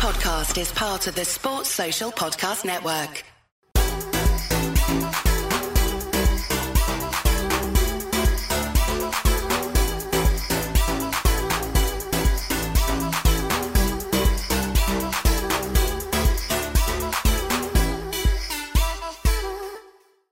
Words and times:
podcast 0.00 0.58
is 0.58 0.72
part 0.72 1.06
of 1.08 1.14
the 1.14 1.26
Sports 1.26 1.68
Social 1.68 2.10
Podcast 2.10 2.64
Network. 2.64 3.22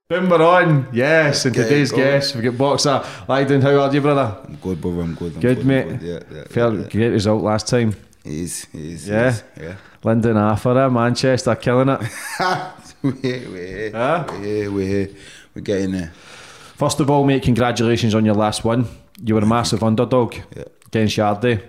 Boom, 0.08 0.30
we're 0.30 0.42
on. 0.42 0.88
Yes, 0.94 1.44
and 1.44 1.54
today's 1.54 1.92
guest, 1.92 2.34
we've 2.34 2.44
got 2.44 2.56
Boxer. 2.56 3.04
Lyndon, 3.28 3.60
how 3.60 3.78
are 3.80 3.92
you, 3.92 4.00
brother? 4.00 4.34
I'm 4.46 4.56
good, 4.56 4.80
brother. 4.80 5.02
I'm 5.02 5.14
good. 5.14 5.34
I'm 5.34 5.40
Good, 5.40 5.66
mate. 5.66 6.00
Good. 6.00 6.02
Yeah, 6.02 6.36
yeah. 6.38 6.44
Felt 6.44 6.72
yeah, 6.72 6.80
yeah. 6.80 6.88
great 6.88 7.10
result 7.10 7.42
last 7.42 7.68
time. 7.68 7.94
It 8.28 8.34
is. 8.34 8.66
It 8.74 8.80
is. 8.80 9.08
Yeah? 9.08 9.26
It 9.26 9.28
is, 9.28 9.42
yeah. 9.62 9.74
Lyndon 10.04 10.36
Arthur, 10.36 10.90
Manchester, 10.90 11.54
killing 11.56 11.88
it. 11.88 12.00
we're 13.02 13.12
here. 13.12 13.50
We're 13.50 13.66
here. 13.66 13.90
Huh? 13.92 14.24
We're 14.28 14.38
here. 14.44 14.70
We're 14.70 14.86
here. 14.86 15.08
We're 15.54 15.62
getting 15.62 15.92
there. 15.92 16.12
First 16.76 17.00
of 17.00 17.08
all, 17.10 17.24
mate, 17.24 17.42
congratulations 17.42 18.14
on 18.14 18.26
your 18.26 18.34
last 18.34 18.64
win. 18.66 18.86
You 19.24 19.34
were 19.34 19.40
a 19.40 19.46
massive 19.46 19.82
underdog 19.82 20.34
Yeah. 20.54 20.64
against 20.86 21.16
Yarde. 21.16 21.62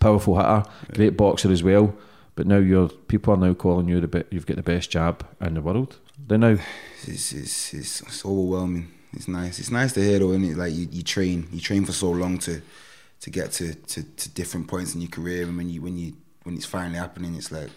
Powerful 0.00 0.36
hitter, 0.36 0.64
great 0.94 1.16
boxer 1.16 1.52
as 1.52 1.62
well. 1.62 1.94
But 2.34 2.46
now 2.46 2.56
you're 2.56 2.88
people 2.88 3.34
are 3.34 3.36
now 3.36 3.54
calling 3.54 3.88
you 3.88 4.00
the 4.00 4.08
bit. 4.08 4.26
You've 4.30 4.46
got 4.46 4.56
the 4.56 4.62
best 4.62 4.90
jab 4.90 5.24
in 5.40 5.54
the 5.54 5.60
world. 5.60 5.96
They 6.26 6.36
now. 6.38 6.56
It's, 7.06 7.32
it's, 7.32 7.72
it's, 7.74 8.00
it's 8.02 8.24
overwhelming. 8.24 8.90
It's 9.12 9.28
nice. 9.28 9.58
It's 9.58 9.70
nice 9.70 9.92
to 9.92 10.00
hear 10.02 10.18
though, 10.18 10.32
is 10.32 10.42
it? 10.42 10.56
Like 10.56 10.74
you, 10.74 10.88
you 10.90 11.02
train, 11.02 11.48
you 11.52 11.60
train 11.60 11.84
for 11.84 11.92
so 11.92 12.10
long 12.10 12.38
to 12.40 12.60
to 13.26 13.30
get 13.30 13.50
to, 13.50 13.74
to, 13.74 14.04
to 14.04 14.28
different 14.30 14.68
points 14.68 14.94
in 14.94 15.00
your 15.00 15.10
career, 15.10 15.42
and 15.48 15.56
when 15.56 15.68
you 15.68 15.82
when 15.82 15.98
you 15.98 16.12
when 16.44 16.54
it's 16.54 16.64
finally 16.64 16.96
happening, 16.96 17.34
it's 17.34 17.50
like 17.50 17.70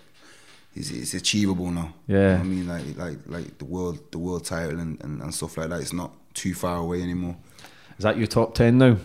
it's, 0.75 0.91
it's 0.91 1.15
achievable 1.15 1.71
now. 1.71 1.91
You 2.07 2.15
know 2.15 2.21
Yeah. 2.21 2.39
I 2.39 2.43
mean, 2.43 2.67
like 2.67 2.95
like 2.97 3.17
like 3.25 3.57
the 3.57 3.65
world 3.65 3.97
the 4.11 4.19
world 4.19 4.45
title 4.45 4.79
and, 4.79 5.03
and, 5.03 5.19
and 5.23 5.33
stuff 5.33 5.57
like 5.57 5.69
that. 5.69 5.81
It's 5.81 5.91
not 5.91 6.11
too 6.35 6.53
far 6.53 6.77
away 6.77 7.01
anymore. 7.01 7.35
Is 7.97 8.03
that 8.03 8.15
your 8.17 8.27
top 8.27 8.53
ten 8.53 8.77
now? 8.77 8.97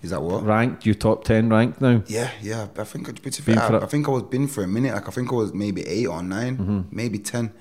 Is 0.00 0.10
that 0.10 0.22
what? 0.22 0.44
Ranked? 0.44 0.86
Your 0.86 0.94
top 0.94 1.24
ten 1.24 1.48
ranked 1.48 1.80
now? 1.80 2.02
Yeah, 2.06 2.30
yeah. 2.40 2.68
I 2.78 2.84
think 2.84 3.06
to 3.08 3.12
be 3.14 3.30
Been 3.30 3.56
fair, 3.58 3.66
for 3.66 3.74
I, 3.74 3.76
it. 3.78 3.82
I 3.82 3.86
think 3.86 4.06
I 4.08 4.12
was 4.12 4.22
been 4.22 4.46
for 4.46 4.62
a 4.62 4.68
minute. 4.68 4.94
Like 4.94 5.08
I 5.08 5.10
think 5.10 5.32
I 5.32 5.34
was 5.34 5.52
maybe 5.52 5.82
eight 5.88 6.06
or 6.06 6.22
9 6.22 6.56
Mm-hmm. 6.56 6.80
maybe 6.96 7.18
ten 7.18 7.52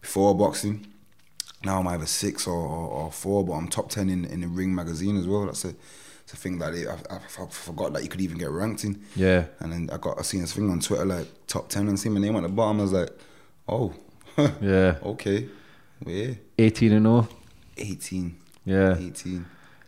before 0.00 0.34
boxing. 0.34 0.86
Now 1.62 1.80
I'm 1.80 1.88
either 1.88 2.06
six 2.06 2.46
or, 2.46 2.54
or, 2.56 2.88
or 2.88 3.12
four, 3.12 3.44
but 3.44 3.52
I'm 3.52 3.68
top 3.68 3.90
ten 3.90 4.08
in, 4.08 4.24
in 4.24 4.40
the 4.40 4.48
Ring 4.48 4.74
magazine 4.74 5.18
as 5.18 5.26
well. 5.26 5.44
That's 5.44 5.66
a, 5.66 5.74
it's 6.30 6.38
a 6.38 6.42
thing 6.42 6.58
that 6.58 6.72
I, 6.72 7.14
I, 7.14 7.16
I 7.16 7.46
forgot 7.48 7.92
that 7.92 8.02
you 8.04 8.08
could 8.08 8.20
even 8.20 8.38
get 8.38 8.50
ranked 8.50 8.84
in. 8.84 9.02
Yeah. 9.16 9.46
And 9.58 9.72
then 9.72 9.90
I 9.92 9.96
got 9.96 10.18
I 10.18 10.22
seen 10.22 10.42
this 10.42 10.52
thing 10.52 10.70
on 10.70 10.78
Twitter 10.80 11.04
like 11.04 11.26
top 11.48 11.68
ten 11.68 11.88
and 11.88 11.98
see 11.98 12.08
my 12.08 12.20
name 12.20 12.36
at 12.36 12.42
the 12.42 12.48
bottom. 12.48 12.78
I 12.78 12.82
was 12.82 12.92
like, 12.92 13.10
oh, 13.68 13.92
Yeah. 14.60 14.98
okay, 15.02 15.48
yeah, 16.06 16.34
Eighteen 16.58 16.92
and 16.92 17.06
oh. 17.06 17.28
18, 17.76 18.36
Yeah. 18.64 18.96
18. 18.98 19.44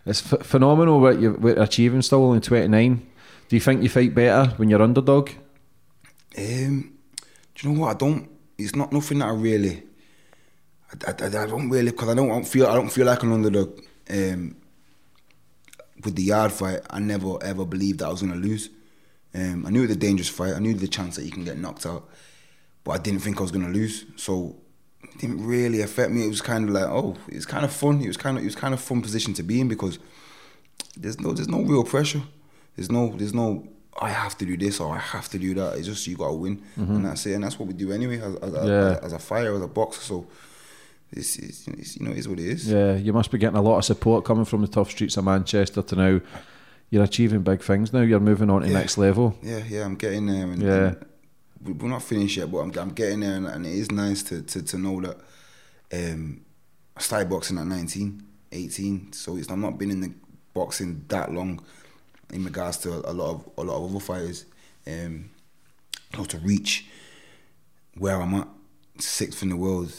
It's 0.06 0.20
ph- 0.22 0.42
phenomenal 0.42 0.98
what 1.00 1.20
you're, 1.20 1.36
achieving 1.60 2.02
still 2.02 2.24
only 2.24 2.40
29. 2.40 3.06
Do 3.48 3.56
you 3.56 3.60
think 3.60 3.82
you 3.82 3.88
fight 3.88 4.14
better 4.14 4.50
when 4.56 4.68
you're 4.70 4.82
underdog? 4.82 5.30
Um, 6.36 6.92
do 7.54 7.68
you 7.68 7.72
know 7.74 7.80
what? 7.80 7.94
I 7.94 7.98
don't. 7.98 8.28
It's 8.58 8.74
not 8.74 8.92
nothing 8.92 9.18
that 9.18 9.26
I 9.28 9.32
really. 9.32 9.82
I, 11.06 11.10
I, 11.10 11.26
I 11.26 11.46
don't 11.46 11.68
really 11.70 11.90
because 11.92 12.08
I 12.08 12.14
don't, 12.14 12.30
I 12.30 12.34
don't 12.34 12.48
feel 12.48 12.66
I 12.66 12.74
don't 12.74 12.88
feel 12.90 13.06
like 13.06 13.22
an 13.22 13.32
underdog. 13.32 13.78
Um, 14.10 14.56
with 16.04 16.16
the 16.16 16.22
Yarde 16.22 16.52
fight, 16.52 16.80
I 16.90 16.98
never 17.00 17.42
ever 17.42 17.64
believed 17.64 18.00
that 18.00 18.06
I 18.06 18.10
was 18.10 18.22
gonna 18.22 18.36
lose. 18.36 18.68
Um, 19.34 19.64
I 19.66 19.70
knew 19.70 19.80
it 19.84 19.88
was 19.88 19.96
a 19.96 19.98
dangerous 19.98 20.28
fight. 20.28 20.54
I 20.54 20.58
knew 20.58 20.74
the 20.74 20.88
chance 20.88 21.16
that 21.16 21.24
you 21.24 21.30
can 21.30 21.44
get 21.44 21.58
knocked 21.58 21.86
out, 21.86 22.08
but 22.84 22.92
I 22.92 22.98
didn't 22.98 23.20
think 23.20 23.38
I 23.38 23.42
was 23.42 23.50
gonna 23.50 23.70
lose. 23.70 24.04
So 24.16 24.56
it 25.02 25.18
didn't 25.18 25.44
really 25.46 25.80
affect 25.82 26.10
me. 26.12 26.24
It 26.24 26.28
was 26.28 26.42
kind 26.42 26.68
of 26.68 26.74
like, 26.74 26.84
oh, 26.84 27.16
it's 27.28 27.46
kind 27.46 27.64
of 27.64 27.72
fun. 27.72 28.00
It 28.02 28.08
was 28.08 28.16
kind 28.16 28.36
of 28.36 28.42
it 28.42 28.46
was 28.46 28.54
kind 28.56 28.74
of 28.74 28.80
fun 28.80 29.00
position 29.02 29.32
to 29.34 29.42
be 29.42 29.60
in 29.60 29.68
because 29.68 29.98
there's 30.96 31.18
no 31.20 31.32
there's 31.32 31.48
no 31.48 31.62
real 31.62 31.84
pressure. 31.84 32.22
There's 32.76 32.90
no 32.90 33.14
there's 33.16 33.34
no 33.34 33.66
I 34.00 34.08
have 34.10 34.36
to 34.38 34.46
do 34.46 34.56
this 34.56 34.80
or 34.80 34.94
I 34.94 34.98
have 34.98 35.28
to 35.30 35.38
do 35.38 35.54
that. 35.54 35.76
It's 35.76 35.86
just 35.86 36.06
you 36.06 36.16
gotta 36.16 36.34
win, 36.34 36.62
and 36.76 37.04
that's 37.04 37.26
it. 37.26 37.32
And 37.34 37.44
that's 37.44 37.58
what 37.58 37.68
we 37.68 37.74
do 37.74 37.92
anyway 37.92 38.18
as 38.18 38.34
as, 38.36 38.40
Mm-hmm. 38.40 38.66
Yeah. 38.66 38.90
as, 38.92 38.98
as 39.04 39.12
a 39.12 39.18
fighter, 39.18 39.54
as 39.54 39.62
a 39.62 39.68
boxer. 39.68 40.00
So 40.02 40.26
it's, 41.12 41.36
it's, 41.36 41.68
it's 41.68 41.96
you 41.96 42.06
know 42.06 42.12
it's 42.12 42.26
what 42.28 42.38
it 42.40 42.46
is. 42.46 42.70
Yeah, 42.70 42.94
you 42.96 43.12
must 43.12 43.30
be 43.30 43.38
getting 43.38 43.56
a 43.58 43.62
lot 43.62 43.78
of 43.78 43.84
support 43.84 44.24
coming 44.24 44.44
from 44.44 44.60
the 44.62 44.68
tough 44.68 44.90
streets 44.90 45.16
of 45.16 45.24
Manchester 45.24 45.82
to 45.82 45.96
now. 45.96 46.20
You're 46.90 47.04
achieving 47.04 47.42
big 47.42 47.62
things 47.62 47.92
now. 47.92 48.00
You're 48.02 48.20
moving 48.20 48.50
on 48.50 48.60
to 48.62 48.66
Yeah. 48.68 48.74
next 48.74 48.98
level. 48.98 49.36
Yeah, 49.42 49.62
yeah, 49.66 49.84
I'm 49.84 49.94
getting 49.96 50.26
there. 50.26 50.44
And, 50.44 50.62
Yeah. 50.62 50.86
and 50.88 50.96
we- 51.64 51.72
we're 51.72 51.88
not 51.88 52.02
finished 52.02 52.36
yet, 52.36 52.50
but 52.52 52.58
I'm, 52.58 52.78
I'm 52.78 52.90
getting 52.90 53.20
there, 53.20 53.34
and, 53.36 53.46
and 53.46 53.64
it 53.64 53.72
is 53.72 53.90
nice 53.90 54.22
to, 54.24 54.42
to, 54.42 54.62
to 54.62 54.76
know 54.78 55.00
that 55.00 55.16
um, 55.94 56.42
I 56.96 57.00
started 57.00 57.30
boxing 57.30 57.56
at 57.58 57.66
19, 57.66 58.22
18, 58.52 59.12
so 59.14 59.36
it's, 59.36 59.50
I've 59.50 59.56
not 59.58 59.78
been 59.78 59.90
in 59.90 60.00
the 60.02 60.12
boxing 60.52 61.04
that 61.08 61.32
long 61.32 61.64
in 62.30 62.44
regards 62.44 62.76
to 62.78 62.90
a, 63.08 63.12
lot 63.12 63.30
of 63.34 63.48
a 63.56 63.62
lot 63.62 63.82
of 63.82 63.90
other 63.90 64.00
fighters. 64.00 64.44
Um, 64.86 65.30
how 66.12 66.24
to 66.24 66.38
reach 66.38 66.86
where 67.96 68.20
I'm 68.20 68.34
at, 68.34 68.48
sixth 68.98 69.42
in 69.42 69.48
the 69.48 69.56
world. 69.56 69.92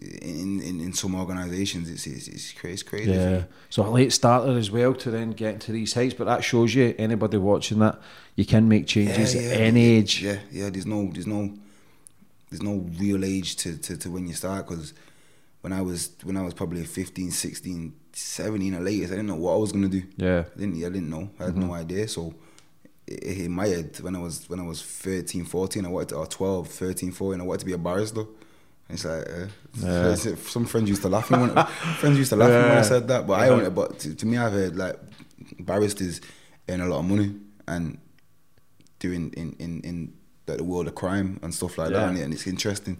In, 0.00 0.60
in, 0.60 0.80
in 0.80 0.92
some 0.92 1.14
organisations, 1.14 1.88
it's, 1.88 2.06
it's 2.06 2.26
it's 2.26 2.52
crazy. 2.52 2.84
Crazy. 2.84 3.12
Yeah. 3.12 3.44
So 3.70 3.86
a 3.86 3.90
late 3.90 4.12
starter 4.12 4.58
as 4.58 4.72
well 4.72 4.92
to 4.94 5.10
then 5.10 5.30
get 5.30 5.60
to 5.62 5.72
these 5.72 5.94
heights. 5.94 6.14
But 6.14 6.24
that 6.24 6.42
shows 6.42 6.74
you 6.74 6.96
anybody 6.98 7.36
watching 7.36 7.78
that 7.78 8.00
you 8.34 8.44
can 8.44 8.68
make 8.68 8.88
changes 8.88 9.34
Yeah, 9.36 9.40
yeah. 9.42 9.48
at 9.54 9.60
any 9.60 9.84
age. 9.84 10.22
Yeah, 10.22 10.38
yeah. 10.50 10.70
There's 10.70 10.86
no, 10.86 11.08
there's 11.12 11.28
no, 11.28 11.54
there's 12.50 12.62
no 12.62 12.86
real 12.98 13.24
age 13.24 13.54
to, 13.56 13.76
to, 13.78 13.96
to 13.98 14.10
when 14.10 14.26
you 14.26 14.34
start. 14.34 14.66
Because 14.66 14.94
when 15.60 15.72
I 15.72 15.80
was 15.80 16.10
when 16.24 16.36
I 16.36 16.42
was 16.42 16.54
probably 16.54 16.84
15, 16.84 17.30
16, 17.30 17.92
17 18.12 18.74
or 18.74 18.80
latest, 18.80 19.12
I 19.12 19.16
didn't 19.16 19.28
know 19.28 19.36
what 19.36 19.52
I 19.52 19.58
was 19.58 19.70
gonna 19.70 19.88
do. 19.88 20.02
Yeah. 20.16 20.44
I 20.56 20.58
didn't, 20.58 20.76
I 20.76 20.88
didn't 20.88 21.10
know. 21.10 21.30
I 21.38 21.44
had 21.44 21.56
no 21.56 21.66
mm-hmm. 21.66 21.72
idea. 21.74 22.08
So 22.08 22.34
i- 23.08 23.12
in 23.12 23.52
my 23.52 23.68
head, 23.68 24.00
when 24.00 24.16
I 24.16 24.20
was 24.20 24.48
when 24.50 24.58
I 24.58 24.64
was 24.64 24.82
13, 24.82 25.44
14, 25.44 25.86
I 25.86 25.88
wanted 25.88 26.08
to, 26.10 26.16
or 26.16 26.26
12, 26.26 26.66
13, 26.68 27.12
14, 27.12 27.40
I 27.40 27.44
wanted 27.44 27.60
to 27.60 27.66
be 27.66 27.72
a 27.74 27.78
barrister. 27.78 28.24
It's 28.90 29.04
like 29.04 29.28
uh, 29.28 29.46
Yeah. 29.74 30.14
some 30.14 30.64
friends 30.66 30.88
used 30.88 31.02
to 31.02 31.08
laugh 31.08 31.30
when 31.30 31.50
friends 32.00 32.16
used 32.18 32.30
to 32.30 32.36
laugh 32.36 32.48
me 32.50 32.56
when 32.68 32.78
I 32.78 32.82
said 32.82 33.06
that, 33.08 33.26
but 33.26 33.34
I 33.34 33.44
Yeah. 33.48 33.60
don't. 33.62 33.74
But 33.74 33.98
to, 34.00 34.14
to 34.14 34.26
me, 34.26 34.36
I've 34.38 34.52
heard 34.52 34.76
like 34.76 34.96
barristers 35.60 36.20
earn 36.68 36.80
a 36.80 36.86
lot 36.86 37.00
of 37.00 37.04
money 37.04 37.34
and 37.66 37.98
doing 38.98 39.32
in 39.36 39.52
in 39.58 39.80
in 39.82 40.12
the 40.46 40.64
world 40.64 40.86
of 40.88 40.94
crime 40.94 41.38
and 41.42 41.54
stuff 41.54 41.76
like 41.78 41.90
Yeah. 41.90 41.98
that, 42.00 42.08
and, 42.08 42.18
and 42.18 42.32
it's 42.34 42.46
interesting. 42.46 42.96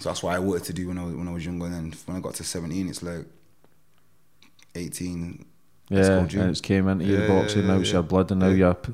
So 0.00 0.08
that's 0.08 0.22
what 0.22 0.34
I 0.34 0.38
wanted 0.40 0.64
to 0.64 0.72
do 0.72 0.88
when 0.88 0.98
I 0.98 1.04
was 1.04 1.14
when 1.14 1.28
I 1.28 1.32
was 1.32 1.44
younger. 1.44 1.66
And 1.66 1.74
then 1.74 1.92
when 2.06 2.16
I 2.16 2.20
got 2.20 2.34
to 2.34 2.44
seventeen, 2.44 2.88
it's 2.88 3.02
like 3.02 3.26
eighteen. 4.74 5.46
Yeah, 5.88 6.18
and 6.20 6.32
it's 6.50 6.60
came 6.60 6.86
into 6.88 7.04
your 7.04 7.26
boxing, 7.26 7.62
yeah, 7.62 7.66
now 7.66 7.74
yeah, 7.74 7.80
it's 7.80 7.90
your 7.92 8.02
blood, 8.04 8.30
and 8.30 8.40
now 8.40 8.48
Yeah. 8.48 8.54
you're 8.54 8.74
p- 8.74 8.92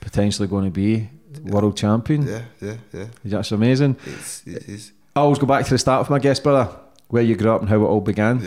potentially 0.00 0.46
going 0.46 0.66
to 0.66 0.70
be 0.70 1.08
world 1.42 1.74
champion. 1.76 2.26
Yeah, 2.26 2.42
yeah, 2.60 2.76
yeah. 2.92 3.06
That's 3.24 3.50
amazing. 3.52 3.96
It's 4.04 4.42
it 4.46 4.68
is. 4.68 4.92
I 5.16 5.20
always 5.20 5.38
go 5.38 5.46
back 5.46 5.64
to 5.64 5.70
the 5.70 5.78
start 5.78 6.00
of 6.00 6.10
my 6.10 6.18
guest, 6.18 6.42
brother, 6.42 6.74
where 7.08 7.22
you 7.22 7.36
grew 7.36 7.52
up 7.52 7.60
and 7.60 7.70
how 7.70 7.76
it 7.76 7.86
all 7.86 8.00
began. 8.00 8.40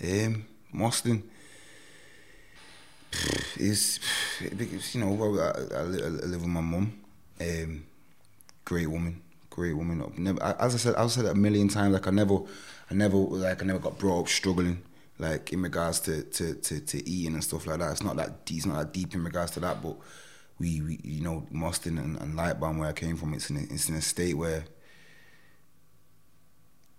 Yeah. 0.00 0.26
Um, 0.26 0.46
Moston 0.74 1.22
is, 3.58 4.00
you 4.40 5.00
know, 5.00 5.12
I, 5.40 5.76
I, 5.76 5.82
live 5.82 6.40
with 6.40 6.46
my 6.46 6.62
mum. 6.62 6.98
Um, 7.38 7.84
great 8.64 8.86
woman, 8.86 9.20
great 9.50 9.74
woman. 9.74 10.10
Never, 10.16 10.42
as 10.42 10.74
I 10.74 10.78
said, 10.78 10.94
I've 10.94 11.10
said 11.10 11.26
it 11.26 11.32
a 11.32 11.34
million 11.34 11.68
times. 11.68 11.92
Like 11.92 12.08
I 12.08 12.10
never, 12.10 12.38
I 12.90 12.94
never, 12.94 13.18
like 13.18 13.62
I 13.62 13.66
never 13.66 13.78
got 13.78 13.98
brought 13.98 14.20
up 14.20 14.28
struggling. 14.28 14.82
Like 15.18 15.52
in 15.52 15.62
regards 15.62 16.00
to, 16.00 16.22
to, 16.22 16.54
to, 16.54 16.80
to 16.80 17.08
eating 17.08 17.34
and 17.34 17.44
stuff 17.44 17.66
like 17.66 17.78
that. 17.78 17.92
It's 17.92 18.02
not 18.02 18.16
that 18.16 18.46
deep, 18.46 18.56
it's 18.56 18.66
not 18.66 18.78
that 18.78 18.92
deep 18.92 19.14
in 19.14 19.22
regards 19.22 19.52
to 19.52 19.60
that. 19.60 19.82
But 19.82 19.96
we, 20.58 20.80
we 20.80 20.98
you 21.04 21.20
know, 21.20 21.46
Moston 21.52 21.98
and, 22.02 22.18
and 22.20 22.34
Lightbowne 22.34 22.78
where 22.78 22.88
I 22.88 22.92
came 22.92 23.16
from, 23.16 23.34
it's 23.34 23.50
in 23.50 23.58
a, 23.58 23.60
it's 23.60 23.90
in 23.90 23.96
a 23.96 24.00
state 24.00 24.34
where 24.34 24.64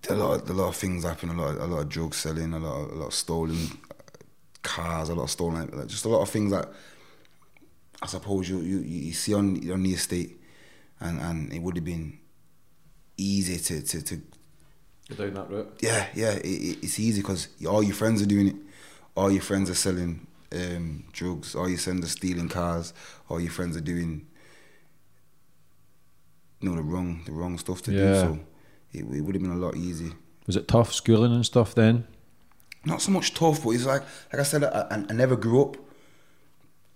a 0.10 0.16
lot, 0.16 0.42
of, 0.42 0.50
a 0.50 0.54
lot 0.54 0.68
of 0.70 0.76
things 0.76 1.04
happen. 1.04 1.30
A 1.30 1.34
lot, 1.34 1.56
of, 1.56 1.62
a 1.62 1.66
lot 1.68 1.82
of 1.82 1.90
drug 1.90 2.14
selling, 2.14 2.54
a 2.54 2.60
lot, 2.60 2.76
of, 2.82 2.92
a 2.92 2.96
lot 2.96 3.08
of 3.08 3.14
stolen 3.14 3.58
cars, 4.64 5.10
a 5.10 5.16
lot 5.16 5.24
of 5.24 5.30
stolen, 5.32 5.70
like, 5.74 5.88
just 5.88 6.06
a 6.06 6.10
lot 6.10 6.22
of 6.22 6.30
things 6.30 6.52
that 6.52 6.70
I 8.02 8.08
suppose 8.08 8.50
you 8.50 8.60
you, 8.60 8.80
you 8.80 9.14
see 9.14 9.34
on 9.34 9.72
on 9.72 9.84
the 9.84 9.94
estate, 9.94 10.40
and 11.00 11.20
and 11.20 11.54
it 11.54 11.62
would 11.62 11.76
have 11.76 11.86
been 11.86 12.20
easy 13.18 13.58
to 13.58 13.82
to, 13.82 14.02
to 14.04 14.22
Go 15.10 15.16
down 15.16 15.34
that 15.36 15.50
route. 15.50 15.78
yeah 15.82 16.08
yeah 16.14 16.32
it, 16.32 16.46
it, 16.46 16.84
it's 16.84 17.00
easy 17.00 17.22
because 17.22 17.48
all 17.68 17.84
your 17.84 17.94
friends 17.94 18.22
are 18.22 18.26
doing 18.26 18.48
it, 18.50 18.56
all 19.16 19.32
your 19.32 19.42
friends 19.42 19.70
are 19.70 19.76
selling 19.76 20.28
um, 20.52 21.06
drugs, 21.14 21.56
all 21.56 21.70
your 21.70 21.78
friends 21.78 22.06
are 22.06 22.10
stealing 22.10 22.50
cars, 22.50 22.94
all 23.30 23.40
your 23.40 23.52
friends 23.52 23.78
are 23.78 23.82
doing 23.82 24.26
you 26.60 26.70
know 26.70 26.76
the 26.76 26.82
wrong 26.82 27.22
the 27.26 27.32
wrong 27.32 27.58
stuff 27.58 27.82
to 27.84 27.92
do. 27.92 28.14
So 28.16 28.40
it, 29.00 29.16
it 29.16 29.22
would 29.22 29.36
have 29.36 29.44
been 29.44 29.52
a 29.52 29.56
lot 29.56 29.76
easier. 29.76 30.12
Was 30.48 30.56
it 30.56 30.68
tough 30.68 30.94
schooling 30.94 31.34
and 31.34 31.46
stuff 31.46 31.74
then? 31.74 32.06
not 32.86 33.02
so 33.02 33.12
much 33.12 33.34
tough, 33.34 33.64
but 33.64 33.72
it's 33.72 33.86
like 33.86 34.04
like 34.32 34.40
I 34.40 34.44
said, 34.44 34.64
I, 34.64 35.04
I, 35.10 35.14
never 35.14 35.36
grew 35.36 35.62
up 35.64 35.78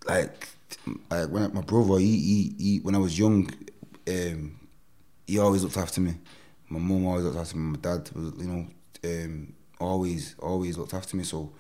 like 0.08 0.50
like 1.10 1.30
when 1.30 1.54
my 1.54 1.62
brother 1.62 2.00
he, 2.00 2.18
he, 2.18 2.56
he 2.58 2.80
when 2.80 2.96
I 2.96 3.00
was 3.00 3.18
young, 3.18 3.50
um, 4.08 4.60
he 5.26 5.40
always 5.40 5.64
looked 5.64 5.78
after 5.78 6.02
me. 6.02 6.16
My 6.70 6.80
mum 6.80 7.08
always 7.08 7.26
looked 7.26 7.38
after 7.38 7.58
me. 7.58 7.72
My 7.72 7.80
dad 7.80 8.10
was, 8.14 8.34
you 8.38 8.48
know, 8.48 8.68
um, 9.04 9.54
always, 9.80 10.36
always 10.40 10.78
looked 10.78 10.94
after 10.94 11.18
me. 11.18 11.24
So 11.24 11.52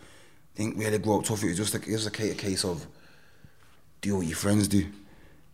I 0.54 0.58
think 0.58 0.78
we 0.78 0.84
had 0.84 0.94
to 0.94 1.00
grow 1.00 1.20
up 1.20 1.26
tough. 1.26 1.44
It 1.44 1.48
was 1.48 1.58
just 1.58 1.74
like 1.74 1.88
it 1.88 1.94
was 1.94 2.06
a 2.06 2.12
case 2.12 2.64
of 2.64 2.86
do 4.02 4.18
what 4.18 4.28
your 4.28 4.38
friends 4.38 4.68
do. 4.68 4.86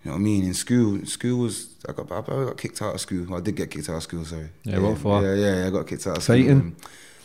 You 0.06 0.12
know 0.12 0.18
what 0.18 0.22
I 0.22 0.24
mean? 0.24 0.46
In 0.46 0.54
school, 0.54 1.04
school 1.07 1.40
was 1.40 1.75
I 1.90 1.92
got 1.92 2.12
I 2.12 2.22
got 2.22 2.57
kicked 2.57 2.80
out 2.81 2.94
of 2.94 3.02
school. 3.02 3.25
Well, 3.28 3.40
I 3.40 3.42
did 3.42 3.56
get 3.56 3.72
kicked 3.72 3.90
out 3.90 3.96
of 3.96 4.04
school. 4.04 4.24
Sorry. 4.24 4.50
Yeah, 4.63 4.78
what 4.78 5.00
for? 5.00 5.19
Yeah, 5.24 5.34
yeah, 5.34 5.62
yeah, 5.62 5.68
I 5.68 5.69
got 5.72 5.88
kicked 5.88 6.06
out 6.06 6.18
of 6.18 6.24
Fighting? 6.24 6.46
school. 6.46 6.57
Um, 6.60 6.75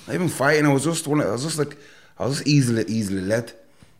Not 0.06 0.14
even 0.14 0.28
fighting. 0.28 0.64
I 0.66 0.72
was 0.72 0.84
just 0.84 1.06
one. 1.06 1.20
I 1.20 1.30
was 1.30 1.42
just 1.44 1.58
like 1.58 1.76
I 2.18 2.24
was 2.24 2.38
just 2.38 2.48
easily 2.48 2.84
easily 2.88 3.20
led. 3.20 3.52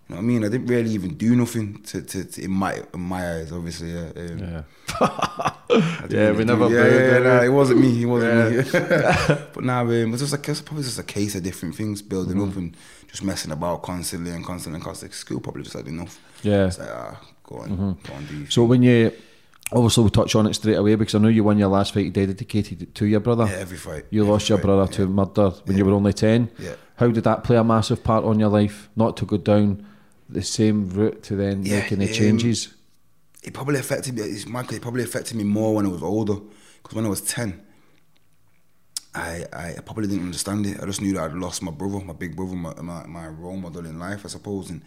You 0.08 0.16
know 0.16 0.22
what 0.22 0.22
I 0.22 0.22
mean? 0.22 0.44
I 0.44 0.48
didn't 0.48 0.66
really 0.66 0.90
even 0.90 1.14
do 1.14 1.36
nothing 1.36 1.82
to, 1.84 2.00
to, 2.02 2.24
to 2.24 2.42
in 2.44 2.50
my 2.50 2.82
in 2.94 3.00
my 3.00 3.36
eyes. 3.36 3.52
Obviously, 3.52 3.92
yeah. 3.92 4.10
Um, 4.16 4.38
Yeah. 4.38 4.62
Yeah, 6.08 6.32
we 6.32 6.42
never 6.44 6.68
Yeah, 6.68 6.80
played, 6.80 7.10
yeah, 7.12 7.18
nah, 7.20 7.42
it 7.42 7.48
wasn't 7.50 7.80
me. 7.80 8.02
It 8.02 8.06
wasn't 8.06 8.56
me. 8.56 8.64
but 9.54 9.62
now, 9.62 9.82
um, 9.82 9.90
it 9.92 10.08
was 10.10 10.20
just 10.20 10.32
like 10.32 10.48
it's 10.48 10.60
probably 10.62 10.82
just 10.82 10.98
a 10.98 11.04
case 11.04 11.34
of 11.36 11.42
different 11.44 11.74
things 11.76 12.02
building 12.02 12.38
Mm-hmm. 12.38 12.50
up 12.50 12.56
and 12.56 12.76
just 13.08 13.22
messing 13.22 13.52
about 13.52 13.82
constantly 13.82 14.32
and 14.32 14.44
constantly 14.44 14.76
and 14.78 14.84
constantly. 14.84 15.14
School 15.14 15.38
probably 15.40 15.62
just 15.62 15.76
had 15.76 15.86
enough. 15.86 16.18
Yeah. 16.42 16.66
It's 16.66 16.78
like 16.80 16.88
ah, 16.90 17.20
go 17.50 17.58
on, 17.58 17.98
go 18.02 18.14
on, 18.14 18.26
do. 18.26 18.46
So 18.48 18.64
when 18.64 18.82
you 18.82 19.12
obviously 19.72 20.02
we'll 20.02 20.10
touch 20.10 20.34
on 20.34 20.46
it 20.46 20.54
straight 20.54 20.76
away 20.76 20.94
because 20.94 21.14
I 21.14 21.18
know 21.18 21.28
you 21.28 21.44
won 21.44 21.58
your 21.58 21.68
last 21.68 21.94
fight 21.94 22.12
dedicated 22.12 22.82
it 22.82 22.94
to 22.96 23.06
your 23.06 23.20
brother. 23.20 23.46
yeah, 23.46 23.58
every 23.58 23.76
fight. 23.76 24.06
You 24.10 24.22
every 24.22 24.32
lost 24.32 24.48
your 24.48 24.58
brother 24.58 24.90
yeah. 24.90 24.96
to 24.96 25.06
murder 25.08 25.50
when 25.64 25.76
you 25.76 25.84
were 25.84 25.92
only 25.92 26.12
ten. 26.12 26.50
Yeah. 26.58 26.74
How 26.96 27.08
did 27.08 27.24
that 27.24 27.44
play 27.44 27.56
a 27.56 27.64
massive 27.64 28.04
part 28.04 28.24
on 28.24 28.38
your 28.38 28.48
life? 28.50 28.88
Not 28.96 29.16
to 29.18 29.26
go 29.26 29.36
down 29.36 29.86
the 30.28 30.42
same 30.42 30.90
route 30.90 31.22
to 31.24 31.36
then 31.36 31.64
Yeah, 31.64 31.80
making 31.80 31.98
the 31.98 32.06
um, 32.06 32.12
changes. 32.12 32.74
it 33.42 33.54
probably 33.54 33.80
affected 33.80 34.14
me. 34.14 34.22
It's. 34.22 34.44
It 34.44 34.82
probably 34.82 35.02
affected 35.02 35.36
me 35.36 35.44
more 35.44 35.74
when 35.74 35.86
I 35.86 35.88
was 35.88 36.02
older. 36.02 36.36
Because 36.82 36.96
when 36.96 37.06
I 37.06 37.08
was 37.08 37.20
ten, 37.20 37.62
I, 39.14 39.44
I 39.52 39.76
probably 39.84 40.06
didn't 40.06 40.24
understand 40.24 40.66
it. 40.66 40.80
I 40.80 40.86
just 40.86 41.00
knew 41.00 41.14
that 41.14 41.24
I'd 41.24 41.32
lost 41.34 41.62
my 41.62 41.72
brother, 41.72 42.00
my 42.00 42.12
big 42.12 42.36
brother, 42.36 42.54
my, 42.54 42.74
my, 42.80 43.06
my 43.06 43.28
role 43.28 43.56
model 43.56 43.86
in 43.86 43.98
life, 43.98 44.24
I 44.24 44.28
suppose. 44.28 44.70
And 44.70 44.82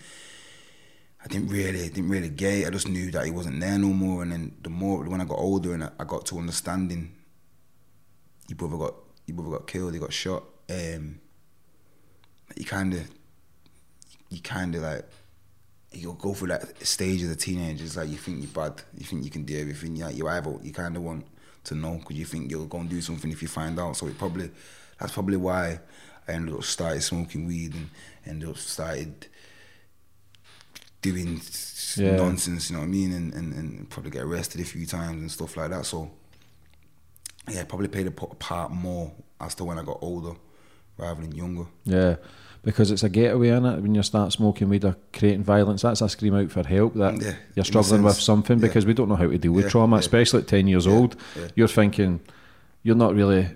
I 1.24 1.28
didn't 1.28 1.48
really 1.50 1.86
I 1.86 1.88
didn't 1.88 2.10
really 2.10 2.30
get 2.30 2.54
it. 2.54 2.68
I 2.68 2.70
just 2.70 2.90
knew 2.90 3.10
that 3.12 3.26
he 3.26 3.32
wasn't 3.32 3.60
there 3.62 3.78
no 3.78 3.88
more. 3.88 4.24
And 4.24 4.32
then 4.32 4.56
the 4.62 4.70
more 4.70 5.04
when 5.04 5.22
I 5.22 5.26
got 5.26 5.40
older 5.40 5.74
and 5.74 5.84
I, 5.84 6.04
got 6.04 6.26
to 6.28 6.38
understanding, 6.38 7.16
your 8.48 8.58
brother 8.58 8.78
got 8.78 8.96
your 9.26 9.36
brother 9.38 9.58
got 9.58 9.68
killed. 9.68 9.94
He 9.94 10.00
got 10.00 10.12
shot. 10.12 10.44
Um, 10.70 11.20
you 12.58 12.66
kind 12.66 12.94
of 12.94 13.10
you 14.30 14.42
kind 14.42 14.76
of 14.76 14.82
like 14.82 15.06
you 15.94 16.18
go 16.20 16.34
through 16.34 16.50
that 16.50 16.86
stage 16.86 17.22
as 17.22 17.30
a 17.30 17.36
teenager. 17.36 17.86
It's 17.86 17.96
like 17.96 18.10
you 18.10 18.18
think 18.18 18.40
you're 18.42 18.52
bad, 18.52 18.82
you 18.98 19.06
think 19.06 19.24
you 19.24 19.30
can 19.30 19.44
do 19.44 19.58
everything. 19.60 19.96
Yeah, 19.96 20.10
you 20.10 20.28
either 20.28 20.56
you 20.62 20.74
kind 20.74 20.98
of 20.98 21.04
want 21.04 21.26
to 21.66 21.76
know 21.76 22.00
because 22.00 22.18
you 22.18 22.26
think 22.26 22.52
you're 22.52 22.66
going 22.66 22.90
to 22.90 22.96
do 22.96 23.02
something 23.02 23.32
if 23.32 23.42
you 23.42 23.48
find 23.48 23.80
out. 23.80 23.96
So 23.96 24.08
it 24.08 24.18
probably 24.18 24.52
that's 25.00 25.14
probably 25.14 25.38
why 25.38 25.80
I 26.28 26.32
ended 26.34 26.56
up 26.56 26.64
started 26.64 27.02
smoking 27.02 27.46
weed 27.46 27.76
and 27.76 27.90
ended 28.26 28.50
up 28.50 28.58
started 28.58 29.28
doing 31.04 31.40
Yeah. 31.96 32.16
nonsense. 32.16 32.70
You 32.72 32.76
know 32.76 32.82
what 32.82 32.88
I 32.88 32.92
mean? 32.92 33.14
And, 33.14 33.34
and 33.36 33.54
and 33.54 33.90
probably 33.92 34.10
get 34.10 34.24
arrested 34.24 34.60
a 34.62 34.66
few 34.66 34.86
times 34.88 35.22
and 35.22 35.32
stuff 35.32 35.56
like 35.56 35.70
that. 35.70 35.86
So 35.86 36.10
yeah, 37.50 37.64
probably 37.66 37.88
played 37.90 38.08
a 38.08 38.12
part 38.12 38.72
more 38.72 39.12
as 39.40 39.54
to 39.56 39.64
when 39.66 39.78
I 39.78 39.84
got 39.84 40.00
older 40.02 40.34
rather 40.98 41.22
than 41.22 41.34
younger. 41.36 41.66
Yeah. 41.84 42.16
Because 42.64 42.92
it's 42.92 43.04
a 43.04 43.10
getaway 43.10 43.50
in 43.50 43.66
it 43.66 43.82
when 43.82 43.94
you 43.94 44.02
start 44.04 44.32
smoking 44.32 44.70
weed 44.70 44.86
or 44.86 44.96
creating 45.12 45.44
violence. 45.44 45.82
That's 45.82 46.00
a 46.02 46.08
scream 46.08 46.34
out 46.36 46.50
for 46.50 46.66
help 46.66 46.94
that 46.96 47.22
Yeah, 47.22 47.36
you're 47.56 47.66
struggling 47.66 48.04
with 48.04 48.16
something 48.16 48.58
Yeah. 48.60 48.68
because 48.68 48.86
we 48.86 48.94
don't 48.94 49.10
know 49.10 49.18
how 49.18 49.28
to 49.28 49.38
deal 49.38 49.52
with 49.52 49.70
trauma, 49.70 49.98
especially 49.98 50.42
at 50.42 50.48
ten 50.48 50.68
years 50.68 50.86
Yeah, 50.86 50.94
old. 50.94 51.18
You're 51.56 51.68
thinking 51.68 52.22
you're 52.84 52.96
not 52.96 53.14
really 53.16 53.50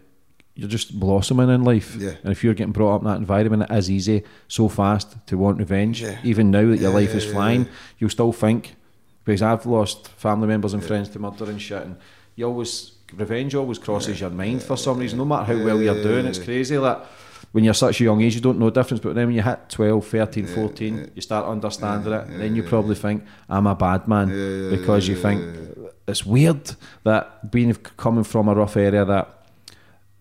you're 0.57 0.68
just 0.68 1.00
blossoming 1.00 1.50
in 1.50 1.63
life. 1.63 1.95
Yeah. 1.95 2.15
And 2.24 2.31
if 2.31 2.44
you're 2.44 2.56
getting 2.56 2.74
brought 2.74 2.95
up 2.95 3.01
in 3.01 3.07
that 3.07 3.18
environment, 3.18 3.69
it 3.69 3.77
is 3.77 3.92
easy 3.92 4.24
so 4.48 4.68
fast 4.68 5.15
to 5.27 5.38
want 5.38 5.59
revenge. 5.59 6.01
Yeah. 6.01 6.18
Even 6.24 6.50
now 6.50 6.65
that 6.65 6.77
your 6.77 6.92
Yeah, 6.92 6.98
life 6.98 7.13
is 7.13 7.25
flying, 7.25 7.68
you'll 8.00 8.09
still 8.09 8.31
think 8.31 8.75
because 9.24 9.44
I've 9.44 9.65
lost 9.65 10.07
family 10.07 10.48
members 10.48 10.74
and 10.74 10.83
friends 10.83 11.09
to 11.09 11.19
murder 11.19 11.45
and 11.45 11.62
shit 11.62 11.83
and 11.83 11.95
you 12.36 12.48
always 12.48 12.94
revenge 13.13 13.56
always 13.56 13.80
crosses 13.80 14.19
your 14.19 14.30
mind 14.31 14.63
for 14.63 14.75
some 14.77 14.98
reason, 14.98 15.18
no 15.18 15.25
matter 15.25 15.54
how 15.54 15.63
well 15.63 15.81
you're 15.81 16.01
doing. 16.01 16.25
It's 16.25 16.39
crazy 16.39 16.75
that 16.75 17.06
when 17.51 17.63
you're 17.63 17.74
such 17.74 18.01
a 18.01 18.04
young 18.04 18.21
age 18.21 18.36
you 18.36 18.42
don't 18.42 18.57
know 18.57 18.69
the 18.69 18.81
difference, 18.81 19.01
but 19.01 19.15
then 19.15 19.27
when 19.27 19.36
you 19.36 19.44
hit 19.44 19.69
12, 19.69 20.06
13, 20.07 20.48
14, 20.48 21.12
you 21.15 21.21
start 21.21 21.45
understanding 21.45 22.13
it 22.13 22.27
and 22.27 22.42
then 22.42 22.56
you 22.56 22.63
probably 22.63 22.95
think, 22.95 23.24
I'm 23.48 23.68
a 23.68 23.75
bad 23.75 24.07
man 24.07 24.30
because 24.71 25.07
you 25.07 25.15
think 25.15 25.88
it's 26.07 26.25
weird 26.25 26.71
that 27.04 27.51
being 27.51 27.74
coming 27.74 28.24
from 28.24 28.48
a 28.48 28.56
rough 28.56 28.75
area 28.75 29.06
that 29.06 29.37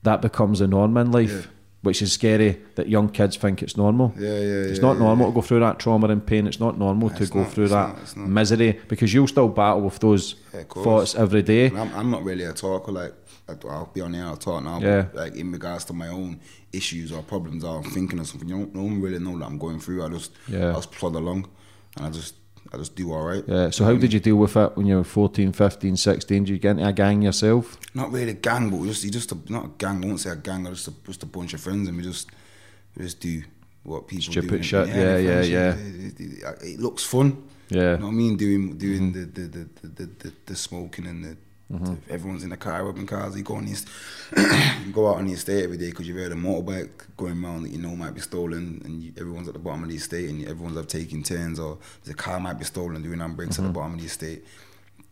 that 0.06 0.22
becomes 0.22 0.60
a 0.60 0.66
norm 0.66 0.96
in 0.96 1.12
life. 1.12 1.30
Yeah. 1.30 1.52
Which 1.82 2.02
is 2.02 2.12
scary 2.12 2.60
that 2.74 2.88
young 2.88 3.08
kids 3.10 3.36
think 3.36 3.62
it's 3.62 3.76
normal. 3.76 4.12
Yeah, 4.18 4.28
yeah, 4.28 4.38
yeah 4.38 4.70
It's 4.70 4.80
not 4.80 4.94
yeah, 4.94 5.04
normal 5.04 5.28
to 5.28 5.34
go 5.34 5.40
through 5.40 5.60
that 5.60 5.78
trauma 5.78 6.08
and 6.08 6.26
pain. 6.26 6.48
It's 6.48 6.58
not 6.58 6.76
normal 6.76 7.10
to 7.10 7.26
go 7.26 7.42
not, 7.42 7.52
through 7.52 7.68
that 7.68 7.88
not, 7.96 8.16
not. 8.16 8.28
misery 8.28 8.80
because 8.88 9.14
you'll 9.14 9.28
still 9.28 9.46
battle 9.48 9.82
with 9.82 9.98
those 10.00 10.34
thoughts 10.68 11.14
every 11.14 11.42
day. 11.42 11.66
I'm, 11.66 11.94
I'm 11.94 12.10
not 12.10 12.24
really 12.24 12.42
a 12.42 12.52
talker. 12.52 12.90
Like 12.90 13.14
I'll 13.48 13.90
be 13.94 14.00
on 14.00 14.16
air, 14.16 14.24
I'll 14.24 14.36
talk 14.36 14.64
now. 14.64 14.80
Yeah. 14.80 15.02
But 15.02 15.14
like 15.14 15.36
in 15.36 15.52
regards 15.52 15.84
to 15.84 15.92
my 15.92 16.08
own 16.08 16.40
issues 16.72 17.12
or 17.12 17.22
problems, 17.22 17.62
or 17.62 17.76
I'm 17.78 17.84
thinking 17.84 18.18
of 18.18 18.26
something. 18.26 18.48
You 18.48 18.56
don't, 18.56 18.74
no 18.74 18.82
one 18.82 19.00
really 19.00 19.20
know 19.20 19.38
that 19.38 19.44
I'm 19.44 19.58
going 19.58 19.78
through. 19.78 20.04
I 20.04 20.08
just. 20.08 20.32
I 20.48 20.72
just 20.72 20.90
plod 20.90 21.14
along, 21.14 21.48
and 21.96 22.06
I 22.06 22.10
just, 22.10 22.34
I 22.72 22.76
just 22.78 22.96
do 22.96 23.12
all 23.12 23.22
right. 23.24 23.44
Yeah. 23.46 23.70
So 23.70 23.84
how 23.84 23.94
did 23.96 24.12
you 24.12 24.20
deal 24.20 24.36
with 24.36 24.56
it 24.56 24.76
when 24.76 24.86
you 24.86 24.96
were 24.96 25.04
14, 25.04 25.52
15, 25.52 25.96
16? 25.96 26.44
Did 26.44 26.48
you 26.50 26.58
get 26.58 26.72
into 26.72 26.86
a 26.88 26.92
gang 26.92 27.22
yourself? 27.22 27.78
Not 27.94 28.10
really 28.12 28.30
a 28.32 28.34
gang, 28.34 28.70
but 28.70 28.84
just, 28.86 29.04
you 29.04 29.10
just 29.10 29.32
a, 29.32 29.38
not 29.48 29.64
a 29.64 29.68
gang. 29.78 30.04
I 30.04 30.06
won't 30.08 30.20
say 30.20 30.30
a 30.30 30.36
gang. 30.36 30.66
I 30.66 30.70
just, 30.70 30.88
a, 30.88 30.92
just 31.06 31.22
a 31.22 31.26
bunch 31.26 31.54
of 31.54 31.60
friends, 31.60 31.88
and 31.88 31.96
we 31.96 32.02
just, 32.02 32.28
we 32.96 33.04
just 33.04 33.20
do 33.20 33.42
what 33.84 34.08
people 34.08 34.32
Stupid 34.32 34.48
do. 34.50 34.62
shit, 34.62 34.86
the 34.88 34.92
yeah, 34.94 35.16
yeah, 35.18 35.42
yeah. 35.42 35.74
It, 35.76 36.20
it- 36.62 36.80
looks 36.80 37.04
fun. 37.04 37.44
Yeah. 37.68 37.78
Mm-hmm. 37.78 37.80
You 37.94 37.98
know 37.98 38.06
what 38.06 38.12
I 38.12 38.14
mean? 38.14 38.36
Doing 38.36 38.76
doing 38.78 39.12
the, 39.12 39.20
the, 39.20 39.40
the, 39.42 39.68
the, 39.82 39.88
the, 39.88 40.06
the, 40.18 40.32
the 40.46 40.56
smoking 40.56 41.06
and 41.06 41.24
the, 41.24 41.36
Mm-hmm. 41.72 41.94
everyone's 42.08 42.44
in 42.44 42.50
the 42.50 42.56
car 42.56 42.84
rubbing 42.84 43.06
cars. 43.06 43.36
You 43.36 43.42
go 43.42 43.56
on 43.56 43.64
the 43.66 43.72
you 44.86 44.92
go 44.92 45.08
out 45.08 45.16
on 45.16 45.26
the 45.26 45.32
estate 45.32 45.64
every 45.64 45.76
day 45.76 45.90
because 45.90 46.06
you've 46.06 46.16
heard 46.16 46.30
a 46.30 46.36
motorbike 46.36 46.90
going 47.16 47.42
around 47.44 47.64
that 47.64 47.70
you 47.70 47.78
know 47.78 47.96
might 47.96 48.14
be 48.14 48.20
stolen, 48.20 48.80
and 48.84 49.02
you, 49.02 49.12
everyone's 49.18 49.48
at 49.48 49.54
the 49.54 49.58
bottom 49.60 49.82
of 49.82 49.88
the 49.88 49.96
estate, 49.96 50.28
and 50.30 50.46
everyone's 50.46 50.76
up 50.76 50.86
taking 50.86 51.24
turns, 51.24 51.58
or 51.58 51.78
the 52.04 52.14
car 52.14 52.38
might 52.38 52.58
be 52.58 52.64
stolen 52.64 53.02
doing 53.02 53.18
handbrakes 53.18 53.48
Mm-hmm. 53.54 53.64
at 53.64 53.66
the 53.66 53.72
bottom 53.72 53.94
of 53.94 53.98
the 54.00 54.06
estate. 54.06 54.44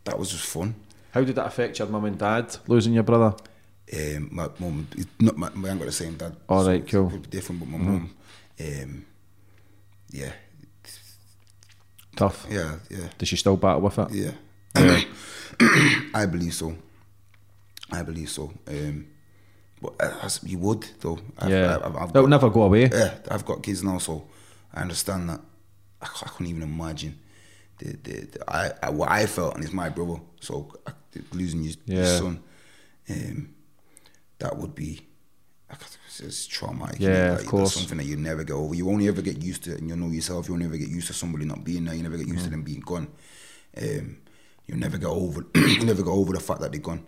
That 0.04 0.16
was 0.18 0.30
just 0.30 0.46
fun. 0.46 0.76
How 1.10 1.24
did 1.24 1.34
that 1.36 1.46
affect 1.46 1.78
your 1.80 1.88
mum 1.88 2.04
and 2.04 2.18
dad 2.18 2.56
losing 2.68 2.92
your 2.92 3.02
brother? 3.02 3.34
Um, 3.92 4.28
my 4.32 4.48
mum, 4.60 4.86
not 5.20 5.36
my, 5.36 5.48
I 5.48 5.50
ain't 5.70 5.78
got 5.80 5.86
the 5.86 5.92
same 5.92 6.14
dad. 6.14 6.36
All 6.48 6.64
right, 6.66 6.82
it's 6.82 6.90
cool. 6.90 7.08
different, 7.30 7.60
but 7.60 7.68
my 7.68 7.78
mum, 7.78 8.14
um, 8.60 9.04
yeah, 10.10 10.32
Tough. 12.16 12.46
yeah, 12.48 12.76
yeah. 12.90 13.08
Does 13.18 13.28
she 13.28 13.36
still 13.36 13.56
battle 13.56 13.80
with 13.80 13.98
it? 13.98 14.10
Yeah. 14.12 14.30
Yeah. 14.76 15.00
I 16.14 16.26
believe 16.26 16.54
so. 16.54 16.76
I 17.90 18.02
believe 18.02 18.30
so. 18.30 18.52
Um, 18.66 19.06
but 19.80 19.94
uh, 20.00 20.18
as 20.22 20.40
you 20.44 20.58
would 20.58 20.86
though. 21.00 21.18
I've, 21.38 21.50
Yeah. 21.50 21.78
I've, 21.84 21.96
I've 21.96 22.12
got, 22.12 22.28
never 22.28 22.50
go 22.50 22.62
away. 22.62 22.88
yeah, 22.88 23.14
I've 23.30 23.44
got 23.44 23.62
kids 23.62 23.82
now, 23.82 23.98
so 23.98 24.26
I 24.72 24.80
understand 24.82 25.28
that. 25.30 25.40
I 26.02 26.06
couldn't 26.28 26.48
even 26.48 26.62
imagine 26.62 27.18
the, 27.78 27.96
the, 28.02 28.20
the 28.26 28.44
I, 28.46 28.70
I 28.82 28.90
what 28.90 29.10
I 29.10 29.26
felt, 29.26 29.54
and 29.54 29.64
it's 29.64 29.72
my 29.72 29.88
brother. 29.88 30.20
So 30.40 30.70
I, 30.86 30.92
losing 31.32 31.62
your, 31.62 31.74
your 31.86 32.06
son, 32.06 32.42
um, 33.10 33.54
that 34.38 34.56
would 34.56 34.74
be. 34.74 35.00
It's, 36.20 36.46
traumatic. 36.46 37.00
Yeah, 37.00 37.32
Like, 37.32 37.40
of 37.40 37.46
course. 37.46 37.74
That's 37.74 37.80
something 37.80 37.98
that 37.98 38.04
you 38.04 38.16
never 38.16 38.44
get 38.44 38.52
over. 38.52 38.72
You 38.72 38.88
only 38.88 39.08
ever 39.08 39.20
get 39.20 39.42
used 39.42 39.64
to 39.64 39.72
it, 39.72 39.80
and 39.80 39.88
you 39.90 39.96
know 39.96 40.10
yourself. 40.10 40.46
You 40.46 40.54
only 40.54 40.66
ever 40.66 40.76
get 40.76 40.88
used 40.88 41.08
to 41.08 41.12
somebody 41.12 41.44
not 41.44 41.64
being 41.64 41.84
there. 41.84 41.94
You 41.94 42.04
never 42.04 42.16
get 42.16 42.28
used 42.28 42.44
to 42.44 42.50
them 42.50 42.62
being 42.62 42.80
gone. 42.80 43.08
Um, 43.76 44.18
you 44.66 44.76
never 44.76 44.98
get 44.98 45.08
over. 45.08 45.44
you 45.54 45.84
never 45.84 46.02
get 46.02 46.10
over 46.10 46.32
the 46.32 46.40
fact 46.40 46.60
that 46.60 46.72
they're 46.72 46.80
gone. 46.80 47.04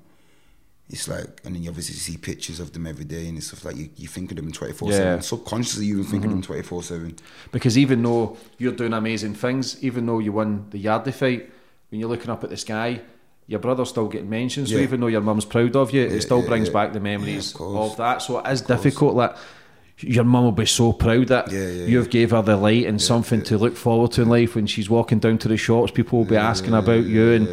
It's 0.88 1.08
like, 1.08 1.40
and 1.44 1.54
then 1.54 1.62
you 1.64 1.68
obviously 1.70 1.96
see 1.96 2.16
pictures 2.16 2.60
of 2.60 2.72
them 2.72 2.86
every 2.86 3.04
day, 3.04 3.26
and 3.28 3.36
it's 3.36 3.48
stuff 3.48 3.64
like 3.64 3.76
you, 3.76 3.90
you 3.96 4.06
think 4.06 4.30
of 4.30 4.36
them 4.36 4.52
twenty 4.52 4.72
four 4.72 4.90
Yeah. 4.90 4.96
seven. 4.96 5.22
Subconsciously, 5.22 5.86
you 5.86 5.98
even 5.98 6.10
think 6.10 6.24
of 6.24 6.30
them 6.30 6.40
mm-hmm. 6.40 6.46
twenty 6.46 6.62
four 6.62 6.82
seven. 6.82 7.16
Because 7.50 7.76
even 7.76 8.02
though 8.02 8.36
you're 8.58 8.72
doing 8.72 8.92
amazing 8.92 9.34
things, 9.34 9.82
even 9.82 10.06
though 10.06 10.20
you 10.20 10.32
won 10.32 10.66
the 10.70 10.78
Yardley 10.78 11.12
fight, 11.12 11.50
when 11.90 12.00
you're 12.00 12.08
looking 12.08 12.30
up 12.30 12.44
at 12.44 12.50
the 12.50 12.56
sky, 12.56 13.00
your 13.48 13.58
brother's 13.58 13.88
still 13.88 14.06
getting 14.06 14.30
mentioned. 14.30 14.68
So 14.68 14.76
Yeah. 14.76 14.82
even 14.82 15.00
though 15.00 15.08
your 15.08 15.20
mum's 15.22 15.44
proud 15.44 15.74
of 15.74 15.92
you, 15.92 16.02
it 16.02 16.20
still 16.20 16.42
yeah, 16.42 16.48
brings 16.48 16.68
yeah. 16.68 16.74
back 16.74 16.92
the 16.92 17.00
memories 17.00 17.54
Yeah, 17.58 17.66
of 17.66 17.76
of 17.76 17.96
that. 17.96 18.22
So 18.22 18.38
it 18.38 18.46
is 18.52 18.60
difficult 18.60 19.16
that 19.16 19.38
your 20.00 20.24
mum 20.24 20.44
will 20.44 20.52
be 20.52 20.66
so 20.66 20.92
proud 20.92 21.28
that 21.28 21.50
Yeah, 21.50 21.68
yeah, 21.68 21.86
you've 21.86 22.10
gave 22.10 22.32
her 22.32 22.42
the 22.42 22.56
light 22.56 22.86
and 22.86 23.00
something 23.00 23.42
to 23.44 23.56
look 23.56 23.76
forward 23.76 24.12
to 24.12 24.22
in 24.22 24.28
life 24.28 24.54
when 24.54 24.66
she's 24.66 24.90
walking 24.90 25.18
down 25.18 25.38
to 25.38 25.48
the 25.48 25.56
shops. 25.56 25.90
People 25.90 26.18
will 26.18 26.26
be 26.26 26.36
asking 26.36 26.74
about 26.74 27.04
you 27.04 27.32
and 27.32 27.48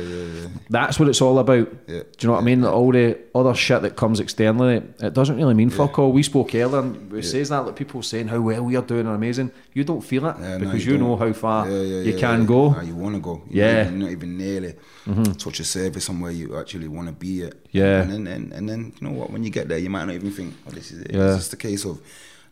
That's 0.69 1.00
what 1.00 1.09
it's 1.09 1.21
all 1.21 1.39
about. 1.39 1.71
Yeah. 1.88 2.00
Do 2.00 2.05
you 2.19 2.27
know 2.27 2.33
what 2.33 2.41
I 2.41 2.43
mean? 2.43 2.65
All 2.65 2.91
the 2.91 3.19
other 3.35 3.53
shit 3.53 3.81
that 3.81 3.95
comes 3.95 4.19
externally, 4.19 4.81
it 5.00 5.13
doesn't 5.13 5.35
really 5.35 5.53
mean 5.53 5.69
fuck 5.69 6.00
all. 6.00 6.12
We 6.12 6.23
spoke 6.23 6.55
earlier, 6.55 6.79
and 6.79 7.12
we 7.12 7.21
says 7.21 7.50
that 7.50 7.65
like 7.65 7.75
people 7.75 8.01
saying 8.01 8.29
how 8.29 8.41
well 8.41 8.71
you're 8.71 8.81
doing 8.81 9.05
and 9.05 9.15
amazing. 9.15 9.51
You 9.73 9.83
don't 9.83 10.01
feel 10.01 10.25
it 10.25 10.35
Yeah, 10.39 10.57
no, 10.57 10.65
because 10.65 10.85
you, 10.85 10.97
know 10.97 11.15
how 11.15 11.31
far 11.33 11.69
Yeah, 11.69 11.81
yeah, 11.81 12.01
you 12.03 12.13
yeah, 12.13 12.19
can 12.19 12.41
yeah. 12.41 12.47
go. 12.47 12.69
Nah, 12.71 12.81
you 12.81 12.95
want 12.95 13.15
to 13.15 13.21
go. 13.21 13.41
You 13.50 13.62
Yeah. 13.62 13.83
You're 13.83 13.91
not 13.91 14.12
even 14.12 14.38
nearly 14.38 14.75
mm-hmm. 15.05 15.33
touch 15.33 15.59
a 15.59 15.63
surface 15.63 16.05
somewhere 16.05 16.31
you 16.31 16.57
actually 16.57 16.88
want 16.88 17.07
to 17.07 17.13
be 17.13 17.43
at. 17.43 17.55
Yeah. 17.71 18.01
And 18.01 18.12
then, 18.12 18.27
and, 18.27 18.53
and 18.53 18.69
then, 18.69 18.93
you 19.00 19.07
know 19.07 19.13
what, 19.13 19.31
when 19.31 19.43
you 19.43 19.50
get 19.50 19.67
there, 19.67 19.77
you 19.77 19.89
might 19.89 20.05
not 20.05 20.15
even 20.15 20.31
think, 20.31 20.53
oh, 20.67 20.71
this 20.71 20.91
is 20.91 21.01
it. 21.01 21.12
Yeah. 21.13 21.27
It's 21.27 21.38
just 21.38 21.53
a 21.53 21.57
case 21.57 21.85
of, 21.85 22.01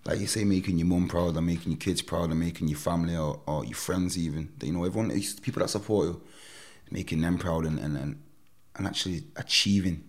like 0.06 0.20
you 0.20 0.28
say, 0.28 0.44
making 0.44 0.78
your 0.78 0.88
mum 0.88 1.08
proud, 1.08 1.38
or 1.38 1.42
making 1.42 1.72
your 1.74 1.80
kids 1.80 2.02
proud, 2.02 2.32
or 2.32 2.36
making 2.36 2.68
your 2.68 2.80
family 2.80 3.16
or, 3.16 3.40
or 3.46 3.64
your 3.66 3.76
friends 3.76 4.18
even. 4.18 4.52
You 4.62 4.74
know, 4.74 4.84
everyone, 4.84 5.10
people 5.42 5.62
that 5.62 5.70
support 5.70 6.08
you, 6.08 6.22
making 6.90 7.22
them 7.22 7.38
proud 7.38 7.66
and, 7.66 7.80
and, 7.80 7.96
and, 7.98 8.22
and 8.76 8.88
actually 8.88 9.24
achieving 9.36 10.04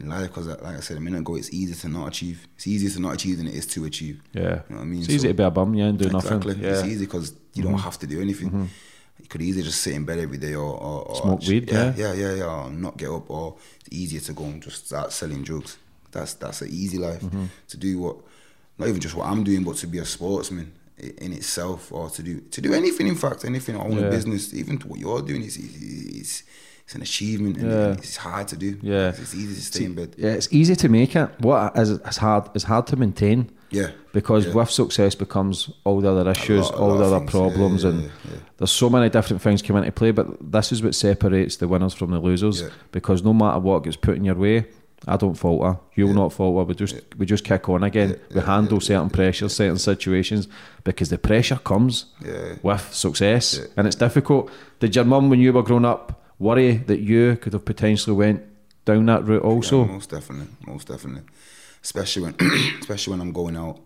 in 0.00 0.08
life. 0.08 0.28
Because, 0.28 0.46
like 0.46 0.62
I 0.76 0.80
said 0.80 0.96
a 0.96 1.00
minute 1.00 1.20
ago, 1.20 1.36
it's 1.36 1.52
easier 1.52 1.76
to 1.76 1.88
not 1.88 2.08
achieve. 2.08 2.48
It's 2.56 2.66
easier 2.66 2.90
to 2.90 3.00
not 3.00 3.14
achieve 3.14 3.36
than 3.38 3.48
it 3.48 3.54
is 3.54 3.66
to 3.66 3.84
achieve. 3.84 4.22
Yeah. 4.32 4.42
You 4.42 4.46
know 4.48 4.76
what 4.76 4.80
I 4.80 4.84
mean? 4.84 5.00
It's 5.00 5.10
easy 5.10 5.28
to 5.28 5.34
be 5.34 5.42
a 5.42 5.50
bum, 5.50 5.74
yeah, 5.74 5.86
and 5.86 5.98
do 5.98 6.06
exactly. 6.06 6.54
nothing. 6.54 6.64
Yeah. 6.64 6.70
It's 6.70 6.84
easy 6.84 7.04
because 7.04 7.34
you 7.54 7.62
don't 7.62 7.78
have 7.78 7.98
to 7.98 8.06
do 8.06 8.20
anything. 8.20 8.70
You 9.20 9.26
could 9.26 9.42
easily 9.42 9.64
just 9.64 9.80
sit 9.82 9.94
in 9.94 10.04
bed 10.04 10.20
every 10.20 10.38
day 10.38 10.54
or, 10.54 10.72
or, 10.72 11.02
or 11.08 11.16
Smoke 11.16 11.40
weed, 11.40 11.70
yeah, 11.72 11.92
yeah. 11.96 12.12
yeah, 12.14 12.34
yeah, 12.34 12.68
not 12.70 12.96
get 12.96 13.10
up, 13.10 13.28
or 13.28 13.56
it's 13.80 13.88
easier 13.90 14.20
to 14.20 14.32
go 14.32 14.44
and 14.44 14.62
just 14.62 14.86
start 14.86 15.12
selling 15.12 15.42
drugs. 15.42 15.76
That's 16.12 16.34
that's 16.34 16.62
an 16.62 16.68
easy 16.70 16.98
life 16.98 17.20
Mm-hmm. 17.20 17.46
to 17.66 17.76
do 17.76 17.98
what, 17.98 18.16
not 18.78 18.88
even 18.88 19.00
just 19.00 19.14
what 19.14 19.26
I'm 19.26 19.44
doing, 19.44 19.64
but 19.64 19.76
to 19.76 19.86
be 19.86 19.98
a 19.98 20.04
sportsman 20.04 20.72
in 20.98 21.32
itself, 21.32 21.92
or 21.92 22.10
to 22.10 22.22
do 22.22 22.40
to 22.50 22.60
do 22.60 22.72
anything. 22.74 23.06
In 23.08 23.14
fact, 23.14 23.44
anything, 23.44 23.76
own 23.76 23.92
Yeah. 23.98 24.06
a 24.06 24.10
business, 24.10 24.52
even 24.54 24.78
to 24.78 24.88
what 24.88 24.98
you're 24.98 25.22
doing 25.22 25.42
is 25.42 25.56
it's 25.56 26.42
it's 26.84 26.94
an 26.94 27.02
achievement, 27.02 27.58
and 27.58 27.70
Yeah. 27.70 27.92
it's 27.92 28.16
hard 28.16 28.48
to 28.48 28.56
do. 28.56 28.78
Yeah. 28.82 29.08
it's 29.10 29.34
easy 29.34 29.54
to 29.54 29.60
stay 29.62 29.84
in 29.84 29.94
bed. 29.94 30.14
Yeah, 30.16 30.30
it's 30.38 30.48
easy 30.50 30.74
to 30.76 30.88
make 30.88 31.14
it. 31.14 31.28
What 31.40 31.76
is 31.78 31.90
it's 31.90 32.16
hard? 32.16 32.44
It's 32.54 32.64
hard 32.64 32.86
to 32.88 32.96
maintain. 32.96 33.50
Yeah, 33.70 33.90
Because 34.14 34.46
yeah. 34.46 34.54
with 34.54 34.70
success 34.70 35.14
becomes 35.14 35.68
all 35.84 36.00
the 36.00 36.10
other 36.10 36.30
issues, 36.30 36.64
lot- 36.70 36.74
all 36.80 36.96
the 36.96 37.04
other 37.04 37.18
things. 37.18 37.30
problems, 37.30 37.82
Yeah, 37.84 37.90
and 37.90 38.10
there's 38.56 38.70
so 38.70 38.88
many 38.88 39.10
different 39.10 39.42
things 39.42 39.60
come 39.60 39.76
into 39.76 39.92
play. 39.92 40.10
But 40.10 40.26
this 40.40 40.72
is 40.72 40.82
what 40.82 40.94
separates 40.94 41.56
the 41.56 41.68
winners 41.68 41.92
from 41.92 42.10
the 42.10 42.18
losers. 42.18 42.64
Because 42.92 43.22
no 43.22 43.34
matter 43.34 43.58
what 43.60 43.84
gets 43.84 43.96
put 43.96 44.16
in 44.16 44.24
your 44.24 44.36
way, 44.36 44.64
I 45.06 45.16
don't 45.16 45.34
falter. 45.34 45.78
You'll 45.94 46.12
not 46.14 46.32
falter. 46.32 46.64
We 46.64 46.74
just 46.74 46.96
we 47.16 47.24
just 47.26 47.44
kick 47.44 47.68
on 47.68 47.84
again. 47.84 48.18
we 48.34 48.40
handle 48.40 48.80
certain 48.80 49.10
pressures, 49.10 49.54
certain 49.54 49.78
situations, 49.78 50.48
because 50.84 51.08
the 51.08 51.18
pressure 51.18 51.56
comes 51.56 52.06
Yeah. 52.24 52.56
with 52.62 52.92
success, 52.92 53.60
and 53.76 53.86
it's 53.86 53.96
difficult. 53.96 54.50
Did 54.80 54.96
your 54.96 55.04
mum, 55.04 55.30
when 55.30 55.40
you 55.40 55.52
were 55.52 55.62
growing 55.62 55.84
up, 55.84 56.20
worry 56.38 56.76
that 56.88 57.00
you 57.00 57.36
could 57.36 57.52
have 57.52 57.64
potentially 57.64 58.16
went 58.16 58.42
down 58.84 59.06
that 59.06 59.24
route 59.24 59.42
also? 59.44 59.84
Yeah, 59.84 59.92
most 59.92 60.10
definitely, 60.10 60.48
most 60.66 60.88
definitely. 60.88 61.22
Especially 61.82 62.22
when, 62.22 62.34
especially 62.80 63.12
when 63.12 63.20
I'm 63.20 63.32
going 63.32 63.56
out 63.56 63.78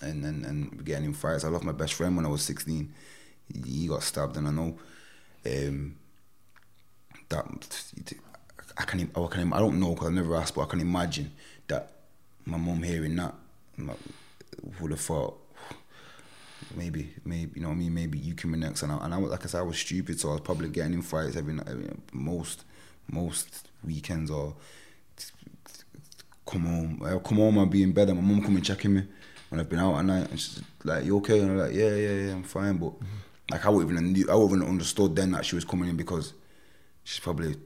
and 0.00 0.24
and 0.24 0.46
and 0.46 0.84
getting 0.84 1.04
in 1.04 1.12
fights. 1.14 1.44
I 1.44 1.48
lost 1.48 1.64
my 1.64 1.72
best 1.72 1.92
friend 1.94 2.16
when 2.16 2.24
I 2.24 2.28
was 2.30 2.42
16. 2.42 2.92
He, 3.52 3.70
he 3.70 3.86
got 3.88 4.02
stabbed, 4.02 4.36
and 4.38 4.48
I 4.48 4.50
know 4.50 4.78
um, 5.46 5.96
that 7.28 7.44
I 8.78 8.84
can. 8.84 9.10
Oh, 9.14 9.26
I 9.26 9.28
can. 9.28 9.52
I 9.52 9.58
don't 9.58 9.80
know 9.80 9.94
because 9.94 10.08
I 10.08 10.12
never 10.12 10.36
asked, 10.36 10.54
but 10.54 10.62
I 10.62 10.66
can 10.66 10.80
imagine 10.80 11.32
that 11.66 11.90
my 12.46 12.56
mom 12.56 12.82
hearing 12.82 13.16
that 13.16 13.34
would 14.80 14.90
have 14.92 15.00
thought. 15.00 15.38
Maybe, 16.76 17.14
maybe 17.24 17.52
you 17.56 17.62
know 17.62 17.68
what 17.68 17.74
I 17.74 17.78
mean. 17.78 17.94
Maybe 17.94 18.18
you 18.18 18.34
can 18.34 18.50
next, 18.58 18.82
and 18.82 18.92
I, 18.92 18.98
and 19.04 19.14
I 19.14 19.18
was 19.18 19.30
like 19.30 19.44
I 19.44 19.48
said, 19.48 19.60
I 19.60 19.62
was 19.62 19.78
stupid, 19.78 20.20
so 20.20 20.30
I 20.30 20.32
was 20.32 20.42
probably 20.42 20.68
getting 20.68 20.92
in 20.94 21.02
fights 21.02 21.36
every, 21.36 21.54
night- 21.54 21.66
most 22.12 22.64
most 23.10 23.68
weekends 23.84 24.30
or 24.30 24.54
come 26.46 26.64
home. 26.66 27.02
I'll 27.04 27.20
come 27.20 27.38
home 27.38 27.58
and 27.58 27.70
be 27.70 27.82
in 27.82 27.92
bed 27.92 28.08
and 28.08 28.20
my 28.20 28.26
mom 28.34 28.42
come 28.42 28.56
and 28.56 28.64
checking 28.64 28.94
me 28.94 29.02
when 29.48 29.60
I've 29.60 29.68
been 29.68 29.78
out 29.78 29.98
at 29.98 30.04
night 30.04 30.30
and 30.30 30.40
she's 30.40 30.62
like, 30.84 31.04
You 31.04 31.16
okay? 31.18 31.40
And 31.40 31.52
I'm 31.52 31.58
like, 31.58 31.74
Yeah, 31.74 31.94
yeah, 31.94 32.26
yeah, 32.26 32.32
I'm 32.32 32.42
fine. 32.42 32.76
But 32.76 32.92
like 33.50 33.64
I 33.64 33.70
wouldn't 33.70 34.16
even 34.16 34.30
I 34.30 34.34
wouldn't 34.34 34.68
understood 34.68 35.16
then 35.16 35.32
that 35.32 35.44
she 35.44 35.54
was 35.54 35.64
coming 35.64 35.88
in 35.88 35.96
because 35.96 36.34
she's 37.04 37.20
probably 37.20 37.56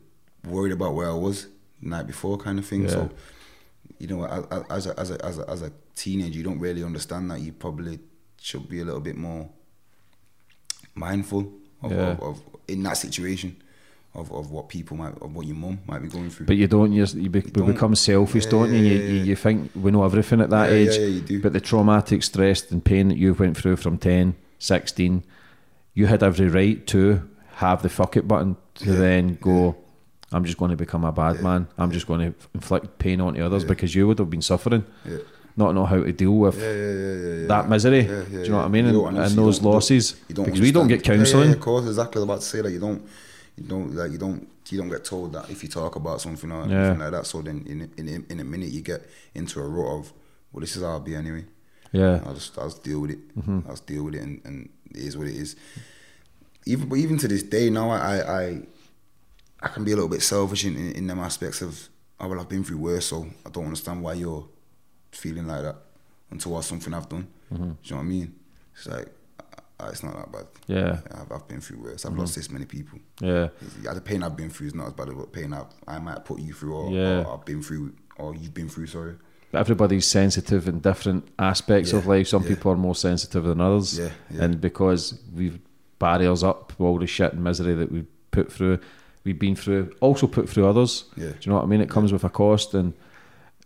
worried 0.46 0.72
about 0.72 0.94
where 0.94 1.08
I 1.10 1.14
was 1.14 1.46
the 1.82 1.88
night 1.88 2.06
before 2.06 2.36
kind 2.38 2.58
of 2.58 2.66
thing. 2.66 2.82
Yeah. 2.82 2.88
So 2.90 3.10
you 3.98 4.08
know, 4.08 4.24
as- 4.26 4.64
as 4.70 4.86
a, 4.86 5.00
as 5.00 5.10
a 5.10 5.24
as 5.24 5.38
a 5.38 5.50
as 5.50 5.62
a 5.62 5.72
teenager 5.94 6.36
you 6.38 6.44
don't 6.44 6.58
really 6.58 6.82
understand 6.82 7.30
that. 7.30 7.40
You 7.40 7.52
probably 7.52 7.98
should 8.40 8.68
be 8.68 8.80
a 8.80 8.84
little 8.84 9.00
bit 9.00 9.16
more 9.16 9.48
mindful 10.94 11.52
of, 11.82 11.92
Yeah. 11.92 11.98
of, 12.12 12.22
of 12.22 12.40
in 12.68 12.82
that 12.84 12.94
situation. 12.96 13.56
Of, 14.14 14.30
of 14.30 14.50
what 14.50 14.68
people 14.68 14.98
might, 14.98 15.14
of 15.22 15.34
what 15.34 15.46
your 15.46 15.56
mum 15.56 15.78
might 15.86 16.00
be 16.02 16.08
going 16.08 16.28
through. 16.28 16.44
But 16.44 16.58
you 16.58 16.66
don't. 16.66 16.92
You're, 16.92 17.06
you, 17.06 17.30
be, 17.30 17.40
don't. 17.40 17.64
become 17.72 17.94
selfish, 17.94 18.44
Yeah, 18.44 18.50
don't 18.50 18.70
you? 18.70 18.76
yeah, 18.82 18.90
You, 18.92 19.14
you? 19.14 19.24
you 19.24 19.36
think 19.36 19.70
we 19.74 19.90
know 19.90 20.04
everything 20.04 20.42
at 20.42 20.50
that 20.50 20.68
age. 20.70 20.98
yeah, 20.98 21.06
you 21.06 21.20
do. 21.22 21.40
But 21.40 21.54
the 21.54 21.62
traumatic 21.62 22.22
stress 22.22 22.70
and 22.70 22.84
pain 22.84 23.08
that 23.08 23.16
you 23.16 23.32
went 23.32 23.56
through 23.56 23.76
from 23.76 23.96
10, 23.96 24.34
16, 24.58 25.24
you 25.94 26.04
had 26.08 26.22
every 26.22 26.46
right 26.48 26.86
to 26.88 27.26
have 27.54 27.80
the 27.82 27.88
fuck 27.88 28.14
it 28.18 28.28
button 28.28 28.58
to 28.74 28.92
then 28.92 29.38
go. 29.40 29.76
I'm 30.32 30.44
just 30.44 30.58
going 30.58 30.70
to 30.70 30.76
become 30.76 31.04
a 31.04 31.12
bad 31.12 31.42
man. 31.42 31.68
I'm 31.78 31.90
just 31.90 32.06
going 32.06 32.20
to 32.32 32.38
inflict 32.54 32.98
pain 32.98 33.20
onto 33.20 33.42
others 33.44 33.64
because 33.64 33.94
you 33.94 34.06
would 34.08 34.18
have 34.18 34.30
been 34.30 34.42
suffering, 34.42 34.84
Yeah. 35.04 35.18
not 35.56 35.74
know 35.74 35.84
how 35.86 36.02
to 36.02 36.12
deal 36.12 36.32
with 36.38 36.56
Yeah, 36.58 36.72
yeah, 36.72 36.92
yeah, 36.92 37.14
yeah, 37.14 37.40
yeah. 37.42 37.46
that 37.48 37.68
misery. 37.68 38.00
Yeah, 38.00 38.10
yeah, 38.10 38.24
Do 38.24 38.30
you 38.30 38.38
know 38.38 38.44
yeah. 38.44 38.56
what 38.56 38.64
I 38.64 38.68
mean? 38.68 38.86
And, 38.86 38.96
and 38.96 39.16
those 39.16 39.34
don't- 39.34 39.44
you 39.46 39.60
don't- 39.62 39.72
losses 39.74 40.12
because 40.28 40.60
we 40.60 40.72
don't 40.72 40.88
get 40.88 41.08
understand. 41.08 41.18
Yeah, 41.18 41.24
counselling. 41.24 41.48
Yeah, 41.50 41.54
of 41.56 41.60
course, 41.60 41.86
exactly. 41.86 42.18
I 42.18 42.20
was 42.20 42.28
about 42.30 42.40
to 42.40 42.46
say 42.46 42.60
that 42.62 42.72
you 42.72 42.80
don't, 42.80 43.02
you 43.56 43.64
don't 43.64 43.94
like 43.94 44.12
you 44.12 44.18
don't 44.18 44.48
you 44.70 44.78
don't 44.78 44.88
get 44.88 45.04
told 45.04 45.34
that 45.34 45.50
if 45.50 45.62
you 45.62 45.68
talk 45.68 45.96
about 45.96 46.20
something 46.22 46.50
or 46.50 46.66
Yeah. 46.66 46.76
anything 46.78 47.00
like 47.00 47.10
that. 47.12 47.26
So 47.26 47.42
then 47.42 47.58
in 47.66 47.90
in 47.98 48.24
in 48.30 48.40
a 48.40 48.44
minute 48.44 48.70
you 48.70 48.80
get 48.80 49.02
into 49.34 49.60
a 49.60 49.68
rut 49.68 49.98
of 49.98 50.12
well, 50.52 50.60
this 50.62 50.76
is 50.76 50.82
how 50.82 50.90
I'll 50.92 51.00
be 51.00 51.14
anyway. 51.14 51.44
Yeah. 51.92 52.22
I'll 52.24 52.32
just 52.34 52.56
I'll 52.58 52.70
just 52.70 52.82
deal 52.82 53.00
with 53.00 53.10
it. 53.10 53.20
Mm-hmm. 53.36 53.58
I'll 53.66 53.72
just 53.74 53.86
deal 53.86 54.04
with 54.04 54.14
it, 54.14 54.22
and, 54.22 54.40
and 54.46 54.68
it 54.90 54.96
is 55.08 55.18
what 55.18 55.26
it 55.28 55.36
is. 55.36 55.56
Even 56.64 56.88
but 56.88 56.96
even 56.96 57.18
to 57.18 57.28
this 57.28 57.42
day 57.42 57.68
now, 57.70 57.90
I 57.90 58.14
I 58.44 58.62
I 59.62 59.68
can 59.68 59.84
be 59.84 59.92
a 59.92 59.94
little 59.94 60.08
bit 60.10 60.22
selfish 60.22 60.64
in, 60.64 60.76
in, 60.76 60.92
in 60.92 61.06
them 61.06 61.20
aspects 61.20 61.62
of 61.62 61.88
oh 62.20 62.28
well 62.28 62.40
I've 62.40 62.48
been 62.48 62.64
through 62.64 62.78
worse, 62.78 63.06
so 63.06 63.26
I 63.46 63.50
don't 63.50 63.66
understand 63.66 64.02
why 64.02 64.14
you're 64.14 64.46
feeling 65.12 65.46
like 65.46 65.62
that 65.62 65.76
until 66.30 66.60
something 66.62 66.92
I've 66.92 67.08
done. 67.08 67.28
Mm-hmm. 67.52 67.64
Do 67.64 67.76
you 67.84 67.90
know 67.90 67.96
what 67.96 68.02
I 68.02 68.06
mean? 68.06 68.34
It's 68.74 68.86
like 68.86 69.08
uh, 69.82 69.88
it's 69.88 70.02
not 70.02 70.14
that 70.14 70.32
bad. 70.32 70.46
Yeah. 70.66 71.00
I've, 71.12 71.32
I've 71.32 71.48
been 71.48 71.60
through 71.60 71.82
worse. 71.82 72.06
I've 72.06 72.16
lost 72.16 72.36
this 72.36 72.50
many 72.50 72.64
people. 72.64 72.98
Yeah. 73.20 73.48
Yeah, 73.82 73.94
the 73.94 74.00
pain 74.00 74.22
I've 74.22 74.36
been 74.36 74.50
through 74.50 74.68
is 74.68 74.74
not 74.74 74.86
as 74.88 74.92
bad 74.92 75.08
as 75.08 75.14
what 75.14 75.32
pain 75.32 75.52
I've, 75.52 75.66
I 75.88 75.98
might 75.98 76.24
put 76.24 76.38
you 76.40 76.52
through, 76.52 76.74
or, 76.74 76.90
Yeah. 76.90 77.24
or 77.24 77.34
I've 77.38 77.44
been 77.44 77.62
through, 77.62 77.92
or 78.16 78.34
you've 78.34 78.54
been 78.54 78.68
through. 78.68 78.86
Sorry. 78.86 79.14
everybody's 79.52 80.06
sensitive 80.06 80.68
in 80.68 80.80
different 80.80 81.28
aspects 81.38 81.92
of 81.92 82.06
life. 82.06 82.28
Some 82.28 82.42
yeah. 82.42 82.50
people 82.50 82.72
are 82.72 82.76
more 82.76 82.94
sensitive 82.94 83.44
than 83.44 83.60
others. 83.60 83.98
Yeah, 83.98 84.10
yeah. 84.30 84.44
And 84.44 84.60
because 84.60 85.20
we've 85.34 85.58
barriers 85.98 86.42
up 86.42 86.72
with 86.78 86.80
all 86.80 86.98
the 86.98 87.06
shit 87.06 87.32
and 87.32 87.44
misery 87.44 87.74
that 87.74 87.90
we've 87.92 88.06
put 88.30 88.52
through, 88.52 88.78
we've 89.24 89.38
been 89.38 89.56
through, 89.56 89.92
also 90.00 90.26
put 90.26 90.48
through 90.48 90.66
others. 90.66 91.04
Yeah. 91.16 91.28
Do 91.30 91.34
you 91.42 91.50
know 91.50 91.56
what 91.56 91.64
I 91.64 91.66
mean? 91.66 91.80
It 91.80 91.90
comes 91.90 92.12
with 92.12 92.24
a 92.24 92.28
cost, 92.28 92.74
and 92.74 92.92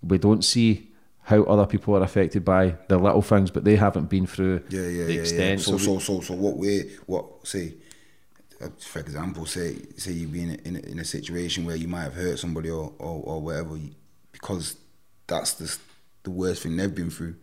we 0.02 0.18
don't 0.18 0.42
see 0.44 0.88
how 1.22 1.42
other 1.44 1.66
people 1.66 1.96
are 1.96 2.02
affected 2.02 2.44
by 2.44 2.76
the 2.88 2.98
little 2.98 3.22
things, 3.22 3.50
but 3.50 3.64
they 3.64 3.74
haven't 3.76 4.08
been 4.08 4.26
through 4.26 4.62
Yeah, 4.68 4.80
yeah, 4.82 4.86
the 4.86 4.92
yeah, 4.92 5.06
yeah. 5.14 5.20
extent. 5.22 5.60
So, 5.60 5.72
we- 5.72 5.78
so, 5.78 5.98
so, 5.98 6.20
so, 6.20 6.34
what 6.34 6.56
way? 6.56 6.90
What 7.06 7.24
say? 7.46 7.74
uh, 8.62 8.68
For 8.78 9.00
example, 9.00 9.44
say, 9.46 9.76
say 9.96 10.12
you've 10.12 10.32
been 10.32 10.54
in 10.64 10.76
a, 10.76 10.78
in 10.80 10.98
a 11.00 11.04
situation 11.04 11.64
where 11.64 11.76
you 11.76 11.88
might 11.88 12.04
have 12.04 12.14
hurt 12.14 12.38
somebody 12.38 12.70
or 12.70 12.92
or, 12.98 13.22
or 13.24 13.40
whatever, 13.42 13.76
because 14.32 14.76
that's 15.26 15.54
the 15.54 15.76
the 16.22 16.30
worst 16.30 16.62
thing 16.62 16.76
they've 16.76 16.94
been 16.94 17.10
through. 17.10 17.34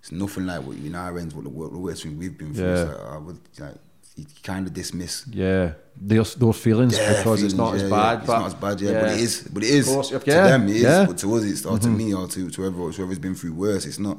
It's 0.00 0.12
nothing 0.12 0.46
like 0.46 0.62
what 0.62 0.76
in 0.76 0.94
our 0.94 1.18
ends, 1.18 1.34
what 1.34 1.44
the, 1.44 1.50
the 1.50 1.78
worst 1.78 2.02
thing 2.02 2.18
we've 2.18 2.36
been 2.38 2.54
through. 2.54 2.64
Yeah. 2.74 2.82
Like, 2.84 3.00
I 3.00 3.18
would 3.18 3.40
like 3.58 3.74
you 4.18 4.26
kind 4.42 4.66
of 4.66 4.72
dismiss. 4.74 5.24
yeah, 5.28 5.72
those, 6.00 6.34
those 6.34 6.58
feelings 6.58 6.96
Yeah, 6.96 7.18
because 7.18 7.42
it's 7.42 7.54
not 7.54 7.72
feelings, 7.72 7.82
as 7.84 7.90
bad. 7.90 8.12
yeah. 8.14 8.18
It's 8.20 8.28
not 8.28 8.46
as 8.46 8.54
bad, 8.54 8.80
yeah, 8.80 9.00
but 9.00 9.10
it 9.12 9.20
is. 9.20 9.48
But 9.52 9.62
it 9.64 9.70
is. 9.70 9.88
Of 9.88 9.94
course, 9.94 10.08
to 10.10 10.22
yeah, 10.26 10.48
them, 10.48 10.68
it 10.68 10.76
is. 10.76 10.82
yeah. 10.82 10.90
Mm-hmm. 10.90 11.10
But 11.10 11.18
to 11.18 11.34
us, 11.34 11.44
it's 11.44 11.66
or 11.66 11.78
to 11.78 11.88
me 11.88 12.14
or 12.14 12.26
to, 12.28 12.50
to 12.50 12.62
whoever, 12.62 12.90
whoever's 12.90 13.18
been 13.18 13.34
through 13.34 13.54
worse, 13.54 13.86
it's 13.86 13.98
not. 13.98 14.18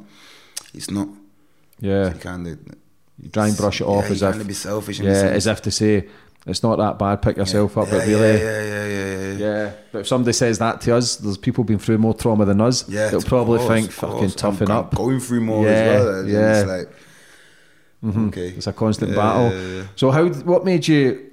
It's 0.74 0.90
not. 0.90 1.08
Yeah. 1.80 2.14
You 2.14 2.20
kind 2.20 2.48
of. 2.48 2.60
You 3.22 3.30
try 3.30 3.48
and 3.48 3.58
brush 3.58 3.82
it 3.82 3.88
off 3.88 4.06
yeah, 4.06 4.12
as 4.12 4.22
you 4.22 4.28
if 4.30 4.48
be 4.48 4.54
selfish. 4.54 5.00
yeah, 5.00 5.12
as 5.12 5.46
if 5.48 5.62
to 5.64 5.72
say 5.72 6.08
it's 6.48 6.64
not 6.64 6.78
that 6.78 6.98
bad. 6.98 7.22
Pick 7.22 7.36
yourself 7.38 7.78
up, 7.78 7.88
yeah, 7.88 7.98
but 7.98 8.08
really, 8.08 8.22
Yeah, 8.22 8.34
yeah, 8.40 8.64
yeah, 8.64 8.86
yeah. 8.86 9.32
yeah. 9.34 9.38
Yeah, 9.40 9.72
but 9.92 10.00
if 10.00 10.08
somebody 10.08 10.32
says 10.34 10.58
that 10.60 10.80
to 10.82 10.96
us, 10.96 11.18
there's 11.18 11.38
people 11.38 11.64
been 11.66 11.80
through 11.80 11.98
more 11.98 12.14
trauma 12.14 12.46
than 12.46 12.62
us. 12.62 12.88
Yeah, 12.88 13.10
they'll 13.10 13.22
probably 13.22 13.60
think 13.68 13.92
fucking 13.92 14.32
toughen 14.32 14.72
up. 14.72 14.96
Going 14.96 15.20
through 15.20 15.42
more 15.42 15.66
Yeah, 15.66 15.72
as 15.72 16.06
well. 16.06 16.26
yeah. 16.28 16.40
Mm-hmm. 16.40 16.70
It's 16.72 16.90
like, 16.90 16.99
okay. 18.04 18.50
It's 18.50 18.68
a 18.68 18.74
constant 18.74 19.12
Yeah, 19.12 19.18
battle. 19.18 19.52
yeah. 19.60 19.84
So 19.96 20.12
how? 20.12 20.28
What 20.30 20.66
made 20.66 20.88
you 20.88 21.26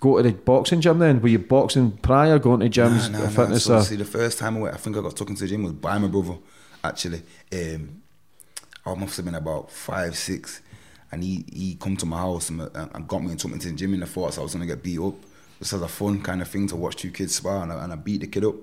go 0.00 0.16
to 0.16 0.22
the 0.22 0.32
boxing 0.34 0.80
gym 0.80 0.98
then? 0.98 1.20
Were 1.20 1.28
you 1.28 1.38
boxing 1.38 1.92
prior, 1.92 2.38
going 2.38 2.60
to 2.60 2.68
gyms, 2.68 3.10
Nah, 3.10 3.18
nah, 3.18 3.24
nah. 3.24 3.30
fitness? 3.30 3.64
So, 3.64 3.76
or- 3.76 3.82
see, 3.82 3.96
the 3.96 4.04
first 4.04 4.38
time 4.38 4.56
I 4.56 4.60
went, 4.60 4.74
I 4.74 4.78
think 4.78 4.96
I 4.96 5.00
got 5.00 5.16
taken 5.16 5.34
to 5.36 5.42
the 5.42 5.48
gym 5.48 5.62
was 5.62 5.72
by 5.72 5.98
my 5.98 6.08
brother. 6.08 6.36
Actually, 6.82 7.22
um, 7.52 8.02
I 8.86 8.94
must 8.94 9.16
have 9.16 9.24
been 9.24 9.34
about 9.34 9.70
five, 9.70 10.16
six, 10.16 10.60
and 11.12 11.22
he 11.22 11.44
he 11.52 11.74
come 11.74 11.96
to 11.96 12.06
my 12.06 12.18
house 12.18 12.50
and, 12.50 12.60
and 12.74 13.06
got 13.08 13.22
me 13.22 13.30
and 13.30 13.38
took 13.40 13.50
me 13.52 13.58
to 13.58 13.68
the 13.68 13.74
gym 13.74 13.94
in 13.94 14.00
the 14.00 14.06
thoughts 14.06 14.38
I 14.38 14.42
was 14.42 14.52
gonna 14.54 14.66
get 14.66 14.82
beat 14.82 14.98
up 15.00 15.14
just 15.58 15.72
as 15.72 15.82
a 15.82 15.88
fun 15.88 16.22
kind 16.22 16.40
of 16.40 16.46
thing 16.48 16.68
to 16.68 16.76
watch 16.76 16.96
two 16.96 17.10
kids 17.10 17.34
spar, 17.34 17.62
and 17.64 17.72
I, 17.72 17.82
and 17.84 17.92
I 17.92 17.96
beat 17.96 18.20
the 18.20 18.28
kid 18.28 18.44
up, 18.44 18.54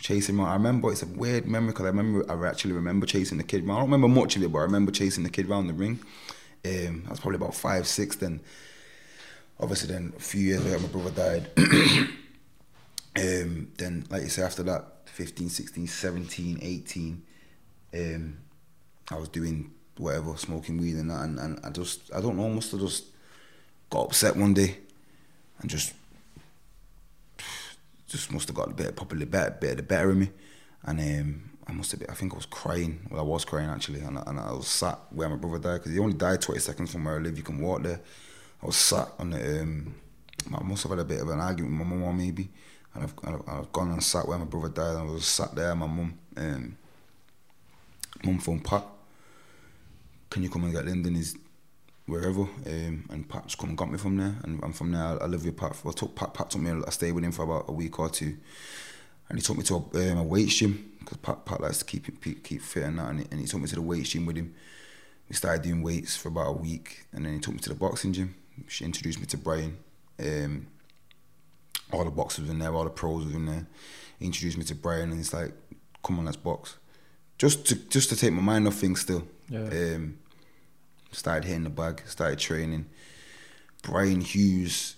chasing 0.00 0.34
him. 0.34 0.40
Around. 0.40 0.50
I 0.50 0.54
remember 0.54 0.90
it's 0.90 1.02
a 1.04 1.06
weird 1.06 1.46
memory 1.46 1.72
because 1.72 1.84
I 1.86 1.88
remember 1.90 2.30
I 2.30 2.48
actually 2.48 2.72
remember 2.74 3.06
chasing 3.06 3.38
the 3.38 3.44
kid. 3.44 3.62
I 3.64 3.66
don't 3.68 3.82
remember 3.82 4.08
much 4.08 4.34
of 4.36 4.42
it, 4.42 4.50
but 4.52 4.58
I 4.58 4.62
remember 4.62 4.90
chasing 4.92 5.22
the 5.24 5.30
kid 5.30 5.48
around 5.48 5.68
the 5.68 5.72
ring. 5.74 6.00
Um, 6.64 7.04
I 7.06 7.10
was 7.10 7.20
probably 7.20 7.36
about 7.36 7.54
five, 7.54 7.86
six 7.86 8.16
then. 8.16 8.40
Obviously, 9.58 9.92
then 9.92 10.12
a 10.16 10.20
few 10.20 10.40
years 10.40 10.64
later, 10.64 10.78
my 10.78 10.88
brother 10.88 11.10
died. 11.10 11.50
um, 13.16 13.68
then, 13.76 14.06
like 14.10 14.22
you 14.22 14.28
say, 14.28 14.42
after 14.42 14.62
that, 14.64 14.84
15, 15.06 15.48
16, 15.48 15.86
17, 15.86 16.58
18, 16.62 17.22
um, 17.94 18.38
I 19.10 19.16
was 19.16 19.28
doing 19.28 19.70
whatever, 19.98 20.36
smoking 20.36 20.78
weed 20.78 20.96
and 20.96 21.10
that, 21.10 21.24
and, 21.24 21.38
and 21.38 21.60
I 21.64 21.70
just, 21.70 22.12
I 22.14 22.20
don't 22.20 22.36
know, 22.36 22.48
must 22.48 22.70
have 22.72 22.80
just 22.80 23.04
got 23.90 24.06
upset 24.06 24.36
one 24.36 24.54
day 24.54 24.78
and 25.60 25.68
just 25.68 25.92
just 28.08 28.32
must 28.32 28.48
have 28.48 28.56
got 28.56 28.70
a 28.70 28.74
bit 28.74 28.96
probably 28.96 29.24
better 29.24 29.56
bit 29.60 29.70
of 29.72 29.76
the 29.78 29.82
better 29.82 30.10
of 30.10 30.16
me 30.16 30.30
and 30.84 31.00
um, 31.00 31.50
I 31.70 31.72
must 31.72 31.92
have 31.92 32.00
been, 32.00 32.10
I 32.10 32.14
think 32.14 32.32
I 32.32 32.36
was 32.36 32.46
crying. 32.46 33.06
Well 33.10 33.20
I 33.20 33.24
was 33.24 33.44
crying 33.44 33.70
actually 33.70 34.00
and, 34.00 34.18
I- 34.18 34.24
and 34.26 34.40
I 34.40 34.52
was 34.52 34.66
sat 34.66 34.98
where 35.10 35.28
my 35.28 35.36
brother 35.36 35.58
died 35.58 35.78
because 35.78 35.92
he 35.92 35.98
only 36.00 36.14
died 36.14 36.42
20 36.42 36.60
seconds 36.60 36.92
from 36.92 37.04
where 37.04 37.14
I 37.16 37.18
live. 37.18 37.36
You 37.36 37.44
can 37.44 37.60
walk 37.60 37.82
there. 37.82 38.00
I 38.62 38.66
was 38.66 38.76
sat 38.76 39.08
on 39.18 39.30
the 39.30 39.60
um, 39.62 39.94
I 40.54 40.62
must 40.62 40.82
have 40.82 40.90
had 40.90 40.98
a 40.98 41.04
bit 41.04 41.20
of 41.20 41.28
an 41.28 41.38
argument 41.38 41.78
with 41.78 41.88
my 41.88 41.94
mum 41.96 42.18
maybe. 42.18 42.50
And 42.94 43.04
I've, 43.04 43.14
I've, 43.24 43.42
I've 43.48 43.72
gone 43.72 43.92
and 43.92 44.02
sat 44.02 44.26
where 44.26 44.38
my 44.38 44.44
brother 44.46 44.68
died 44.68 44.96
and 44.96 45.08
I 45.10 45.12
was 45.12 45.24
sat 45.24 45.54
there 45.54 45.74
my 45.74 45.86
mum 45.86 46.18
um, 46.36 46.76
mum 48.24 48.38
phoned 48.38 48.64
Pat. 48.64 48.84
Can 50.28 50.42
you 50.42 50.50
come 50.50 50.64
and 50.64 50.72
get 50.72 50.84
Lyndon? 50.84 51.14
He's 51.14 51.36
wherever, 52.06 52.42
um, 52.42 53.04
and 53.10 53.28
Pat 53.28 53.44
just 53.44 53.58
come 53.58 53.68
and 53.70 53.78
got 53.78 53.90
me 53.90 53.98
from 53.98 54.16
there, 54.16 54.34
and, 54.42 54.62
and 54.62 54.74
from 54.74 54.90
there 54.92 55.02
I, 55.02 55.12
I 55.16 55.26
lived 55.26 55.44
with 55.44 55.56
Pat. 55.56 55.76
For, 55.76 55.90
I 55.90 55.92
took 55.92 56.14
Pat, 56.14 56.34
Pat 56.34 56.50
took 56.50 56.60
me. 56.60 56.70
I 56.86 56.90
stayed 56.90 57.12
with 57.12 57.24
him 57.24 57.32
for 57.32 57.44
about 57.44 57.66
a 57.68 57.72
week 57.72 57.98
or 57.98 58.08
two, 58.10 58.36
and 59.28 59.38
he 59.38 59.42
took 59.42 59.56
me 59.56 59.62
to 59.64 59.74
a, 59.94 60.12
um, 60.12 60.32
a 60.32 60.44
gym 60.46 60.89
because 61.00 61.16
Pat, 61.18 61.44
Pat 61.44 61.60
likes 61.60 61.78
to 61.78 61.84
keep 61.84 62.22
keep, 62.22 62.44
keep 62.44 62.62
fit 62.62 62.84
and 62.84 62.98
that, 62.98 63.10
and 63.10 63.20
he, 63.20 63.26
and 63.30 63.40
he 63.40 63.46
took 63.46 63.60
me 63.60 63.66
to 63.68 63.74
the 63.74 63.82
weights 63.82 64.10
gym 64.10 64.26
with 64.26 64.36
him. 64.36 64.54
We 65.28 65.34
started 65.34 65.62
doing 65.62 65.82
weights 65.82 66.16
for 66.16 66.28
about 66.28 66.48
a 66.48 66.52
week, 66.52 67.06
and 67.12 67.24
then 67.24 67.34
he 67.34 67.40
took 67.40 67.54
me 67.54 67.60
to 67.60 67.68
the 67.68 67.74
boxing 67.74 68.12
gym. 68.12 68.34
She 68.68 68.84
introduced 68.84 69.20
me 69.20 69.26
to 69.26 69.36
Brian. 69.36 69.78
Um, 70.18 70.66
all 71.92 72.04
the 72.04 72.10
boxers 72.10 72.46
were 72.46 72.52
in 72.52 72.58
there, 72.58 72.74
all 72.74 72.84
the 72.84 72.90
pros 72.90 73.24
were 73.26 73.32
in 73.32 73.46
there. 73.46 73.66
He 74.18 74.26
introduced 74.26 74.58
me 74.58 74.64
to 74.64 74.74
Brian, 74.74 75.10
and 75.10 75.14
he's 75.14 75.32
like, 75.32 75.52
"Come 76.02 76.18
on, 76.18 76.24
let's 76.24 76.36
box." 76.36 76.76
Just 77.38 77.66
to 77.66 77.74
just 77.74 78.10
to 78.10 78.16
take 78.16 78.32
my 78.32 78.42
mind 78.42 78.66
off 78.66 78.74
things 78.74 79.00
still. 79.00 79.26
Yeah. 79.48 79.60
Um, 79.60 80.18
started 81.12 81.46
hitting 81.46 81.64
the 81.64 81.70
bag, 81.70 82.02
started 82.06 82.38
training. 82.38 82.86
Brian 83.82 84.20
Hughes 84.20 84.96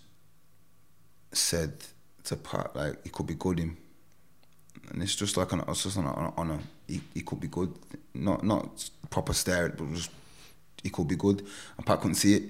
said 1.33 1.85
to 2.25 2.37
Pat 2.37 2.75
like 2.75 3.03
he 3.05 3.11
could 3.11 3.27
be 3.27 3.35
good 3.35 3.59
him, 3.59 3.77
and 4.93 5.03
it's 5.03 5.17
just 5.17 5.37
like 5.37 5.53
on, 5.53 5.65
it's 5.69 5.83
just 5.83 5.97
on 5.97 6.05
a, 6.05 6.35
on 6.39 6.51
a 6.51 6.59
he, 6.87 7.01
he 7.15 7.21
could 7.23 7.41
be 7.41 7.49
good, 7.49 7.73
not 8.15 8.45
not 8.45 8.91
proper 9.11 9.33
stare, 9.33 9.67
it, 9.67 9.77
but 9.77 9.93
just 9.95 10.11
he 10.83 10.91
could 10.91 11.09
be 11.09 11.17
good. 11.17 11.45
And 11.77 11.87
Pat 11.87 12.01
couldn't 12.01 12.17
see 12.17 12.35
it. 12.35 12.43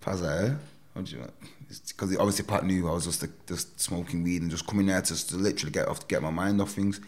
Pat's 0.00 0.20
like, 0.20 0.50
eh? 0.50 0.54
Because 0.94 2.16
obviously 2.16 2.44
Pat 2.44 2.64
knew 2.64 2.88
I 2.88 2.92
was 2.92 3.04
just 3.04 3.24
just 3.46 3.80
smoking 3.80 4.22
weed 4.22 4.42
and 4.42 4.50
just 4.50 4.66
coming 4.66 4.86
there 4.86 5.00
to, 5.00 5.28
to 5.28 5.36
literally 5.36 5.72
get 5.72 5.88
off 5.88 6.06
get 6.08 6.22
my 6.22 6.30
mind 6.30 6.60
off 6.60 6.72
things. 6.72 7.00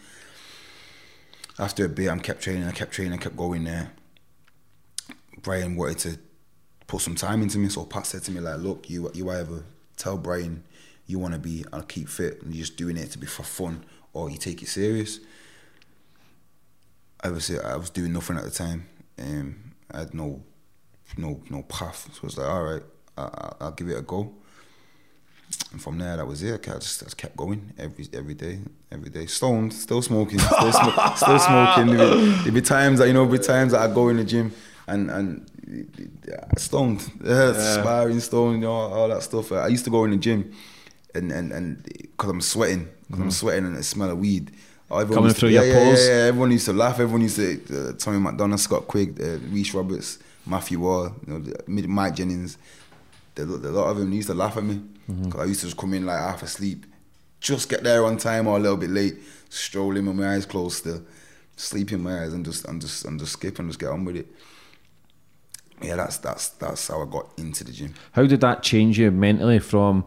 After 1.57 1.85
a 1.85 1.89
bit, 1.89 2.09
I 2.09 2.17
kept 2.19 2.41
training, 2.41 2.63
I 2.63 2.71
kept 2.71 2.93
training, 2.93 3.13
I 3.13 3.17
kept 3.17 3.35
going 3.35 3.65
there. 3.65 3.91
Brian 5.41 5.75
wanted 5.75 5.99
to 5.99 6.19
put 6.87 7.01
some 7.01 7.15
time 7.15 7.41
into 7.41 7.57
me, 7.57 7.67
so 7.67 7.83
Pat 7.83 8.05
said 8.05 8.23
to 8.23 8.31
me 8.31 8.39
like, 8.39 8.59
"Look, 8.59 8.89
you 8.89 9.11
you 9.13 9.29
either 9.29 9.63
tell 9.97 10.17
Brian 10.17 10.63
you 11.05 11.19
want 11.19 11.33
to 11.33 11.39
be 11.39 11.65
and 11.73 11.87
keep 11.87 12.07
fit, 12.07 12.41
and 12.43 12.53
you're 12.53 12.65
just 12.65 12.77
doing 12.77 12.95
it 12.95 13.11
to 13.11 13.17
be 13.17 13.25
for 13.25 13.43
fun, 13.43 13.83
or 14.13 14.29
you 14.29 14.37
take 14.37 14.61
it 14.61 14.67
serious." 14.67 15.19
Obviously, 17.23 17.59
I 17.59 17.75
was 17.75 17.89
doing 17.89 18.13
nothing 18.13 18.37
at 18.37 18.43
the 18.43 18.51
time. 18.51 18.87
Um, 19.17 19.73
I 19.91 19.99
had 19.99 20.13
no 20.13 20.41
no 21.17 21.41
no 21.49 21.63
path, 21.63 22.09
so 22.13 22.19
I 22.23 22.25
was 22.25 22.37
like, 22.37 22.47
"All 22.47 22.63
right, 22.63 22.83
I, 23.17 23.23
I, 23.23 23.53
I'll 23.61 23.71
give 23.71 23.89
it 23.89 23.97
a 23.97 24.01
go." 24.01 24.33
And 25.71 25.81
from 25.81 25.97
there, 25.97 26.17
that 26.17 26.27
was 26.27 26.43
it. 26.43 26.67
I 26.69 26.73
just, 26.75 27.01
I 27.01 27.05
just 27.05 27.17
kept 27.17 27.35
going 27.35 27.73
every 27.77 28.07
every 28.13 28.33
day, 28.33 28.59
every 28.91 29.09
day. 29.09 29.25
Stoned, 29.25 29.73
still 29.73 30.01
smoking, 30.01 30.39
still, 30.39 30.71
sm- 30.71 30.89
still 31.15 31.39
smoking. 31.39 31.97
There'd 31.97 32.43
be, 32.45 32.51
be 32.51 32.61
times 32.61 32.99
that 32.99 33.07
you 33.07 33.13
know, 33.13 33.25
there'd 33.25 33.41
be 33.41 33.45
times 33.45 33.71
that 33.71 33.81
I 33.89 33.93
go 33.93 34.09
in 34.09 34.17
the 34.17 34.23
gym 34.23 34.51
and 34.87 35.09
and 35.11 36.11
yeah, 36.27 36.45
stoned, 36.57 37.11
yeah, 37.23 37.53
sparring, 37.53 38.19
stoned, 38.19 38.61
you 38.61 38.67
know, 38.67 38.71
all 38.71 39.07
that 39.09 39.23
stuff. 39.23 39.51
I 39.51 39.67
used 39.67 39.85
to 39.85 39.91
go 39.91 40.03
in 40.05 40.11
the 40.11 40.17
gym, 40.17 40.53
and 41.15 41.31
and 41.31 41.51
and 41.51 41.83
because 41.83 42.29
I'm 42.29 42.41
sweating, 42.41 42.87
because 43.07 43.21
I'm 43.21 43.31
sweating 43.31 43.65
and 43.65 43.77
I 43.77 43.81
smell 43.81 44.11
of 44.11 44.17
weed. 44.19 44.51
Everyone 44.91 45.07
Coming 45.13 45.23
used 45.25 45.35
to- 45.35 45.39
through 45.41 45.49
your 45.49 45.65
yeah, 45.65 45.73
pores. 45.83 46.07
Yeah, 46.07 46.15
yeah, 46.15 46.23
everyone 46.25 46.51
used 46.51 46.65
to 46.65 46.73
laugh. 46.73 46.99
Everyone 46.99 47.21
used 47.21 47.35
to. 47.35 47.89
Uh, 47.89 47.93
Tommy 47.93 48.17
McDonagh, 48.17 48.57
Scott 48.59 48.87
Quigg, 48.87 49.21
uh, 49.21 49.37
Rhys 49.51 49.71
Roberts, 49.73 50.17
Matthew 50.47 50.79
Hall, 50.79 51.13
you 51.27 51.33
know, 51.67 51.87
Mike 51.87 52.15
Jennings. 52.15 52.57
The, 53.35 53.45
the, 53.45 53.69
a 53.69 53.71
lot 53.71 53.89
of 53.91 53.97
them 53.97 54.11
used 54.11 54.27
to 54.29 54.33
laugh 54.33 54.57
at 54.57 54.63
me 54.63 54.81
because 55.07 55.39
I 55.41 55.45
used 55.45 55.61
to 55.61 55.67
just 55.67 55.77
come 55.77 55.93
in 55.93 56.05
like 56.07 56.17
half 56.19 56.41
asleep, 56.41 56.85
just 57.39 57.69
get 57.69 57.83
there 57.83 58.03
on 58.03 58.17
time 58.17 58.47
or 58.47 58.57
a 58.57 58.59
little 58.59 58.77
bit 58.77 58.89
late, 58.89 59.17
strolling 59.49 60.07
with 60.07 60.15
my 60.15 60.33
eyes 60.33 60.45
closed 60.47 60.77
still, 60.77 61.03
sleep 61.55 61.91
in 61.91 62.01
my 62.01 62.23
eyes 62.23 62.33
and 62.33 62.43
just 62.43 62.65
and 62.65 62.81
just 62.81 63.05
and 63.05 63.19
just 63.19 63.33
skip 63.33 63.59
and 63.59 63.69
just 63.69 63.79
get 63.79 63.89
on 63.89 64.05
with 64.05 64.15
it. 64.15 64.27
Yeah, 65.81 65.95
that's 65.95 66.17
that's 66.17 66.49
that's 66.49 66.87
how 66.87 67.01
I 67.01 67.05
got 67.05 67.31
into 67.37 67.63
the 67.63 67.71
gym. 67.71 67.93
How 68.13 68.25
did 68.25 68.41
that 68.41 68.63
change 68.63 68.99
you 68.99 69.11
mentally 69.11 69.59
from 69.59 70.03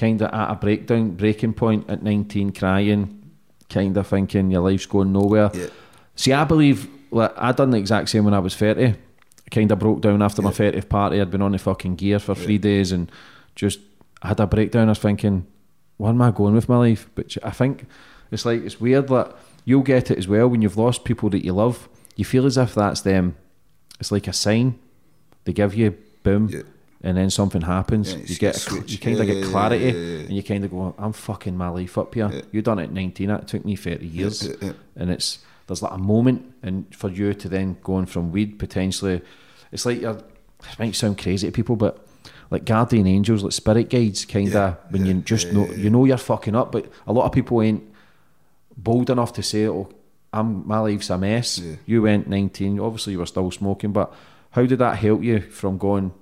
kind 0.00 0.22
of 0.22 0.32
at 0.32 0.50
a 0.50 0.54
breakdown, 0.54 1.10
breaking 1.10 1.52
point 1.52 1.88
at 1.90 2.02
19, 2.02 2.52
crying, 2.52 3.32
kind 3.68 3.96
of 3.96 4.06
thinking 4.06 4.50
your 4.50 4.62
life's 4.62 4.86
going 4.86 5.12
nowhere? 5.12 5.50
Yeah. 5.52 5.66
See, 6.16 6.32
I 6.32 6.44
believe 6.44 6.88
like, 7.10 7.32
I 7.36 7.52
done 7.52 7.70
the 7.70 7.78
exact 7.78 8.08
same 8.08 8.24
when 8.24 8.34
I 8.34 8.38
was 8.38 8.56
30. 8.56 8.94
Kind 9.50 9.70
of 9.72 9.78
broke 9.78 10.00
down 10.00 10.22
after 10.22 10.42
my 10.42 10.50
30th 10.50 10.88
party. 10.88 11.20
I'd 11.20 11.30
been 11.30 11.42
on 11.42 11.52
the 11.52 11.58
fucking 11.58 11.96
gear 11.96 12.18
for 12.18 12.34
three 12.34 12.58
days 12.58 12.92
and 12.92 13.10
just 13.56 13.80
had 14.22 14.40
a 14.40 14.46
breakdown. 14.46 14.88
I 14.88 14.92
was 14.92 14.98
thinking, 15.00 15.46
where 15.96 16.10
am 16.10 16.22
I 16.22 16.30
going 16.30 16.54
with 16.54 16.68
my 16.68 16.76
life? 16.78 17.10
But 17.14 17.36
I 17.42 17.50
think 17.50 17.86
it's 18.30 18.44
like, 18.46 18.62
it's 18.64 18.80
weird 18.80 19.08
that 19.08 19.34
you'll 19.64 19.82
get 19.82 20.10
it 20.10 20.18
as 20.18 20.28
well 20.28 20.48
when 20.48 20.62
you've 20.62 20.76
lost 20.76 21.04
people 21.04 21.28
that 21.30 21.44
you 21.44 21.52
love. 21.52 21.88
You 22.16 22.24
feel 22.24 22.46
as 22.46 22.56
if 22.56 22.74
that's 22.74 23.00
them. 23.02 23.36
It's 23.98 24.12
like 24.12 24.28
a 24.28 24.32
sign. 24.32 24.78
They 25.44 25.52
give 25.52 25.74
you, 25.74 25.96
boom, 26.22 26.48
Yeah. 26.48 26.62
And 27.02 27.16
then 27.16 27.30
something 27.30 27.62
happens. 27.62 28.12
Yeah, 28.12 28.20
you 28.26 28.36
get, 28.36 28.66
a 28.70 28.74
you 28.86 28.98
kind 28.98 29.20
of 29.20 29.28
Yeah, 29.28 29.34
get 29.34 29.44
clarity, 29.44 29.84
yeah, 29.84 29.90
and 30.26 30.30
you 30.30 30.42
kind 30.42 30.64
of 30.64 30.70
go, 30.70 30.94
"I'm 30.98 31.12
fucking 31.12 31.56
my 31.56 31.68
life 31.68 31.96
up 31.98 32.14
here." 32.14 32.42
You 32.52 32.62
done 32.62 32.78
it 32.78 32.84
at 32.84 32.92
19. 32.92 33.28
That 33.28 33.48
took 33.48 33.64
me 33.64 33.76
30 33.76 34.06
years, 34.06 34.48
and 34.96 35.10
it's 35.10 35.38
there's 35.66 35.82
like 35.82 35.92
a 35.92 35.98
moment, 35.98 36.52
and 36.62 36.84
for 36.94 37.08
you 37.08 37.32
to 37.34 37.48
then 37.48 37.76
going 37.82 38.06
from 38.06 38.32
weed 38.32 38.58
potentially, 38.58 39.22
it's 39.72 39.86
like 39.86 40.00
you're. 40.00 40.20
It 40.62 40.78
might 40.78 40.94
sound 40.94 41.16
crazy 41.16 41.46
to 41.46 41.52
people, 41.52 41.74
but 41.74 42.06
like 42.50 42.66
guardian 42.66 43.06
angels, 43.06 43.42
like 43.42 43.52
spirit 43.52 43.88
guides, 43.88 44.26
kind 44.26 44.54
of 44.54 44.76
when 44.90 45.06
you 45.06 45.14
just 45.22 45.52
know 45.52 45.66
you 45.70 45.88
know 45.88 46.04
you're 46.04 46.18
fucking 46.18 46.54
up, 46.54 46.70
but 46.70 46.84
a 47.06 47.12
lot 47.14 47.24
of 47.24 47.32
people 47.32 47.62
ain't 47.62 47.82
bold 48.76 49.08
enough 49.08 49.32
to 49.34 49.42
say, 49.42 49.68
"Oh, 49.68 49.88
I'm 50.34 50.68
my 50.68 50.80
life's 50.80 51.08
a 51.08 51.16
mess." 51.16 51.58
You 51.86 52.02
went 52.02 52.28
19. 52.28 52.78
Obviously, 52.78 53.14
you 53.14 53.20
were 53.20 53.26
still 53.26 53.50
smoking, 53.50 53.92
but 53.92 54.12
how 54.50 54.66
did 54.66 54.80
that 54.80 54.98
help 54.98 55.22
you 55.22 55.40
from 55.40 55.78
going? 55.78 56.12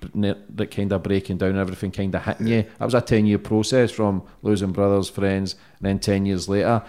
That 0.00 0.70
kind 0.70 0.92
of 0.92 1.02
breaking 1.02 1.38
down, 1.38 1.56
everything 1.56 1.90
kind 1.90 2.14
of 2.14 2.22
hitting 2.22 2.46
you. 2.48 2.62
That 2.78 2.84
was 2.84 2.94
a 2.94 3.00
ten 3.00 3.26
year 3.26 3.38
process 3.38 3.90
from 3.90 4.22
losing 4.42 4.72
brothers, 4.72 5.08
friends, 5.08 5.54
and 5.78 5.86
then 5.86 5.98
ten 5.98 6.26
years 6.26 6.48
later. 6.48 6.82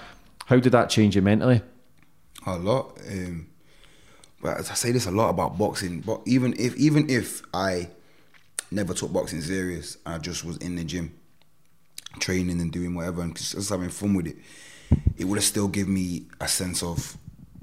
How 0.46 0.58
did 0.58 0.72
that 0.74 0.89
change 0.89 1.15
you 1.15 1.22
mentally? 1.22 1.62
A 2.46 2.58
lot. 2.58 2.98
Um, 3.10 3.48
but 4.41 4.58
as 4.58 4.70
I 4.72 4.76
say 4.76 4.91
this 4.91 5.06
a 5.06 5.12
lot 5.12 5.30
about 5.30 5.58
boxing. 5.58 6.02
But 6.02 6.22
even 6.26 6.54
if 6.60 6.76
even 6.78 7.10
if 7.10 7.41
I 7.54 7.89
never 8.72 8.93
took 8.93 9.12
boxing 9.12 9.41
serious, 9.41 9.98
I 10.06 10.17
just 10.17 10.43
was 10.43 10.58
in 10.58 10.76
the 10.76 10.84
gym, 10.84 11.13
training 12.20 12.62
and 12.62 12.72
doing 12.72 12.93
whatever 12.93 13.22
and 13.22 13.36
just 13.36 13.70
having 13.70 13.89
fun 13.89 14.13
with 14.13 14.28
it, 14.28 14.38
it 15.17 15.26
would 15.26 15.38
have 15.38 15.46
still 15.46 15.67
given 15.67 15.93
me 15.93 16.28
a 16.39 16.48
sense 16.48 16.84
of 16.84 17.17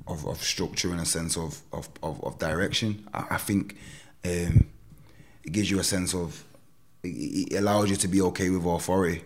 of, 0.06 0.26
of 0.26 0.42
structure 0.42 0.90
and 0.90 1.00
a 1.00 1.06
sense 1.06 1.36
of 1.36 1.62
of, 1.72 1.88
of, 2.02 2.22
of 2.24 2.38
direction. 2.38 3.08
I, 3.14 3.26
I 3.30 3.36
think 3.38 3.76
um, 4.24 4.66
it 5.44 5.52
gives 5.52 5.70
you 5.70 5.78
a 5.78 5.84
sense 5.84 6.14
of 6.14 6.44
it, 7.02 7.52
allows 7.54 7.90
you 7.90 7.96
to 7.96 8.08
be 8.08 8.20
okay 8.22 8.50
with 8.50 8.64
authority 8.64 9.24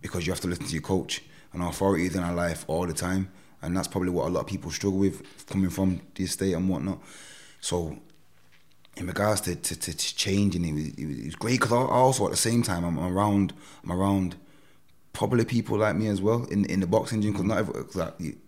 because 0.00 0.26
you 0.26 0.32
have 0.32 0.40
to 0.40 0.48
listen 0.48 0.66
to 0.66 0.72
your 0.72 0.82
coach. 0.82 1.22
And 1.52 1.62
authority 1.62 2.06
is 2.06 2.16
in 2.16 2.22
our 2.22 2.34
life 2.34 2.64
all 2.66 2.86
the 2.86 2.94
time. 2.94 3.30
And 3.60 3.76
that's 3.76 3.88
probably 3.88 4.10
what 4.10 4.26
a 4.26 4.30
lot 4.30 4.40
of 4.40 4.46
people 4.46 4.70
struggle 4.70 4.98
with 4.98 5.46
coming 5.46 5.70
from 5.70 6.00
the 6.14 6.24
estate 6.24 6.54
and 6.54 6.68
whatnot. 6.68 6.98
So 7.60 7.96
in 8.96 9.06
regards 9.06 9.42
to, 9.42 9.54
to, 9.54 9.76
to, 9.78 9.96
changing 9.96 10.64
it 10.64 10.72
was, 10.72 10.88
it 10.88 11.26
was, 11.26 11.34
great 11.36 11.60
because 11.60 11.72
I 11.72 11.76
also 11.76 12.24
at 12.26 12.32
the 12.32 12.36
same 12.36 12.62
time 12.62 12.84
I'm 12.84 12.98
around 12.98 13.54
I'm 13.82 13.92
around 13.92 14.36
probably 15.12 15.44
people 15.44 15.78
like 15.78 15.96
me 15.96 16.08
as 16.08 16.20
well 16.20 16.44
in 16.46 16.64
in 16.66 16.80
the 16.80 16.86
boxing 16.86 17.22
gym 17.22 17.32
because 17.32 17.46
not 17.46 17.58
every, 17.58 17.74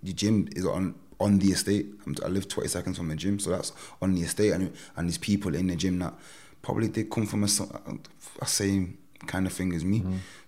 the, 0.02 0.12
gym 0.12 0.48
is 0.54 0.66
on 0.66 0.96
on 1.20 1.38
the 1.38 1.48
estate. 1.48 1.86
I 2.24 2.28
live 2.28 2.48
20 2.48 2.68
seconds 2.68 2.98
from 2.98 3.08
the 3.08 3.16
gym 3.16 3.38
so 3.38 3.50
that's 3.50 3.72
on 4.02 4.14
the 4.14 4.22
estate. 4.22 4.50
And, 4.52 4.74
and 4.96 5.08
there's 5.08 5.18
people 5.18 5.54
in 5.54 5.68
the 5.68 5.76
gym 5.76 6.00
that 6.00 6.14
probably 6.64 6.88
did 6.88 7.10
come 7.10 7.26
from 7.26 7.44
a 7.44 8.46
same 8.46 8.98
kind 9.26 9.46
of 9.46 9.52
thing 9.52 9.72
as 9.74 9.84
me. 9.84 9.98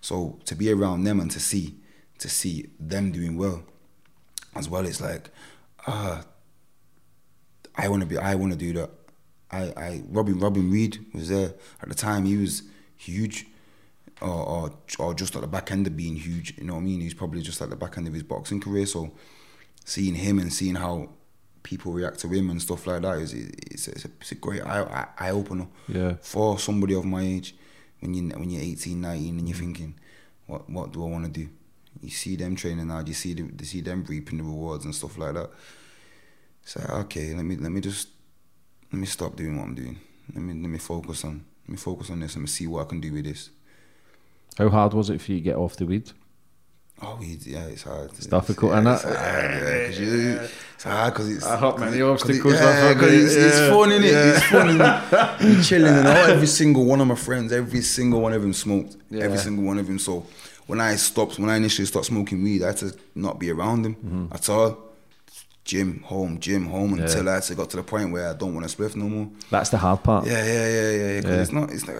So 0.01 0.39
to 0.45 0.55
be 0.55 0.71
around 0.71 1.03
them 1.03 1.19
and 1.19 1.31
to 1.31 1.39
see 1.39 1.75
to 2.19 2.27
see 2.27 2.69
them 2.79 3.11
doing 3.11 3.37
well 3.37 3.63
as 4.55 4.67
well, 4.67 4.85
it's 4.85 4.99
like, 4.99 5.29
ah, 5.87 6.23
I 7.75 7.87
want 7.87 8.01
to 8.01 8.07
be. 8.07 8.17
I 8.17 8.35
want 8.35 8.51
to 8.53 8.57
do 8.57 8.73
that. 8.73 8.89
I, 9.51 9.61
I 9.77 10.03
Robin 10.09 10.39
Robin 10.39 10.69
Reid 10.71 11.05
was 11.13 11.29
there 11.29 11.53
at 11.81 11.87
the 11.89 11.95
time. 11.95 12.25
He 12.25 12.35
was 12.35 12.63
huge, 12.95 13.45
or, 14.19 14.29
or 14.29 14.71
or 14.97 15.13
just 15.13 15.35
at 15.35 15.41
the 15.41 15.47
back 15.47 15.71
end 15.71 15.85
of 15.85 15.95
being 15.95 16.15
huge. 16.15 16.57
You 16.57 16.65
know 16.65 16.73
what 16.73 16.81
I 16.81 16.83
mean? 16.83 17.01
He's 17.01 17.13
probably 17.13 17.41
just 17.41 17.61
at 17.61 17.69
the 17.69 17.75
back 17.75 17.97
end 17.97 18.07
of 18.07 18.13
his 18.13 18.23
boxing 18.23 18.59
career. 18.59 18.87
So 18.87 19.11
seeing 19.85 20.15
him 20.15 20.39
and 20.39 20.51
seeing 20.51 20.75
how 20.75 21.09
people 21.67 21.91
react 21.91 22.17
to 22.19 22.29
him 22.29 22.49
and 22.49 22.61
stuff 22.61 22.87
like 22.87 23.01
that 23.01 23.17
is 23.19 23.33
it's, 23.33 23.89
it's, 23.89 24.05
a, 24.05 24.09
it's 24.21 24.31
a 24.31 24.35
great 24.35 24.63
eye, 24.63 25.07
eye 25.19 25.31
opener. 25.31 25.67
Yeah. 25.89 26.13
for 26.21 26.57
somebody 26.57 26.95
of 26.95 27.03
my 27.03 27.21
age 27.21 27.55
when 27.99 28.13
you 28.13 28.29
when 28.29 28.49
you're 28.49 28.61
18 28.61 29.01
19 29.01 29.39
and 29.39 29.49
you're 29.49 29.57
thinking 29.57 29.95
what 30.45 30.69
what 30.69 30.93
do 30.93 31.03
I 31.03 31.09
want 31.09 31.25
to 31.25 31.31
do? 31.41 31.49
You 32.01 32.09
see 32.09 32.37
them 32.37 32.55
training 32.55 32.87
hard 32.89 33.09
you 33.09 33.13
see 33.13 33.33
them, 33.33 33.57
you 33.59 33.65
see 33.65 33.81
them 33.81 34.05
reaping 34.07 34.37
the 34.37 34.45
rewards 34.45 34.85
and 34.85 34.95
stuff 34.95 35.17
like 35.17 35.33
that. 35.33 35.49
It's 36.63 36.77
like 36.77 36.89
okay 36.89 37.33
let 37.33 37.43
me 37.43 37.57
let 37.57 37.71
me 37.71 37.81
just 37.81 38.07
let 38.93 38.99
me 38.99 39.07
stop 39.07 39.35
doing 39.35 39.57
what 39.57 39.65
I'm 39.65 39.75
doing. 39.75 39.99
Let 40.33 40.43
me 40.43 40.53
let 40.53 40.69
me 40.69 40.79
focus 40.79 41.25
on 41.25 41.43
let 41.65 41.71
me 41.71 41.77
focus 41.77 42.09
on 42.09 42.21
this 42.21 42.37
and 42.37 42.49
see 42.49 42.67
what 42.67 42.85
I 42.85 42.89
can 42.89 43.01
do 43.01 43.11
with 43.11 43.25
this. 43.25 43.49
How 44.57 44.69
hard 44.69 44.93
was 44.93 45.09
it 45.09 45.21
for 45.21 45.33
you 45.33 45.39
to 45.39 45.43
get 45.43 45.57
off 45.57 45.75
the 45.75 45.85
weed? 45.85 46.11
Oh, 47.01 47.15
we- 47.19 47.37
yeah, 47.45 47.65
it's 47.65 47.83
hard. 47.83 48.09
It's, 48.17 48.25
difficult, 48.25 48.71
yeah, 48.73 48.81
innit? 48.81 48.93
It's 48.95 49.03
hard, 49.03 49.15
yeah, 49.15 49.85
'cause 49.87 49.99
you- 49.99 50.39
it's 50.75 50.83
hard 50.83 51.13
because 51.13 51.29
it's. 51.31 51.45
I 51.45 51.55
hope 51.57 51.79
many 51.79 51.91
'cause 51.91 51.99
it- 51.99 52.03
obstacles 52.11 52.53
Yeah, 52.55 52.93
because 52.93 53.13
it's, 53.13 53.35
mate, 53.35 53.43
it's 53.45 53.57
yeah, 53.57 53.69
fun, 53.69 53.89
innit? 53.89 54.11
yeah. 54.11 54.33
It's 54.35 54.43
fun. 54.45 54.69
And 54.69 55.53
you're 55.53 55.63
chilling, 55.63 55.93
and 55.95 56.07
all, 56.07 56.15
every 56.15 56.47
single 56.47 56.85
one 56.85 56.99
of 57.01 57.07
my 57.07 57.15
friends, 57.15 57.51
every 57.53 57.81
single 57.81 58.21
one 58.21 58.33
of 58.33 58.41
them 58.41 58.53
smoked. 58.53 58.95
Every 59.13 59.37
single 59.37 59.63
one 59.65 59.77
of 59.77 59.85
them. 59.85 59.99
So 59.99 60.25
when 60.65 60.81
I 60.81 60.95
stopped, 60.95 61.37
when 61.37 61.49
I 61.49 61.57
initially 61.57 61.85
stopped 61.85 62.07
smoking 62.07 62.41
weed, 62.43 62.63
I 62.63 62.67
had 62.67 62.77
to 62.77 62.93
not 63.15 63.37
be 63.39 63.51
around 63.51 63.83
them 63.83 63.95
Mm-hmm. 63.95 64.33
at 64.33 64.49
all. 64.49 64.77
Gym, 65.67 66.01
home, 66.05 66.39
gym, 66.39 66.65
home, 66.67 66.93
until 66.97 67.27
I 67.27 67.35
actually 67.37 67.57
got 67.57 67.69
to 67.71 67.77
the 67.77 67.83
point 67.83 68.07
where 68.13 68.29
I 68.29 68.33
don't 68.33 68.53
want 68.55 68.65
to 68.67 68.73
spliff 68.75 68.95
no 68.95 69.07
more. 69.09 69.27
That's 69.51 69.69
the 69.69 69.77
hard 69.77 70.01
part. 70.01 70.25
Yeah, 70.25 70.41
yeah, 70.45 70.67
yeah, 70.77 70.91
yeah. 70.91 71.11
yeah. 71.15 71.21
'cause 71.21 71.31
Yeah. 71.31 71.41
it's 71.45 71.51
not. 71.51 71.71
It's 71.75 71.85
like 71.87 71.97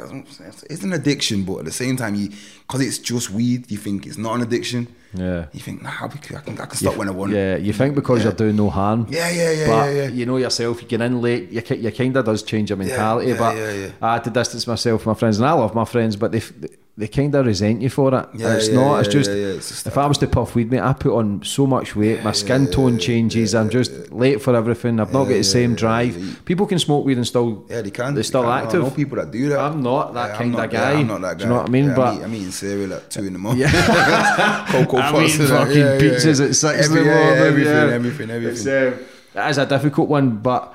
it's 0.74 0.84
an 0.84 0.94
addiction, 0.94 1.44
but 1.44 1.56
at 1.60 1.66
the 1.66 1.72
same 1.84 1.96
time, 1.98 2.16
you 2.16 2.30
because 2.66 2.82
it's 2.88 2.98
just 2.98 3.30
weed, 3.30 3.70
you 3.70 3.78
think 3.78 4.08
it's 4.08 4.18
not 4.18 4.36
an 4.36 4.42
addiction. 4.48 4.88
Yeah. 5.14 5.46
You 5.52 5.60
think, 5.60 5.82
nah, 5.82 5.90
I 6.02 6.08
can, 6.08 6.38
I 6.38 6.66
can, 6.66 6.76
stop 6.78 6.96
when 6.98 7.08
I 7.10 7.12
want. 7.12 7.32
Yeah, 7.34 7.56
you 7.58 7.74
think 7.74 7.96
because 7.96 8.20
Yeah. 8.20 8.26
you're 8.26 8.34
doing 8.44 8.56
no 8.56 8.70
harm. 8.70 9.06
Yeah, 9.10 9.30
yeah, 9.32 9.52
yeah, 9.52 9.68
But 9.68 9.86
yeah, 9.88 10.02
yeah. 10.04 10.08
you 10.10 10.26
know 10.26 10.38
yourself, 10.38 10.82
you 10.82 10.88
get 10.88 11.02
in 11.02 11.22
late, 11.22 11.50
you, 11.52 11.62
you 11.78 11.92
kind 11.92 12.16
of 12.18 12.24
does 12.26 12.44
change 12.44 12.70
your 12.70 12.78
mentality. 12.78 13.30
yeah, 13.32 13.38
but 13.38 13.56
yeah, 13.58 13.72
yeah. 13.74 13.92
I 14.02 14.14
had 14.14 14.24
to 14.26 14.30
distance 14.30 14.66
myself 14.68 15.02
from 15.04 15.12
my 15.12 15.20
friends, 15.20 15.38
and 15.40 15.46
I 15.48 15.54
love 15.54 15.74
my 15.76 15.86
friends, 15.86 16.16
but 16.16 16.32
they, 16.34 16.40
f- 16.40 16.54
they 17.00 17.08
kind 17.08 17.34
of 17.36 17.46
resent 17.46 17.80
you 17.82 17.90
for 17.92 18.08
it. 18.12 18.28
Yeah, 18.34 18.48
And 18.48 18.58
it's 18.58 18.70
yeah, 18.70 18.76
not, 18.76 19.00
it's 19.02 19.10
just, 19.10 19.30
yeah, 19.30 19.36
yeah, 19.36 19.48
it's 19.54 19.86
if 19.86 19.96
I 20.00 20.08
was 20.08 20.18
to 20.18 20.28
puff 20.28 20.56
weed, 20.56 20.72
mate, 20.72 20.80
I 20.82 20.94
put 20.94 21.14
on 21.16 21.44
so 21.44 21.68
much 21.68 21.96
weight, 21.96 22.24
my 22.24 22.32
skin 22.32 22.66
tone 22.72 22.98
changes, 22.98 23.54
I'm 23.54 23.70
just 23.70 24.12
late 24.12 24.42
for 24.42 24.56
everything, 24.56 25.00
I've 25.00 25.14
not 25.14 25.26
got 25.26 25.34
the 25.36 25.44
same 25.44 25.76
drive. 25.76 26.42
People 26.46 26.66
can 26.66 26.80
smoke 26.80 27.06
weed 27.06 27.18
and 27.18 27.28
still, 27.28 27.66
Yeah, 27.70 27.84
they 27.84 27.92
can. 27.92 28.16
they're 28.16 28.24
still 28.24 28.42
can. 28.42 28.66
active. 28.66 28.82
I 28.82 28.88
know 28.88 28.92
people 28.96 29.18
that 29.18 29.30
do 29.30 29.48
that. 29.50 29.60
I'm 29.60 29.84
not 29.84 30.16
that 30.16 30.30
Yeah, 30.32 30.38
kind 30.38 30.52
not- 30.54 30.66
of 30.66 30.74
yeah, 30.74 30.80
guy. 30.94 31.00
I'm 31.00 31.08
not 31.08 31.22
that 31.22 31.28
guy. 31.28 31.38
Do 31.38 31.44
you 31.44 31.50
know 31.50 31.56
what 31.58 31.68
I 31.68 31.70
mean? 31.70 31.86
Yeah, 31.86 31.96
but 31.96 32.08
I'm, 32.08 32.18
eat- 32.18 32.24
I'm 32.24 32.36
eating 32.36 32.52
cereal 32.52 32.94
at 32.94 33.12
two 33.12 33.26
in 33.26 33.34
the 33.34 33.40
morning. 33.40 33.62
Yeah. 33.62 34.66
Cocoa 34.72 34.98
I 35.02 35.12
mean, 35.12 35.22
and 35.30 35.40
that. 35.40 35.48
fucking 35.50 35.78
Yeah, 35.78 35.84
yeah, 35.86 35.94
yeah. 35.94 36.00
pizzas 36.00 36.46
at 36.50 36.56
six 36.56 36.86
Every- 36.90 37.06
yeah, 37.06 37.14
morning. 37.14 37.44
everything, 37.44 37.74
yeah. 37.74 37.94
everything, 37.94 38.30
everything. 38.32 38.74
It's, 38.74 38.98
um, 39.00 39.06
that 39.34 39.50
is 39.52 39.58
a 39.60 39.66
difficult 39.68 40.10
one, 40.10 40.38
but 40.38 40.74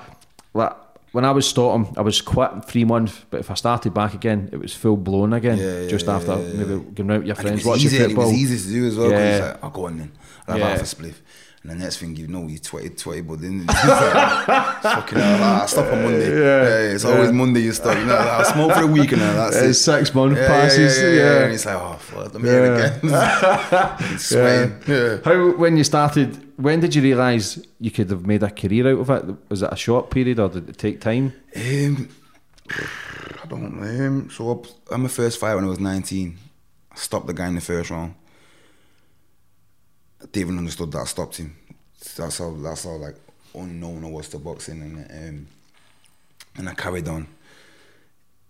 like, 0.53 0.71
when 1.13 1.25
I 1.25 1.31
was 1.31 1.47
starting, 1.47 1.93
I 1.95 2.01
was 2.01 2.21
quit 2.21 2.65
three 2.65 2.85
months, 2.85 3.23
but 3.29 3.39
if 3.39 3.51
I 3.51 3.53
started 3.53 3.93
back 3.93 4.15
again, 4.15 4.49
it 4.51 4.57
was 4.57 4.73
full 4.73 4.97
blown 4.97 5.31
again. 5.31 5.59
Yeah, 5.59 5.81
yeah, 5.81 5.87
just 5.87 6.07
yeah, 6.07 6.15
after 6.15 6.31
yeah, 6.31 6.53
maybe 6.53 6.83
going 6.91 7.11
out 7.11 7.17
with 7.19 7.27
your 7.27 7.35
and 7.37 7.47
friends, 7.47 7.65
watching 7.65 7.89
football. 7.91 8.25
It 8.25 8.31
was 8.31 8.33
easy 8.33 8.67
to 8.67 8.73
do 8.73 8.87
as 8.87 8.97
well. 8.97 9.11
Yeah. 9.11 9.51
Like, 9.51 9.63
I'll 9.63 9.69
go 9.69 9.85
on 9.85 9.97
then. 9.99 10.11
I'll 10.47 10.57
have 10.57 10.79
half 10.79 10.81
a 10.81 10.95
spliff. 10.95 11.13
And 11.63 11.71
the 11.71 11.75
next 11.75 11.97
thing 11.99 12.13
you 12.17 12.27
know, 12.27 12.45
you 12.47 12.59
20, 12.59 12.89
20 12.89 13.21
bud 13.21 13.41
in. 13.41 13.61
It's 13.61 13.67
like, 13.67 14.81
fucking 14.83 15.17
hell, 15.17 15.31
like, 15.39 15.61
I 15.61 15.65
stop 15.65 15.93
on 15.93 16.03
Monday. 16.03 16.29
Yeah, 16.29 16.61
yeah 16.87 16.93
it's 16.93 17.05
always 17.05 17.31
Monday 17.31 17.61
you 17.61 17.71
stop. 17.71 17.97
You 17.97 18.03
know, 18.05 18.15
like, 18.15 18.27
I 18.27 18.43
smoke 18.51 18.73
for 18.73 18.81
a 18.83 18.87
week 18.87 19.13
and 19.13 19.21
then 19.21 19.35
that's 19.37 19.55
Uh, 19.55 19.65
it. 19.67 19.73
six 19.75 20.13
month 20.13 20.37
Yeah, 20.37 20.47
passes. 20.47 20.97
Yeah, 20.97 21.03
Yeah, 21.07 21.09
yeah, 21.13 21.23
yeah. 21.39 21.43
And 21.45 21.53
it's 21.53 21.65
like, 21.65 21.75
oh, 21.75 21.93
fuck, 21.99 22.35
I'm 22.35 22.43
here 22.43 22.73
again. 22.75 22.99
It's 24.13 24.25
sweating. 24.25 24.75
Yeah. 24.87 25.17
How 25.23 25.51
when 25.55 25.77
you 25.77 25.85
started? 25.85 26.37
When 26.57 26.81
did 26.81 26.95
you 26.95 27.01
realise 27.01 27.59
you 27.79 27.91
could 27.91 28.09
have 28.09 28.25
made 28.27 28.43
a 28.43 28.49
career 28.51 28.89
out 28.91 28.99
of 28.99 29.09
it? 29.09 29.35
Was 29.49 29.63
it 29.63 29.69
a 29.71 29.77
short 29.77 30.11
period 30.11 30.39
or 30.39 30.49
did 30.49 30.67
it 30.69 30.77
take 30.77 30.99
time? 30.99 31.31
Um, 31.55 32.09
I 33.41 33.47
don't 33.47 33.79
know. 33.81 34.07
Um, 34.07 34.29
so 34.29 34.51
up, 34.51 34.65
I'm 34.91 35.03
my 35.03 35.07
first 35.07 35.39
fight 35.39 35.55
when 35.55 35.63
I 35.63 35.67
was 35.67 35.79
19. 35.79 36.37
I 36.91 36.95
stopped 36.95 37.27
the 37.27 37.33
guy 37.33 37.47
in 37.47 37.55
the 37.55 37.61
first 37.61 37.89
round. 37.89 38.15
Didn't 40.31 40.37
even 40.37 40.57
understood 40.57 40.91
that 40.91 40.99
I 40.99 41.05
stopped 41.05 41.37
him. 41.37 41.55
That's 42.15 42.37
how 42.37 42.51
that's 42.51 42.83
how 42.83 42.91
like 42.91 43.15
unknown 43.55 44.03
I 44.03 44.09
was 44.09 44.29
to 44.29 44.39
boxing, 44.39 44.81
and 44.81 45.11
um, 45.11 45.47
and 46.57 46.69
I 46.69 46.73
carried 46.73 47.07
on. 47.07 47.27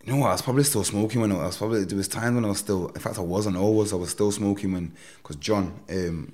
You 0.04 0.14
know 0.14 0.20
what? 0.20 0.30
I 0.30 0.32
was 0.34 0.42
probably 0.42 0.64
still 0.64 0.84
smoking 0.84 1.22
when 1.22 1.32
I 1.32 1.46
was 1.46 1.58
probably 1.58 1.84
there 1.86 1.98
was 1.98 2.08
times 2.08 2.36
when 2.36 2.46
I 2.46 2.50
was 2.50 2.60
still. 2.60 2.90
In 2.90 3.02
fact, 3.02 3.18
I 3.18 3.22
wasn't 3.22 3.58
always. 3.58 3.94
I 3.94 3.96
was 3.98 4.10
still 4.10 4.32
smoking 4.32 4.74
when 4.74 4.94
because 5.18 5.38
John, 5.38 5.80
um, 5.90 6.34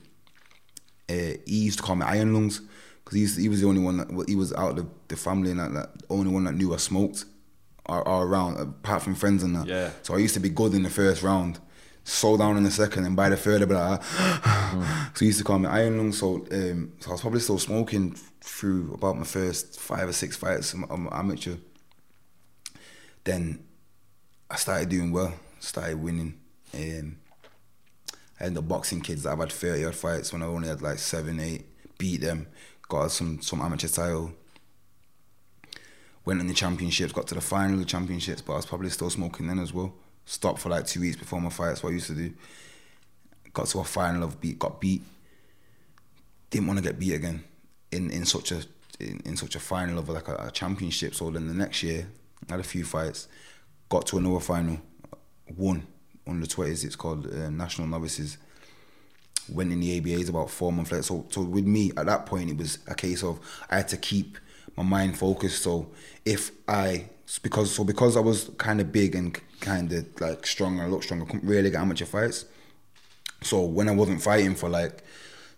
uh, 1.10 1.14
he 1.46 1.66
used 1.66 1.80
to 1.80 1.84
call 1.84 1.96
me 1.96 2.06
Iron 2.06 2.34
Lungs 2.34 2.62
because 3.04 3.36
he, 3.36 3.44
he 3.44 3.50
was 3.50 3.62
the 3.62 3.68
only 3.68 3.82
one 3.82 3.98
that 3.98 4.26
he 4.30 4.36
was 4.36 4.54
out 4.54 4.72
of 4.72 4.76
the, 4.78 4.88
the 5.10 5.16
family 5.16 5.52
and 5.52 5.60
that, 5.60 5.74
that 5.74 5.90
only 6.10 6.32
one 6.32 6.44
that 6.46 6.54
knew 6.54 6.74
I 6.74 6.78
smoked 6.78 7.26
or, 7.86 8.08
or 8.08 8.26
around 8.26 8.60
apart 8.60 9.02
from 9.02 9.16
friends 9.16 9.44
and 9.44 9.56
that. 9.56 9.68
Yeah. 9.68 9.92
So 10.04 10.16
I 10.16 10.18
used 10.18 10.36
to 10.36 10.40
be 10.40 10.50
good 10.50 10.74
in 10.74 10.84
the 10.84 10.90
first 10.90 11.24
round, 11.24 11.60
slow 12.04 12.38
down 12.38 12.58
in 12.58 12.64
the 12.64 12.72
second, 12.72 13.06
and 13.06 13.16
by 13.16 13.30
the 13.30 13.38
third 13.38 13.62
I'd 13.62 13.70
be 13.70 13.76
like, 13.76 14.04
so 15.14 15.20
he 15.20 15.28
used 15.28 15.40
to 15.40 15.44
call 15.44 15.60
me 15.60 15.68
Iron 15.68 15.98
Lungs. 15.98 16.20
So 16.20 16.46
um, 16.52 16.94
so 17.00 17.10
I 17.10 17.12
was 17.14 17.22
probably 17.22 17.40
still 17.40 17.60
smoking 17.60 18.16
through 18.42 18.94
about 18.94 19.18
my 19.18 19.24
first 19.24 19.80
five 19.80 20.08
or 20.08 20.14
six 20.14 20.36
fights. 20.36 20.74
I'm 20.74 21.10
amateur. 21.12 21.56
Then 23.24 23.64
I 24.50 24.56
started 24.56 24.90
doing 24.90 25.12
well, 25.12 25.34
started 25.60 26.02
winning. 26.02 26.40
Um, 26.74 27.18
I 28.40 28.46
ended 28.46 28.64
up 28.64 28.68
boxing 28.68 29.02
kids 29.02 29.24
that 29.24 29.34
I've 29.34 29.40
had 29.40 29.52
30 29.52 29.86
odd 29.86 29.96
fights 29.96 30.32
when 30.32 30.42
I 30.42 30.46
only 30.46 30.70
had 30.70 30.82
like 30.82 30.98
seven, 30.98 31.40
eight, 31.40 31.66
beat 31.98 32.22
them, 32.22 32.48
got 32.88 33.12
some 33.12 33.42
some 33.42 33.62
amateur 33.62 33.88
title. 33.88 34.32
Went 36.26 36.42
in 36.42 36.48
the 36.48 36.54
championships, 36.54 37.14
got 37.14 37.28
to 37.28 37.36
the 37.36 37.42
final 37.42 37.74
of 37.74 37.80
the 37.80 37.86
championships, 37.86 38.42
but 38.42 38.54
I 38.54 38.58
was 38.58 38.66
probably 38.66 38.90
still 38.90 39.10
smoking 39.10 39.48
then 39.48 39.60
as 39.60 39.74
well. 39.74 39.94
Stopped 40.30 40.60
for 40.60 40.70
like 40.70 40.86
two 40.86 41.02
weeks 41.02 41.16
before 41.16 41.42
my 41.42 41.50
fight, 41.50 41.70
that's 41.70 41.82
what 41.82 41.90
I 41.90 41.94
used 41.94 42.06
to 42.06 42.14
do. 42.14 42.32
Got 43.52 43.66
to 43.70 43.80
a 43.80 43.84
final 43.84 44.22
of 44.22 44.40
beat, 44.40 44.60
got 44.60 44.80
beat. 44.80 45.02
Didn't 46.52 46.68
want 46.68 46.78
to 46.78 46.84
get 46.84 47.00
beat 47.00 47.14
again 47.14 47.44
in, 47.92 48.12
in 48.12 48.26
such 48.26 48.52
a 48.52 48.62
in, 49.00 49.24
in 49.26 49.36
such 49.36 49.56
a 49.56 49.60
final 49.60 49.98
of 49.98 50.08
like 50.08 50.28
a, 50.28 50.36
a 50.36 50.52
championship. 50.52 51.16
So 51.16 51.32
then 51.32 51.48
the 51.48 51.56
next 51.56 51.82
year, 51.82 52.08
had 52.48 52.60
a 52.60 52.64
few 52.64 52.86
fights, 52.86 53.28
got 53.90 54.06
to 54.06 54.20
another 54.20 54.40
final, 54.40 54.80
won 55.58 55.88
on 56.28 56.42
the 56.42 56.46
twenties. 56.46 56.84
It's 56.84 56.96
called 56.96 57.26
uh, 57.26 57.50
National 57.50 57.88
Novices. 57.88 58.38
Went 59.52 59.72
in 59.72 59.80
the 59.80 60.00
ABAs 60.00 60.30
about 60.30 60.52
four 60.52 60.72
months 60.72 60.92
later. 60.92 61.02
So, 61.02 61.26
so 61.32 61.42
with 61.42 61.66
me 61.66 61.92
at 61.98 62.06
that 62.06 62.28
point, 62.28 62.52
it 62.52 62.58
was 62.58 62.78
a 62.86 62.94
case 62.94 63.24
of 63.24 63.40
I 63.68 63.78
had 63.78 63.88
to 63.88 63.98
keep 63.98 64.38
my 64.78 64.84
mind 64.84 65.18
focused. 65.18 65.64
So 65.64 65.90
if 66.24 66.52
I 66.68 67.06
because 67.42 67.74
so 67.74 67.84
because 67.84 68.16
I 68.16 68.20
was 68.20 68.52
kind 68.60 68.80
of 68.80 68.92
big 68.92 69.16
and 69.16 69.36
kind 69.60 69.92
of 69.94 70.06
like 70.22 70.46
strong 70.48 70.74
and 70.74 70.82
I 70.84 70.88
looked 70.88 71.06
strong, 71.06 71.26
couldn't 71.26 71.44
really 71.44 71.70
get 71.70 71.80
amateur 71.82 72.06
fights. 72.06 72.46
So 73.42 73.62
when 73.64 73.88
I 73.88 73.92
wasn't 73.92 74.22
fighting 74.22 74.56
for 74.56 74.70
like 74.70 75.04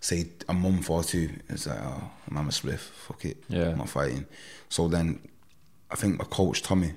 say 0.00 0.28
a 0.48 0.52
month 0.54 0.88
or 0.90 1.02
two, 1.02 1.30
it's 1.48 1.66
like 1.66 1.80
oh 1.82 2.10
I'm 2.30 2.36
a 2.48 2.50
spliff, 2.50 2.78
fuck 2.78 3.24
it, 3.24 3.42
Yeah. 3.48 3.70
I'm 3.70 3.78
not 3.78 3.88
fighting. 3.88 4.26
So 4.68 4.88
then 4.88 5.20
I 5.90 5.96
think 5.96 6.18
my 6.18 6.24
coach 6.24 6.62
Tommy 6.62 6.92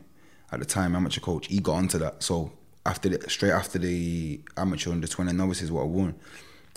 at 0.52 0.60
the 0.60 0.66
time, 0.66 0.96
amateur 0.96 1.20
coach, 1.22 1.48
he 1.48 1.60
got 1.60 1.74
onto 1.74 1.98
that. 2.00 2.24
So 2.24 2.52
after 2.86 3.10
the, 3.10 3.30
straight 3.30 3.52
after 3.52 3.80
the 3.80 4.40
amateur 4.58 4.92
under 4.92 5.08
twenty 5.08 5.34
novices, 5.34 5.72
what 5.72 5.82
I 5.82 5.86
won, 5.86 6.16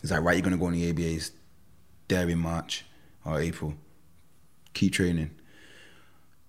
he's 0.00 0.10
like 0.10 0.22
right, 0.22 0.36
you're 0.36 0.42
gonna 0.42 0.56
go 0.56 0.66
on 0.66 0.72
the 0.72 0.92
ABAs 0.92 1.30
there 2.08 2.28
in 2.28 2.38
March 2.38 2.84
or 3.24 3.40
April. 3.40 3.74
Keep 4.74 4.92
training. 4.94 5.30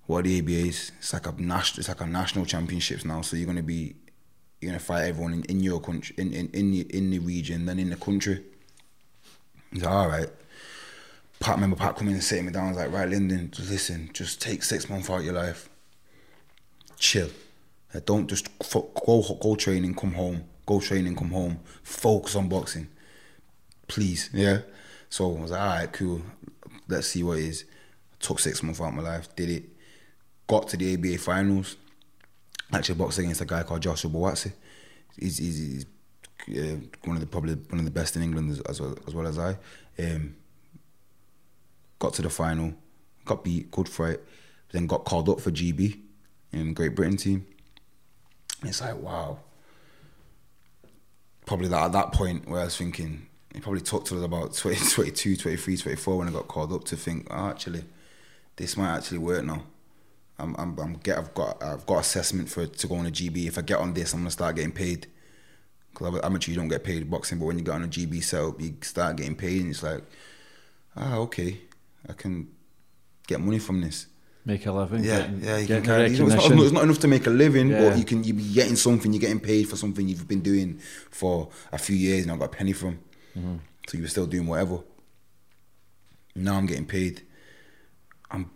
What 0.10 0.24
the 0.24 0.42
ABAs? 0.42 0.92
It's 0.98 1.14
like 1.14 1.28
a 1.28 1.32
national. 1.40 1.82
It's 1.82 1.88
like 1.88 2.02
a 2.02 2.08
national 2.08 2.46
championships 2.48 3.06
now. 3.06 3.22
So 3.22 3.38
you're 3.38 3.46
gonna 3.46 3.62
be, 3.62 3.96
you're 4.60 4.72
gonna 4.72 4.80
fight 4.80 5.04
everyone 5.04 5.36
in, 5.36 5.44
in 5.44 5.60
your 5.60 5.80
country, 5.80 6.16
in 6.18 6.34
in 6.34 6.50
in 6.50 6.72
the, 6.72 6.82
in 6.98 7.12
the 7.12 7.20
region, 7.20 7.68
then 7.68 7.78
in 7.78 7.92
the 7.92 7.96
country. 7.96 8.44
He's 9.72 9.84
like, 9.84 9.94
all 9.94 10.08
right. 10.08 10.28
Pat, 11.40 11.54
remember 11.58 11.76
Pat 11.76 11.96
coming 11.96 12.16
and 12.16 12.24
sitting 12.24 12.48
me 12.48 12.52
down. 12.52 12.66
I 12.66 12.68
was 12.70 12.78
like, 12.78 12.92
right, 12.92 13.08
Lyndon, 13.08 13.52
just 13.52 13.70
listen, 13.70 14.10
just 14.12 14.42
take 14.42 14.64
six 14.64 14.90
months 14.90 15.12
out 15.12 15.20
of 15.20 15.26
your 15.26 15.36
life. 15.36 15.70
Chill. 16.98 17.30
Uh, 17.94 18.00
don't 18.04 18.28
just 18.28 18.50
go 18.58 19.38
go 19.40 19.56
training, 19.56 19.94
come 19.94 20.14
home. 20.14 20.44
Go 20.66 20.80
training, 20.80 21.18
come 21.18 21.30
home. 21.30 21.60
Focus 21.84 22.36
on 22.36 22.50
boxing, 22.50 22.88
please. 23.88 24.32
Yeah. 24.34 24.62
So 25.08 25.38
I 25.38 25.40
was 25.40 25.52
like, 25.52 25.62
all 25.62 25.68
right, 25.68 25.94
cool. 25.94 26.24
Let's 26.88 27.10
see 27.10 27.22
what 27.22 27.38
it 27.38 27.44
is. 27.44 27.66
Took 28.20 28.40
six 28.40 28.64
months 28.64 28.82
out 28.82 28.88
of 28.88 28.96
my 28.96 29.04
life, 29.04 29.36
did 29.36 29.52
it. 29.52 29.70
Got 30.50 30.68
to 30.70 30.78
the 30.78 30.96
ABA 30.96 31.20
finals. 31.20 31.78
Actually 32.74 32.96
boxed 32.96 33.20
against 33.20 33.40
a 33.40 33.46
guy 33.46 33.62
called 33.62 33.82
Joshua 33.82 34.10
Buatsi. 34.10 34.52
he's, 35.16 35.38
he's, 35.38 35.58
he's 35.58 35.86
uh, 36.50 36.78
one 37.04 37.16
of 37.16 37.22
the 37.22 37.28
probably 37.28 37.54
one 37.54 37.78
of 37.78 37.86
the 37.86 37.92
best 37.92 38.16
in 38.16 38.24
England 38.24 38.52
as, 38.52 38.60
as 38.62 38.82
well 38.82 38.98
as 39.08 39.14
well 39.14 39.28
as 39.28 39.38
I. 39.38 39.58
Um, 40.00 40.36
got 42.00 42.14
to 42.16 42.24
the 42.24 42.30
final, 42.30 42.74
got 43.26 43.44
beat, 43.44 43.70
good 43.70 43.88
fight, 43.88 44.20
then 44.72 44.88
got 44.88 45.06
called 45.06 45.30
up 45.30 45.40
for 45.40 45.52
GB 45.52 46.00
in 46.52 46.74
Great 46.74 46.96
Britain 46.96 47.18
team. 47.18 47.46
It's 48.64 48.82
like 48.82 48.98
wow. 48.98 49.38
Probably 51.46 51.68
that 51.68 51.86
at 51.86 51.92
that 51.92 52.12
point 52.12 52.48
where 52.48 52.62
I 52.62 52.66
was 52.66 52.78
thinking, 52.78 53.28
it 53.54 53.62
probably 53.62 53.82
took 53.82 54.06
till 54.06 54.24
about 54.24 54.54
20, 54.56 54.78
22, 54.94 55.36
23, 55.36 55.78
24 55.78 56.18
when 56.18 56.28
I 56.28 56.32
got 56.32 56.48
called 56.48 56.74
up 56.74 56.86
to 56.86 56.96
think, 56.96 57.28
oh, 57.30 57.50
actually, 57.50 57.84
this 58.56 58.78
might 58.78 58.98
actually 58.98 59.20
work 59.20 59.44
now. 59.44 59.64
I'm, 60.40 60.56
I'm, 60.58 60.78
I'm 60.80 60.94
get, 60.96 61.18
I've 61.18 61.34
got, 61.34 61.62
I've 61.62 61.86
got 61.86 62.00
assessment 62.00 62.50
for 62.50 62.66
to 62.66 62.88
go 62.88 62.96
on 62.96 63.06
a 63.06 63.12
GB. 63.12 63.48
If 63.48 63.58
I 63.58 63.62
get 63.62 63.80
on 63.80 63.94
this, 63.94 64.14
I'm 64.14 64.22
gonna 64.22 64.32
start 64.32 64.56
getting 64.56 64.72
paid. 64.72 65.08
Because 65.92 66.20
amateur, 66.24 66.52
you 66.52 66.58
don't 66.58 66.68
get 66.68 66.84
paid 66.84 67.10
boxing, 67.10 67.40
but 67.40 67.46
when 67.46 67.58
you 67.58 67.64
get 67.64 67.76
on 67.76 67.84
a 67.84 67.88
GB 67.88 68.24
setup, 68.24 68.62
you 68.62 68.76
start 68.82 69.18
getting 69.18 69.36
paid, 69.36 69.62
and 69.62 69.72
it's 69.72 69.84
like, 69.84 70.04
ah, 70.96 71.16
okay, 71.18 71.60
I 72.08 72.14
can 72.14 72.48
get 73.28 73.40
money 73.42 73.60
from 73.60 73.82
this. 73.82 74.08
Make 74.46 74.66
a 74.66 74.72
living. 74.72 75.04
Yeah, 75.04 75.20
getting, 75.22 75.44
yeah. 75.44 75.58
You 75.58 75.68
can 75.68 75.84
kind 75.84 76.04
of, 76.04 76.12
it's, 76.12 76.20
not, 76.20 76.52
it's 76.52 76.72
not 76.72 76.84
enough 76.84 77.00
to 77.00 77.08
make 77.08 77.28
a 77.28 77.30
living, 77.30 77.70
Yeah. 77.70 77.90
but 77.90 77.98
you 77.98 78.06
can 78.06 78.24
you 78.24 78.34
be 78.34 78.54
getting 78.54 78.76
something. 78.76 79.12
You're 79.12 79.20
getting 79.20 79.40
paid 79.40 79.68
for 79.68 79.76
something 79.76 80.08
you've 80.08 80.28
been 80.28 80.42
doing 80.42 80.80
for 81.12 81.50
a 81.72 81.78
few 81.78 81.96
years, 81.96 82.20
and 82.20 82.28
not 82.28 82.40
got 82.40 82.54
a 82.54 82.58
penny 82.58 82.74
from. 82.74 83.00
Mm-hmm. 83.38 83.58
So 83.88 83.98
you 83.98 84.04
were 84.04 84.10
still 84.10 84.28
doing 84.28 84.48
whatever. 84.48 84.80
Now 86.36 86.56
I'm 86.56 86.66
getting 86.66 86.86
paid. 86.86 87.24
I'm 88.32 88.50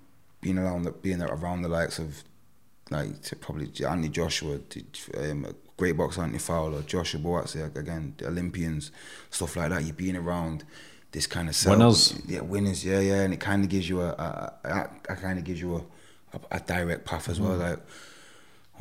being 0.43 0.57
around 0.57 0.83
the, 0.83 0.91
being 0.91 1.21
around 1.21 1.61
the 1.63 1.69
likes 1.69 1.97
of 1.99 2.23
like 2.91 3.21
to 3.23 3.35
probably 3.35 3.65
Anthony 3.85 4.09
Joshua, 4.09 4.59
um, 5.17 5.47
great 5.77 5.97
boxer 5.97 6.21
Anthony 6.21 6.39
Fowler, 6.39 6.81
Joshua 6.83 7.19
Buatsi, 7.19 7.75
again 7.75 8.13
the 8.17 8.27
Olympians, 8.27 8.91
stuff 9.29 9.55
like 9.55 9.69
that. 9.69 9.83
You're 9.83 9.93
being 9.95 10.15
around 10.17 10.63
this 11.11 11.27
kind 11.27 11.47
of 11.47 11.55
setup. 11.55 11.79
Winners. 11.79 12.21
yeah, 12.27 12.41
winners, 12.41 12.83
yeah, 12.85 12.99
yeah, 12.99 13.21
and 13.21 13.33
it 13.33 13.39
kind 13.39 13.63
of 13.63 13.69
gives 13.69 13.87
you 13.87 14.01
a, 14.01 14.09
a, 14.09 14.53
a, 14.63 14.89
a 15.09 15.15
kind 15.15 15.37
of 15.39 15.45
gives 15.45 15.61
you 15.61 15.75
a, 15.75 16.37
a, 16.37 16.57
a 16.57 16.59
direct 16.59 17.05
path 17.05 17.29
as 17.29 17.39
Mm. 17.39 17.43
well. 17.47 17.57
Like, 17.57 17.79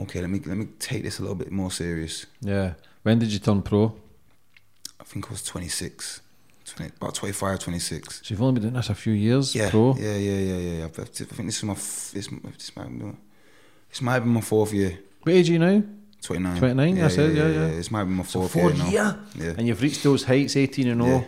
okay, 0.01 0.21
let 0.21 0.31
me 0.31 0.41
let 0.47 0.57
me 0.57 0.67
take 0.79 1.03
this 1.03 1.19
a 1.19 1.23
little 1.23 1.37
bit 1.37 1.51
more 1.53 1.71
serious. 1.71 2.27
Yeah. 2.41 2.75
When 3.03 3.19
did 3.19 3.33
you 3.33 3.39
turn 3.39 3.63
pro? 3.63 3.95
I 5.01 5.05
think 5.05 5.27
I 5.27 5.31
was 5.31 5.43
26, 5.45 6.22
20, 6.77 6.93
about 6.97 7.15
25, 7.15 7.59
26. 7.59 8.15
So 8.17 8.23
you've 8.33 8.43
only 8.43 8.55
been 8.55 8.63
doing 8.63 8.75
this 8.75 8.91
a 8.91 8.95
few 8.95 9.13
years, 9.13 9.55
Yeah, 9.55 9.71
pro. 9.71 9.95
yeah, 9.97 10.17
yeah, 10.17 10.39
yeah, 10.39 10.57
yeah. 10.57 10.79
yeah. 10.79 10.85
I 10.85 10.89
think 10.89 11.47
this 11.47 11.59
is 11.59 11.65
my 11.65 11.75
this 11.75 12.13
this 12.13 12.77
might 12.77 12.99
be 12.99 13.05
this 13.89 14.01
might 14.03 14.21
be 14.21 14.27
my 14.29 14.41
fourth 14.41 14.73
year. 14.73 14.99
What 15.23 15.33
age 15.35 15.51
are 15.51 15.53
you 15.53 15.59
now? 15.59 15.83
29. 16.23 16.59
29, 16.59 16.97
yeah, 16.97 17.03
that's 17.03 17.17
it, 17.19 17.35
yeah, 17.35 17.49
yeah. 17.49 17.67
This 17.69 17.91
might 17.91 18.05
be 18.05 18.11
my 18.11 18.23
So 18.23 18.41
fourth 18.41 18.53
four 18.53 18.71
year 18.71 19.03
now. 19.03 19.19
Yeah. 19.35 19.55
And 19.59 19.67
you've 19.67 19.83
reached 19.83 20.03
those 20.05 20.23
heights, 20.25 20.57
18 20.57 20.89
and 20.89 21.03
0. 21.03 21.19
Yeah. 21.19 21.25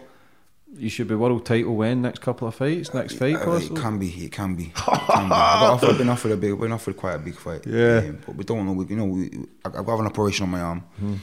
You 0.76 0.88
should 0.88 1.06
be 1.08 1.14
world 1.14 1.44
title 1.46 1.76
when 1.76 2.02
next 2.02 2.20
couple 2.20 2.48
of 2.48 2.54
fights, 2.56 2.92
next 2.94 3.14
fight, 3.14 3.36
Uh, 3.36 3.52
it 3.52 3.74
can 3.76 3.98
be. 3.98 4.08
It 4.24 4.32
can 4.32 4.54
be. 4.56 4.64
It 4.74 4.74
can 4.74 5.28
be. 5.28 5.34
I 5.34 5.60
got 5.60 5.72
offered, 5.74 5.90
I've 5.90 5.98
been 5.98 6.08
offered 6.08 6.32
a 6.32 6.36
big. 6.36 6.58
Been 6.58 6.72
offered 6.72 6.96
quite 6.96 7.14
a 7.14 7.18
big 7.18 7.36
fight. 7.36 7.64
Yeah. 7.66 7.98
Um, 7.98 8.18
but 8.26 8.34
we 8.36 8.44
don't 8.44 8.66
know. 8.66 8.72
We, 8.72 8.86
you 8.86 8.96
know, 8.96 9.04
we, 9.04 9.30
I've 9.64 9.86
got 9.86 10.00
an 10.00 10.06
operation 10.06 10.44
on 10.44 10.50
my 10.50 10.60
arm. 10.60 10.80
Hmm. 10.98 11.14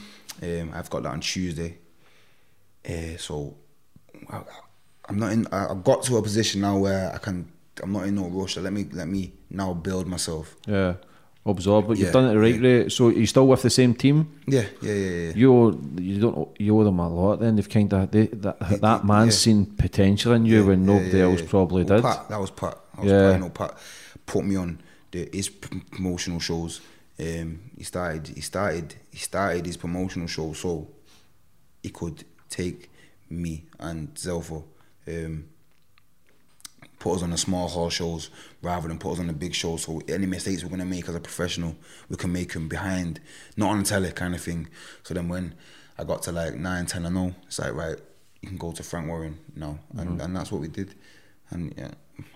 Um, 0.42 0.70
I've 0.74 0.88
got 0.88 1.02
that 1.02 1.10
on 1.12 1.20
Tuesday. 1.20 1.78
Uh, 2.88 3.16
so 3.18 3.54
I, 4.30 4.42
I'm 5.08 5.18
not 5.18 5.32
in. 5.32 5.46
I, 5.52 5.68
I've 5.70 5.84
got 5.84 6.02
to 6.04 6.16
a 6.16 6.22
position 6.22 6.60
now 6.60 6.78
where 6.78 7.12
I 7.14 7.18
can. 7.18 7.50
I'm 7.82 7.92
not 7.92 8.06
in 8.06 8.14
no 8.16 8.28
rush. 8.28 8.56
Let 8.56 8.72
me 8.72 8.86
let 8.92 9.08
me 9.08 9.32
now 9.50 9.74
build 9.74 10.06
myself. 10.06 10.56
Yeah. 10.66 10.94
Absorb, 11.44 11.88
but 11.88 11.98
you've 11.98 12.06
Yeah, 12.06 12.12
done 12.12 12.24
it 12.26 12.34
the 12.34 12.38
right 12.38 12.54
yeah. 12.54 12.62
way. 12.84 12.88
So 12.88 13.08
you're 13.08 13.26
still 13.26 13.48
with 13.48 13.62
the 13.62 13.70
same 13.70 13.94
team? 13.94 14.28
Yeah, 14.46 14.62
yeah, 14.80 14.92
yeah, 14.92 15.10
yeah. 15.10 15.32
You 15.34 15.52
owe, 15.52 15.80
you 15.98 16.20
don't 16.20 16.48
you 16.60 16.78
owe 16.78 16.84
them 16.84 17.00
a 17.00 17.08
lot. 17.08 17.40
Then 17.40 17.56
they've 17.56 17.68
kind 17.68 17.92
of 17.92 18.12
they, 18.12 18.26
that 18.28 18.60
that 18.80 19.04
man's 19.04 19.34
yeah. 19.34 19.52
seen 19.52 19.66
potential 19.66 20.34
in 20.34 20.46
you 20.46 20.60
Yeah, 20.60 20.66
when 20.68 20.80
yeah, 20.84 20.86
nobody 20.94 21.18
yeah, 21.18 21.24
else 21.24 21.40
yeah. 21.40 21.46
probably 21.48 21.82
Well, 21.82 21.96
did. 21.96 22.04
Pat, 22.04 22.28
that 22.28 22.38
was 22.40 22.50
Pat. 22.52 22.78
That 22.94 23.02
was 23.02 23.10
Yeah. 23.10 23.36
Know, 23.38 23.48
Pat 23.50 23.76
put 24.24 24.44
me 24.44 24.54
on 24.54 24.78
the, 25.10 25.28
his 25.32 25.48
promotional 25.48 26.38
shows. 26.38 26.80
Um, 27.18 27.58
he 27.76 27.82
started. 27.82 28.28
He 28.28 28.40
started. 28.40 28.94
He 29.10 29.18
started 29.18 29.66
his 29.66 29.76
promotional 29.76 30.28
show 30.28 30.52
so 30.52 30.86
he 31.82 31.88
could 31.90 32.22
take 32.50 32.88
me 33.32 33.64
and 33.78 34.14
Zelfa. 34.14 34.62
Um, 35.08 35.46
put 36.98 37.16
us 37.16 37.22
on 37.24 37.30
the 37.30 37.36
small 37.36 37.68
hall 37.68 37.90
shows 37.90 38.30
rather 38.62 38.86
than 38.86 38.98
put 38.98 39.14
us 39.14 39.18
on 39.18 39.26
the 39.26 39.32
big 39.32 39.54
shows. 39.54 39.82
So 39.82 40.00
any 40.06 40.26
mistakes 40.26 40.62
we're 40.62 40.70
gonna 40.70 40.84
make 40.84 41.08
as 41.08 41.14
a 41.14 41.20
professional, 41.20 41.74
we 42.08 42.16
can 42.16 42.32
make 42.32 42.52
them 42.52 42.68
behind, 42.68 43.20
not 43.56 43.70
on 43.70 43.78
the 43.80 43.84
telly 43.84 44.12
kind 44.12 44.34
of 44.34 44.40
thing. 44.40 44.68
So 45.02 45.14
then 45.14 45.28
when 45.28 45.54
I 45.98 46.04
got 46.04 46.22
to 46.24 46.32
like 46.32 46.54
nine, 46.54 46.86
ten, 46.86 47.04
I 47.04 47.08
know 47.08 47.34
it's 47.46 47.58
like 47.58 47.74
right, 47.74 47.98
you 48.40 48.48
can 48.48 48.58
go 48.58 48.72
to 48.72 48.82
Frank 48.82 49.08
Warren 49.08 49.38
now, 49.56 49.78
and 49.96 50.20
and 50.20 50.36
that's 50.36 50.52
what 50.52 50.60
we 50.60 50.68
did. 50.68 50.94
And 51.50 51.74
yeah, 51.76 51.90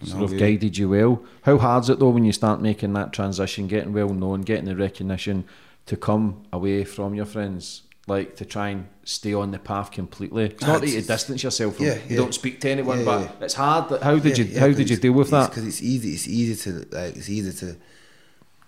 sort 0.04 0.24
of 0.24 0.38
guided 0.38 0.76
you 0.76 0.88
well. 0.90 1.22
How 1.42 1.58
hard's 1.58 1.88
it 1.88 2.00
though 2.00 2.10
when 2.10 2.24
you 2.24 2.32
start 2.32 2.60
making 2.60 2.92
that 2.94 3.12
transition, 3.12 3.68
getting 3.68 3.92
well 3.92 4.08
known, 4.08 4.42
getting 4.42 4.64
the 4.64 4.76
recognition 4.76 5.44
to 5.86 5.96
come 5.96 6.44
away 6.52 6.84
from 6.84 7.14
your 7.14 7.24
friends? 7.24 7.82
Like 8.08 8.36
to 8.36 8.44
try 8.44 8.68
and 8.68 8.86
stay 9.02 9.34
on 9.34 9.50
the 9.50 9.58
path 9.58 9.90
completely. 9.90 10.44
It's 10.44 10.62
not 10.62 10.80
that 10.80 10.88
you 10.88 11.02
distance 11.02 11.42
yourself 11.42 11.76
from 11.76 11.86
yeah, 11.86 11.98
you 12.08 12.16
don't 12.16 12.32
speak 12.32 12.60
to 12.60 12.70
anyone, 12.70 13.00
Yeah, 13.00 13.04
but 13.04 13.20
yeah. 13.22 13.44
it's 13.44 13.54
hard. 13.54 14.00
How 14.00 14.16
did 14.16 14.38
Yeah, 14.38 14.44
you 14.44 14.50
yeah, 14.52 14.60
how 14.60 14.68
did 14.68 14.88
you 14.88 14.96
deal 14.96 15.12
with 15.12 15.30
that? 15.30 15.50
Because 15.50 15.66
it's 15.66 15.82
easy. 15.82 16.14
It's 16.14 16.28
easy 16.28 16.54
to 16.70 16.86
like. 16.96 17.16
It's 17.16 17.28
easy 17.28 17.52
to. 17.66 17.76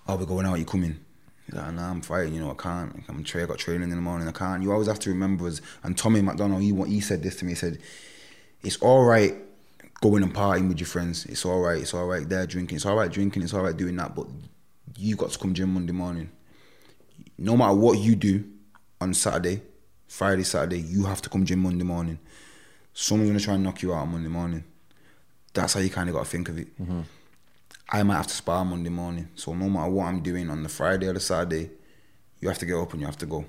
Oh, 0.09 0.17
we're 0.17 0.27
going 0.27 0.45
out. 0.45 0.59
You 0.59 0.65
coming? 0.65 0.99
You're 1.53 1.63
Like, 1.63 1.75
nah, 1.75 1.89
I'm 1.91 2.01
fighting. 2.01 2.35
You 2.35 2.41
know, 2.41 2.51
I 2.51 2.55
can't. 2.55 3.05
I'm 3.09 3.23
tra- 3.23 3.45
I 3.45 3.47
got 3.47 3.59
training 3.59 3.91
in 3.91 3.97
the 3.97 4.03
morning. 4.03 4.27
I 4.27 4.33
can't. 4.33 4.61
You 4.61 4.73
always 4.73 4.89
have 4.89 4.99
to 5.01 5.11
remember. 5.11 5.47
As, 5.47 5.63
and 5.85 5.97
Tommy 5.97 6.21
McDonagh, 6.21 6.61
he 6.61 6.95
he 6.95 7.01
said 7.01 7.23
this 7.23 7.37
to 7.37 7.45
me. 7.45 7.53
He 7.53 7.57
said, 7.57 7.79
"It's 8.63 8.79
all 8.79 9.05
right 9.05 9.37
going 10.01 10.23
and 10.23 10.35
partying 10.35 10.69
with 10.69 10.79
your 10.81 10.87
friends. 10.87 11.27
It's 11.27 11.45
all 11.45 11.61
right. 11.61 11.79
It's 11.81 11.95
all 11.95 12.07
right 12.07 12.29
there 12.29 12.47
drinking. 12.47 12.77
It's 12.77 12.87
all 12.87 12.97
right 12.97 13.11
drinking. 13.11 13.43
It's 13.45 13.55
all 13.55 13.63
right 13.63 13.77
doing 13.77 13.95
that. 13.97 14.17
But 14.17 14.27
you 14.97 15.15
got 15.15 15.31
to 15.31 15.39
come 15.39 15.55
gym 15.55 15.75
Monday 15.75 15.93
morning. 15.93 16.31
No 17.39 17.57
matter 17.57 17.75
what 17.75 17.99
you 17.99 18.17
do 18.17 18.45
on 19.01 19.15
Saturday, 19.15 19.63
Friday, 20.07 20.43
Saturday, 20.45 20.81
you 20.81 21.05
have 21.05 21.23
to 21.23 21.29
come 21.29 21.45
gym 21.45 21.61
Monday 21.61 21.85
morning. 21.85 22.19
Someone's 22.93 23.31
gonna 23.31 23.41
try 23.41 23.55
and 23.55 23.63
knock 23.65 23.83
you 23.83 23.93
out 23.95 24.03
on 24.03 24.13
Monday 24.13 24.29
morning. 24.29 24.65
That's 25.55 25.75
how 25.75 25.81
you 25.81 25.91
kind 25.91 26.09
of 26.09 26.15
got 26.15 26.25
to 26.25 26.31
think 26.31 26.49
of 26.49 26.59
it. 26.59 26.69
I 27.91 28.03
might 28.03 28.17
have 28.17 28.27
to 28.27 28.35
spar 28.35 28.65
Monday 28.65 28.91
morning, 28.91 29.29
so 29.35 29.55
no 29.55 29.69
matter 29.69 29.91
what 29.91 30.07
I'm 30.07 30.21
doing 30.21 30.51
on 30.51 30.63
the 30.63 30.69
Friday 30.69 31.07
or 31.07 31.13
the 31.15 31.21
Saturday, 31.21 31.71
you 32.41 32.49
have 32.49 32.59
to 32.59 32.67
get 32.67 32.77
up 32.77 32.93
and 32.93 33.01
you 33.01 33.07
have 33.07 33.19
to 33.19 33.27
go. 33.27 33.45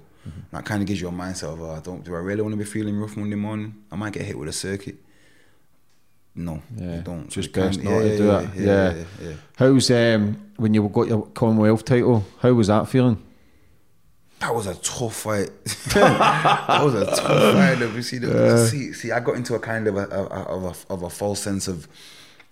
That 0.51 0.65
kind 0.65 0.81
of 0.81 0.87
gives 0.87 1.01
you 1.01 1.07
a 1.07 1.11
mindset 1.11 1.53
of, 1.53 1.61
oh, 1.61 1.71
I 1.71 1.79
don't, 1.79 2.03
do 2.03 2.13
I 2.13 2.19
really 2.19 2.41
want 2.41 2.53
to 2.53 2.57
be 2.57 2.63
feeling 2.65 2.95
rough 2.97 3.17
Monday 3.17 3.35
morning? 3.35 3.73
I 3.91 3.95
might 3.95 4.13
get 4.13 4.23
hit 4.23 4.37
with 4.37 4.47
a 4.49 4.53
circuit. 4.53 4.95
No, 6.35 6.61
Yeah, 6.77 6.97
you 6.97 7.01
don't. 7.01 7.29
just 7.29 7.51
best 7.51 7.81
not 7.83 7.99
to 7.99 8.17
do. 8.17 8.25
Yeah, 8.25 8.41
Yeah. 8.55 8.93
yeah, 8.93 9.03
yeah. 9.21 9.33
How's 9.57 9.89
um 9.91 10.37
when 10.57 10.73
you 10.73 10.87
got 10.87 11.07
your 11.07 11.25
Commonwealth 11.27 11.83
title? 11.83 12.23
How 12.39 12.53
was 12.53 12.67
that 12.67 12.87
feeling? 12.87 13.21
That 14.39 14.55
was 14.55 14.67
a 14.67 14.75
tough 14.75 15.15
fight. 15.15 15.49
that 15.93 16.81
was 16.83 16.93
a 16.93 17.05
tough 17.05 17.53
fight. 17.53 17.79
You 17.79 18.01
see, 18.01 18.19
the, 18.19 18.67
see, 18.67 18.93
see, 18.93 19.11
I 19.11 19.19
got 19.19 19.35
into 19.35 19.55
a 19.55 19.59
kind 19.59 19.87
of 19.87 19.97
a, 19.97 20.05
a, 20.07 20.23
of 20.23 20.63
a 20.63 20.93
of 20.93 21.03
a 21.03 21.09
false 21.09 21.41
sense 21.41 21.67
of 21.67 21.87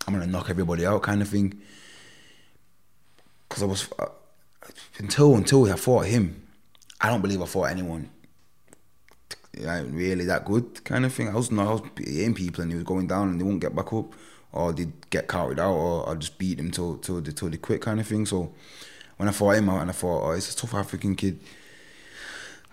I'm 0.05 0.13
gonna 0.13 0.27
knock 0.27 0.49
everybody 0.49 0.85
out 0.85 1.01
kind 1.03 1.21
of 1.21 1.29
thing. 1.29 1.61
Because 3.47 3.63
I 3.63 3.65
was 3.65 3.89
uh, 3.99 4.07
until 4.97 5.35
until 5.35 5.71
I 5.71 5.75
fought 5.75 6.07
him, 6.07 6.47
I 6.99 7.09
don't 7.09 7.21
believe 7.21 7.41
I 7.41 7.45
fought 7.45 7.71
anyone. 7.71 8.09
Really 9.57 10.25
that 10.25 10.45
good 10.45 10.83
kind 10.83 11.05
of 11.05 11.13
thing. 11.13 11.29
I 11.29 11.35
was 11.35 11.51
no, 11.51 11.67
I 11.67 11.71
was 11.71 11.81
hitting 11.97 12.33
people 12.33 12.63
and 12.63 12.71
he 12.71 12.75
was 12.75 12.83
going 12.83 13.07
down 13.07 13.29
and 13.29 13.39
they 13.39 13.45
won't 13.45 13.61
get 13.61 13.75
back 13.75 13.91
up, 13.93 14.13
or 14.51 14.73
they'd 14.73 15.09
get 15.09 15.27
carried 15.27 15.59
out, 15.59 15.73
or 15.73 16.09
I 16.09 16.15
just 16.15 16.37
beat 16.37 16.57
them 16.57 16.69
till 16.71 16.97
till 16.97 17.21
they 17.21 17.31
till 17.31 17.49
they 17.49 17.57
quit 17.57 17.81
kind 17.81 17.99
of 17.99 18.07
thing. 18.07 18.25
So 18.25 18.53
when 19.15 19.29
I 19.29 19.31
fought 19.31 19.55
him 19.55 19.69
out 19.69 19.81
and 19.81 19.89
I 19.89 19.93
thought, 19.93 20.27
oh, 20.27 20.31
it's 20.31 20.53
a 20.53 20.55
tough 20.55 20.75
African 20.75 21.15
kid. 21.15 21.39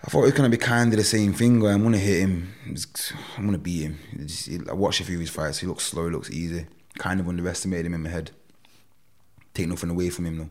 I 0.05 0.07
thought 0.07 0.19
it 0.19 0.25
was 0.25 0.33
gonna 0.33 0.49
be 0.49 0.57
kind 0.57 0.93
of 0.93 0.97
the 0.97 1.03
same 1.03 1.33
thing. 1.33 1.59
Where 1.59 1.73
I'm 1.73 1.81
gonna 1.81 1.97
hit 1.97 2.19
him, 2.19 2.53
I'm 3.37 3.45
gonna 3.45 3.57
beat 3.57 3.81
him. 3.81 3.97
I 4.69 4.73
watched 4.73 4.99
a 4.99 5.03
few 5.03 5.15
of 5.15 5.21
his 5.21 5.31
fights. 5.31 5.57
He 5.57 5.65
looks 5.65 5.83
slow, 5.83 6.05
he 6.05 6.11
looks 6.11 6.29
easy. 6.29 6.67
Kind 6.99 7.19
of 7.19 7.27
underestimated 7.27 7.87
him 7.87 7.95
in 7.95 8.03
my 8.03 8.09
head. 8.09 8.29
Take 9.55 9.67
nothing 9.67 9.89
away 9.89 10.11
from 10.11 10.27
him 10.27 10.37
though. 10.37 10.49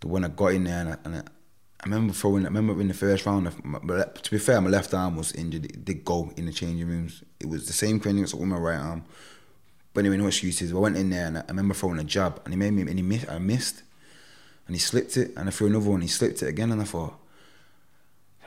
The 0.00 0.08
when 0.08 0.24
I 0.24 0.28
got 0.28 0.54
in 0.54 0.64
there 0.64 0.80
and 0.80 0.88
I, 0.88 0.96
and 1.04 1.16
I, 1.16 1.18
I 1.18 1.84
remember 1.84 2.14
throwing. 2.14 2.44
I 2.44 2.48
remember 2.48 2.80
in 2.80 2.88
the 2.88 2.94
first 2.94 3.26
round. 3.26 3.46
To 3.46 4.30
be 4.30 4.38
fair, 4.38 4.62
my 4.62 4.70
left 4.70 4.94
arm 4.94 5.16
was 5.16 5.32
injured. 5.32 5.66
It 5.66 5.84
did 5.84 6.02
go 6.02 6.32
in 6.38 6.46
the 6.46 6.52
changing 6.52 6.88
rooms. 6.88 7.22
It 7.38 7.50
was 7.50 7.66
the 7.66 7.74
same 7.74 8.00
thing 8.00 8.24
as 8.24 8.34
with 8.34 8.48
my 8.48 8.56
right 8.56 8.78
arm. 8.78 9.04
But 9.92 10.00
anyway, 10.00 10.16
no 10.16 10.26
excuses. 10.26 10.72
I 10.72 10.76
went 10.76 10.96
in 10.96 11.10
there 11.10 11.26
and 11.26 11.36
I 11.36 11.40
I 11.42 11.48
remember 11.48 11.74
throwing 11.74 11.98
a 11.98 12.04
jab 12.04 12.40
and 12.46 12.54
he 12.54 12.58
made 12.58 12.72
me 12.72 12.80
and 12.80 12.98
he 12.98 13.02
missed. 13.02 13.28
I 13.28 13.38
missed, 13.38 13.82
and 14.66 14.74
he 14.74 14.80
slipped 14.80 15.18
it 15.18 15.32
and 15.36 15.50
I 15.50 15.52
threw 15.52 15.66
another 15.66 15.90
one. 15.90 16.00
He 16.00 16.08
slipped 16.08 16.42
it 16.42 16.48
again 16.48 16.72
and 16.72 16.80
I 16.80 16.84
thought. 16.84 17.20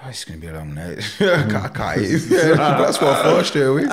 Oh, 0.01 0.07
it's 0.09 0.23
gonna 0.23 0.39
be 0.39 0.47
a 0.47 0.53
long 0.53 0.73
night. 0.73 0.97
I 1.19 1.43
can't, 1.43 1.55
I 1.55 1.67
can't 1.69 2.01
hit 2.01 2.21
him. 2.31 2.57
That's 2.57 3.01
what 3.01 3.17
I 3.17 3.23
thought 3.23 3.45
straight 3.45 3.63
away. 3.63 3.85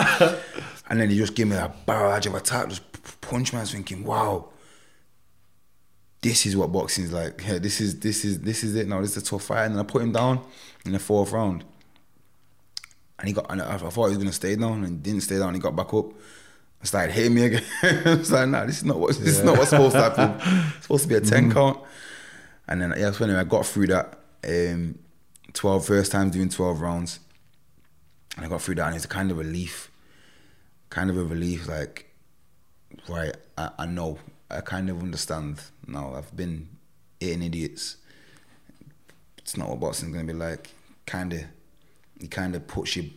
And 0.88 1.00
then 1.00 1.10
he 1.10 1.16
just 1.16 1.34
gave 1.34 1.48
me 1.48 1.56
a 1.56 1.72
barrage 1.84 2.26
of 2.26 2.34
attack, 2.36 2.68
just 2.68 3.20
punch 3.20 3.52
me. 3.52 3.58
I 3.58 3.62
was 3.62 3.72
thinking, 3.72 4.04
wow, 4.04 4.50
this 6.22 6.46
is 6.46 6.56
what 6.56 6.70
boxing's 6.70 7.12
like. 7.12 7.42
Yeah, 7.44 7.58
this 7.58 7.80
is 7.80 7.98
this 7.98 8.24
is 8.24 8.40
this 8.40 8.62
is 8.62 8.76
it 8.76 8.86
now. 8.86 9.00
This 9.00 9.16
is 9.16 9.22
a 9.24 9.26
tough 9.26 9.42
fight. 9.42 9.64
And 9.64 9.74
then 9.74 9.80
I 9.80 9.84
put 9.84 10.02
him 10.02 10.12
down 10.12 10.40
in 10.84 10.92
the 10.92 11.00
fourth 11.00 11.32
round. 11.32 11.64
and 13.18 13.26
he 13.28 13.34
got. 13.34 13.50
And 13.50 13.60
I, 13.60 13.74
I 13.74 13.78
thought 13.78 14.06
he 14.06 14.10
was 14.10 14.18
gonna 14.18 14.32
stay 14.32 14.54
down, 14.54 14.84
and 14.84 15.02
didn't 15.02 15.22
stay 15.22 15.38
down. 15.38 15.54
He 15.54 15.60
got 15.60 15.74
back 15.74 15.92
up. 15.92 16.06
and 16.06 16.88
started 16.88 17.12
hitting 17.12 17.34
me 17.34 17.46
again. 17.46 17.64
I 17.82 18.14
was 18.14 18.30
like, 18.30 18.48
nah, 18.48 18.64
this 18.64 18.78
is 18.78 18.84
not 18.84 19.00
what 19.00 19.08
this 19.08 19.38
is 19.38 19.42
not 19.42 19.58
what's 19.58 19.70
supposed 19.70 19.96
to 19.96 20.02
happen. 20.02 20.34
It's 20.76 20.82
supposed 20.82 21.02
to 21.02 21.08
be 21.08 21.14
a 21.16 21.20
10 21.20 21.52
count. 21.52 21.80
And 22.68 22.80
then 22.80 22.94
yeah, 22.96 23.10
so 23.10 23.24
anyway, 23.24 23.40
I 23.40 23.44
got 23.44 23.66
through 23.66 23.88
that. 23.88 24.20
Um, 24.46 25.00
12 25.56 25.86
first 25.86 26.12
time 26.12 26.30
doing 26.30 26.48
12 26.48 26.80
rounds. 26.80 27.18
And 28.36 28.44
I 28.44 28.48
got 28.48 28.60
through 28.62 28.76
that 28.76 28.86
and 28.88 28.96
it's 28.96 29.06
a 29.06 29.08
kind 29.08 29.30
of 29.30 29.38
relief. 29.38 29.90
Kind 30.90 31.10
of 31.10 31.16
a 31.16 31.24
relief, 31.24 31.66
like, 31.66 32.14
right, 33.08 33.34
I, 33.58 33.70
I 33.80 33.86
know. 33.86 34.18
I 34.50 34.60
kind 34.60 34.88
of 34.88 35.00
understand 35.00 35.60
now. 35.86 36.14
I've 36.14 36.34
been 36.36 36.68
hitting 37.18 37.42
idiots. 37.42 37.96
It's 39.38 39.56
not 39.56 39.68
what 39.68 39.80
boxing's 39.80 40.12
gonna 40.12 40.26
be 40.26 40.32
like. 40.32 40.70
Kinda 41.06 41.46
he 42.20 42.28
kinda 42.28 42.60
puts 42.60 42.96
you 42.96 43.10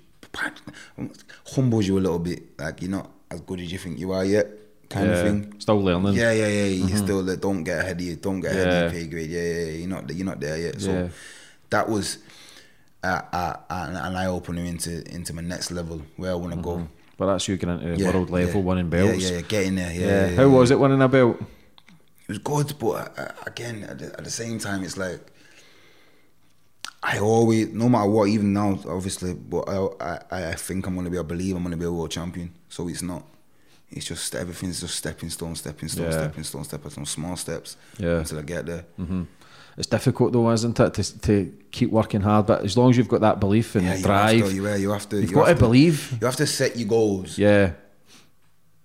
humbles 1.54 1.88
you 1.88 2.00
a 2.00 2.02
little 2.02 2.20
bit. 2.20 2.58
Like 2.58 2.82
you're 2.82 2.92
not 2.92 3.12
as 3.30 3.42
good 3.42 3.60
as 3.60 3.72
you 3.72 3.78
think 3.78 4.00
you 4.00 4.12
are 4.12 4.26
yet, 4.26 4.48
kind 4.90 5.08
yeah. 5.08 5.14
of 5.14 5.28
thing. 5.28 5.60
Still 5.60 5.82
learning. 5.82 6.14
Yeah, 6.14 6.32
yeah, 6.32 6.48
yeah. 6.48 6.66
You 6.66 6.86
mm-hmm. 6.86 6.98
still 6.98 7.22
like, 7.22 7.40
don't 7.40 7.64
get 7.64 7.80
ahead 7.80 7.98
of 7.98 8.02
you. 8.02 8.16
Don't 8.16 8.40
get 8.40 8.52
ahead 8.52 8.68
of 8.68 8.94
your 8.94 9.02
pay 9.02 9.08
grade. 9.08 9.30
Yeah, 9.30 9.42
yeah, 9.42 9.66
yeah. 9.66 9.72
You're 9.72 9.90
not 9.90 10.10
you're 10.16 10.26
not 10.26 10.40
there 10.40 10.58
yet. 10.58 10.82
So 10.82 10.92
Yeah. 10.92 11.10
That 11.70 11.88
was 11.90 12.18
uh, 13.04 13.22
uh, 13.32 13.56
an, 13.70 13.96
an 13.96 14.16
eye 14.16 14.26
opener 14.28 14.64
into 14.64 15.04
into 15.14 15.34
my 15.34 15.42
next 15.42 15.72
level 15.72 16.02
where 16.18 16.32
I 16.32 16.36
want 16.36 16.54
to 16.54 16.60
go. 16.62 16.88
But 17.18 17.28
that's 17.28 17.48
you 17.48 17.58
getting 17.58 17.82
into 17.82 18.02
Yeah, 18.02 18.12
world 18.14 18.30
level, 18.30 18.62
yeah. 18.62 18.66
winning 18.68 18.90
belts. 18.90 19.24
Yeah, 19.30 19.36
yeah, 19.38 19.42
getting 19.42 19.76
there. 19.76 19.92
Yeah. 19.94 20.00
Yeah. 20.00 20.28
yeah, 20.30 20.36
How 20.36 20.42
yeah. 20.44 20.48
was 20.48 20.72
it 20.72 20.80
winning 20.80 21.02
a 21.02 21.08
belt? 21.08 21.38
it 21.42 22.28
was 22.30 22.38
good, 22.40 22.74
but 22.80 23.18
uh, 23.20 23.32
again, 23.48 23.84
at 23.84 23.98
the, 24.00 24.06
at 24.06 24.24
the 24.24 24.30
same 24.30 24.60
time, 24.60 24.84
it's 24.84 24.98
like 24.98 25.20
I 27.02 27.20
always, 27.20 27.70
no 27.74 27.88
matter 27.88 28.10
what, 28.10 28.28
even 28.28 28.52
now, 28.54 28.78
obviously, 28.88 29.34
but 29.34 29.70
I, 29.70 30.20
I, 30.32 30.50
I 30.50 30.54
think 30.56 30.86
I'm 30.86 30.96
gonna 30.96 31.10
be, 31.10 31.18
I 31.18 31.22
believe 31.24 31.56
I'm 31.56 31.64
gonna 31.64 31.78
be 31.78 31.86
a 31.86 31.92
world 31.92 32.12
champion. 32.12 32.54
So 32.68 32.88
it's 32.88 33.02
not. 33.02 33.24
It's 33.92 34.06
just 34.06 34.36
everything's 34.36 34.82
just 34.82 34.96
stepping 34.96 35.30
stone, 35.30 35.56
stepping 35.56 35.90
stone, 35.90 36.06
Yeah. 36.06 36.12
stepping 36.12 36.44
stone, 36.44 36.64
stepping 36.64 36.92
stone, 36.92 37.06
small 37.06 37.36
steps 37.38 37.76
Yeah. 37.98 38.20
until 38.20 38.40
I 38.40 38.42
get 38.44 38.66
there. 38.66 38.86
It's 39.80 39.88
difficult 39.88 40.34
though, 40.34 40.52
isn't 40.52 40.78
it, 40.80 40.94
to, 40.96 41.20
to 41.22 41.54
keep 41.72 41.90
working 41.90 42.20
hard? 42.22 42.46
But 42.48 42.66
as 42.66 42.78
long 42.78 42.90
as 42.92 42.98
you've 42.98 43.08
got 43.08 43.22
that 43.22 43.40
belief 43.40 43.76
and 43.76 43.86
Yeah, 43.86 43.96
you 43.96 44.04
drive, 44.04 44.40
have 44.42 44.50
to. 44.50 44.56
You, 44.56 44.68
yeah, 44.68 44.76
you 44.76 44.90
have 44.92 45.08
to. 45.10 45.16
you've 45.16 45.30
you 45.30 45.36
got 45.36 45.44
to 45.44 45.50
have 45.50 45.60
believe. 45.60 46.18
You 46.20 46.26
have 46.28 46.36
to 46.36 46.46
set 46.46 46.76
your 46.78 46.88
goals 46.90 47.38
Yeah, 47.38 47.72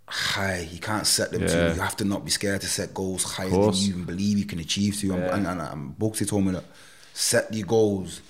high. 0.07 0.68
You 0.70 0.78
can't 0.78 1.07
set 1.07 1.33
them 1.33 1.42
Yeah. 1.42 1.48
too. 1.48 1.74
You 1.74 1.80
have 1.83 1.96
to 1.96 2.04
not 2.04 2.24
be 2.24 2.30
scared 2.30 2.61
to 2.61 2.68
set 2.68 2.94
goals 2.94 3.24
higher 3.24 3.50
than 3.50 3.72
you 3.74 3.88
even 3.88 4.04
believe 4.04 4.38
you 4.38 4.44
can 4.46 4.61
achieve. 4.61 4.96
To 5.00 5.09
Yeah. 5.09 5.35
and, 5.37 5.46
and, 5.46 5.61
and 5.61 5.98
Bugsy 5.98 6.28
told 6.28 6.44
me 6.46 6.52
that 6.52 6.64
set 7.12 7.52
your 7.52 7.66
goals 7.66 8.20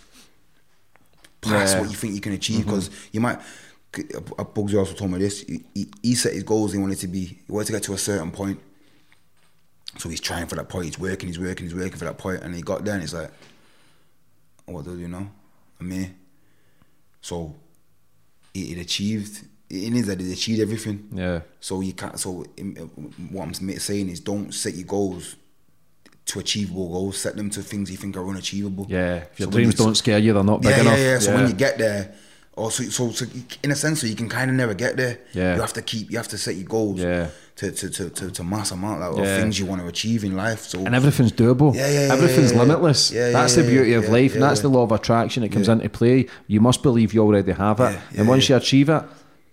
past. 1.42 1.74
Mm-hmm. 1.74 1.82
what 1.82 1.90
you 1.90 1.96
think 1.96 2.14
you 2.14 2.20
can 2.22 2.32
achieve 2.32 2.64
because 2.64 2.88
you 3.12 3.20
might. 3.20 3.38
Bugsy 3.92 4.78
also 4.78 4.94
told 4.94 5.10
me 5.12 5.18
this. 5.18 5.42
He, 5.42 5.62
he- 5.74 5.90
he 6.02 6.14
set 6.14 6.32
his 6.32 6.42
goals. 6.42 6.72
He 6.72 6.78
wanted 6.78 6.98
to 6.98 7.08
be. 7.08 7.24
He 7.26 7.44
wanted 7.52 7.66
to 7.66 7.72
get 7.72 7.82
to 7.84 7.92
a 7.92 7.98
certain 7.98 8.30
point. 8.30 8.58
So 9.98 10.08
he's 10.08 10.20
trying 10.20 10.46
for 10.46 10.56
that 10.56 10.68
point. 10.68 10.86
He's 10.86 10.98
working. 10.98 11.28
He's 11.28 11.38
working. 11.38 11.66
He's 11.66 11.74
working 11.74 11.96
for 11.98 12.04
that 12.06 12.18
point, 12.18 12.42
and 12.42 12.54
he 12.54 12.62
got 12.62 12.84
there, 12.84 12.94
and 12.94 13.02
he's 13.02 13.14
like, 13.14 13.30
"What 14.66 14.84
do 14.84 14.98
you 14.98 15.08
know? 15.08 15.28
I'm 15.80 15.90
here." 15.90 16.10
So 17.20 17.54
he, 18.52 18.74
he 18.74 18.80
achieved. 18.80 19.46
In 19.70 19.94
his 19.94 20.06
head, 20.06 20.20
he 20.20 20.32
achieved 20.32 20.60
everything. 20.60 21.08
yeah, 21.12 21.40
So 21.58 21.80
you 21.80 21.94
can't. 21.94 22.18
So 22.20 22.44
um, 22.60 22.74
what 23.30 23.44
I'm 23.44 23.54
saying 23.78 24.08
is, 24.10 24.20
don't 24.20 24.52
set 24.52 24.74
your 24.74 24.86
goals 24.86 25.36
to 26.26 26.38
achievable 26.38 26.88
goals. 26.90 27.18
Set 27.18 27.34
them 27.36 27.50
to 27.50 27.62
things 27.62 27.90
you 27.90 27.96
think 27.96 28.16
are 28.16 28.28
unachievable. 28.28 28.86
yeah. 28.88 29.24
If 29.32 29.40
your 29.40 29.46
So 29.46 29.50
dreams 29.52 29.74
don't 29.74 29.94
scare 29.96 30.18
you, 30.18 30.32
they're 30.32 30.44
not 30.44 30.60
big 30.60 30.70
yeah, 30.72 30.80
enough. 30.82 30.98
yeah, 30.98 31.04
yeah. 31.14 31.18
So 31.18 31.34
when 31.34 31.48
you 31.48 31.54
get 31.54 31.78
there, 31.78 32.14
or 32.52 32.70
so, 32.70 32.84
so, 32.84 33.10
so 33.10 33.26
in 33.64 33.70
a 33.72 33.74
sense, 33.74 34.02
so 34.02 34.06
you 34.06 34.14
can 34.14 34.28
kind 34.28 34.48
of 34.50 34.56
never 34.56 34.74
get 34.74 34.96
there. 34.96 35.18
Yeah. 35.32 35.54
You 35.56 35.60
have 35.62 35.72
to 35.72 35.82
keep. 35.82 36.10
You 36.10 36.18
have 36.18 36.28
to 36.28 36.38
set 36.38 36.54
your 36.56 36.66
goals. 36.68 37.00
Yeah. 37.00 37.28
To 37.56 37.70
to 37.70 37.88
to 37.88 38.10
to, 38.10 38.30
to 38.32 38.42
mass 38.42 38.72
amount 38.72 39.00
like, 39.00 39.16
Yeah. 39.16 39.22
of 39.36 39.40
things 39.40 39.58
you 39.60 39.66
want 39.66 39.80
to 39.80 39.86
achieve 39.86 40.24
in 40.24 40.34
life. 40.34 40.62
So 40.62 40.78
and 40.84 40.92
everything's 40.94 41.30
doable. 41.32 41.72
Yeah, 41.74 41.86
yeah, 41.88 42.06
yeah, 42.06 42.12
Everything's 42.12 42.50
yeah, 42.50 42.56
yeah. 42.56 42.62
limitless. 42.64 43.12
Yeah, 43.12 43.30
that's 43.30 43.54
the 43.54 43.62
beauty 43.62 43.92
of 43.94 44.08
life, 44.08 44.34
and 44.34 44.42
that's 44.42 44.60
the 44.60 44.68
law 44.68 44.82
of 44.82 44.90
attraction 44.90 45.42
that 45.44 45.52
comes 45.52 45.68
into 45.68 45.88
play. 45.88 46.26
You 46.48 46.60
must 46.60 46.82
believe 46.82 47.14
you 47.14 47.22
already 47.22 47.52
have 47.52 47.78
it, 47.80 47.96
and 48.16 48.26
once 48.26 48.48
you 48.48 48.56
achieve 48.56 48.88
it, 48.88 49.04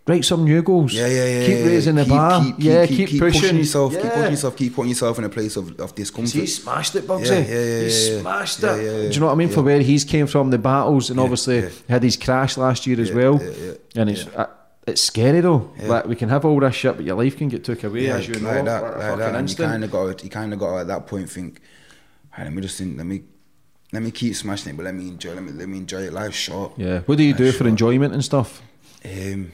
write 0.07 0.25
some 0.25 0.43
new 0.45 0.63
goals. 0.63 0.93
Yeah, 0.95 1.05
yeah, 1.05 1.25
yeah. 1.27 1.45
Keep 1.45 1.65
raising 1.67 1.95
the 1.95 2.03
keep, 2.05 2.09
bar. 2.09 2.41
Keep, 2.43 2.55
keep, 2.57 2.65
yeah, 2.65 2.85
keep, 2.87 2.97
keep, 2.97 3.09
keep 3.09 3.19
pushing. 3.19 3.57
yourself. 3.57 3.93
Keep 3.93 4.01
pushing 4.01 4.31
yourself. 4.31 4.57
Keep 4.57 4.75
putting 4.75 4.89
yourself 4.89 5.19
in 5.19 5.23
a 5.25 5.29
place 5.29 5.55
of, 5.57 5.79
of 5.79 5.93
discomfort. 5.93 6.33
He 6.33 6.47
smashed 6.47 6.95
it, 6.95 7.05
Bugsy. 7.05 7.29
Yeah, 7.29 7.39
yeah, 7.39 7.65
yeah, 7.65 7.81
he 7.83 7.89
smashed 7.91 8.63
it. 8.63 9.09
Do 9.09 9.13
you 9.13 9.19
know 9.19 9.27
what 9.27 9.33
I 9.33 9.35
mean? 9.35 9.49
For 9.49 9.61
where 9.61 9.79
he's 9.79 10.03
came 10.05 10.25
from, 10.25 10.49
the 10.49 10.57
battles, 10.57 11.11
and 11.11 11.19
obviously 11.19 11.69
had 11.87 12.01
his 12.01 12.17
crash 12.17 12.57
last 12.57 12.87
year 12.87 12.99
as 12.99 13.11
well. 13.11 13.39
yeah, 13.39 13.49
yeah, 13.51 14.01
And 14.01 14.09
it's 14.09 14.25
uh, 14.25 14.47
it's 14.87 15.01
scary 15.01 15.41
though. 15.41 15.71
Yeah. 15.79 15.87
Like 15.87 16.05
we 16.05 16.15
can 16.15 16.29
have 16.29 16.43
all 16.45 16.59
this 16.59 16.75
shit, 16.75 16.95
but 16.95 17.05
your 17.05 17.15
life 17.15 17.37
can 17.37 17.47
get 17.49 17.63
took 17.63 17.83
away, 17.83 18.05
Yeah, 18.07 18.17
as 18.17 18.27
you 18.27 18.35
know. 18.35 18.49
like 18.49 18.65
that, 18.65 18.81
like 18.83 18.93
a 18.93 18.97
like 18.97 19.01
fucking 19.01 19.19
that. 19.19 19.35
And 19.35 19.49
you 19.49 19.55
kind 19.55 19.83
of 19.83 19.91
got, 19.91 20.17
to, 20.17 20.23
you 20.23 20.29
kind 20.29 20.53
of 20.53 20.59
got 20.59 20.71
to 20.73 20.77
at 20.81 20.87
that 20.87 21.07
point 21.07 21.29
think, 21.29 21.61
"Hey, 22.33 22.43
let 22.45 22.53
me 22.53 22.61
just, 22.61 22.77
think, 22.77 22.97
let 22.97 23.05
me, 23.05 23.21
let 23.93 24.01
me 24.01 24.11
keep 24.11 24.35
smashing 24.35 24.73
it, 24.73 24.77
but 24.77 24.83
let 24.83 24.95
me 24.95 25.07
enjoy, 25.09 25.33
let 25.33 25.43
me, 25.43 25.51
let 25.51 25.67
me 25.69 25.77
enjoy 25.77 26.01
it. 26.03 26.13
Life 26.13 26.33
short. 26.33 26.73
Yeah. 26.77 26.99
What 27.01 27.17
do 27.17 27.23
you 27.23 27.33
do 27.33 27.51
for 27.51 27.59
short. 27.59 27.67
enjoyment 27.69 28.13
and 28.13 28.23
stuff? 28.23 28.61
Um, 29.05 29.51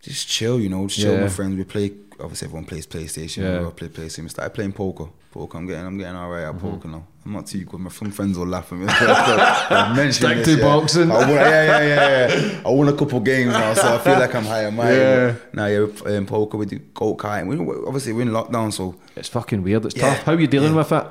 just 0.00 0.28
chill, 0.28 0.60
you 0.60 0.68
know, 0.68 0.86
just 0.86 1.00
chill 1.00 1.10
with 1.12 1.20
Yeah. 1.20 1.26
my 1.26 1.30
friends. 1.32 1.56
We 1.56 1.64
play. 1.64 1.92
Obviously, 2.20 2.46
everyone 2.46 2.64
plays 2.64 2.86
PlayStation. 2.86 3.42
Yeah. 3.42 3.58
We 3.60 3.64
all 3.66 3.70
play 3.70 3.88
PlayStation. 3.88 4.24
We 4.24 4.28
started 4.28 4.50
playing 4.50 4.72
poker. 4.72 5.06
Poker. 5.30 5.58
I'm 5.58 5.66
getting, 5.66 5.86
I'm 5.86 5.98
getting 5.98 6.16
all 6.16 6.28
right 6.30 6.44
at 6.44 6.54
Mm-hmm. 6.54 6.70
poker 6.70 6.88
now. 6.88 7.06
I'm 7.24 7.32
not 7.32 7.46
too 7.46 7.64
good. 7.64 7.78
My 7.80 7.90
some 7.90 8.10
friends 8.10 8.38
will 8.38 8.46
laugh 8.46 8.72
at 8.72 8.78
me. 8.78 8.86
I 8.88 9.92
mentioned 9.94 10.40
this, 10.40 10.56
yeah. 10.58 10.62
boxing. 10.64 11.10
I 11.10 11.14
won, 11.18 11.28
yeah, 11.30 11.64
yeah, 11.64 11.82
yeah, 11.82 12.34
yeah. 12.34 12.60
I 12.66 12.70
won 12.70 12.88
a 12.88 12.92
couple 12.94 13.20
games 13.20 13.52
now, 13.52 13.74
so 13.74 13.94
I 13.94 13.98
feel 13.98 14.14
like 14.18 14.34
I'm 14.34 14.44
higher. 14.44 14.70
Yeah. 14.70 15.34
now 15.52 15.66
yeah, 15.66 15.86
um, 16.16 16.26
poker. 16.26 16.56
We 16.56 16.66
do 16.66 16.78
go 16.94 17.14
karting. 17.14 17.46
We 17.46 17.56
obviously 17.86 18.12
we're 18.14 18.22
in 18.22 18.28
lockdown, 18.30 18.72
so 18.72 18.96
It's 19.14 19.28
fucking 19.28 19.62
weird. 19.62 19.84
It's 19.84 19.94
Yeah, 19.96 20.14
tough. 20.14 20.22
How 20.24 20.32
are 20.32 20.40
you 20.40 20.46
dealing 20.46 20.74
with 20.74 20.90
it? 20.92 21.06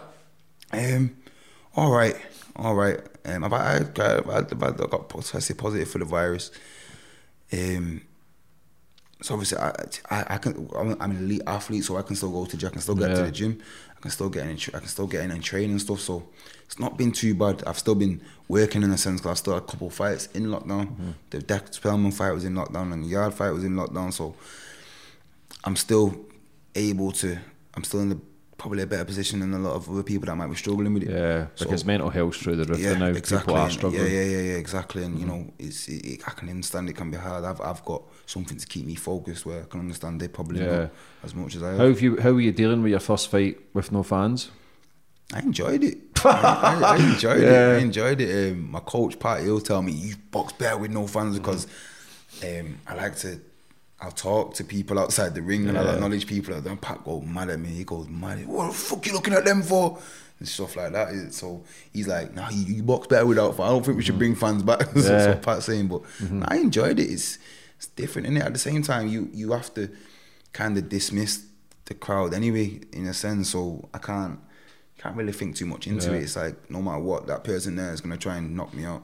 um, 0.74 1.16
all 1.76 1.92
right, 1.92 2.16
all 2.56 2.76
right. 2.76 3.00
Um, 3.24 3.44
I've, 3.44 3.54
I, 3.54 3.58
I, 3.98 4.02
I, 4.30 4.40
I 4.40 4.72
got 4.72 5.10
tested 5.24 5.58
positive 5.58 5.90
for 5.90 6.00
the 6.00 6.06
virus. 6.06 6.50
Um, 7.54 8.02
so 9.22 9.34
obviously, 9.34 9.58
I, 9.58 9.70
I, 10.12 10.26
I 10.36 10.38
can. 10.38 10.70
I'm, 10.76 10.96
I'm 11.02 11.12
an 11.12 11.18
elite 11.18 11.42
athlete, 11.48 11.84
so 11.84 11.98
I 11.98 12.02
can 12.04 12.16
still 12.16 12.32
go 12.32 12.46
to 12.46 12.56
gym. 12.58 12.68
I 12.70 12.72
can 12.72 12.82
still 12.82 12.96
get 12.96 13.10
Yeah. 13.10 13.16
to 13.18 13.24
the 13.24 13.32
gym. 13.32 13.62
I 13.98 14.00
can 14.00 14.12
still 14.12 14.30
get 14.30 14.44
in. 14.44 14.50
and 14.50 14.62
I 14.76 14.80
can 14.80 14.88
still 14.88 15.08
get 15.08 15.24
in 15.24 15.32
and 15.32 15.44
train 15.44 15.72
and 15.72 15.82
stuff. 15.82 16.00
So 16.02 16.28
it's 16.66 16.78
not 16.80 16.98
been 16.98 17.12
too 17.12 17.34
bad. 17.34 17.64
I've 17.66 17.80
still 17.80 17.96
been 17.96 18.22
working 18.48 18.84
in 18.84 18.92
a 18.92 18.98
sense 18.98 19.20
because 19.22 19.40
I 19.40 19.42
still 19.42 19.54
had 19.56 19.64
a 19.64 19.66
couple 19.66 19.88
of 19.88 19.94
fights 19.96 20.28
in 20.36 20.44
lockdown. 20.46 20.88
Mm-hmm. 20.88 21.12
The 21.32 21.40
Dec 21.40 21.74
Spelman 21.74 22.12
fight 22.12 22.32
was 22.32 22.46
in 22.46 22.54
lockdown, 22.54 22.94
and 22.94 23.04
the 23.04 23.08
Yarde 23.08 23.34
fight 23.34 23.52
was 23.52 23.64
in 23.64 23.74
lockdown. 23.74 24.14
So 24.14 24.36
I'm 25.64 25.76
still 25.76 26.16
able 26.76 27.12
to. 27.14 27.38
I'm 27.74 27.84
still 27.84 28.02
in 28.02 28.10
the 28.10 28.20
probably 28.68 28.84
a 28.84 28.88
better 28.88 29.06
position 29.06 29.40
than 29.40 29.54
a 29.54 29.60
lot 29.60 29.76
of 29.76 29.90
other 29.90 30.04
people 30.04 30.26
that 30.26 30.36
might 30.36 30.48
be 30.48 30.56
struggling 30.56 30.94
with 30.94 31.04
it. 31.04 31.10
Yeah, 31.10 31.48
So- 31.56 31.64
because 31.66 31.86
mental 31.86 32.10
health's 32.10 32.38
through 32.38 32.58
the 32.58 32.66
roof 32.66 32.80
yeah, 32.80 32.98
now. 32.98 33.06
exactly. 33.08 33.38
People 33.54 33.56
are 33.56 33.70
struggling. 33.70 34.02
Yeah, 34.04 34.10
yeah, 34.10 34.24
yeah, 34.24 34.42
yeah, 34.52 34.54
exactly. 34.58 35.04
And 35.04 35.18
you 35.18 35.26
know, 35.26 35.54
it's 35.58 35.88
it, 35.88 36.06
it- 36.06 36.22
I 36.28 36.32
can 36.32 36.50
understand 36.50 36.90
it 36.90 36.98
can 36.98 37.10
be 37.10 37.18
hard. 37.18 37.46
I've 37.46 37.62
I've 37.62 37.84
got 37.86 38.04
something 38.26 38.58
to 38.58 38.68
keep 38.68 38.86
me 38.86 38.96
focused 38.96 39.46
where 39.46 39.62
I 39.62 39.66
can 39.66 39.80
understand 39.80 40.20
they 40.20 40.28
probably 40.28 40.60
Yeah. 40.60 40.78
not 40.80 40.90
as 41.24 41.34
much 41.34 41.56
as 41.56 41.64
I 41.64 41.70
have. 41.70 41.78
How 41.78 41.88
have 41.88 42.02
you? 42.02 42.18
How 42.18 42.34
were 42.34 42.42
you 42.42 42.52
dealing 42.52 42.82
with 42.82 42.92
your 42.92 43.00
first 43.00 43.30
fight 43.32 43.58
with 43.74 43.92
no 43.94 44.04
fans? 44.04 44.52
I 45.34 45.40
enjoyed 45.40 45.84
it. 45.86 45.98
I, 46.26 46.30
I, 46.84 46.96
I 46.96 46.98
enjoyed 47.14 47.42
Yeah. 47.42 47.70
it. 47.72 47.78
I 47.78 47.80
enjoyed 47.80 48.20
it. 48.22 48.52
Um, 48.52 48.70
my 48.72 48.80
coach, 48.82 49.18
Pat, 49.18 49.44
he'll 49.44 49.62
tell 49.62 49.82
me 49.82 49.94
you 49.94 50.16
box 50.32 50.52
better 50.54 50.78
with 50.78 50.92
no 50.92 51.08
fans 51.08 51.38
because 51.40 51.68
um, 52.44 52.78
I 52.86 52.96
like 52.96 53.16
to. 53.20 53.40
I'll 54.00 54.12
talk 54.12 54.54
to 54.56 54.64
people 54.64 55.00
outside 55.00 55.34
the 55.34 55.42
ring 55.42 55.68
and 55.68 55.78
I'll 55.78 55.86
Yeah. 55.86 55.94
acknowledge 55.96 56.28
people. 56.28 56.54
And 56.54 56.64
then 56.64 56.78
Pat 56.78 57.04
go 57.04 57.20
mad 57.22 57.50
at 57.50 57.60
me. 57.60 57.70
He 57.70 57.84
goes 57.84 58.08
mad. 58.08 58.46
What 58.48 58.68
the 58.68 58.74
fuck 58.74 59.06
you 59.08 59.14
looking 59.14 59.34
at 59.34 59.44
them 59.46 59.64
for? 59.64 60.00
And 60.40 60.48
stuff 60.48 60.76
like 60.76 60.92
that. 60.94 61.34
So 61.34 61.64
he's 61.92 62.08
like, 62.08 62.36
nah, 62.36 62.50
you, 62.52 62.76
you 62.76 62.84
box 62.84 63.08
better 63.08 63.26
without 63.26 63.58
fans. 63.58 63.68
I 63.68 63.70
don't 63.70 63.84
think 63.84 63.98
we 63.98 64.04
should 64.04 64.20
bring 64.20 64.36
fans 64.36 64.62
back. 64.62 64.80
That's 64.80 65.08
Mm-hmm. 65.08 65.30
What 65.32 65.42
Pat's 65.42 65.66
saying. 65.66 65.88
But 65.88 66.02
nah, 66.30 66.46
I 66.48 66.58
enjoyed 66.58 67.00
it. 67.00 67.10
It's 67.10 67.40
it's 67.78 67.88
different, 67.88 68.28
is 68.38 68.44
At 68.44 68.54
the 68.54 68.60
same 68.60 68.84
time, 68.84 69.08
you 69.08 69.30
you 69.34 69.52
have 69.54 69.74
to 69.76 69.90
kind 70.54 70.78
of 70.78 70.90
dismiss 70.90 71.44
the 71.86 71.94
crowd 71.96 72.34
anyway, 72.36 72.82
in 72.94 73.08
a 73.08 73.14
sense. 73.16 73.50
So 73.50 73.90
I 73.96 73.98
can't 73.98 74.40
can't 75.00 75.16
really 75.16 75.32
think 75.34 75.56
too 75.56 75.66
much 75.66 75.88
into 75.88 76.12
Yeah. 76.12 76.18
it. 76.18 76.24
It's 76.24 76.36
like 76.36 76.70
no 76.70 76.84
matter 76.84 77.00
what, 77.00 77.26
that 77.28 77.44
person 77.44 77.76
there 77.76 77.92
is 77.92 78.02
gonna 78.02 78.18
try 78.18 78.38
and 78.38 78.56
knock 78.56 78.76
me 78.76 78.86
out. 78.86 79.02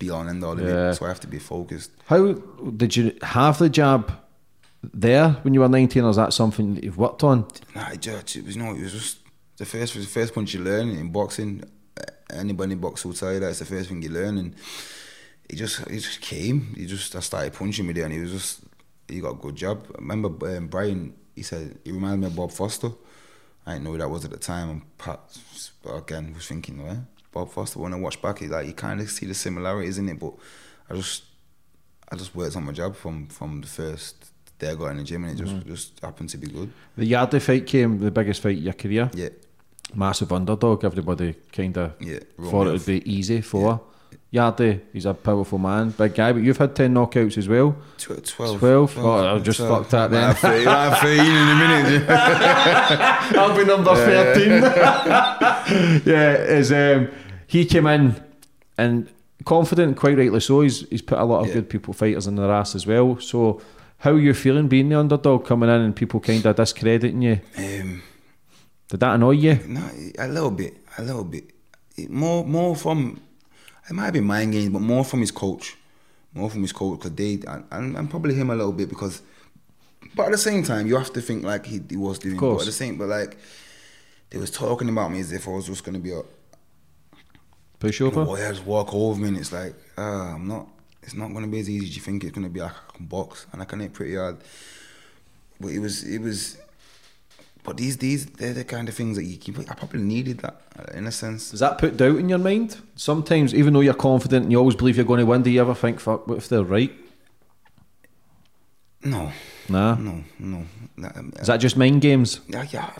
Be 0.00 0.10
on 0.10 0.28
end 0.28 0.42
all 0.42 0.52
of 0.58 0.60
Yeah. 0.66 0.90
it. 0.90 0.94
So 0.94 1.04
I 1.04 1.08
have 1.08 1.20
to 1.20 1.28
be 1.28 1.38
focused. 1.38 1.92
How 2.06 2.32
did 2.32 2.96
you 2.96 3.14
have 3.22 3.58
the 3.58 3.68
jab 3.68 4.10
there 4.82 5.28
when 5.42 5.54
you 5.54 5.60
were 5.60 5.68
nineteen, 5.68 6.04
or 6.04 6.10
is 6.10 6.16
that 6.16 6.32
something 6.32 6.74
that 6.74 6.82
you've 6.84 6.96
worked 6.98 7.22
on? 7.22 7.46
Nah, 7.76 7.90
it 7.90 8.00
just 8.00 8.34
it 8.36 8.44
was 8.46 8.56
no, 8.56 8.72
it 8.74 8.80
was 8.82 8.92
just 8.92 9.18
the 9.58 9.66
first 9.66 9.94
the 9.94 10.00
first 10.02 10.34
punch 10.34 10.54
you 10.54 10.60
learn 10.64 10.88
in 10.88 11.12
boxing. 11.12 11.62
Anybody 12.32 12.72
in 12.72 12.78
boxing 12.80 13.10
will 13.10 13.16
tell 13.16 13.32
you 13.32 13.40
that 13.40 13.50
it's 13.50 13.58
the 13.58 13.64
first 13.66 13.88
thing 13.90 14.00
you 14.02 14.08
learn, 14.10 14.38
and 14.38 14.54
it 15.48 15.56
just 15.56 15.80
it 15.80 16.00
just 16.00 16.20
came. 16.22 16.74
He 16.76 16.86
just 16.86 17.14
I 17.14 17.20
started 17.20 17.52
punching 17.52 17.86
me 17.86 17.92
there, 17.92 18.04
and 18.04 18.14
he 18.14 18.20
was 18.20 18.32
just 18.32 18.60
he 19.06 19.20
got 19.20 19.32
a 19.32 19.34
good 19.36 19.56
jab. 19.56 19.84
I 19.94 19.98
remember 20.00 20.28
um, 20.56 20.68
Brian. 20.68 21.14
He 21.36 21.42
said 21.42 21.78
he 21.84 21.92
reminded 21.92 22.20
me 22.20 22.26
of 22.28 22.36
Bob 22.36 22.52
Foster. 22.52 22.90
I 23.66 23.72
didn't 23.74 23.84
know 23.84 23.92
who 23.92 23.98
that 23.98 24.08
was 24.08 24.24
at 24.24 24.30
the 24.30 24.38
time, 24.38 24.70
and 24.70 24.98
Pat 24.98 25.20
again 25.94 26.32
was 26.34 26.46
thinking, 26.46 26.82
well, 26.82 27.06
Bob 27.32 27.50
Foster 27.50 27.78
when 27.78 27.92
I 27.94 27.96
watch 27.96 28.20
back, 28.20 28.42
it 28.42 28.50
like 28.50 28.66
you 28.66 28.72
kind 28.72 29.00
of 29.00 29.10
see 29.10 29.26
the 29.26 29.34
similarities 29.34 29.98
in 29.98 30.08
it. 30.08 30.18
But 30.18 30.34
I 30.90 30.94
just 30.94 31.24
I 32.10 32.16
just 32.16 32.34
worked 32.34 32.56
on 32.56 32.64
my 32.64 32.72
jab 32.72 32.96
from 32.96 33.26
from 33.28 33.60
the 33.60 33.66
first 33.68 34.32
day 34.58 34.70
I 34.70 34.74
got 34.74 34.88
in 34.92 34.96
the 34.98 35.04
gym, 35.04 35.24
and 35.24 35.32
it 35.38 35.42
just 35.42 35.54
Mm-hmm. 35.56 35.68
just 35.70 36.00
happened 36.00 36.28
to 36.30 36.38
be 36.38 36.48
good. 36.48 36.70
The 36.96 37.06
Yardley 37.06 37.40
fight 37.40 37.66
came, 37.66 37.98
the 37.98 38.10
biggest 38.10 38.42
fight 38.42 38.58
of 38.58 38.62
your 38.64 38.72
career. 38.74 39.10
Yeah, 39.14 39.28
Massive 39.94 40.32
underdog. 40.32 40.84
Everybody 40.84 41.34
kind 41.52 41.76
of 41.78 41.92
Yeah, 42.00 42.20
thought 42.40 42.66
it 42.66 42.72
would 42.72 42.86
be 42.86 43.10
easy 43.10 43.40
for 43.40 43.80
Yardley. 44.32 44.80
He's 44.92 45.06
a 45.06 45.14
powerful 45.14 45.58
man, 45.58 45.90
big 45.90 46.14
guy. 46.14 46.32
But 46.32 46.42
you've 46.42 46.56
had 46.58 46.76
10 46.76 46.94
knockouts 46.94 47.36
as 47.36 47.48
well. 47.48 47.76
Tw- 47.98 48.24
12. 48.24 48.58
12? 48.60 48.98
Oh, 48.98 49.34
I've 49.36 49.42
just 49.42 49.58
fucked 49.58 49.90
that 49.90 50.10
then. 50.10 50.22
I'll 50.22 50.28
have 50.34 50.38
13 50.38 50.68
I'll 50.68 50.90
have 50.90 50.98
13 51.00 51.20
in 51.26 51.48
a 51.48 51.54
minute. 51.56 52.10
I'll 53.38 53.56
be 53.56 53.64
number 53.64 53.94
13. 53.94 54.50
yeah, 56.06 56.34
is 56.36 56.70
um, 56.72 57.08
he 57.46 57.64
came 57.64 57.86
in 57.86 58.22
and 58.78 59.08
confident, 59.44 59.96
quite 59.96 60.16
rightly 60.16 60.40
so. 60.40 60.60
He's, 60.60 60.88
he's 60.90 61.02
put 61.02 61.18
a 61.18 61.24
lot 61.24 61.40
of 61.40 61.48
Yeah. 61.48 61.54
good 61.54 61.68
people 61.70 61.92
fighters 61.94 62.26
in 62.26 62.36
their 62.36 62.50
ass 62.52 62.74
as 62.74 62.86
well. 62.86 63.18
So, 63.20 63.60
how 63.98 64.12
are 64.12 64.18
you 64.20 64.32
feeling 64.32 64.68
being 64.68 64.88
the 64.88 64.98
underdog 64.98 65.44
coming 65.44 65.68
in 65.68 65.80
and 65.80 65.94
people 65.96 66.20
kind 66.20 66.44
of 66.46 66.56
discrediting 66.56 67.20
you? 67.22 67.40
um, 67.58 68.02
Did 68.88 69.00
that 69.00 69.14
annoy 69.16 69.32
you? 69.32 69.58
No, 69.66 69.82
a 70.18 70.28
little 70.28 70.50
bit, 70.52 70.76
a 70.98 71.02
little 71.02 71.24
bit. 71.24 71.50
More, 72.08 72.44
more 72.46 72.74
from 72.76 73.20
it 73.90 73.94
might 73.94 74.12
be 74.12 74.20
mind 74.20 74.52
games, 74.52 74.68
but 74.68 74.80
more 74.80 75.04
from 75.04 75.20
his 75.20 75.32
coach, 75.32 75.76
more 76.32 76.48
from 76.48 76.62
his 76.62 76.72
coach 76.72 77.00
because 77.00 77.12
they 77.12 77.40
and, 77.46 77.96
and, 77.96 78.08
probably 78.08 78.34
him 78.34 78.50
a 78.50 78.54
little 78.54 78.72
bit 78.72 78.88
because. 78.88 79.20
But 80.14 80.26
at 80.26 80.32
the 80.32 80.38
same 80.38 80.62
time, 80.62 80.86
you 80.86 80.96
have 80.96 81.12
to 81.12 81.20
think 81.20 81.44
like 81.44 81.66
he, 81.66 81.80
he 81.88 81.96
was 81.96 82.18
doing. 82.20 82.36
But 82.36 82.40
course. 82.40 82.62
at 82.62 82.66
the 82.66 82.72
same, 82.72 82.96
but 82.96 83.08
like 83.08 83.36
they 84.30 84.38
was 84.38 84.50
talking 84.50 84.88
about 84.88 85.10
me 85.10 85.20
as 85.20 85.32
if 85.32 85.48
I 85.48 85.50
was 85.50 85.66
just 85.66 85.84
gonna 85.84 85.98
be 85.98 86.12
a 86.12 86.22
Pushover? 87.80 88.24
boy. 88.24 88.46
I 88.46 88.50
just 88.50 88.64
walk 88.64 88.94
over 88.94 89.20
me, 89.20 89.28
and 89.28 89.36
it's 89.36 89.52
like 89.52 89.74
ah, 89.98 90.34
I'm 90.34 90.46
not. 90.46 90.68
It's 91.02 91.14
not 91.14 91.32
gonna 91.32 91.48
be 91.48 91.58
as 91.58 91.68
easy 91.68 91.86
as 91.86 91.96
you 91.96 92.02
think 92.02 92.22
it's 92.22 92.32
gonna 92.32 92.48
be. 92.48 92.60
Like 92.60 92.72
I 92.72 92.96
can 92.96 93.06
box 93.06 93.46
and 93.52 93.60
I 93.60 93.64
can 93.64 93.80
hit 93.80 93.92
pretty 93.92 94.14
hard. 94.14 94.36
But 95.58 95.72
it 95.72 95.80
was, 95.80 96.04
it 96.04 96.20
was. 96.20 96.58
But 97.62 97.76
these, 97.76 97.98
these, 97.98 98.26
they're 98.26 98.54
the 98.54 98.64
kind 98.64 98.88
of 98.88 98.94
things 98.94 99.16
that 99.16 99.24
you 99.24 99.36
keep. 99.36 99.58
I 99.58 99.74
probably 99.74 100.00
needed 100.00 100.38
that 100.38 100.60
in 100.94 101.06
a 101.06 101.12
sense. 101.12 101.50
Does 101.50 101.60
that 101.60 101.78
put 101.78 101.96
doubt 101.98 102.16
in 102.16 102.28
your 102.28 102.38
mind? 102.38 102.78
Sometimes, 102.96 103.54
even 103.54 103.74
though 103.74 103.80
you're 103.80 103.92
confident 103.94 104.44
and 104.44 104.52
you 104.52 104.58
always 104.58 104.76
believe 104.76 104.96
you're 104.96 105.04
going 105.04 105.20
to 105.20 105.26
win, 105.26 105.42
do 105.42 105.50
you 105.50 105.60
ever 105.60 105.74
think, 105.74 106.00
fuck, 106.00 106.26
what 106.26 106.38
if 106.38 106.48
they're 106.48 106.64
right? 106.64 106.90
No, 109.02 109.32
Nah. 109.68 109.94
no, 109.94 110.24
no. 110.38 110.64
Um, 111.14 111.32
Is 111.38 111.46
that 111.46 111.56
just 111.58 111.76
mind 111.76 112.02
games? 112.02 112.40
yeah, 112.48 112.66
yeah, 112.70 112.90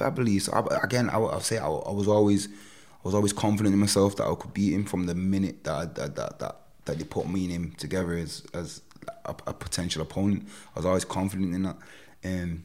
I, 0.00 0.04
I 0.06 0.10
believe 0.10 0.42
so. 0.42 0.52
I, 0.52 0.82
again, 0.82 1.08
I, 1.10 1.14
I'll 1.14 1.40
say 1.40 1.58
I, 1.58 1.66
I 1.68 1.92
was 1.92 2.08
always, 2.08 2.48
I 2.48 3.04
was 3.04 3.14
always 3.14 3.32
confident 3.32 3.72
in 3.72 3.78
myself 3.78 4.16
that 4.16 4.24
I 4.26 4.34
could 4.34 4.52
beat 4.52 4.72
him 4.72 4.84
from 4.84 5.06
the 5.06 5.14
minute 5.14 5.62
that 5.64 5.94
that, 5.94 6.16
that 6.16 6.38
that 6.40 6.56
that 6.86 6.98
they 6.98 7.04
put 7.04 7.28
me 7.28 7.44
and 7.44 7.52
him 7.52 7.72
together 7.78 8.14
as 8.14 8.42
as 8.52 8.82
a, 9.26 9.34
a 9.46 9.52
potential 9.54 10.02
opponent. 10.02 10.48
I 10.74 10.78
was 10.80 10.86
always 10.86 11.04
confident 11.04 11.54
in 11.54 11.62
that. 11.64 11.76
Um, 12.24 12.64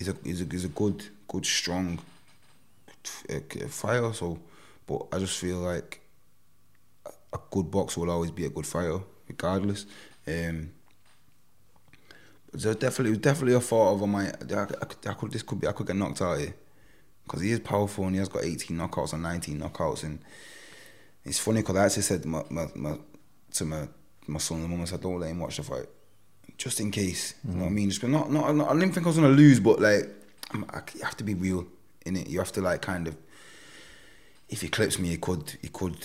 he's 0.00 0.08
a 0.08 0.16
he's 0.24 0.40
a 0.40 0.66
a 0.66 0.68
good 0.70 1.04
good 1.28 1.46
strong 1.46 1.98
uh, 3.30 3.38
fighter. 3.68 4.12
So, 4.14 4.38
but 4.86 5.06
I 5.12 5.18
just 5.18 5.38
feel 5.38 5.58
like 5.58 6.00
a 7.06 7.38
good 7.50 7.70
boxer 7.70 8.00
will 8.00 8.10
always 8.10 8.30
be 8.30 8.46
a 8.46 8.50
good 8.50 8.66
fighter, 8.66 9.00
regardless. 9.28 9.86
Um, 10.26 10.72
there's 12.52 12.76
definitely 12.76 13.16
definitely 13.18 13.54
a 13.54 13.60
thought 13.60 13.92
over 13.92 14.06
my. 14.06 14.24
I, 14.28 14.62
I, 14.62 14.66
could- 14.86 15.06
I 15.06 15.12
could 15.12 15.30
this 15.30 15.42
could 15.42 15.60
be 15.60 15.68
I 15.68 15.72
could 15.72 15.86
get 15.86 15.96
knocked 15.96 16.22
out 16.22 16.38
here 16.38 16.54
because 17.24 17.42
he 17.42 17.52
is 17.52 17.60
powerful 17.60 18.04
and 18.06 18.14
he 18.14 18.18
has 18.18 18.28
got 18.28 18.42
18 18.44 18.76
knockouts 18.76 19.12
and 19.12 19.22
19 19.22 19.60
knockouts 19.60 20.02
and 20.02 20.18
it's 21.24 21.38
funny 21.38 21.60
because 21.60 21.76
I 21.76 21.84
actually 21.84 22.02
said 22.02 22.24
my, 22.24 22.42
my, 22.50 22.66
my, 22.74 22.98
to 23.52 23.64
my 23.66 23.86
my 24.26 24.38
son 24.40 24.60
and 24.60 24.68
mum 24.70 24.80
I 24.80 24.86
said 24.86 25.02
don't 25.02 25.20
let 25.20 25.30
him 25.30 25.38
watch 25.38 25.58
the 25.58 25.62
fight 25.62 25.86
just 26.60 26.78
in 26.78 26.90
case 26.90 27.34
you 27.48 27.54
know 27.54 27.62
what 27.62 27.70
I 27.70 27.70
mean 27.70 27.88
just 27.88 28.02
not, 28.02 28.30
not 28.30 28.54
not 28.54 28.68
I 28.68 28.74
didn't 28.74 28.92
think 28.92 29.06
I 29.06 29.08
was 29.08 29.16
gonna 29.16 29.28
lose 29.28 29.60
but 29.60 29.80
like 29.80 30.08
I'm, 30.52 30.64
I, 30.70 30.80
you 30.94 31.02
have 31.02 31.16
to 31.16 31.24
be 31.24 31.34
real 31.34 31.66
in 32.04 32.16
it 32.16 32.28
you 32.28 32.38
have 32.38 32.52
to 32.52 32.60
like 32.60 32.82
kind 32.82 33.08
of 33.08 33.16
if 34.50 34.60
he 34.62 34.68
clips 34.68 34.98
me, 34.98 35.08
he 35.08 35.16
could. 35.16 35.56
He 35.62 35.68
could. 35.68 35.96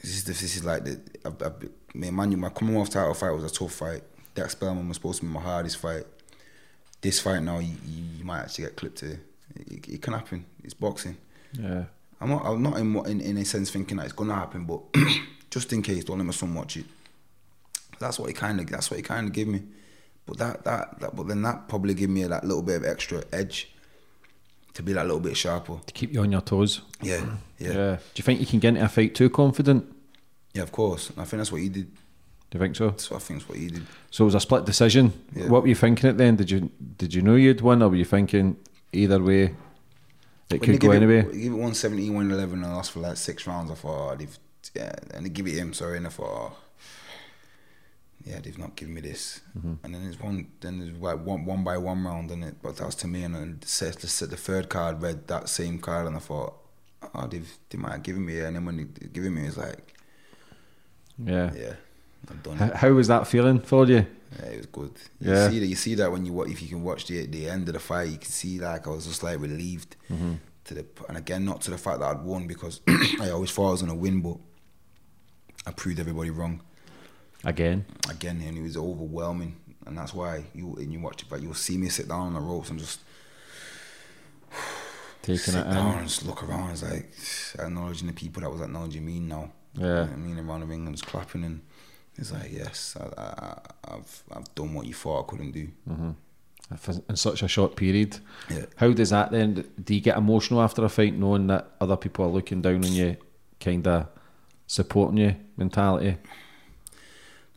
This 0.00 0.16
is 0.16 0.24
this 0.24 0.42
is 0.42 0.64
like 0.64 0.84
the. 0.84 1.00
I, 1.24 1.46
I, 1.46 2.10
Manu, 2.10 2.36
my 2.36 2.50
Commonwealth 2.50 2.90
title 2.90 3.14
fight 3.14 3.30
was 3.30 3.44
a 3.44 3.50
tough 3.50 3.72
fight. 3.72 4.02
That 4.34 4.50
Spelman 4.50 4.88
was 4.88 4.96
supposed 4.96 5.20
to 5.20 5.26
be 5.26 5.32
my 5.32 5.40
hardest 5.40 5.78
fight. 5.78 6.04
This 7.00 7.20
fight 7.20 7.42
now, 7.42 7.58
you, 7.58 7.74
you, 7.86 8.04
you 8.18 8.24
might 8.24 8.40
actually 8.40 8.64
get 8.64 8.76
clipped 8.76 9.00
here. 9.00 9.20
It, 9.56 9.88
it 9.88 10.02
can 10.02 10.12
happen. 10.12 10.44
It's 10.62 10.74
boxing. 10.74 11.16
Yeah. 11.52 11.84
I'm 12.20 12.28
not. 12.28 12.44
I'm 12.44 12.62
not 12.62 12.76
in, 12.76 13.20
in 13.20 13.20
in 13.20 13.38
a 13.38 13.44
sense 13.44 13.70
thinking 13.70 13.96
that 13.96 14.04
it's 14.04 14.12
gonna 14.12 14.34
happen, 14.34 14.64
but 14.64 14.80
just 15.50 15.72
in 15.72 15.82
case, 15.82 16.04
don't 16.04 16.18
let 16.18 16.26
my 16.26 16.32
son 16.32 16.54
watch 16.54 16.76
it. 16.76 16.86
That's 17.98 18.18
what 18.18 18.28
he 18.28 18.34
kind 18.34 18.60
of. 18.60 18.66
That's 18.66 18.90
what 18.90 18.98
he 18.98 19.02
kind 19.02 19.26
of 19.26 19.32
gave 19.32 19.48
me. 19.48 19.62
But 20.26 20.38
that, 20.38 20.64
that 20.64 21.00
that 21.00 21.16
but 21.16 21.28
then 21.28 21.42
that 21.42 21.68
probably 21.68 21.94
give 21.94 22.10
me 22.10 22.24
that 22.24 22.44
little 22.44 22.62
bit 22.62 22.76
of 22.76 22.84
extra 22.86 23.22
edge 23.32 23.70
to 24.74 24.82
be 24.82 24.92
that 24.92 25.04
little 25.04 25.20
bit 25.20 25.36
sharper. 25.36 25.78
To 25.86 25.92
keep 25.92 26.12
you 26.12 26.20
on 26.22 26.32
your 26.32 26.40
toes. 26.40 26.80
Yeah, 27.02 27.24
yeah, 27.58 27.72
Yeah. 27.72 27.96
Do 27.96 28.00
you 28.16 28.24
think 28.24 28.40
you 28.40 28.46
can 28.46 28.58
get 28.58 28.68
into 28.70 28.84
a 28.84 28.88
fight 28.88 29.14
too 29.14 29.30
confident? 29.30 29.84
yeah. 30.54 30.62
Of 30.62 30.72
course, 30.72 31.10
and 31.10 31.20
I 31.20 31.24
think 31.24 31.38
that's 31.40 31.52
what 31.52 31.60
he 31.60 31.68
did. 31.68 31.94
Do 32.50 32.58
you 32.58 32.60
think 32.60 32.76
so? 32.76 32.90
That's 32.90 33.10
what 33.10 33.16
I 33.16 33.24
think 33.24 33.42
is 33.42 33.48
what 33.48 33.58
he 33.58 33.68
did. 33.68 33.86
So 34.10 34.24
it 34.24 34.26
was 34.26 34.34
a 34.36 34.40
split 34.40 34.64
decision. 34.64 35.12
Yeah. 35.34 35.48
What 35.48 35.62
were 35.62 35.68
you 35.68 35.74
thinking 35.74 36.08
at 36.08 36.16
then? 36.18 36.36
Did 36.36 36.50
you 36.50 36.70
did 36.96 37.12
you 37.12 37.20
know 37.22 37.34
you'd 37.34 37.60
win, 37.60 37.82
or 37.82 37.88
were 37.88 37.96
you 37.96 38.04
thinking 38.04 38.56
either 38.92 39.20
way 39.22 39.54
it 40.50 40.60
When 40.60 40.60
could 40.60 40.80
go 40.80 40.88
give 40.88 41.02
anyway? 41.02 41.18
It, 41.20 41.32
give 41.32 41.52
it 41.52 41.56
170, 41.56 42.10
111, 42.10 42.62
and 42.62 42.66
I 42.66 42.76
lost 42.76 42.92
for 42.92 43.00
like 43.00 43.16
six 43.16 43.46
rounds. 43.46 43.70
I 43.70 43.74
thought, 43.74 44.20
oh, 44.20 44.26
yeah, 44.74 44.92
and 45.12 45.26
they 45.26 45.30
give 45.30 45.46
it 45.46 45.54
him, 45.54 45.72
sorry, 45.72 45.96
and 45.96 46.06
I 46.06 46.10
thought, 46.10 46.52
oh, 46.52 46.56
yeah, 48.24 48.40
they've 48.40 48.58
not 48.58 48.74
given 48.76 48.94
me 48.94 49.00
this. 49.02 49.40
Mm-hmm. 49.58 49.74
And 49.84 49.94
then 49.94 50.02
there's 50.04 50.18
one, 50.20 50.48
then 50.60 50.78
there's 50.80 50.96
like 50.98 51.24
one, 51.24 51.44
one 51.44 51.62
by 51.64 51.76
one 51.78 52.04
round, 52.04 52.30
and 52.30 52.42
it, 52.44 52.54
but 52.62 52.76
that 52.76 52.86
was 52.86 52.94
to 52.96 53.06
me, 53.06 53.22
and 53.24 53.34
then 53.34 53.58
the, 53.60 53.66
set- 53.68 53.98
the, 54.00 54.08
set- 54.08 54.30
the 54.30 54.36
third 54.36 54.68
card 54.68 55.02
read 55.02 55.28
that 55.28 55.48
same 55.48 55.78
card, 55.78 56.06
and 56.06 56.16
I 56.16 56.20
thought, 56.20 56.54
oh, 57.14 57.26
they've, 57.26 57.50
they 57.70 57.78
might 57.78 57.92
have 57.92 58.02
given 58.02 58.24
me 58.24 58.38
it, 58.38 58.44
and 58.44 58.56
then 58.56 58.64
when 58.64 58.76
they 58.78 59.06
given 59.08 59.34
me, 59.34 59.46
it's 59.46 59.56
like, 59.58 59.94
Yeah. 61.22 61.52
yeah, 61.54 61.74
I'm 62.30 62.38
done. 62.42 62.62
H- 62.62 62.72
How 62.76 62.90
was 62.92 63.08
that 63.08 63.26
feeling 63.26 63.60
for 63.60 63.86
you? 63.86 64.06
Yeah, 64.40 64.46
it 64.46 64.56
was 64.56 64.66
good. 64.66 64.92
You 65.20 65.30
Yeah. 65.32 65.48
see 65.50 65.58
that. 65.60 65.66
You 65.66 65.76
see 65.76 65.94
that 65.96 66.10
when 66.10 66.24
you 66.26 66.32
wa- 66.32 66.44
if 66.44 66.60
you 66.62 66.68
can 66.68 66.82
watch 66.82 67.06
the 67.06 67.24
the 67.26 67.48
end 67.48 67.68
of 67.68 67.74
the 67.74 67.78
fight, 67.80 68.08
you 68.08 68.18
can 68.18 68.30
see 68.30 68.58
like 68.58 68.86
I 68.86 68.90
was 68.90 69.06
just 69.06 69.22
like 69.22 69.38
relieved 69.38 69.94
to 70.08 70.74
the 70.74 70.84
and 71.08 71.16
again 71.18 71.44
not 71.44 71.60
to 71.60 71.70
the 71.70 71.78
fact 71.78 72.00
that 72.00 72.06
I'd 72.06 72.22
won 72.24 72.46
because 72.48 72.80
I 73.20 73.30
always 73.30 73.52
thought 73.52 73.68
I 73.68 73.72
was 73.72 73.82
gonna 73.82 73.94
win, 73.94 74.22
but 74.22 74.38
I 75.66 75.70
proved 75.70 76.00
everybody 76.00 76.30
wrong 76.30 76.62
Again. 77.44 77.84
again, 78.10 78.40
and 78.46 78.56
it 78.58 78.62
was 78.62 78.76
overwhelming, 78.76 79.56
and 79.86 79.96
that's 79.98 80.14
why 80.14 80.44
you 80.54 80.74
and 80.76 80.92
you 80.92 81.00
watch 81.00 81.22
it, 81.22 81.28
but 81.28 81.42
you'll 81.42 81.54
see 81.54 81.76
me 81.76 81.88
sit 81.88 82.08
down 82.08 82.28
on 82.28 82.34
the 82.34 82.40
ropes 82.40 82.70
and 82.70 82.78
just 82.78 83.00
Taking 85.22 85.38
sit 85.38 85.54
it 85.60 85.64
down 85.70 85.92
in. 85.92 85.98
and 86.00 86.08
just 86.08 86.24
look 86.26 86.42
around. 86.42 86.70
It's 86.70 86.82
like 86.82 87.10
acknowledging 87.66 88.06
the 88.08 88.12
people 88.12 88.42
that 88.42 88.50
was 88.50 88.60
acknowledging 88.60 89.04
me 89.06 89.20
now. 89.20 89.50
Yeah. 89.74 89.84
You 89.86 89.92
know 90.06 90.12
I 90.12 90.16
mean 90.16 90.38
around 90.38 90.60
the 90.60 90.66
ring 90.66 90.86
and 90.86 90.94
just 90.96 91.06
clapping 91.06 91.44
and. 91.44 91.60
It's 92.16 92.30
like 92.32 92.52
yes, 92.52 92.96
I, 93.00 93.20
I- 93.20 93.94
I've 93.96 94.22
I've 94.32 94.54
done 94.54 94.72
what 94.72 94.86
you 94.86 94.94
thought 94.94 95.24
I 95.24 95.30
couldn't 95.30 95.50
do. 95.50 95.68
Mm-hmm. 95.90 96.10
For- 96.76 97.02
In 97.08 97.16
such 97.16 97.42
a 97.42 97.48
short 97.48 97.74
period. 97.74 98.18
Yeah. 98.48 98.66
How 98.76 98.92
does 98.92 99.10
that 99.10 99.32
then? 99.32 99.68
Do 99.82 99.94
you 99.96 100.00
get 100.00 100.16
emotional 100.16 100.62
after 100.62 100.84
a 100.84 100.88
fight 100.88 101.14
knowing 101.18 101.48
that 101.48 101.72
other 101.80 101.96
people 101.96 102.24
are 102.24 102.28
looking 102.30 102.62
down 102.62 102.84
on 102.84 102.92
you, 102.92 103.16
kind 103.58 103.84
of 103.88 104.06
supporting 104.68 105.16
you 105.18 105.34
mentality? 105.56 106.18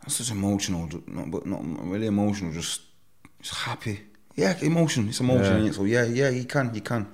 That's 0.00 0.18
just 0.18 0.30
emotional, 0.30 0.88
not, 1.06 1.30
but 1.30 1.46
not 1.46 1.60
really 1.86 2.06
emotional. 2.06 2.52
Just, 2.52 2.82
just 3.40 3.54
happy. 3.54 4.00
Yeah, 4.36 4.56
emotion. 4.62 5.08
It's 5.08 5.20
emotion. 5.20 5.64
Yeah. 5.64 5.72
So 5.72 5.84
yeah, 5.84 6.04
yeah, 6.04 6.30
you 6.30 6.44
can, 6.44 6.74
you 6.74 6.80
can. 6.80 7.08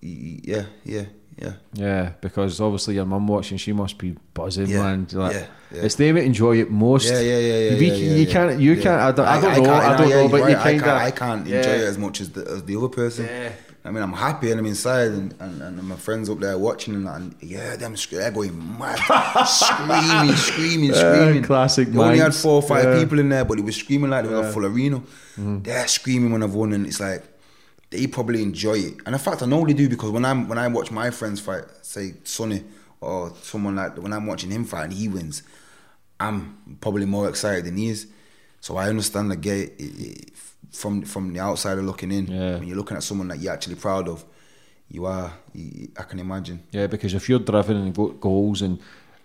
Yeah, 0.00 0.64
yeah, 0.84 1.04
yeah. 1.36 1.52
Yeah, 1.72 2.12
because 2.20 2.60
obviously 2.60 2.94
your 2.94 3.04
mum 3.04 3.26
watching, 3.26 3.58
she 3.58 3.72
must 3.72 3.98
be 3.98 4.16
buzzing, 4.32 4.68
Yeah, 4.68 4.82
man. 4.82 5.06
Like, 5.12 5.34
yeah, 5.34 5.46
yeah. 5.72 5.82
It's 5.82 5.96
them 5.96 6.14
that 6.14 6.24
enjoy 6.24 6.60
it 6.60 6.70
most. 6.70 7.10
Yeah, 7.10 7.20
yeah, 7.20 7.38
yeah, 7.38 7.58
yeah. 7.58 7.76
You 7.76 7.86
yeah, 7.86 8.14
yeah. 8.14 8.32
can't, 8.32 8.60
you 8.60 8.76
can't. 8.76 9.00
I 9.00 9.12
don't, 9.12 9.26
I 9.26 9.40
don't 9.40 9.62
know. 9.62 9.72
I 9.72 9.96
don't 9.96 10.08
know, 10.10 10.28
but 10.28 10.36
you 10.36 10.42
right, 10.44 10.56
I 10.56 10.62
kind 10.62 10.80
can't, 10.82 10.86
of. 10.86 11.02
I 11.02 11.10
can't 11.10 11.46
enjoy 11.46 11.58
it 11.58 11.88
as 11.88 11.98
much 11.98 12.20
as 12.20 12.30
the, 12.30 12.48
as 12.48 12.64
the 12.64 12.76
other 12.76 12.88
person. 12.88 13.26
Yeah. 13.26 13.52
I 13.86 13.90
mean, 13.90 14.02
I'm 14.02 14.12
happy 14.12 14.50
and 14.50 14.58
I'm 14.60 14.66
inside, 14.66 15.12
and, 15.12 15.34
and, 15.40 15.62
and 15.62 15.82
my 15.82 15.96
friends 15.96 16.28
up 16.28 16.40
there 16.40 16.58
watching, 16.58 16.94
and, 16.94 17.08
and 17.08 17.34
yeah, 17.40 17.76
them 17.76 17.96
sc- 17.96 18.10
they're 18.10 18.30
going 18.30 18.56
mad, 18.78 18.96
screaming, 19.46 20.36
screaming, 20.36 20.92
screaming. 20.94 21.42
classic 21.42 21.88
They 21.88 21.98
only 21.98 22.18
had 22.18 22.34
four 22.34 22.54
or 22.54 22.62
five 22.62 22.84
Yeah. 22.84 22.98
people 23.00 23.18
in 23.18 23.28
there, 23.28 23.44
but 23.44 23.58
it 23.58 23.64
was 23.64 23.76
screaming 23.76 24.10
like 24.10 24.24
they 24.26 24.30
were 24.34 24.46
a 24.48 24.52
full 24.52 24.66
arena. 24.66 24.98
Mm-hmm. 25.00 25.62
They're 25.62 25.86
screaming 25.88 26.32
when 26.32 26.42
I've 26.42 26.54
won, 26.54 26.72
and 26.72 26.86
it's 26.86 27.00
like 27.00 27.22
they 27.90 28.06
probably 28.06 28.42
enjoy 28.42 28.74
it. 28.78 28.94
And 29.06 29.14
in 29.14 29.18
fact, 29.18 29.42
I 29.42 29.46
know 29.46 29.64
they 29.64 29.72
do 29.72 29.88
because 29.88 30.10
when 30.10 30.24
I'm 30.24 30.48
when 30.48 30.58
I 30.58 30.66
watch 30.68 30.90
my 30.90 31.10
friends 31.10 31.40
fight, 31.40 31.64
say 31.82 32.14
Sonny 32.24 32.64
or 33.00 33.32
someone 33.42 33.76
like 33.76 33.96
when 33.98 34.12
I'm 34.12 34.26
watching 34.26 34.50
him 34.50 34.64
fight 34.64 34.84
and 34.84 34.92
he 34.92 35.06
wins, 35.08 35.42
I'm 36.18 36.76
probably 36.80 37.04
more 37.06 37.28
excited 37.28 37.64
than 37.66 37.76
he 37.76 37.88
is. 37.88 38.06
So 38.66 38.76
I 38.76 38.88
understand 38.88 39.30
the 39.30 39.38
it, 39.48 40.32
from 40.72 41.02
from 41.02 41.32
the 41.32 41.38
outsider 41.38 41.82
looking 41.82 42.10
in. 42.10 42.26
Yeah. 42.26 42.58
When 42.58 42.66
you're 42.66 42.76
looking 42.76 42.96
at 42.96 43.04
someone 43.04 43.28
that 43.28 43.38
you're 43.38 43.52
actually 43.52 43.76
proud 43.76 44.08
of, 44.08 44.24
you 44.90 45.06
are. 45.06 45.32
You, 45.52 45.88
I 45.96 46.02
can 46.02 46.18
imagine. 46.18 46.64
Yeah, 46.72 46.88
because 46.88 47.14
if 47.14 47.28
you're 47.28 47.38
driven 47.38 47.76
and 47.76 47.94
got 47.94 48.20
goals, 48.20 48.62
and 48.62 48.80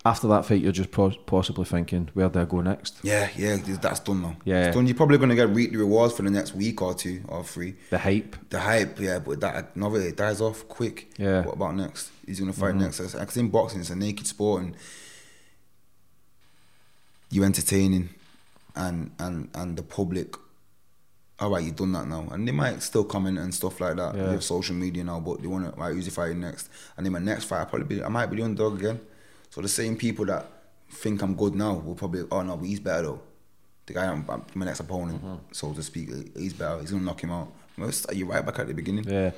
after 0.06 0.28
that 0.28 0.46
fight, 0.46 0.62
you're 0.62 0.72
just 0.72 0.92
pro- 0.92 1.18
possibly 1.26 1.66
thinking, 1.66 2.10
where 2.14 2.30
do 2.30 2.40
I 2.40 2.46
go 2.46 2.62
next? 2.62 3.00
Yeah, 3.02 3.30
yeah, 3.36 3.58
that's 3.82 4.02
done 4.02 4.22
now. 4.22 4.36
Yeah. 4.46 4.68
it's 4.68 4.76
done. 4.76 4.86
You're 4.86 4.96
probably 4.96 5.18
gonna 5.18 5.34
get 5.34 5.50
reap 5.50 5.72
the 5.72 5.78
rewards 5.78 6.14
for 6.16 6.22
the 6.22 6.30
next 6.30 6.54
week 6.54 6.80
or 6.80 6.94
two 6.94 7.24
or 7.28 7.44
three. 7.44 7.74
The 7.90 7.98
hype. 7.98 8.36
The 8.52 8.60
hype, 8.60 9.00
yeah, 9.00 9.18
but 9.18 9.40
that 9.40 9.76
novelty 9.76 10.12
dies 10.12 10.40
off 10.40 10.68
quick. 10.68 11.10
Yeah. 11.18 11.26
Mm-hmm. 11.26 11.48
What 11.48 11.56
about 11.56 11.76
next? 11.76 12.12
He's 12.28 12.40
gonna 12.40 12.54
fight 12.54 12.76
next. 12.76 13.00
Because 13.00 13.38
in 13.38 13.50
boxing, 13.50 13.80
it's 13.80 13.90
a 13.90 13.96
naked 13.96 14.28
sport, 14.28 14.62
and 14.62 14.76
you're 17.32 17.46
entertaining, 17.46 18.10
and 18.76 19.12
and 19.20 19.50
and 19.56 19.78
the 19.78 19.84
public. 19.84 20.36
All 21.40 21.50
right, 21.50 21.64
you've 21.64 21.76
done 21.76 21.92
that 21.94 22.08
now, 22.08 22.28
and 22.32 22.48
they 22.48 22.52
might 22.52 22.84
still 22.84 23.04
comment 23.04 23.40
and 23.40 23.52
stuff 23.54 23.80
like 23.82 23.96
that. 23.96 24.14
Yeah. 24.14 24.26
You 24.26 24.30
have 24.30 24.44
social 24.44 24.76
media 24.76 25.04
now, 25.04 25.20
but 25.20 25.42
they 25.42 25.48
want 25.48 25.74
to 25.74 25.80
right, 25.80 25.92
who's 25.92 26.06
he 26.06 26.12
fighting 26.12 26.40
next? 26.40 26.70
And 26.96 27.04
then 27.06 27.14
my 27.14 27.20
next 27.20 27.46
fight, 27.46 27.62
I 27.62 27.66
probably 27.66 27.96
be, 27.98 28.04
I 28.04 28.10
might 28.10 28.28
be 28.28 28.38
the 28.38 28.44
underdog 28.44 28.78
again. 28.80 29.00
So 29.50 29.60
the 29.60 29.68
same 29.68 29.98
people 29.98 30.26
that 30.26 30.46
think 30.92 31.24
I'm 31.24 31.36
good 31.36 31.56
now 31.56 31.74
will 31.74 31.96
probably, 31.96 32.26
oh 32.32 32.44
no, 32.44 32.58
but 32.58 32.66
he's 32.68 32.80
better 32.80 33.02
though. 33.04 33.22
The 33.88 33.94
guy, 33.94 34.06
I'm, 34.06 34.24
I'm- 34.30 34.44
my 34.54 34.66
next 34.66 34.82
opponent, 34.82 35.18
Mm-hmm. 35.24 35.36
so 35.52 35.74
to 35.74 35.82
speak, 35.82 36.10
he's 36.38 36.54
better. 36.54 36.80
He's 36.80 36.92
gonna 36.92 37.04
knock 37.04 37.22
him 37.24 37.32
out. 37.32 37.52
Well, 37.76 37.92
start 37.92 38.16
you 38.16 38.26
right 38.28 38.46
back 38.46 38.60
at 38.60 38.68
the 38.68 38.76
beginning. 38.76 39.06
Yeah. 39.06 39.32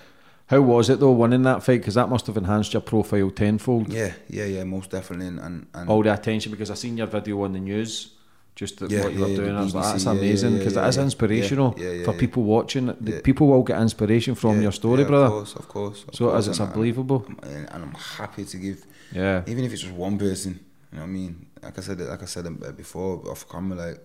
How 0.47 0.59
was 0.59 0.89
it 0.89 0.99
though 0.99 1.11
winning 1.13 1.43
that 1.43 1.63
fight? 1.63 1.79
Because 1.79 1.93
that 1.95 2.09
must 2.09 2.27
have 2.27 2.35
enhanced 2.35 2.73
your 2.73 2.81
profile 2.81 3.31
tenfold. 3.31 3.87
Yeah, 3.93 4.11
yeah, 4.29 4.43
yeah, 4.43 4.65
most 4.65 4.89
definitely. 4.89 5.27
And 5.27 5.39
and, 5.39 5.67
and 5.73 5.89
All 5.89 6.03
the 6.03 6.13
attention 6.13 6.51
because 6.51 6.69
I 6.69 6.73
seen 6.73 6.97
your 6.97 7.07
video 7.07 7.41
on 7.43 7.53
the 7.53 7.61
news, 7.61 8.12
just 8.55 8.81
at 8.81 8.91
Yeah, 8.91 9.03
what 9.03 9.13
you're 9.13 9.27
yeah, 9.29 9.35
doing. 9.35 9.55
Like, 9.55 9.67
BBC, 9.67 9.73
that's 9.73 10.05
amazing 10.05 10.57
because 10.57 10.75
yeah, 10.75 10.81
that 10.81 10.89
is 10.89 10.97
inspirational 10.97 11.71
for 12.05 12.13
people 12.13 12.43
watching. 12.43 12.85
The. 12.99 13.21
People 13.21 13.47
will 13.47 13.63
get 13.63 13.81
inspiration 13.81 14.35
from 14.35 14.61
your 14.61 14.71
story, 14.71 15.03
brother. 15.05 15.25
Of 15.25 15.31
course, 15.31 15.55
of 15.55 15.67
course. 15.67 16.03
of 16.07 16.15
So 16.15 16.25
course, 16.25 16.39
as 16.39 16.47
it's 16.49 16.59
and 16.59 16.69
unbelievable. 16.69 17.25
and, 17.43 17.67
and 17.71 17.83
I'm 17.83 17.93
happy 17.93 18.45
to 18.45 18.57
give. 18.57 18.85
Yeah. 19.11 19.43
Even 19.47 19.63
if 19.63 19.71
it's 19.73 19.81
just 19.81 19.93
one 19.93 20.17
person, 20.17 20.59
you 20.91 20.97
know 20.97 21.03
what 21.03 21.09
I 21.09 21.11
mean. 21.11 21.45
Like 21.61 21.77
I 21.77 21.81
said, 21.81 21.99
like 22.01 22.21
I 22.21 22.25
said 22.25 22.45
uh, 22.47 22.71
before, 22.71 23.21
off 23.29 23.47
camera, 23.49 23.77
like 23.77 23.99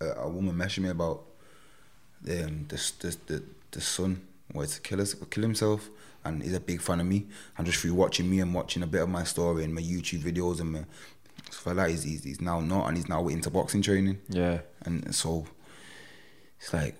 a, 0.00 0.22
a 0.22 0.28
woman 0.28 0.54
messaged 0.56 0.80
me 0.80 0.88
about 0.90 1.22
um, 2.28 2.66
the 2.68 2.76
the 3.00 3.16
the, 3.26 3.42
the 3.70 3.80
son 3.80 4.20
wanted 4.52 4.70
to 4.70 4.80
kill 4.80 5.00
us, 5.00 5.14
kill 5.30 5.42
himself, 5.42 5.88
and 6.24 6.42
he's 6.42 6.54
a 6.54 6.60
big 6.60 6.80
fan 6.80 7.00
of 7.00 7.06
me. 7.06 7.26
And 7.56 7.66
just 7.66 7.80
through 7.80 7.94
watching 7.94 8.28
me 8.30 8.40
and 8.40 8.52
watching 8.54 8.82
a 8.82 8.86
bit 8.86 9.02
of 9.02 9.08
my 9.08 9.24
story 9.24 9.64
and 9.64 9.74
my 9.74 9.80
YouTube 9.82 10.20
videos 10.20 10.60
and 10.60 10.72
my 10.72 10.84
like 11.66 11.76
that, 11.76 11.90
he's, 11.90 12.02
he's, 12.02 12.24
he's 12.24 12.40
now 12.40 12.60
not, 12.60 12.86
and 12.88 12.96
he's 12.96 13.08
now 13.08 13.26
into 13.28 13.50
boxing 13.50 13.82
training. 13.82 14.18
Yeah. 14.28 14.58
and 14.82 15.14
so 15.14 15.46
it's 16.60 16.72
like 16.72 16.94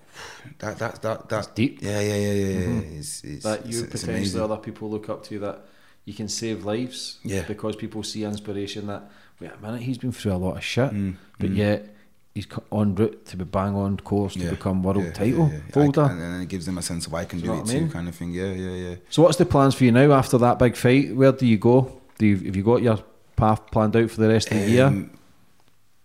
that 0.59 0.77
that 0.79 1.01
that 1.01 1.29
that's 1.29 1.47
deep. 1.47 1.79
Yeah, 1.81 1.99
yeah, 1.99 2.15
yeah, 2.15 2.33
yeah. 2.33 2.59
yeah. 2.59 2.79
It's, 2.97 3.23
it's, 3.23 3.43
That 3.43 3.65
you 3.65 3.79
it's, 3.83 3.91
potentially 3.91 4.15
amazing. 4.17 4.41
other 4.41 4.57
people 4.57 4.89
look 4.89 5.09
up 5.09 5.23
to 5.25 5.33
you 5.35 5.39
that 5.41 5.65
you 6.05 6.13
can 6.13 6.27
save 6.29 6.65
lives. 6.65 7.19
Yeah. 7.23 7.43
Because 7.47 7.75
people 7.75 8.03
see 8.03 8.23
inspiration 8.23 8.87
that 8.87 9.09
wait 9.39 9.51
a 9.51 9.61
minute, 9.61 9.81
he's 9.81 9.97
been 9.97 10.11
through 10.11 10.33
a 10.33 10.37
lot 10.37 10.57
of 10.57 10.63
shit, 10.63 10.91
Mm, 10.91 11.15
but 11.39 11.49
yet 11.51 11.95
he's 12.33 12.47
on 12.71 12.95
route 12.95 13.25
to 13.25 13.37
be 13.37 13.43
bang 13.43 13.75
on 13.75 13.97
course 13.97 14.33
to 14.33 14.39
Yeah, 14.39 14.49
become 14.51 14.81
world 14.83 15.03
yeah, 15.03 15.11
title 15.11 15.49
yeah, 15.51 15.59
holder. 15.73 16.03
And 16.03 16.21
then 16.21 16.41
it 16.41 16.47
gives 16.49 16.65
them 16.65 16.77
a 16.77 16.81
sense 16.81 17.05
of 17.07 17.13
I 17.13 17.25
can 17.25 17.39
Do 17.39 17.47
do 17.47 17.53
it 17.55 17.61
I 17.61 17.63
too, 17.63 17.79
mean? 17.81 17.89
kind 17.91 18.07
of 18.07 18.15
thing. 18.15 18.31
Yeah, 18.33 18.51
yeah, 18.53 18.89
yeah. 18.89 18.95
So 19.09 19.23
what's 19.23 19.37
the 19.37 19.45
plans 19.45 19.75
for 19.75 19.83
you 19.83 19.91
now 19.91 20.11
after 20.13 20.37
that 20.37 20.57
big 20.59 20.75
fight? 20.77 21.13
Where 21.15 21.31
do 21.33 21.45
you 21.45 21.57
go? 21.57 21.91
Do 22.17 22.25
you, 22.25 22.37
have 22.37 22.55
you 22.55 22.63
got 22.63 22.81
your 22.81 22.99
path 23.39 23.71
planned 23.71 23.95
out 23.95 24.09
for 24.11 24.21
the 24.21 24.27
rest 24.29 24.51
of 24.51 24.57
the 24.59 24.69
year? 24.69 24.85
Um, 24.85 25.11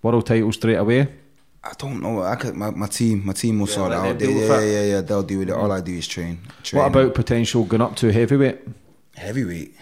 World 0.02 0.26
title 0.26 0.52
straight 0.52 0.76
away. 0.76 1.08
I 1.62 1.72
don't 1.78 2.02
know. 2.02 2.22
I 2.22 2.36
could, 2.36 2.54
my, 2.54 2.68
my 2.70 2.86
team, 2.86 3.24
my 3.24 3.32
team 3.32 3.58
will 3.58 3.66
Yeah, 3.68 3.74
sort 3.74 3.92
it 3.92 3.94
out. 3.96 4.18
deal 4.18 4.28
They, 4.28 4.34
with 4.34 4.50
yeah, 4.50 4.60
yeah, 4.60 4.82
yeah. 4.96 5.00
They'll 5.00 5.22
do 5.22 5.40
it. 5.40 5.50
All 5.50 5.72
I 5.72 5.80
do 5.80 5.94
is 5.94 6.06
train. 6.06 6.40
train. 6.62 6.82
What 6.82 6.88
about 6.88 7.14
potential 7.14 7.64
going 7.64 7.80
up 7.80 7.96
to 7.96 8.12
heavyweight? 8.12 8.58
heavyweight? 9.16 9.74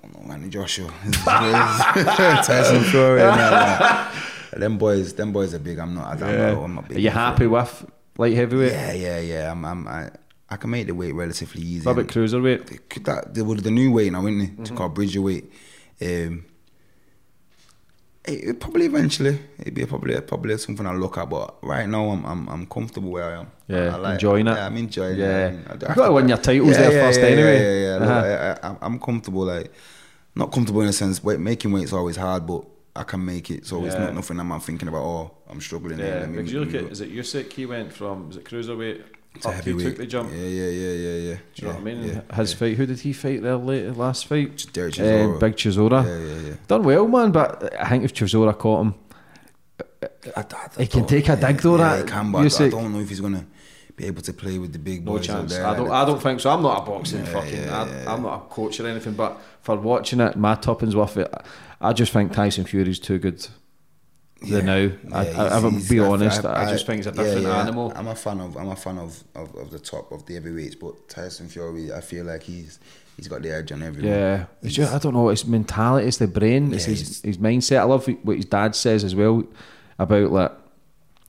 Don't 0.00 0.14
know, 0.22 0.28
man. 0.28 0.48
Joshua, 0.50 0.92
Tyson 1.24 2.84
Fury. 2.84 3.20
nah, 3.20 3.36
nah. 3.80 4.10
Them 4.58 4.78
boys, 4.78 5.12
them 5.14 5.32
boys 5.32 5.54
are 5.54 5.58
big. 5.58 5.78
I'm 5.80 5.94
not. 5.94 6.06
I'm 6.06 6.20
not, 6.20 6.64
I'm 6.64 6.74
not 6.76 6.88
big. 6.88 6.98
Are 6.98 7.00
you 7.00 7.10
happy 7.10 7.46
with 7.48 7.90
light 8.16 8.34
heavyweight? 8.34 8.70
Yeah, 8.72 8.92
yeah, 8.92 9.18
yeah. 9.18 9.50
I'm, 9.50 9.64
I'm, 9.64 9.88
I, 9.88 10.10
I 10.48 10.56
can 10.56 10.70
make 10.70 10.86
the 10.86 10.94
weight 10.94 11.14
relatively 11.14 11.62
easy. 11.62 11.84
What 11.84 11.92
about 11.98 12.06
cruiserweight? 12.06 12.88
Could 12.88 13.04
that 13.06 13.34
there 13.34 13.44
was 13.44 13.62
the 13.62 13.72
new 13.72 13.90
weight 13.90 14.12
now, 14.12 14.20
isn't 14.26 14.40
it? 14.40 14.50
Mm-hmm. 14.52 14.62
It's 14.62 14.70
called 14.70 14.94
bridger 14.94 15.22
weight. 15.22 15.50
Um, 16.00 16.44
it, 18.26 18.60
probably 18.60 18.86
eventually 18.86 19.38
it'd 19.58 19.74
be 19.74 19.84
probably 19.86 20.18
probably 20.22 20.56
something 20.58 20.86
I 20.86 20.92
look 20.94 21.18
at, 21.18 21.28
but 21.28 21.56
right 21.62 21.86
now 21.88 22.10
I'm 22.10 22.24
I'm, 22.24 22.48
I'm 22.48 22.66
comfortable 22.66 23.10
where 23.10 23.24
I 23.36 23.40
am. 23.40 23.50
Yeah, 23.68 23.94
I 23.94 23.96
like- 23.98 24.14
enjoying 24.14 24.46
it. 24.46 24.52
Yeah, 24.54 24.66
I'm 24.66 24.76
enjoying 24.76 25.18
Yeah. 25.18 25.46
it. 25.46 25.48
I 25.48 25.50
mean, 25.50 25.80
You 25.80 25.86
I- 25.88 25.94
gotta 25.94 26.12
win 26.12 26.28
your 26.28 26.38
titles 26.38 26.70
yeah, 26.70 26.76
there 26.80 26.92
yeah, 26.92 27.00
first 27.06 27.20
yeah, 27.20 27.26
anyway. 27.26 27.56
Yeah, 27.62 27.72
yeah, 27.72 27.98
yeah. 27.98 28.04
Uh-huh. 28.04 28.28
Look, 28.28 28.64
I, 28.64 28.68
I, 28.68 28.76
I'm 28.86 28.98
comfortable. 28.98 29.44
Like 29.44 29.72
not 30.34 30.52
comfortable 30.52 30.80
in 30.82 30.88
a 30.88 30.92
sense. 30.92 31.22
Weight, 31.22 31.38
making 31.40 31.70
weight's 31.72 31.92
always 31.92 32.16
hard, 32.16 32.46
but 32.46 32.64
I 32.96 33.02
can 33.02 33.24
make 33.24 33.50
it. 33.50 33.66
So 33.66 33.84
it's 33.84 33.94
not 33.94 34.14
nothing 34.14 34.38
I'm 34.40 34.48
not 34.48 34.62
thinking 34.64 34.88
about. 34.88 35.02
Oh, 35.02 35.30
I'm 35.48 35.60
struggling. 35.60 35.98
Yeah, 35.98 36.20
let 36.20 36.30
me- 36.30 36.36
because 36.38 36.52
you 36.52 36.60
look 36.60 36.74
at 36.74 36.84
is 36.90 37.00
it 37.00 37.12
Usyk? 37.12 37.52
He 37.52 37.66
went 37.66 37.92
from 37.92 38.28
was 38.28 38.36
it 38.36 38.44
cruiserweight 38.44 39.02
To 39.40 39.48
up? 39.48 39.64
He 39.64 39.72
took 39.76 39.96
the 39.96 40.06
jump. 40.06 40.30
Yeah, 40.32 40.38
yeah, 40.42 40.68
yeah, 40.70 40.90
yeah, 40.92 41.16
yeah. 41.30 41.34
Do 41.34 41.40
you 41.56 41.68
know 41.68 41.74
what 41.74 41.80
I 41.80 41.84
mean? 41.84 42.04
Yeah, 42.04 42.36
His 42.36 42.52
yeah. 42.52 42.58
fight. 42.58 42.76
Who 42.76 42.86
did 42.86 43.00
he 43.00 43.12
fight 43.12 43.42
there 43.42 43.56
late 43.56 43.88
last 43.96 44.26
fight? 44.26 44.56
Dereck 44.72 44.98
Uh, 45.36 45.38
Big 45.38 45.56
Chisora. 45.56 46.04
Yeah, 46.04 46.18
yeah, 46.18 46.48
yeah. 46.50 46.54
Done 46.68 46.84
well, 46.84 47.08
man. 47.08 47.32
But 47.32 47.74
I 47.78 47.88
think 47.88 48.04
if 48.04 48.14
Chisora 48.14 48.56
caught 48.56 48.82
him, 48.86 48.94
I, 50.36 50.40
I, 50.40 50.44
I 50.78 50.82
He 50.82 50.86
can 50.86 51.06
take 51.06 51.28
a 51.28 51.36
dig 51.36 51.58
though, 51.58 51.76
Yeah, 51.78 51.96
that 51.96 52.06
can, 52.06 52.30
but 52.32 52.38
I- 52.60 52.64
I 52.64 52.68
don't 52.68 52.92
know 52.92 53.00
if 53.00 53.08
he's 53.08 53.20
gonna 53.20 53.44
be 53.96 54.06
able 54.06 54.22
to 54.22 54.32
play 54.32 54.58
with 54.58 54.72
the 54.72 54.78
big 54.78 55.04
boys 55.04 55.28
out 55.28 55.38
chance. 55.40 55.52
there. 55.54 55.66
I 55.66 55.76
don't. 55.76 55.90
I 55.90 56.04
don't 56.04 56.22
think 56.22 56.40
so. 56.40 56.50
I'm 56.50 56.62
not 56.62 56.82
a 56.82 56.90
boxing 56.90 57.20
Yeah, 57.24 57.32
fucking. 57.32 57.62
yeah, 57.62 57.82
I, 57.82 57.86
yeah, 57.88 58.12
I'm 58.14 58.22
not 58.22 58.34
a 58.34 58.48
coach 58.54 58.78
or 58.80 58.86
anything. 58.86 59.14
But 59.14 59.38
for 59.62 59.76
watching 59.76 60.20
it, 60.20 60.36
my 60.36 60.54
toppings 60.54 60.94
worth 60.94 61.16
it. 61.16 61.32
I 61.80 61.92
just 61.92 62.12
think 62.12 62.32
Tyson 62.32 62.64
Fury's 62.64 62.98
too 63.00 63.18
good. 63.18 63.46
Yeah, 64.46 64.56
The 64.58 64.62
now, 64.62 64.76
yeah, 64.76 64.90
I, 65.12 65.26
I, 65.28 65.46
I 65.48 65.58
will 65.60 65.72
be 65.88 66.00
honest. 66.00 66.44
I, 66.44 66.64
I- 66.66 66.70
just 66.70 66.86
think 66.86 66.98
he's 66.98 67.06
a 67.06 67.12
different 67.12 67.42
yeah, 67.42 67.60
animal. 67.60 67.92
I'm 67.94 68.08
a 68.08 68.14
fan 68.14 68.40
of 68.40 68.56
I'm 68.56 68.68
a 68.68 68.76
fan 68.76 68.98
of, 68.98 69.22
of, 69.34 69.54
of 69.56 69.70
the 69.70 69.78
top 69.78 70.10
of 70.12 70.24
the 70.26 70.34
heavyweights, 70.34 70.76
but 70.76 71.08
Tyson 71.08 71.48
Fury, 71.48 71.92
I 71.92 72.00
feel 72.00 72.24
like 72.24 72.42
he's 72.42 72.78
he's 73.16 73.28
got 73.28 73.42
the 73.42 73.50
edge 73.54 73.70
on 73.72 73.82
everyone. 73.82 74.10
Yeah, 74.12 74.46
it's 74.62 74.74
just, 74.74 74.92
I 74.92 74.98
don't 74.98 75.14
know. 75.14 75.28
It's 75.28 75.46
mentality. 75.46 76.06
It's 76.08 76.18
the 76.18 76.26
brain. 76.28 76.72
It's 76.74 76.86
Yeah, 76.86 76.94
his, 76.94 77.22
his 77.22 77.38
mindset. 77.38 77.78
I 77.78 77.84
love 77.84 78.06
what 78.22 78.36
his 78.36 78.44
dad 78.46 78.74
says 78.74 79.04
as 79.04 79.14
well 79.14 79.44
about 79.98 80.30
like 80.32 80.52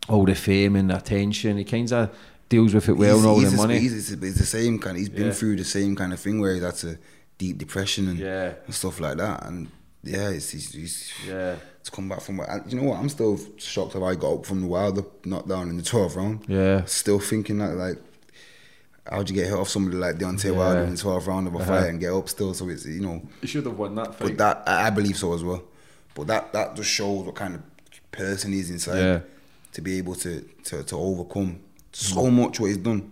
all 0.09 0.25
the 0.25 0.35
fame 0.35 0.75
and 0.75 0.91
attention. 0.91 1.57
He 1.57 1.63
kind 1.63 1.91
of 1.93 2.15
deals 2.49 2.73
with 2.73 2.89
it 2.89 2.93
well 2.93 3.17
and 3.17 3.25
all 3.25 3.39
the 3.39 3.49
the- 3.49 3.57
money. 3.57 3.79
He's, 3.79 3.93
he's, 3.93 4.19
he's 4.21 4.37
the 4.37 4.45
same 4.45 4.79
kind. 4.79 4.97
He's 4.97 5.09
been 5.09 5.31
through 5.31 5.55
the 5.57 5.63
same 5.63 5.95
kind 5.95 6.13
of 6.13 6.19
thing 6.19 6.39
where 6.39 6.53
he's 6.53 6.63
had 6.63 6.75
to 6.75 6.97
deep 7.37 7.57
depression 7.57 8.07
and, 8.09 8.73
stuff 8.73 8.99
like 8.99 9.17
that. 9.17 9.45
And 9.45 9.69
yeah, 10.03 10.29
it's, 10.29 10.49
he's, 10.51 10.71
he's 10.71 11.13
Yeah. 11.27 11.55
To 11.85 11.91
come 11.91 12.09
back 12.09 12.21
from. 12.21 12.39
and 12.41 12.71
You 12.71 12.79
know 12.81 12.89
what? 12.89 12.99
I'm 12.99 13.09
still 13.09 13.39
shocked 13.57 13.93
that 13.93 14.03
I 14.03 14.15
got 14.15 14.33
up 14.33 14.45
from 14.45 14.61
the 14.61 14.67
Wilder 14.67 15.03
knockdown 15.23 15.69
in 15.69 15.77
the 15.77 15.83
12th 15.83 16.15
round. 16.15 16.45
Yeah. 16.47 16.83
Still 16.85 17.19
thinking 17.19 17.59
that 17.59 17.75
like. 17.75 17.97
How'd 19.07 19.29
you 19.29 19.35
get 19.35 19.45
hit 19.45 19.53
off 19.53 19.69
somebody 19.69 19.97
like 19.97 20.15
Deontay 20.17 20.45
Yeah. 20.45 20.51
Wilder 20.57 20.81
in 20.83 20.95
the 20.95 20.97
12th 21.01 21.27
round 21.27 21.47
of 21.47 21.53
a 21.53 21.57
Uh-huh. 21.59 21.65
fight 21.81 21.89
and 21.89 21.99
get 21.99 22.11
up 22.11 22.27
still? 22.27 22.53
So 22.55 22.67
it's, 22.69 22.85
you 22.87 23.01
know, 23.01 23.21
You 23.41 23.47
should 23.47 23.65
have 23.67 23.77
won 23.77 23.93
that 23.95 24.15
fight. 24.15 24.19
but 24.29 24.37
that 24.39 24.63
I 24.67 24.87
I 24.87 24.89
believe 24.89 25.15
so 25.17 25.33
as 25.35 25.43
well. 25.43 25.63
But 26.15 26.25
that 26.27 26.51
that 26.53 26.75
just 26.75 26.89
shows 26.89 27.23
what 27.25 27.35
kind 27.35 27.53
of 27.55 27.61
person 28.11 28.51
he 28.53 28.59
is 28.61 28.71
inside 28.71 28.97
Yeah. 28.99 29.19
to 29.73 29.81
be 29.81 29.97
able 29.99 30.15
to 30.15 30.41
to, 30.63 30.83
to 30.83 30.95
overcome 30.97 31.59
so 31.91 32.31
much 32.31 32.59
what 32.59 32.67
he's 32.67 32.77
done 32.77 33.11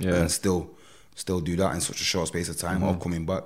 yeah, 0.00 0.14
and 0.16 0.30
still 0.30 0.70
still 1.14 1.40
do 1.40 1.54
that 1.56 1.74
in 1.74 1.80
such 1.80 2.00
a 2.00 2.04
short 2.04 2.26
space 2.28 2.48
of 2.48 2.56
time 2.56 2.78
Mm-hmm. 2.80 2.88
of 2.88 3.00
coming 3.00 3.24
back. 3.24 3.44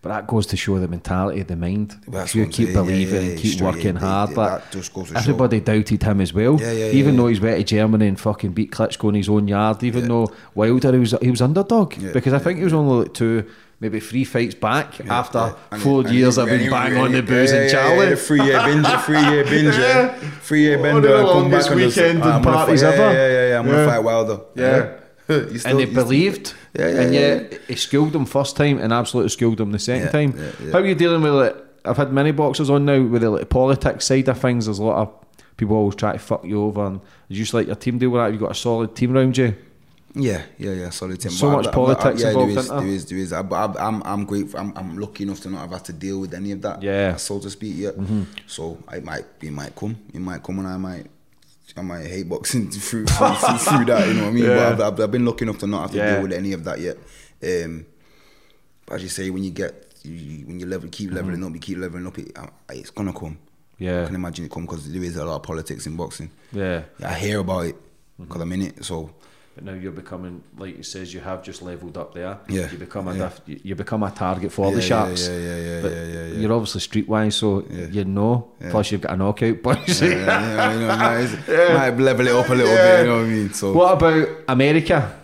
But 0.00 0.10
that 0.10 0.26
goes 0.28 0.46
to 0.46 0.56
show 0.56 0.78
the 0.78 0.86
mentality, 0.86 1.40
of 1.40 1.48
the 1.48 1.56
mind. 1.56 1.96
If 2.06 2.34
you 2.34 2.46
keep 2.46 2.54
saying, 2.54 2.68
yeah, 2.68 2.74
believing 2.74 3.24
yeah, 3.24 3.30
and 3.30 3.38
keep 3.38 3.60
working 3.60 3.94
yeah, 3.94 4.00
hard, 4.00 4.34
but 4.34 4.58
that 4.58 4.72
just 4.72 4.94
goes 4.94 5.08
to 5.08 5.14
show. 5.14 5.18
everybody 5.18 5.60
doubted 5.60 6.02
him 6.02 6.20
as 6.20 6.32
well. 6.32 6.60
Yeah, 6.60 6.72
yeah, 6.72 6.90
even 6.92 7.16
though 7.16 7.26
he's 7.26 7.40
went 7.40 7.58
to 7.58 7.64
Germany 7.64 8.06
and 8.06 8.18
fucking 8.20 8.52
beat 8.52 8.70
Klitschko 8.70 9.08
in 9.08 9.16
his 9.16 9.28
own 9.28 9.48
yard, 9.48 9.82
even 9.82 10.06
though 10.06 10.32
Wilder 10.54 10.92
he 10.92 10.98
was 10.98 11.14
he 11.20 11.30
was 11.30 11.42
underdog 11.42 11.94
because 12.12 12.32
I 12.32 12.38
think 12.38 12.58
he 12.58 12.64
was 12.64 12.72
only 12.72 13.04
like 13.04 13.14
two. 13.14 13.44
Maybe 13.80 14.00
three 14.00 14.24
fights 14.24 14.56
back 14.56 15.00
after. 15.08 15.54
Four 15.78 16.00
and 16.00 16.10
years 16.10 16.36
and 16.36 16.48
been 16.48 16.68
bang 16.68 16.96
on 16.96 17.12
the 17.12 17.22
booze 17.22 17.52
and 17.52 17.70
Charlie. 17.70 18.16
three 18.16 18.42
year 18.42 18.60
binge, 18.64 18.86
three 19.04 19.20
year 19.20 19.44
binge, 19.44 20.20
three 20.42 20.62
year 20.62 20.82
bender. 20.82 21.22
come 21.22 21.48
back 21.48 21.70
weekend 21.70 22.20
"Ah, 22.24 22.36
and 22.36 22.44
gonna 22.44 22.56
parties 22.56 22.82
yeah, 22.82 22.88
ever." 22.88 23.12
Yeah, 23.12 23.28
yeah, 23.28 23.48
yeah. 23.50 23.58
I'm 23.60 23.66
gonna 23.66 23.86
fight 23.86 24.02
Wilder. 24.02 24.40
Yeah. 24.56 24.96
Still- 25.58 25.66
and 25.66 25.78
they 25.78 25.84
believed, 25.84 26.54
Yeah, 26.78 26.88
yeah, 26.88 27.00
and 27.00 27.14
yeah, 27.14 27.20
yet 27.20 27.60
he 27.68 27.74
schooled 27.76 28.12
them 28.12 28.24
first 28.26 28.56
time 28.56 28.78
and 28.78 28.92
absolutely 28.92 29.28
schooled 29.30 29.58
them 29.58 29.72
the 29.72 29.78
second 29.78 30.06
Yeah, 30.06 30.10
time. 30.12 30.34
yeah, 30.38 30.50
yeah. 30.64 30.72
How 30.72 30.78
are 30.78 30.86
you 30.86 30.94
dealing 30.94 31.22
with 31.22 31.34
it? 31.46 31.64
I've 31.84 31.96
had 31.96 32.12
many 32.12 32.32
boxers 32.32 32.70
on 32.70 32.84
now 32.84 33.02
with 33.02 33.22
the 33.22 33.30
like, 33.30 33.48
politics 33.48 34.06
side 34.06 34.28
of 34.28 34.38
things. 34.38 34.66
There's 34.66 34.78
a 34.78 34.84
lot 34.84 34.96
of 35.02 35.56
people 35.56 35.76
always 35.76 35.94
try 35.96 36.12
to 36.12 36.18
fuck 36.18 36.44
you 36.44 36.62
over, 36.62 36.86
and 36.86 37.00
you 37.28 37.36
just 37.36 37.54
like 37.54 37.66
your 37.66 37.76
team 37.76 37.98
deal 37.98 38.10
with 38.10 38.20
that? 38.22 38.32
You've 38.32 38.40
got 38.40 38.50
a 38.50 38.54
solid 38.54 38.94
team 38.96 39.14
around 39.16 39.36
you. 39.36 39.54
Yeah, 40.14 40.42
yeah, 40.58 40.72
yeah. 40.72 40.90
Solid 40.90 41.20
team. 41.20 41.30
So 41.30 41.48
But 41.50 41.56
much 41.58 41.66
I- 41.68 41.70
politics 41.72 42.22
yeah, 42.22 42.28
involved, 42.28 42.50
There 42.54 42.58
is, 42.60 42.68
there? 42.68 42.86
is, 42.86 43.04
there 43.06 43.18
is. 43.18 43.32
I, 43.32 43.42
but 43.42 43.76
I, 43.78 43.86
I'm, 43.86 44.02
I'm 44.04 44.24
grateful. 44.24 44.58
I'm, 44.60 44.72
I'm 44.76 44.98
lucky 44.98 45.24
enough 45.24 45.40
to 45.42 45.50
not 45.50 45.60
have 45.60 45.70
had 45.70 45.84
to 45.84 45.92
deal 45.92 46.20
with 46.20 46.34
any 46.34 46.52
of 46.52 46.62
that. 46.62 46.82
Yeah. 46.82 47.10
Mm-hmm. 47.10 47.18
so 47.18 47.38
to 47.40 47.50
speak. 47.50 47.74
Yeah. 47.76 47.90
So 48.46 48.78
I 48.88 49.00
might, 49.00 49.24
it 49.42 49.52
might 49.52 49.74
come. 49.76 49.96
It 50.12 50.20
might 50.20 50.42
come, 50.42 50.58
and 50.60 50.68
I 50.68 50.76
might, 50.78 51.06
I 51.76 51.82
might 51.82 52.06
hate 52.06 52.28
boxing 52.28 52.70
through 52.70 53.06
through, 53.06 53.34
through, 53.34 53.58
through 53.58 53.84
that. 53.86 54.08
You 54.08 54.14
know 54.14 54.22
what 54.22 54.28
I 54.28 54.32
mean? 54.32 54.44
Yeah. 54.44 54.74
But 54.74 54.80
I've, 54.94 55.00
I've, 55.00 55.10
been 55.10 55.24
lucky 55.24 55.44
enough 55.44 55.58
to 55.58 55.66
not 55.66 55.82
have 55.82 55.90
to 55.92 55.96
Yeah. 55.96 56.12
deal 56.14 56.22
with 56.22 56.32
any 56.32 56.52
of 56.52 56.64
that 56.64 56.80
yet. 56.80 56.96
Um, 57.42 57.86
But 58.86 58.94
as 58.96 59.02
you 59.02 59.08
say, 59.08 59.30
when 59.30 59.44
you 59.44 59.50
get 59.50 59.84
you, 60.02 60.46
when 60.46 60.60
you 60.60 60.66
level, 60.66 60.88
keep 60.90 61.10
leveling 61.12 61.44
up, 61.44 61.52
you 61.52 61.60
keep 61.60 61.78
leveling 61.78 62.06
up. 62.06 62.18
It, 62.18 62.36
it's 62.70 62.90
gonna 62.90 63.12
come. 63.12 63.38
Yeah. 63.78 64.02
I 64.02 64.06
can 64.06 64.14
imagine 64.14 64.44
it 64.46 64.50
come 64.50 64.64
because 64.64 64.90
there 64.90 65.02
is 65.02 65.16
a 65.16 65.24
lot 65.24 65.36
of 65.36 65.42
politics 65.42 65.86
in 65.86 65.96
boxing. 65.96 66.30
Yeah. 66.52 66.82
I 67.04 67.14
hear 67.14 67.40
about 67.40 67.66
it 67.66 67.76
because 68.18 68.40
I'm 68.40 68.52
in 68.52 68.62
it. 68.62 68.84
So 68.84 69.10
But 69.58 69.64
now 69.64 69.72
you're 69.72 69.90
becoming, 69.90 70.40
like 70.56 70.76
he 70.76 70.82
says, 70.84 71.12
you 71.12 71.18
have 71.18 71.42
just 71.42 71.62
levelled 71.62 71.98
up 71.98 72.14
there. 72.14 72.38
Yeah, 72.48 72.70
You 72.70 72.78
become 72.78 73.08
a 73.08 73.12
yeah. 73.16 73.28
diff- 73.46 73.60
you- 73.64 73.74
become 73.74 74.04
a 74.04 74.10
target 74.12 74.52
for 74.52 74.70
the 74.70 74.76
Yeah, 74.78 74.84
sharks. 74.86 75.26
yeah, 75.26 75.36
yeah, 75.36 75.56
yeah, 75.56 75.80
yeah, 75.80 75.88
yeah, 75.88 76.26
yeah. 76.26 76.38
You're 76.38 76.52
obviously 76.52 76.80
streetwise, 76.80 77.32
so 77.32 77.64
you 77.90 78.04
know. 78.04 78.52
Plus 78.70 78.92
you've 78.92 79.00
got 79.00 79.14
a 79.14 79.16
knockout 79.16 79.60
punch. 79.60 80.00
yeah, 80.00 80.08
yeah, 80.10 80.72
you 80.74 80.78
know, 80.78 80.96
might, 80.96 81.74
might 81.96 81.98
level 82.00 82.28
it 82.28 82.34
up 82.36 82.48
a 82.48 82.54
little 82.54 82.72
bit. 82.72 83.00
You 83.00 83.06
know 83.06 83.16
what 83.16 83.24
I 83.24 83.28
mean? 83.28 83.52
So 83.52 83.72
What 83.72 83.94
about 83.94 84.28
America? 84.46 85.14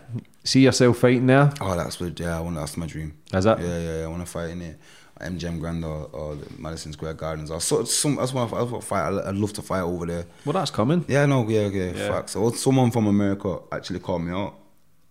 See 0.42 0.62
yourself 0.64 0.98
fighting 0.98 1.26
there? 1.28 1.52
oh, 1.60 1.76
that's 1.76 2.00
what. 2.00 2.18
Yeah, 2.18 2.36
I 2.36 2.40
want. 2.40 2.56
That's 2.56 2.76
my 2.76 2.86
dream. 2.86 3.14
Is 3.32 3.44
that? 3.44 3.60
Yeah, 3.60 3.78
yeah, 3.78 3.98
yeah. 4.00 4.04
I 4.04 4.08
want 4.08 4.26
to 4.26 4.30
fight 4.30 4.50
in 4.50 4.62
it. 4.62 4.80
MGM 5.20 5.60
Grand 5.60 5.84
or, 5.84 6.08
or 6.12 6.34
the 6.36 6.46
Madison 6.58 6.92
Square 6.92 7.14
Gardens. 7.14 7.50
Or 7.50 7.60
so, 7.60 7.84
some, 7.84 8.16
that's 8.16 8.32
what 8.32 8.52
I, 8.52 8.58
that's 8.58 8.70
what 8.70 8.78
I 8.82 8.86
fight. 8.86 9.26
I'd 9.26 9.34
love 9.34 9.52
to 9.54 9.62
fight 9.62 9.82
over 9.82 10.06
there. 10.06 10.26
Well, 10.44 10.52
that's 10.54 10.70
coming. 10.70 11.04
Yeah, 11.08 11.26
no, 11.26 11.48
yeah, 11.48 11.68
yeah, 11.68 11.92
Yeah. 11.94 12.08
facts. 12.08 12.32
So 12.32 12.50
someone 12.52 12.90
from 12.90 13.06
America 13.06 13.58
actually 13.72 14.00
called 14.00 14.22
me 14.22 14.32
out 14.32 14.54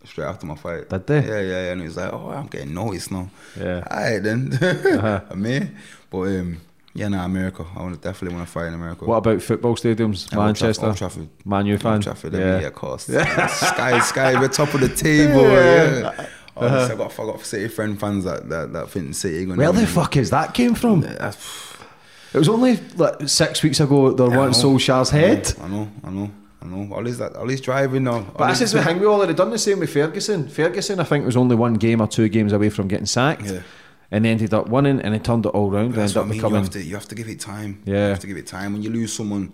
straight 0.06 0.26
after 0.26 0.46
my 0.46 0.56
fight. 0.56 0.90
Did 0.90 1.08
they? 1.08 1.20
Yeah, 1.26 1.40
yeah, 1.40 1.64
yeah. 1.66 1.72
And 1.72 1.82
he 1.82 1.88
was 1.88 1.98
like, 1.98 2.12
"Oh, 2.12 2.30
I'm 2.30 2.48
getting 2.48 2.74
noticed 2.74 3.12
now." 3.12 3.30
Yeah. 3.58 3.84
All 3.90 3.98
right 3.98 4.20
then. 4.22 4.52
Uh-huh. 4.62 5.22
I'm. 5.32 5.76
But 6.10 6.20
um, 6.28 6.62
yeah, 6.94 7.08
nah, 7.08 7.26
America. 7.26 7.66
I 7.76 7.82
want 7.82 7.96
to 7.96 8.02
definitely 8.02 8.36
want 8.36 8.48
to 8.48 8.52
fight 8.52 8.68
in 8.68 8.74
America. 8.76 9.06
What 9.06 9.18
about 9.18 9.42
football 9.42 9.76
stadiums? 9.76 10.32
Yeah, 10.32 10.38
Old 10.40 10.48
Manchester, 10.48 10.86
Old 10.86 10.98
Trafford. 10.98 11.30
Man 11.46 11.66
U 11.66 11.78
fan. 11.78 11.94
Old 11.94 12.04
Trafford, 12.04 12.34
yeah. 12.34 12.40
yeah, 12.40 12.60
yeah, 12.62 12.68
of 12.68 12.74
course. 12.76 13.10
Yeah. 13.10 13.48
sky, 13.48 14.00
sky, 14.02 14.40
we're 14.40 14.48
top 14.50 14.74
of 14.74 14.82
the 14.82 14.90
table. 14.90 15.42
Yeah. 15.42 16.28
Honestly, 16.56 16.96
I 16.96 16.98
got, 16.98 17.20
I 17.20 17.26
got 17.26 17.42
City 17.46 17.68
friend 17.68 18.00
fans 18.00 18.26
that 18.26 18.50
that, 18.50 18.74
that 18.74 18.90
think 18.90 19.16
City 19.16 19.46
going. 19.46 19.58
Where 19.58 19.72
the 19.72 19.88
fuck 19.88 20.18
is 20.18 20.30
that 20.30 20.54
came 20.54 20.76
from? 20.76 21.04
It 21.04 22.38
was 22.38 22.50
only 22.50 22.78
like 22.96 23.28
six 23.30 23.62
weeks 23.62 23.80
ago 23.80 24.12
they 24.12 24.24
Yeah, 24.24 24.36
know. 24.36 24.50
Solskjaer's 24.50 25.12
head. 25.12 25.54
I 25.62 25.68
know, 25.68 25.88
I 26.04 26.10
know, 26.10 26.32
I 26.62 26.66
know. 26.66 26.96
All 26.96 27.04
these 27.04 27.20
that, 27.20 27.36
all 27.36 27.46
these 27.46 27.62
driving 27.62 28.06
now. 28.06 28.22
But 28.38 28.50
this 28.50 28.62
is 28.62 28.72
the 28.72 28.84
thing, 28.84 29.00
we 29.00 29.06
already 29.06 29.34
done 29.36 29.52
the 29.52 29.60
same 29.60 29.80
with 29.80 29.92
Ferguson. 29.94 30.48
Ferguson, 30.48 31.00
I 31.00 31.04
think, 31.04 31.24
it 31.24 31.26
was 31.28 31.38
only 31.38 31.56
one 31.56 31.76
game 31.76 32.02
or 32.02 32.08
two 32.08 32.30
games 32.30 32.52
away 32.52 32.70
from 32.70 32.88
getting 32.88 33.06
sacked. 33.06 33.46
Yeah. 33.46 33.62
And 34.10 34.28
ended 34.28 34.54
up 34.54 34.68
winning 34.70 35.00
and 35.02 35.16
he 35.16 35.20
turned 35.20 35.46
it 35.48 35.50
all 35.50 35.72
round. 35.72 35.94
That's 35.96 36.16
ended 36.16 36.16
what 36.16 36.22
up 36.22 36.28
I 36.28 36.50
mean. 36.50 36.54
You 36.54 36.62
have 36.62 36.70
to, 36.72 36.84
you 36.84 36.94
have 36.96 37.08
to 37.08 37.16
give 37.16 37.30
it 37.30 37.40
time. 37.40 37.82
Yeah. 37.86 37.94
you 37.94 38.00
have 38.10 38.20
to 38.20 38.28
give 38.28 38.38
it 38.38 38.46
time. 38.46 38.74
When 38.74 38.84
you 38.84 38.92
lose 38.92 39.12
someone 39.12 39.54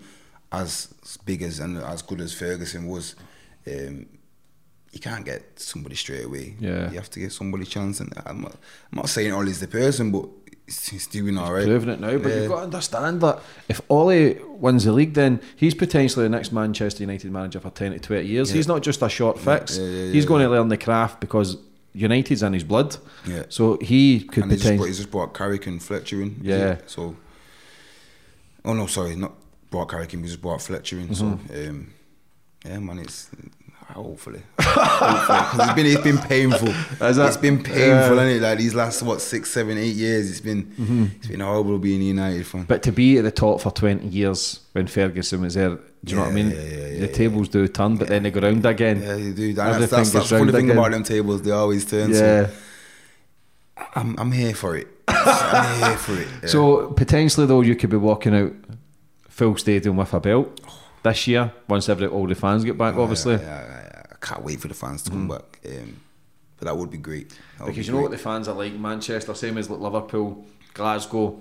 as 0.52 0.88
big 1.24 1.40
as 1.42 1.60
and 1.60 1.78
as 1.78 2.02
good 2.02 2.20
as 2.20 2.34
Ferguson 2.34 2.86
was, 2.86 3.14
um, 3.66 4.06
you 4.92 5.00
can't 5.00 5.24
get 5.24 5.58
somebody 5.60 5.94
straight 5.96 6.24
away. 6.24 6.54
Yeah. 6.58 6.90
you 6.90 6.96
have 6.96 7.10
to 7.10 7.20
give 7.20 7.32
somebody 7.32 7.62
a 7.64 7.66
chance. 7.66 8.00
And 8.00 8.12
I'm 8.26 8.40
not, 8.42 8.52
I'm 8.92 8.96
not 8.96 9.08
saying 9.08 9.32
Ole's 9.32 9.60
the 9.60 9.68
person, 9.68 10.10
but 10.10 10.28
he's, 10.66 11.06
doing 11.06 11.38
all 11.38 11.52
right. 11.52 11.64
Proving 11.66 11.90
it 11.90 12.00
now, 12.00 12.18
but 12.18 12.28
Yeah. 12.28 12.40
you've 12.40 12.48
got 12.50 12.56
to 12.58 12.62
understand 12.64 13.20
that 13.20 13.40
if 13.68 13.80
Ollie 13.88 14.38
wins 14.48 14.84
the 14.84 14.92
league, 14.92 15.14
then 15.14 15.40
he's 15.56 15.74
potentially 15.74 16.24
the 16.24 16.28
next 16.28 16.50
Manchester 16.52 17.02
United 17.04 17.30
manager 17.30 17.60
for 17.60 17.70
10 17.70 17.92
to 17.92 17.98
20 18.00 18.26
years. 18.26 18.50
Yeah. 18.50 18.56
He's 18.56 18.68
not 18.68 18.82
just 18.82 19.00
a 19.02 19.08
short 19.08 19.38
fix. 19.38 19.78
yeah, 19.78 20.10
he's 20.12 20.26
going 20.26 20.42
to 20.42 20.48
learn 20.50 20.68
the 20.68 20.76
craft 20.76 21.20
because 21.20 21.56
United's 21.92 22.42
in 22.42 22.52
his 22.52 22.64
blood. 22.64 22.96
Yeah. 23.26 23.44
So 23.48 23.78
he 23.80 24.20
could 24.24 24.42
and 24.44 24.52
he's 24.52 24.60
just, 24.62 24.64
brought, 24.64 24.70
potentially. 24.70 24.88
he's 24.88 24.96
just 24.98 25.10
brought 25.10 25.34
Carrick 25.34 25.66
and 25.68 25.80
Fletcher 25.82 26.20
in. 26.22 26.40
Yeah. 26.42 26.78
So, 26.86 27.16
oh 28.64 28.72
no, 28.74 28.86
sorry, 28.86 29.16
not 29.16 29.34
brought 29.70 29.88
Carrick 29.90 30.14
in. 30.14 30.22
We 30.22 30.28
just 30.28 30.42
brought 30.42 30.62
Fletcher 30.62 30.98
in. 30.98 31.14
So, 31.14 31.24
Mm-hmm. 31.24 31.68
um, 31.70 31.92
yeah, 32.64 32.78
man, 32.78 32.98
it's 32.98 33.30
hopefully, 33.92 34.42
because 34.56 35.60
it's 35.60 35.72
been 35.74 35.86
it's 35.86 36.00
been 36.02 36.18
painful. 36.18 36.68
That- 36.98 37.16
It's 37.16 37.36
been 37.36 37.62
painful, 37.62 37.78
Yeah. 37.78 38.08
hasn't 38.08 38.30
it? 38.30 38.42
Like 38.42 38.58
these 38.58 38.74
last 38.74 39.02
what 39.02 39.20
six, 39.20 39.50
seven, 39.50 39.78
eight 39.78 39.94
years, 39.94 40.30
it's 40.30 40.40
been 40.40 40.64
mm-hmm. 40.64 41.04
it's 41.16 41.26
been 41.28 41.40
horrible 41.40 41.78
being 41.78 42.00
a 42.00 42.04
United 42.04 42.46
fan. 42.46 42.64
But 42.64 42.82
to 42.84 42.92
be 42.92 43.18
at 43.18 43.24
the 43.24 43.30
top 43.30 43.60
for 43.60 43.70
20 43.70 44.06
years 44.08 44.60
when 44.72 44.86
Ferguson 44.86 45.42
was 45.42 45.54
there, 45.54 45.70
do 45.70 45.80
you 46.06 46.16
know 46.16 46.22
what 46.22 46.30
I 46.30 46.34
mean? 46.34 46.50
yeah, 46.50 46.56
yeah, 46.56 46.76
the 47.00 47.06
yeah, 47.06 47.12
tables 47.12 47.48
do 47.48 47.66
turn, 47.68 47.96
but 47.96 48.08
then 48.08 48.22
they 48.22 48.30
go 48.30 48.40
round 48.40 48.64
again. 48.64 49.02
yeah, 49.02 49.16
you 49.16 49.32
do. 49.32 49.50
And 49.50 49.58
Everything 49.58 49.88
that's, 49.98 50.10
that's, 50.12 50.30
the 50.30 50.38
funny 50.38 50.52
thing 50.52 50.64
again. 50.64 50.78
about 50.78 50.90
them 50.92 51.02
tables; 51.02 51.42
they 51.42 51.50
always 51.50 51.84
turn. 51.84 52.10
Yeah. 52.10 52.16
So 52.16 52.50
I'm 53.94 54.18
I'm 54.18 54.32
here 54.32 54.54
for 54.54 54.76
it. 54.76 54.88
I'm 55.08 55.88
here 55.88 55.98
for 55.98 56.20
it. 56.20 56.28
yeah. 56.42 56.48
So 56.48 56.88
potentially 56.92 57.46
though, 57.46 57.60
you 57.60 57.76
could 57.76 57.90
be 57.90 57.96
walking 57.96 58.34
out 58.34 58.52
full 59.28 59.56
stadium 59.56 59.96
with 59.96 60.12
a 60.12 60.20
belt 60.20 60.60
this 61.02 61.26
year 61.26 61.52
once 61.68 61.88
every 61.88 62.06
all 62.06 62.26
the 62.26 62.34
fans 62.34 62.64
get 62.64 62.76
back. 62.76 62.94
Obviously, 62.96 63.36
Yeah, 64.22 64.28
yeah, 64.28 64.34
yeah. 64.34 64.34
Can't 64.34 64.44
wait 64.44 64.60
for 64.60 64.68
the 64.68 64.74
fans 64.74 65.02
to 65.02 65.10
come 65.10 65.28
back. 65.28 65.60
Um, 65.66 66.00
but 66.58 66.66
that 66.66 66.76
would 66.76 66.90
be 66.90 66.98
great. 66.98 67.30
That 67.58 67.66
because 67.66 67.76
be 67.76 67.82
you 67.84 67.92
know 67.92 68.02
what 68.02 68.10
the 68.10 68.18
fans 68.18 68.48
are 68.48 68.54
like. 68.54 68.74
Manchester, 68.74 69.34
same 69.34 69.56
as 69.58 69.70
like 69.70 69.80
Liverpool, 69.80 70.44
Glasgow, 70.74 71.40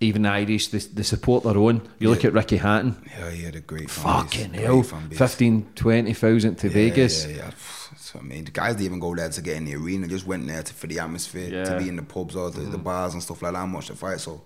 even 0.00 0.22
the 0.22 0.30
Irish, 0.30 0.68
they, 0.68 0.78
they 0.78 1.02
support 1.02 1.44
their 1.44 1.58
own. 1.58 1.82
You 1.98 2.08
look 2.10 2.24
at 2.24 2.32
Ricky 2.32 2.56
Hatton. 2.56 2.96
Yeah, 3.18 3.30
he 3.30 3.42
had 3.42 3.56
a 3.56 3.60
great 3.60 3.90
fan 3.90 4.24
base, 4.24 4.32
Fucking 4.32 4.50
great 4.52 4.62
hell, 4.62 4.82
fan 4.82 5.10
15, 5.10 5.72
20,000 5.74 6.54
to 6.56 6.68
Yeah, 6.68 6.72
Vegas. 6.72 7.26
Yeah, 7.26 7.36
yeah. 7.36 7.50
So, 7.98 8.18
I 8.18 8.22
mean, 8.22 8.44
the 8.44 8.50
guys 8.50 8.74
didn't 8.76 8.86
even 8.86 8.98
go 9.00 9.14
there 9.14 9.28
to 9.28 9.42
get 9.42 9.56
in 9.56 9.64
the 9.66 9.74
arena. 9.76 10.08
Just 10.08 10.26
went 10.26 10.46
there 10.46 10.62
to, 10.62 10.72
for 10.74 10.86
the 10.86 10.98
atmosphere, 11.00 11.48
Yeah. 11.50 11.64
Mm. 11.64 11.66
to 11.66 11.78
be 11.78 11.88
in 11.88 11.96
the 11.96 12.02
pubs 12.02 12.34
or 12.34 12.50
the, 12.50 12.60
the 12.62 12.78
bars 12.78 13.12
and 13.12 13.22
stuff 13.22 13.42
like 13.42 13.52
that 13.52 13.62
and 13.62 13.74
watch 13.74 13.88
the 13.88 13.94
fight. 13.94 14.20
So, 14.20 14.40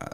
uh, 0.00 0.06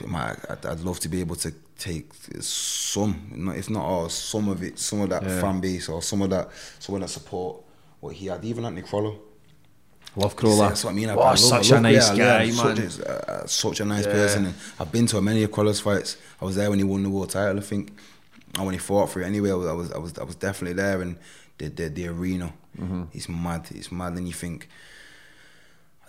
it 0.00 0.14
I'd, 0.50 0.66
I'd 0.66 0.80
love 0.80 1.00
to 1.00 1.08
be 1.08 1.20
able 1.20 1.36
to 1.36 1.52
take 1.78 2.12
some, 2.40 3.30
not- 3.34 3.56
if 3.56 3.68
not 3.70 3.84
all, 3.84 4.08
some 4.08 4.48
of 4.48 4.62
it, 4.62 4.78
some 4.78 5.00
of 5.02 5.10
that 5.10 5.22
Yeah. 5.22 5.40
fan 5.40 5.60
base 5.60 5.88
or 5.88 6.02
some 6.02 6.22
of 6.22 6.30
that, 6.30 6.48
some 6.78 6.94
of 6.94 7.00
that 7.02 7.08
support. 7.08 7.62
What 8.00 8.14
he 8.14 8.26
had, 8.26 8.44
even 8.44 8.64
Anthony 8.64 8.86
Crolla. 8.86 9.16
Love 10.16 10.36
Crolla. 10.36 10.68
That's 10.68 10.84
what 10.84 10.90
I 10.90 10.94
mean. 10.94 11.10
I, 11.10 11.14
Oh, 11.14 11.20
I 11.20 11.30
love, 11.30 11.38
such 11.38 11.66
I 11.72 11.74
a 11.74 11.74
love- 11.74 11.82
nice 11.82 12.10
yeah, 12.10 12.16
guy, 12.16 12.42
yeah, 12.44 12.62
man. 12.62 12.76
Such, 12.90 12.98
a- 13.06 13.30
uh, 13.32 13.46
such 13.46 13.80
a 13.80 13.84
nice 13.84 14.06
Yeah. 14.06 14.12
person. 14.12 14.46
And 14.46 14.54
I've 14.80 14.90
been 14.92 15.06
to 15.08 15.20
many 15.20 15.42
of 15.42 15.50
Crolla's 15.52 15.80
fights. 15.80 16.16
I 16.40 16.44
was 16.44 16.54
there 16.56 16.70
when 16.70 16.78
he 16.78 16.84
won 16.84 17.02
the 17.02 17.10
world 17.10 17.30
title, 17.30 17.58
I 17.58 17.60
think. 17.62 17.92
And 18.54 18.64
when 18.64 18.72
he 18.74 18.78
fought 18.78 19.10
for 19.10 19.20
it 19.20 19.26
anyway, 19.26 19.50
I 19.50 19.54
was, 19.54 19.66
I 19.68 19.72
was, 19.72 19.92
I 19.92 19.98
was, 19.98 20.18
I 20.18 20.24
was 20.24 20.34
definitely 20.36 20.74
there. 20.74 21.02
And 21.02 21.18
the, 21.58 21.68
the, 21.68 21.88
the 21.88 22.08
arena, 22.08 22.52
Mm-hmm. 22.78 23.02
it's 23.12 23.28
mad. 23.28 23.66
It's 23.74 23.90
mad. 23.90 24.12
And 24.12 24.28
you 24.28 24.32
think, 24.34 24.68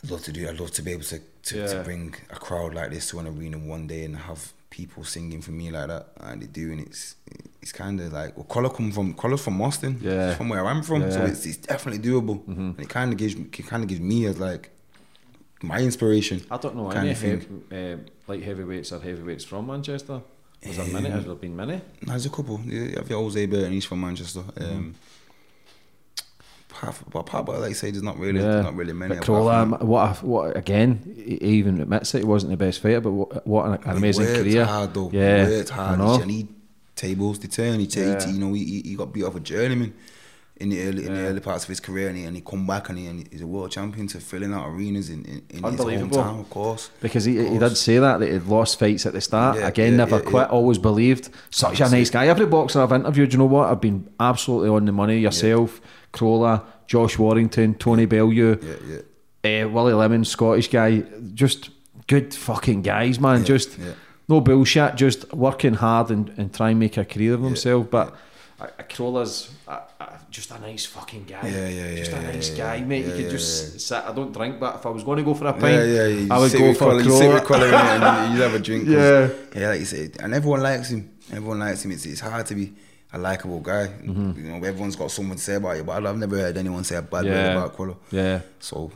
I'd 0.03 0.11
love 0.11 0.21
to 0.23 0.31
do. 0.31 0.47
I'd 0.47 0.59
love 0.59 0.71
to 0.71 0.81
be 0.83 0.91
able 0.91 1.03
to, 1.05 1.19
to, 1.49 1.57
Yeah. 1.57 1.67
to 1.73 1.83
bring 1.83 2.15
a 2.29 2.35
crowd 2.35 2.73
like 2.73 2.89
this 2.91 3.09
to 3.09 3.19
an 3.19 3.27
arena 3.27 3.57
one 3.57 3.85
day 3.87 4.03
and 4.05 4.15
have 4.15 4.53
people 4.69 5.03
singing 5.03 5.41
for 5.41 5.51
me 5.51 5.71
like 5.71 5.87
that. 5.87 6.07
And 6.21 6.41
they 6.41 6.47
do, 6.47 6.71
and 6.71 6.81
it's 6.81 7.15
it's 7.61 7.71
kind 7.73 7.99
of 7.99 8.13
like 8.13 8.35
well, 8.37 8.45
Crolla 8.45 8.69
come 8.69 8.91
from 8.91 9.13
Crolla's 9.13 9.41
from 9.43 9.61
Austin, 9.61 9.97
Yeah. 10.01 10.35
From 10.35 10.49
where 10.49 10.65
I'm 10.65 10.81
from, 10.83 11.01
so 11.01 11.07
Yeah. 11.07 11.23
Mm-hmm. 11.23 11.31
it's, 11.31 11.45
it's 11.45 11.57
definitely 11.57 12.01
doable. 12.09 12.47
And 12.47 12.79
it 12.79 12.89
kind 12.89 13.11
of 13.11 13.17
gives 13.17 13.35
me, 13.35 13.45
it 13.57 13.67
kind 13.67 13.83
of 13.83 13.89
gives 13.89 14.01
me 14.01 14.25
as 14.25 14.37
like 14.39 14.69
my 15.61 15.79
inspiration. 15.81 16.41
I 16.49 16.57
don't 16.57 16.75
know 16.75 16.89
kind 16.89 17.09
any 17.09 17.13
heavy, 17.13 17.45
uh, 17.71 17.97
light 18.27 18.43
heavyweights 18.43 18.91
or 18.93 18.99
heavyweights 18.99 19.43
from 19.43 19.67
Manchester. 19.67 20.21
Was 20.65 20.77
there 20.77 20.87
many? 20.87 21.09
Has 21.09 21.25
there 21.25 21.35
been 21.35 21.55
many? 21.55 21.81
There's 22.01 22.25
a 22.25 22.29
couple. 22.29 22.59
You 22.65 22.93
have 22.97 23.09
your 23.09 23.21
Jose 23.23 23.45
Burton, 23.45 23.71
he's 23.71 23.85
from 23.85 24.01
Manchester. 24.01 24.41
Mm-hmm. 24.41 24.63
Um, 24.77 24.95
but 27.11 27.19
apart, 27.19 27.45
but 27.45 27.59
like 27.59 27.69
I 27.71 27.73
say, 27.73 27.91
there's 27.91 28.03
not 28.03 28.17
really, 28.17 28.39
Yeah. 28.39 28.51
there's 28.51 28.65
not 28.65 28.75
really 28.75 28.93
many. 28.93 29.09
But 29.15 29.23
apart 29.23 29.25
Crolla, 29.25 29.61
from 29.61 29.71
that. 29.71 29.81
what, 29.83 30.01
a, 30.21 30.25
what 30.25 30.57
again? 30.57 31.01
He 31.15 31.35
even 31.57 31.81
admits 31.81 32.13
it. 32.15 32.19
He 32.19 32.23
wasn't 32.25 32.51
the 32.51 32.57
best 32.57 32.81
fighter, 32.81 33.01
but 33.01 33.11
what, 33.11 33.47
what 33.47 33.65
an, 33.65 33.73
an 33.83 33.97
amazing 33.97 34.25
career. 34.25 34.65
Hard 34.65 34.93
though. 34.93 35.09
Yeah, 35.11 35.45
he 35.45 35.51
worked 35.57 35.69
hard. 35.69 36.21
And 36.21 36.31
he 36.31 36.47
tables 36.95 37.39
to 37.39 37.47
turn. 37.47 37.79
He, 37.79 37.87
ta- 37.87 37.99
Yeah. 38.01 38.27
you 38.27 38.39
know, 38.39 38.53
he, 38.53 38.81
he- 38.81 38.95
got 38.95 39.13
beat 39.13 39.23
off 39.23 39.35
a 39.35 39.39
journeyman 39.39 39.93
in 40.57 40.67
the 40.69 40.81
early 40.83 41.05
in 41.05 41.13
the 41.13 41.21
early 41.21 41.39
parts 41.39 41.63
of 41.63 41.69
his 41.69 41.79
career, 41.79 42.09
and 42.09 42.17
he, 42.17 42.25
and 42.25 42.35
he 42.35 42.41
come 42.41 42.67
back 42.67 42.89
and, 42.89 42.97
he, 42.99 43.05
and 43.07 43.25
he's 43.31 43.39
a 43.39 43.47
world 43.47 43.71
champion 43.71 44.07
to 44.07 44.19
filling 44.19 44.53
out 44.53 44.67
arenas 44.67 45.09
in, 45.09 45.23
in, 45.23 45.41
in 45.51 45.63
his 45.63 45.79
hometown, 45.79 46.41
of 46.41 46.49
course. 46.49 46.89
Because 46.99 47.23
he, 47.23 47.37
Of 47.39 47.53
he 47.53 47.57
did 47.57 47.77
say 47.77 47.97
that, 47.99 48.19
that 48.19 48.29
he'd 48.29 48.43
lost 48.43 48.77
fights 48.77 49.05
at 49.05 49.13
the 49.13 49.21
start. 49.21 49.57
Yeah, 49.57 49.67
Again, 49.69 49.91
yeah, 49.91 49.97
never 49.99 50.19
quit, 50.19 50.49
always 50.49 50.77
believed. 50.77 51.29
Such 51.49 51.79
a 51.79 51.89
nice 51.89 52.09
it. 52.09 52.11
guy. 52.11 52.27
Every 52.27 52.45
boxer 52.45 52.81
I've 52.81 52.91
interviewed, 52.91 53.31
you 53.31 53.39
know 53.39 53.45
what? 53.45 53.69
I've 53.69 53.79
been 53.79 54.09
absolutely 54.19 54.67
on 54.67 54.83
the 54.83 54.91
money. 54.91 55.19
Yourself, 55.19 55.79
Crolla, 56.11 56.63
Josh 56.87 57.17
Warrington, 57.19 57.75
Tony 57.75 58.05
Bellew, 58.05 58.31
Yeah, 58.61 59.01
yeah. 59.43 59.65
uh, 59.65 59.69
Willie 59.69 59.93
Limond, 59.93 60.25
Scottish 60.27 60.69
guy. 60.69 61.03
Just 61.33 61.69
good 62.07 62.33
fucking 62.33 62.81
guys, 62.81 63.19
man. 63.19 63.39
Yeah, 63.39 63.45
just 63.45 63.77
no 64.27 64.41
bullshit, 64.41 64.95
just 64.95 65.31
working 65.33 65.73
hard 65.75 66.09
and, 66.11 66.29
and 66.37 66.53
try 66.53 66.69
and 66.71 66.79
make 66.79 66.97
a 66.97 67.05
career 67.05 67.33
of 67.35 67.41
himself. 67.43 67.89
But 67.89 68.15
uh, 68.59 68.67
Crolla's 68.89 69.51
uh, 69.67 69.79
uh, 69.99 70.17
just 70.29 70.51
a 70.51 70.59
nice 70.59 70.85
fucking 70.85 71.25
guy. 71.25 71.47
Yeah, 71.47 71.67
yeah, 71.69 71.95
Just 71.95 72.11
yeah, 72.11 72.19
a 72.19 72.33
nice 72.33 72.49
guy, 72.49 72.81
mate. 72.81 73.05
You 73.05 73.11
could 73.13 73.29
just 73.31 73.79
sit. 73.79 74.03
I 74.03 74.11
don't 74.13 74.33
drink, 74.33 74.59
but 74.59 74.75
if 74.75 74.85
I 74.85 74.89
was 74.89 75.03
going 75.03 75.17
to 75.17 75.23
go 75.23 75.33
for 75.33 75.47
a 75.47 75.53
pint, 75.53 75.63
Yeah, 75.63 75.83
yeah, 75.83 76.07
you 76.07 76.27
I 76.29 76.37
would 76.39 76.51
go 76.51 76.73
for 76.73 76.79
Colin, 76.91 77.05
you 77.05 77.11
sit 77.11 77.43
Crawler. 77.43 77.67
and 77.67 78.33
you 78.35 78.41
have 78.41 78.53
a 78.53 78.59
drink. 78.59 78.87
Yeah. 78.87 79.29
yeah, 79.55 79.69
like 79.69 79.79
you 79.79 79.85
said, 79.85 80.17
and 80.19 80.33
everyone 80.33 80.61
likes 80.61 80.89
him. 80.89 81.09
Everyone 81.31 81.59
likes 81.59 81.85
him. 81.85 81.91
It's, 81.91 82.05
it's 82.05 82.19
hard 82.21 82.45
to 82.47 82.55
be 82.55 82.73
a 83.13 83.17
likable 83.17 83.59
guy. 83.59 83.87
Mm-hmm. 83.87 84.45
You 84.45 84.51
know, 84.51 84.55
everyone's 84.67 84.95
got 84.95 85.11
something 85.11 85.35
to 85.35 85.41
say 85.41 85.55
about 85.55 85.77
you, 85.77 85.83
but 85.83 86.05
I've 86.05 86.17
never 86.17 86.37
heard 86.37 86.57
anyone 86.57 86.83
say 86.83 86.95
a 86.95 87.01
bad 87.01 87.25
Yeah. 87.25 87.31
word 87.31 87.57
about 87.57 87.73
Colin. 87.75 87.95
Yeah. 88.11 88.41
So, 88.59 88.91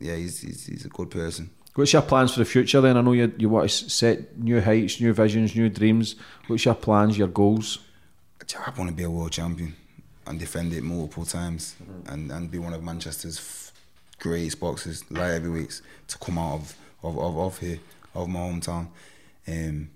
yeah, 0.00 0.14
he's, 0.16 0.40
he's 0.40 0.66
he's 0.66 0.84
a 0.84 0.88
good 0.88 1.10
person. 1.10 1.50
What's 1.74 1.92
your 1.92 2.02
plans 2.02 2.32
for 2.34 2.40
the 2.40 2.44
future 2.44 2.80
then? 2.80 2.96
I 2.96 3.00
know 3.00 3.12
you 3.12 3.32
you 3.38 3.48
want 3.48 3.68
to 3.70 3.90
set 3.90 4.38
new 4.38 4.60
heights, 4.60 5.00
new 5.00 5.12
visions, 5.12 5.54
new 5.56 5.68
dreams. 5.68 6.16
What's 6.46 6.64
your 6.64 6.74
plans, 6.74 7.16
your 7.18 7.28
goals? 7.28 7.78
I 8.40 8.70
want 8.78 8.90
to 8.90 8.94
be 8.96 9.04
a 9.04 9.10
world 9.10 9.32
champion 9.32 9.74
and 10.26 10.38
defend 10.38 10.72
it 10.74 10.82
multiple 10.82 11.24
times 11.24 11.74
Mm-hmm. 11.82 12.12
and, 12.12 12.30
and 12.32 12.50
be 12.50 12.58
one 12.58 12.74
of 12.74 12.82
Manchester's 12.82 13.72
greatest 14.18 14.60
boxers, 14.60 15.10
light 15.10 15.32
heavyweights, 15.32 15.82
to 16.08 16.18
come 16.18 16.38
out 16.38 16.54
of 16.54 16.76
of, 17.02 17.18
of, 17.18 17.38
of 17.38 17.58
here, 17.58 17.80
of 18.14 18.28
my 18.28 18.40
hometown. 18.40 18.86
Um, 19.48 19.88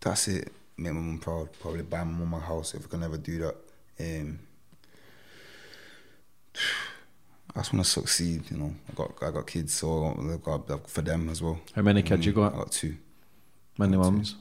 that's 0.00 0.28
it. 0.28 0.52
Make 0.78 0.92
my 0.92 1.00
mum 1.00 1.18
proud. 1.18 1.48
Probably 1.60 1.82
buy 1.82 2.04
my 2.04 2.24
mum 2.24 2.34
a 2.34 2.40
house 2.40 2.74
if 2.74 2.86
I 2.86 2.88
can 2.88 3.02
ever 3.02 3.18
do 3.18 3.38
that. 3.38 3.56
Um, 4.00 4.38
I 7.56 7.60
just 7.60 7.72
want 7.72 7.84
to 7.84 7.90
succeed. 7.90 8.50
You 8.50 8.58
know, 8.58 8.74
I 8.88 8.92
got 8.94 9.12
I 9.22 9.30
got 9.32 9.46
kids, 9.46 9.74
so 9.74 10.06
I 10.06 10.36
got, 10.36 10.64
I 10.64 10.76
got 10.76 10.88
for 10.88 11.02
them 11.02 11.28
as 11.28 11.42
well. 11.42 11.58
How 11.74 11.82
many 11.82 12.02
kids 12.02 12.24
you 12.24 12.32
got? 12.32 12.54
I 12.54 12.58
got 12.58 12.70
two. 12.70 12.96
Many 13.76 13.96
mums. 13.96 14.36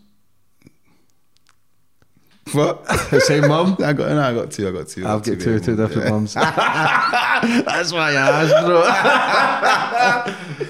What? 2.54 2.86
The 3.12 3.20
Same 3.22 3.48
mum? 3.48 3.78
I 3.84 3.94
got 3.94 4.10
no, 4.10 4.22
I 4.22 4.34
got 4.34 4.52
two. 4.52 4.68
I 4.68 4.72
got 4.72 4.88
two. 4.88 5.06
I 5.06 5.14
I've 5.14 5.24
got 5.24 5.40
two, 5.40 5.60
two 5.60 5.76
different 5.76 6.04
yeah. 6.04 6.10
mums. 6.10 6.34
That's 7.66 7.92
why 7.94 8.12
I 8.12 8.44
asked, 8.44 8.66
bro. 8.66 8.84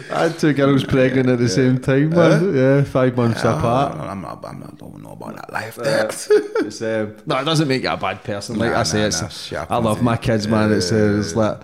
I 0.10 0.24
had 0.24 0.40
two 0.40 0.54
girls 0.54 0.84
pregnant 0.84 1.30
at 1.30 1.40
the 1.40 1.50
same 1.50 1.80
time, 1.80 2.10
man. 2.10 2.56
Yeah, 2.56 2.84
five 2.84 3.16
months 3.16 3.42
apart. 3.42 3.98
Oh, 3.98 4.02
I'm 4.04 4.22
not. 4.22 4.44
I'm 4.46 4.60
not. 4.60 4.78
Don't 4.78 5.02
know 5.02 5.12
about 5.12 5.36
that 5.36 5.54
life. 5.54 5.76
There. 5.76 6.06
It's, 6.08 6.82
um, 6.82 7.18
no, 7.26 7.38
it 7.38 7.46
doesn't 7.46 7.68
make 7.68 7.84
you 7.84 7.90
a 7.90 7.98
bad 7.98 8.24
person. 8.24 8.58
Like 8.58 8.72
Nah, 8.72 8.80
I 8.80 8.84
say, 8.84 9.00
nah, 9.02 9.08
it's, 9.08 9.52
nah, 9.52 9.66
I 9.70 9.78
love 9.78 10.02
my 10.02 10.18
kids, 10.18 10.48
man. 10.48 10.72
It's, 10.72 10.92
uh, 10.92 11.18
it's 11.20 11.34
Yeah. 11.34 11.40
like 11.40 11.60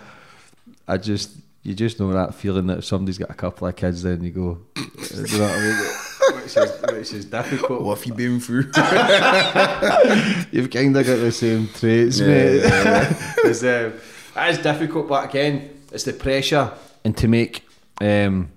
I 0.87 0.97
just 0.97 1.31
you 1.63 1.73
just 1.73 1.99
know 1.99 2.11
that 2.11 2.35
feeling 2.35 2.67
that 2.67 2.79
if 2.79 2.85
somebody's 2.85 3.17
got 3.17 3.29
a 3.29 3.33
couple 3.33 3.67
of 3.67 3.75
kids, 3.75 4.03
then 4.03 4.21
you 4.21 4.31
go, 4.31 4.59
you 4.75 4.83
know 4.83 5.43
what 5.43 5.51
I 5.51 5.59
mean? 5.61 5.95
Which 6.31 6.57
is, 6.57 6.71
which 6.91 7.13
is 7.13 7.25
difficult. 7.25 7.81
what 7.81 7.97
have 7.97 8.05
you 8.05 8.13
been 8.13 8.39
through? 8.39 8.63
You've 10.51 10.69
kind 10.71 10.95
of 10.95 11.05
got 11.05 11.17
the 11.17 11.31
same 11.31 11.67
traits, 11.69 12.19
Yeah, 12.19 12.27
mate. 12.27 12.61
yeah, 12.63 13.13
it's, 13.43 13.63
um, 13.63 13.93
it 14.35 14.49
is 14.49 14.57
difficult, 14.59 15.07
but 15.07 15.29
again, 15.29 15.69
it's 15.91 16.03
the 16.03 16.13
pressure 16.13 16.71
and 17.05 17.15
to 17.17 17.27
make 17.27 17.65
um, 18.01 18.49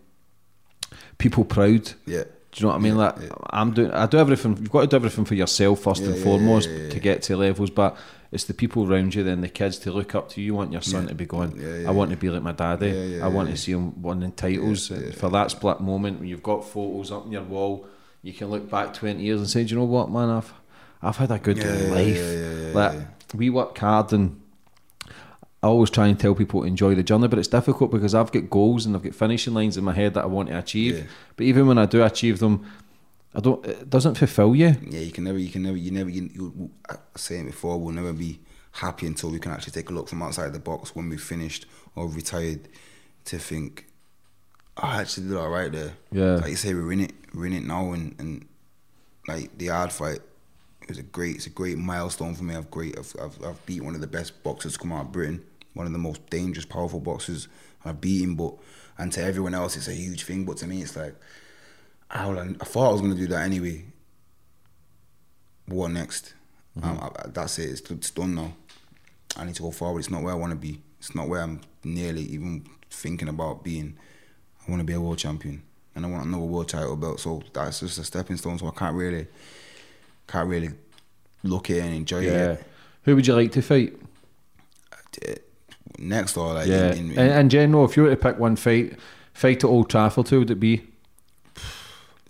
people 1.19 1.45
proud. 1.45 1.93
yeah. 2.07 2.25
Do 2.57 2.63
you 2.63 2.69
know 2.69 2.73
what 2.73 2.81
I 2.81 2.83
mean? 2.85 2.93
Yeah, 2.97 2.99
like 2.99 3.17
yeah. 3.21 3.29
I'm 3.51 3.75
doing, 3.75 3.91
I 3.91 4.07
do 4.07 4.17
everything. 4.17 4.57
You've 4.57 4.71
got 4.71 4.81
to 4.81 4.87
do 4.87 4.97
everything 4.97 5.27
for 5.27 5.35
yourself 5.35 5.83
first 5.83 6.01
Yeah, 6.01 6.09
and 6.09 6.23
foremost 6.23 6.71
to 6.71 6.99
get 6.99 7.21
to 7.25 7.37
levels. 7.37 7.69
But 7.69 7.99
it's 8.33 8.45
the 8.45 8.55
people 8.55 8.91
around 8.91 9.15
you, 9.15 9.23
then 9.23 9.43
the 9.43 9.51
kids 9.51 9.79
to 9.81 9.93
look 9.93 10.15
up 10.15 10.31
to. 10.31 10.41
You 10.41 10.55
want 10.55 10.73
your 10.73 10.81
son 10.81 11.07
to 11.09 11.15
be 11.15 11.27
going. 11.27 11.87
I 11.87 11.91
want 11.91 12.13
to 12.13 12.17
be 12.17 12.31
like 12.31 12.43
my 12.43 12.53
daddy. 12.53 13.21
I 13.21 13.29
want 13.29 13.51
to 13.51 13.59
see 13.59 13.73
him 13.73 14.01
winning 14.01 14.33
titles. 14.33 14.89
For 15.19 15.29
that 15.29 15.51
split 15.51 15.81
moment 15.81 16.21
when 16.21 16.29
you've 16.29 16.43
got 16.43 16.65
photos 16.65 17.13
up 17.13 17.27
on 17.27 17.33
your 17.33 17.43
wall, 17.43 17.87
you 18.23 18.33
can 18.33 18.49
look 18.49 18.71
back 18.71 18.95
twenty 18.95 19.25
years 19.25 19.41
and 19.41 19.51
say, 19.51 19.65
"Do 19.65 19.75
you 19.75 19.81
know 19.81 19.85
what, 19.85 20.11
man? 20.11 20.31
I've 20.31 20.53
I've 21.03 21.17
had 21.19 21.31
a 21.31 21.39
good 21.39 21.59
life. 21.59 22.75
like 22.75 23.35
we 23.35 23.51
work 23.51 23.77
hard 23.77 24.15
and." 24.15 24.41
I 25.63 25.69
always 25.69 25.91
try 25.91 26.07
and 26.07 26.19
tell 26.19 26.35
people 26.35 26.61
to 26.61 26.67
enjoy 26.67 26.95
the 26.95 27.03
journey, 27.03 27.29
but 27.29 27.39
it's 27.39 27.49
difficult 27.49 27.91
because 27.91 28.15
I've 28.15 28.31
got 28.31 28.51
goals 28.51 28.87
and 28.87 28.95
I've 28.95 29.03
got 29.03 29.15
finishing 29.15 29.55
lines 29.55 29.77
in 29.77 29.85
my 29.85 29.95
head 29.95 30.15
that 30.15 30.25
I 30.25 30.27
want 30.27 30.49
to 30.49 30.59
achieve. 30.59 30.99
Yeah. 30.99 31.05
But 31.35 31.47
even 31.47 31.67
when 31.67 31.79
I 31.79 31.87
do 31.87 32.05
achieve 32.05 32.39
them, 32.39 32.71
I 33.35 33.41
don't. 33.41 33.65
It 33.67 33.91
doesn't 33.91 34.17
fulfil 34.17 34.55
you. 34.55 34.77
Yeah, 34.89 35.01
you 35.01 35.13
can 35.13 35.25
never, 35.25 35.39
you 35.39 35.51
can 35.51 35.63
never, 35.63 35.77
you 35.77 35.91
never, 35.91 36.11
you, 36.11 36.31
you, 36.33 36.71
I 36.89 36.97
was 37.13 37.23
saying 37.23 37.47
before, 37.47 37.79
we'll 37.79 37.95
never 37.95 38.13
be 38.13 38.41
happy 38.73 39.07
until 39.07 39.31
we 39.31 39.39
can 39.39 39.53
actually 39.53 39.73
take 39.73 39.91
a 39.91 39.93
look 39.93 40.09
from 40.09 40.23
outside 40.23 40.53
the 40.53 40.59
box 40.59 40.95
when 40.95 41.09
we've 41.09 41.23
finished 41.23 41.67
or 41.95 42.09
retired 42.09 42.69
to 43.25 43.39
think, 43.39 43.87
oh, 44.77 44.83
I 44.83 45.01
actually 45.01 45.29
did 45.29 45.37
all 45.37 45.49
right 45.49 45.73
there. 45.73 45.93
Yeah. 46.13 46.37
Like 46.37 46.51
you 46.51 46.57
say, 46.57 46.75
we're 46.75 46.93
in 46.93 47.01
it, 47.01 47.13
we're 47.35 47.47
in 47.47 47.55
it 47.55 47.65
now, 47.65 47.93
and, 47.93 48.15
and 48.19 48.47
like 49.27 49.57
the 49.59 49.69
hard 49.69 49.93
fight, 49.93 50.21
it 50.87 50.91
was 50.91 50.99
a 50.99 51.03
great, 51.03 51.37
it's 51.37 51.47
a 51.47 51.51
great 51.51 51.77
milestone 51.79 52.35
for 52.35 52.45
me. 52.45 52.55
I've 52.55 52.71
great, 52.71 52.99
I've, 52.99 53.15
I've, 53.21 53.45
I've 53.45 53.67
beat 53.67 53.83
one 53.83 53.95
of 53.95 54.01
the 54.01 54.07
best 54.07 54.43
boxers 54.43 54.75
to 54.75 54.79
come 54.79 54.93
out 54.93 55.07
of 55.07 55.13
Britain, 55.13 55.45
one 55.75 55.87
of 55.87 55.93
the 55.93 55.99
most 55.99 56.29
dangerous, 56.31 56.65
powerful 56.65 57.01
boxers 57.01 57.49
I've 57.85 58.01
beaten, 58.01 58.35
but, 58.35 58.55
and 58.99 59.13
to 59.13 59.23
everyone 59.23 59.55
else, 59.55 59.77
it's 59.77 59.89
a 59.89 59.93
huge 59.95 60.25
thing, 60.25 60.45
but 60.45 60.57
to 60.59 60.67
me, 60.67 60.83
it's 60.83 60.97
like, 60.97 61.15
I, 62.11 62.29
I 62.31 62.65
thought 62.65 62.89
I 62.89 62.93
was 62.93 63.01
going 63.01 63.13
to 63.15 63.19
do 63.19 63.27
that 63.29 63.43
anyway 63.45 63.85
what 65.67 65.89
next? 65.91 66.35
Um, 66.83 66.99
I, 67.01 67.07
I- 67.07 67.29
that's 67.29 67.59
it. 67.59 67.71
It's, 67.71 67.91
it's 67.91 68.11
done 68.11 68.35
now. 68.35 68.53
I 69.37 69.45
need 69.45 69.55
to 69.57 69.63
go 69.63 69.71
forward. 69.71 69.99
It's 70.01 70.11
not 70.11 70.23
where 70.23 70.33
I 70.33 70.37
want 70.37 70.53
to 70.53 70.57
be. 70.57 70.81
It's 70.99 71.15
not 71.15 71.29
where 71.29 71.41
I'm 71.43 71.61
nearly 71.85 72.23
even 72.23 72.67
thinking 72.91 73.29
about 73.29 73.65
being. 73.65 73.97
I 74.67 74.71
want 74.71 74.81
to 74.81 74.85
be 74.85 74.95
a 74.95 75.01
world 75.01 75.19
champion, 75.19 75.63
and 75.95 76.07
I 76.07 76.09
want 76.09 76.25
another 76.27 76.45
world 76.45 76.69
title 76.69 76.97
belt. 76.97 77.21
So 77.21 77.43
that's 77.53 77.81
just 77.81 77.99
a 77.99 78.05
stepping 78.05 78.37
stone. 78.37 78.59
So 78.59 78.69
I 78.69 78.71
can't 78.71 78.95
really, 78.97 79.27
can't 80.27 80.49
really 80.49 80.71
look 81.43 81.71
at 81.71 81.77
it 81.77 81.81
and 81.85 81.95
enjoy 81.95 82.21
Yeah. 82.21 82.53
it. 82.53 82.65
Who 83.05 83.15
would 83.15 83.27
you 83.27 83.35
like 83.35 83.53
to 83.53 83.63
fight? 83.63 83.95
Uh, 85.27 85.33
Next 85.99 86.37
or 86.37 86.53
like 86.55 86.67
Yeah. 86.69 86.93
in, 86.93 87.13
in, 87.13 87.19
in, 87.19 87.31
in 87.39 87.49
general, 87.49 87.85
if 87.87 87.97
you 87.97 88.03
were 88.03 88.11
to 88.11 88.17
pick 88.17 88.39
one 88.39 88.57
fight, 88.57 88.99
fight 89.33 89.59
at 89.65 89.65
Old 89.65 89.89
Trafford, 89.89 90.29
who 90.29 90.41
would 90.41 90.51
it 90.51 90.61
be? 90.61 90.83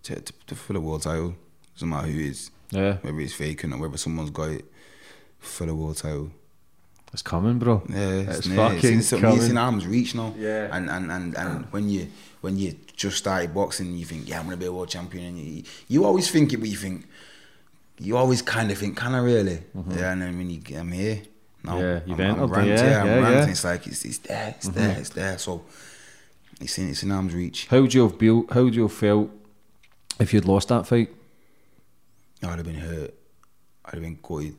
to, 0.05 0.21
to, 0.21 0.33
to 0.47 0.55
for 0.55 0.73
the 0.73 0.81
world 0.81 1.03
title, 1.03 1.35
doesn't 1.75 1.89
matter 1.89 2.07
who 2.07 2.21
it 2.21 2.27
is, 2.27 2.51
Yeah. 2.71 2.99
whether 2.99 3.19
it's 3.21 3.35
vacant 3.35 3.75
or 3.75 3.79
whether 3.79 3.97
someone's 3.97 4.31
got 4.31 4.51
it 4.51 4.65
for 5.41 5.67
the 5.67 5.75
world 5.75 5.97
title. 5.97 6.31
It's 7.13 7.23
coming, 7.23 7.59
bro. 7.59 7.83
Yeah, 7.89 7.97
it's, 8.21 8.39
it's, 8.39 8.49
fucking 8.49 8.99
it's, 8.99 9.13
in, 9.13 9.21
coming. 9.21 9.37
it's 9.39 9.49
in 9.49 9.57
arm's 9.57 9.87
reach 9.87 10.15
now. 10.15 10.33
Yeah. 10.39 10.69
And 10.71 10.91
and 10.91 11.11
and, 11.11 11.37
and 11.37 11.65
when 11.73 11.89
you 11.89 12.09
when 12.41 12.57
you 12.59 12.77
just 12.95 13.17
started 13.17 13.55
boxing, 13.55 13.97
you 13.97 14.05
think, 14.05 14.29
yeah, 14.29 14.39
I'm 14.39 14.45
gonna 14.45 14.57
be 14.59 14.67
a 14.67 14.73
world 14.73 14.91
champion, 14.91 15.25
and 15.25 15.39
you, 15.39 15.63
you 15.89 16.05
always 16.05 16.31
think 16.31 16.53
it, 16.53 16.59
but 16.59 16.69
you 16.69 16.77
think 16.77 17.07
you 17.99 18.17
always 18.17 18.43
kind 18.43 18.71
of 18.71 18.79
think, 18.79 18.97
can 18.97 19.15
I 19.15 19.19
really? 19.19 19.63
Yeah. 19.91 20.13
And 20.13 20.23
then 20.23 20.37
when 20.39 20.51
you 20.51 20.59
get 20.59 20.81
I'm 20.81 20.93
here, 20.93 21.23
now 21.65 21.79
Mm-hmm. 21.79 22.21
Yeah, 22.21 22.33
I'm, 22.33 22.43
I'm 22.43 22.51
ranked, 22.51 22.69
yeah, 22.69 22.91
yeah, 22.91 23.01
I'm 23.01 23.07
yeah, 23.07 23.31
yeah. 23.31 23.49
it's 23.49 23.65
like 23.65 23.87
it's, 23.87 24.05
it's 24.05 24.19
there, 24.19 24.55
it's 24.57 24.69
there, 24.69 24.99
it's 24.99 25.09
there. 25.11 25.39
So 25.39 25.65
it's 26.61 26.79
in 26.79 26.91
it's 26.91 27.03
in 27.03 27.11
arm's 27.11 27.35
reach. 27.35 27.67
How 27.67 27.81
would 27.81 27.93
you 27.93 28.03
have 28.03 28.19
built? 28.19 28.53
How 28.53 28.63
would 28.65 28.75
you 28.75 28.83
have 28.83 28.93
felt 28.93 29.31
if 30.21 30.33
you'd 30.33 30.45
lost 30.45 30.69
that 30.69 30.87
fight? 30.87 31.11
I'd 32.43 32.59
have 32.59 32.65
been 32.65 32.77
hurt. 32.77 33.15
I'd 33.85 33.95
have 33.95 34.03
been 34.03 34.19
gutted. 34.23 34.57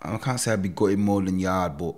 I 0.00 0.16
can't 0.18 0.38
say 0.40 0.52
I'd 0.52 0.62
be 0.62 0.68
gutted 0.68 0.98
more 0.98 1.22
than 1.22 1.38
Yarde, 1.38 1.76
but 1.78 1.94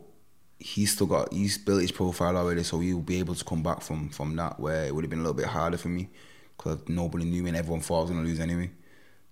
he's 0.58 0.92
still 0.92 1.06
got 1.06 1.32
he's 1.32 1.58
built 1.58 1.82
his 1.82 1.92
profile 1.92 2.36
already, 2.36 2.62
so 2.62 2.80
he'll 2.80 3.00
be 3.00 3.18
able 3.18 3.34
to 3.34 3.44
come 3.44 3.62
back 3.62 3.80
from 3.82 4.08
from 4.10 4.34
that 4.36 4.58
where 4.58 4.86
it 4.86 4.94
would 4.94 5.04
have 5.04 5.10
been 5.10 5.20
a 5.20 5.22
little 5.22 5.34
bit 5.34 5.46
harder 5.46 5.76
for 5.76 5.88
me 5.88 6.08
because 6.56 6.78
nobody 6.88 7.24
knew 7.24 7.42
me 7.42 7.50
and 7.50 7.56
everyone 7.56 7.80
thought 7.80 7.98
I 7.98 8.02
was 8.02 8.10
gonna 8.10 8.22
lose 8.22 8.40
anyway. 8.40 8.70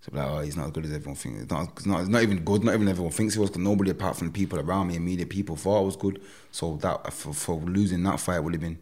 So 0.05 0.11
like, 0.15 0.27
oh, 0.27 0.41
he's 0.41 0.57
not 0.57 0.67
as 0.67 0.73
good 0.73 0.85
as 0.85 0.93
everyone 0.93 1.17
thinks. 1.17 1.43
It's 1.43 1.51
not, 1.51 1.69
it's 1.77 1.87
not, 1.87 2.01
it's 2.01 2.11
not 2.11 2.23
even 2.23 2.45
good. 2.45 2.63
Not 2.63 2.75
even 2.75 2.89
everyone 2.89 3.13
thinks 3.13 3.35
he 3.35 3.41
was. 3.41 3.49
Because 3.49 3.63
nobody 3.63 3.91
apart 3.91 4.17
from 4.17 4.27
the 4.27 4.33
people 4.35 4.61
around 4.61 4.89
me, 4.89 4.97
immediate 4.97 5.31
people, 5.31 5.57
thought 5.57 5.79
I 5.79 5.85
was 5.85 5.97
good. 5.97 6.21
So 6.51 6.77
that 6.83 7.11
for, 7.13 7.33
for 7.33 7.57
losing 7.61 8.03
that 8.03 8.21
fight 8.21 8.41
would 8.41 8.53
have 8.53 8.61
been 8.61 8.79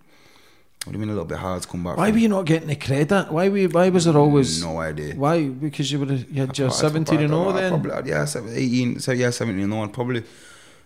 would 0.84 0.94
have 0.94 1.00
been 1.00 1.10
a 1.10 1.12
little 1.12 1.24
bit 1.24 1.38
hard 1.38 1.62
to 1.62 1.68
come 1.68 1.84
back. 1.84 1.96
Why 1.96 2.06
from. 2.06 2.14
were 2.14 2.18
you 2.18 2.28
not 2.28 2.44
getting 2.44 2.66
the 2.66 2.74
credit? 2.74 3.30
Why 3.30 3.48
were 3.48 3.56
you, 3.56 3.68
Why 3.68 3.88
was 3.88 4.04
there 4.04 4.16
always 4.16 4.64
No 4.64 4.80
idea. 4.80 5.14
Why? 5.14 5.46
Because 5.46 5.92
you 5.92 6.00
were 6.00 6.06
have 6.06 6.28
you 6.28 6.40
had 6.40 6.58
your 6.58 6.70
thought- 6.70 6.78
seventeen 6.78 7.20
and 7.20 7.32
all 7.32 7.52
then. 7.52 7.80
Probably, 7.80 8.10
yeah, 8.10 8.24
seven- 8.24 8.52
18, 8.52 8.98
so 8.98 9.12
yeah, 9.12 9.30
17 9.30 9.62
and 9.62 9.72
0. 9.72 9.88
Probably, 9.88 10.24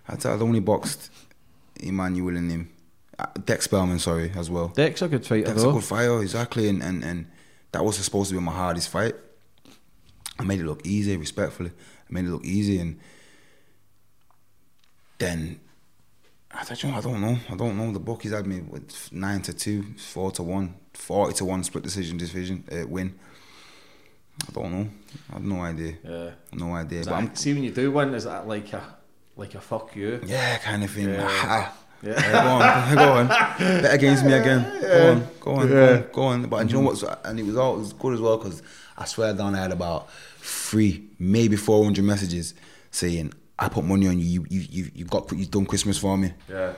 I'd, 0.07 0.27
I'd 0.27 0.43
only 0.43 0.61
boxed 0.61 1.11
Emmanuel 1.81 2.37
and 2.37 2.51
him. 2.51 2.71
Uh, 3.19 3.25
Dec 3.39 3.63
Spelman, 3.63 3.99
sorry, 3.99 4.31
as 4.37 4.51
well. 4.51 4.69
Dec's 4.69 5.01
a 5.01 5.09
good 5.09 5.27
fighter 5.27 5.47
That's 5.47 5.63
a 5.63 5.73
good 5.73 5.83
fighter, 5.85 6.21
exactly. 6.21 6.69
And, 6.69 6.83
and, 6.83 7.03
and 7.03 7.27
that 7.73 7.83
was 7.83 7.97
supposed 7.97 8.29
to 8.29 8.37
be 8.37 8.43
my 8.43 8.53
hardest 8.53 8.91
fight. 8.91 9.15
I 10.39 10.45
made 10.45 10.61
it 10.61 10.67
look 10.67 10.87
easy, 10.87 11.17
respectfully. 11.17 11.71
I 11.71 12.13
made 12.13 12.25
it 12.27 12.31
look 12.31 12.45
easy. 12.45 12.79
And 12.79 12.99
then, 15.19 15.61
I 16.51 16.65
don't, 16.65 16.85
know, 16.85 16.97
I 16.97 17.01
don't 17.01 17.21
know. 17.21 17.39
I 17.51 17.55
don't 17.57 17.77
know. 17.77 17.93
The 17.93 17.99
bookies 18.01 18.33
had 18.33 18.47
me 18.47 18.61
with 18.61 19.13
9 19.13 19.43
to 19.43 19.53
2, 19.53 19.83
4 19.99 20.31
to 20.33 20.43
1, 20.43 20.75
40 20.95 21.35
to 21.35 21.45
1 21.45 21.65
split 21.65 21.85
decision, 21.85 22.17
decision 22.19 22.65
uh, 22.71 22.87
win. 22.87 23.15
I 24.47 24.53
don't 24.53 24.71
know. 24.73 24.89
I 25.31 25.33
have 25.35 25.43
no 25.45 25.61
idea. 25.63 25.95
Yeah. 26.05 26.31
No 26.53 26.75
idea. 26.75 27.01
Is 27.01 27.07
But 27.07 27.15
I'm, 27.15 27.27
that- 27.29 27.39
see 27.39 27.55
when 27.55 27.65
you 27.65 27.71
do 27.71 27.91
win, 27.91 28.13
is 28.15 28.25
that 28.25 28.47
like 28.47 28.73
a 28.75 28.97
like 29.39 29.55
a 29.55 29.61
fuck 29.61 29.95
you? 29.97 30.21
yeah, 30.27 30.57
kind 30.59 30.83
of 30.85 30.91
thing. 30.91 31.09
Yeah. 31.09 31.27
Ah. 31.29 31.77
Yeah. 32.03 32.13
Yeah, 32.13 32.43
go 32.43 32.49
on, 32.49 32.95
go 32.95 33.13
on. 33.15 33.27
Bet 33.83 33.95
against 33.95 34.25
me 34.27 34.33
again. 34.35 34.63
Go 34.83 35.11
on, 35.13 35.29
go 35.41 35.51
on, 35.55 35.69
go 35.69 35.87
on, 35.95 36.03
go 36.13 36.23
on. 36.23 36.43
But 36.49 36.71
you 36.71 36.75
know 36.83 36.91
what? 36.91 37.21
And 37.25 37.41
it 37.41 37.45
was 37.47 37.57
all 37.57 37.77
it 37.77 37.79
was 37.79 37.93
good 37.95 38.13
as 38.15 38.21
well 38.21 38.37
because 38.37 38.63
I 38.99 39.05
swear 39.05 39.35
down 39.35 39.55
I 39.55 39.63
had 39.63 39.73
about 39.73 40.11
three, 40.39 41.05
maybe 41.19 41.57
four 41.57 41.85
hundred 41.85 42.05
messages 42.05 42.55
saying 42.91 43.33
I 43.59 43.69
put 43.69 43.85
money 43.85 44.07
on 44.09 44.19
you. 44.19 44.47
You 44.49 44.61
you 44.71 44.91
you 44.95 45.05
got 45.05 45.31
you 45.33 45.47
done 45.47 45.67
Christmas 45.67 45.99
for 45.99 46.17
me. 46.17 46.33
Yeah. 46.49 46.73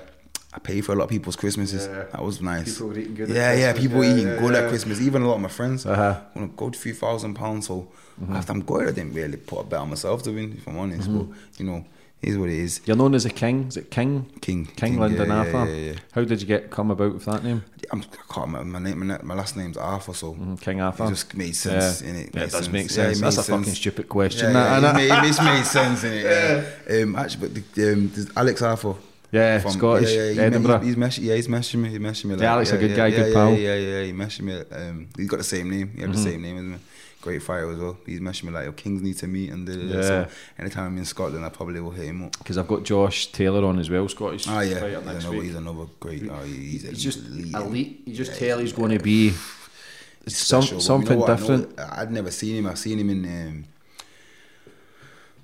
I 0.52 0.58
paid 0.60 0.80
for 0.84 0.92
a 0.92 0.94
lot 0.96 1.04
of 1.04 1.10
people's 1.10 1.36
Christmases. 1.36 1.86
Yeah. 1.86 2.04
That 2.10 2.22
was 2.24 2.40
nice. 2.40 2.72
People 2.74 2.88
were 2.88 2.98
eating 2.98 3.14
good 3.14 3.30
at 3.30 3.36
Yeah, 3.36 3.52
yeah. 3.52 3.72
People 3.74 4.02
Yeah, 4.02 4.12
eating 4.14 4.28
yeah, 4.28 4.38
good 4.38 4.54
yeah. 4.54 4.60
at 4.60 4.68
Christmas. 4.70 5.00
Even 5.00 5.22
a 5.22 5.28
lot 5.28 5.34
of 5.34 5.40
my 5.42 5.48
friends. 5.48 5.84
Uh-huh. 5.84 6.14
Mm-hmm. 6.14 6.38
Want 6.40 6.52
to 6.52 6.56
go 6.56 6.70
to 6.70 6.76
a 6.78 6.80
few 6.80 6.94
thousand 6.94 7.34
pounds. 7.34 7.66
So 7.66 7.88
after 8.32 8.52
I'm 8.52 8.64
good, 8.64 8.88
I 8.88 8.92
didn't 8.92 9.12
really 9.12 9.36
put 9.36 9.60
a 9.60 9.64
bet 9.64 9.80
on 9.80 9.90
myself 9.90 10.22
to 10.22 10.32
win. 10.32 10.54
If 10.56 10.66
I'm 10.66 10.78
honest, 10.78 11.08
Mm-hmm. 11.08 11.18
but 11.32 11.60
you 11.60 11.66
know, 11.66 11.84
is 12.22 12.36
what 12.36 12.48
it 12.48 12.56
is. 12.58 12.80
You're 12.84 12.96
known 12.96 13.14
as 13.14 13.24
a 13.24 13.30
king. 13.30 13.66
Is 13.68 13.76
it 13.76 13.90
King? 13.90 14.26
King. 14.40 14.66
King, 14.66 14.74
King, 14.74 15.00
Lyndon 15.00 15.28
yeah, 15.28 15.34
yeah, 15.34 15.38
Arthur. 15.58 15.70
yeah, 15.74 15.92
yeah. 15.92 15.98
How 16.12 16.24
did 16.24 16.40
you 16.40 16.46
get 16.48 16.70
come 16.70 16.90
about 16.90 17.14
with 17.14 17.24
that 17.26 17.44
name? 17.44 17.64
I'm, 17.92 18.00
I 18.02 18.32
can't 18.34 18.46
remember 18.48 18.64
my 18.64 18.78
name. 18.80 19.06
My, 19.06 19.18
my 19.22 19.34
last 19.34 19.56
name's 19.56 19.76
Arthur, 19.76 20.12
so 20.14 20.34
Mm, 20.34 20.60
King 20.60 20.80
Arthur. 20.80 21.04
It 21.04 21.10
just 21.10 21.34
made 21.34 21.54
sense. 21.56 22.02
Yeah. 22.02 22.10
It 22.10 22.30
Yeah, 22.34 22.42
it 22.42 22.50
does 22.50 22.68
make 22.68 22.90
sense. 22.90 23.20
That's 23.20 23.38
a 23.38 23.42
fucking 23.44 23.72
stupid 23.74 24.08
question. 24.08 24.52
Yeah, 24.52 24.80
that, 24.80 24.82
yeah, 24.96 25.18
it, 25.18 25.22
made, 25.22 25.28
it 25.30 25.42
made 25.44 25.64
sense 25.64 26.04
in 26.04 26.12
it. 26.12 26.24
Yeah. 26.90 27.02
Um, 27.02 27.16
actually, 27.16 27.48
but 27.48 27.74
the, 27.74 27.92
um, 27.92 28.12
Alex 28.36 28.62
Arthur. 28.62 28.94
Yeah, 29.30 29.58
Scottish, 29.60 30.10
yeah, 30.10 30.22
yeah, 30.24 30.32
he- 30.32 30.40
Edinburgh. 30.40 30.78
He's, 30.78 30.94
he's 30.94 30.96
messaging, 30.96 31.22
yeah, 31.24 31.34
he's 31.34 31.48
messaging 31.48 31.74
me. 31.80 31.90
He's 31.90 32.24
me. 32.24 32.30
Like, 32.34 32.40
Yeah, 32.42 32.52
Alex, 32.54 32.72
a 32.72 32.78
good 32.78 32.90
yeah, 32.90 32.96
guy, 32.96 33.06
yeah, 33.08 33.16
good 33.18 33.28
yeah, 33.28 33.34
pal. 33.34 33.52
Yeah, 33.52 33.58
yeah, 33.58 33.74
yeah. 33.98 34.02
He 34.04 34.12
messaged 34.12 34.40
me. 34.40 34.62
Um, 34.74 35.08
he's 35.16 35.28
got 35.28 35.36
the 35.36 35.44
same 35.44 35.70
name. 35.70 35.92
He 35.94 36.00
had 36.00 36.10
Mm-hmm. 36.10 36.12
the 36.24 36.30
same 36.30 36.42
name 36.42 36.56
as 36.58 36.64
me. 36.64 36.76
Great 37.20 37.42
fighter 37.42 37.70
as 37.72 37.78
well. 37.78 37.98
He's 38.06 38.20
messaging 38.20 38.44
me 38.44 38.50
like, 38.52 38.64
"Your 38.64 38.72
Kings 38.72 39.02
need 39.02 39.16
to 39.18 39.26
meet." 39.26 39.50
And. 39.50 39.68
Yeah. 39.68 40.02
so 40.02 40.28
anytime 40.58 40.86
I'm 40.86 40.98
in 40.98 41.04
Scotland, 41.04 41.44
I 41.44 41.48
probably 41.48 41.80
will 41.80 41.90
hit 41.90 42.06
him 42.06 42.22
up. 42.24 42.38
Because 42.38 42.56
I've 42.56 42.68
got 42.68 42.84
Josh 42.84 43.32
Taylor 43.32 43.64
on 43.66 43.78
as 43.80 43.90
well, 43.90 44.08
Scottish 44.08 44.46
Ah, 44.46 44.60
yeah, 44.60 44.74
fighter 44.74 44.96
he's 44.98 45.06
next 45.06 45.24
another, 45.24 45.36
week. 45.36 45.46
he's 45.46 45.54
another 45.56 45.86
great. 45.98 46.28
Oh, 46.30 46.42
he's, 46.44 46.82
He's 46.88 47.02
just 47.02 47.18
elite. 47.26 47.54
elite. 47.54 48.02
You 48.06 48.14
just 48.14 48.32
Yeah, 48.40 48.48
tell 48.48 48.58
he's 48.60 48.72
going 48.72 48.96
to 48.96 49.02
be 49.02 49.30
some, 49.30 50.62
special, 50.62 50.62
but 50.62 50.70
you 50.70 50.74
know 50.74 50.78
something 50.80 51.18
what? 51.18 51.30
I 51.30 51.36
different. 51.36 51.80
I'd 51.80 52.12
never 52.12 52.30
seen 52.30 52.56
him. 52.56 52.66
I've 52.68 52.78
seen 52.78 52.98
him 53.00 53.10
in 53.10 53.24
um, 53.24 53.64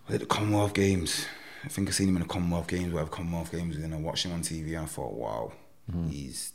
the 0.09 0.27
Commonwealth 0.27 0.75
Games. 0.75 1.27
I 1.64 1.68
think 1.68 1.89
I've 1.89 1.95
seen 1.95 2.09
him 2.09 2.16
in 2.16 2.22
the 2.22 2.29
Commonwealth 2.29 2.68
Games, 2.68 2.93
whatever 2.93 3.11
Commonwealth 3.11 3.51
Games, 3.51 3.77
and 3.77 3.93
I 3.95 3.97
watched 3.97 4.27
him 4.27 4.33
on 4.33 4.43
TV 4.43 4.68
and 4.68 4.79
I 4.79 4.85
thought, 4.87 5.12
wow, 5.14 5.53
Mm-hmm. 5.91 6.09
he's 6.09 6.53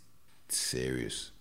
serious. 0.48 1.32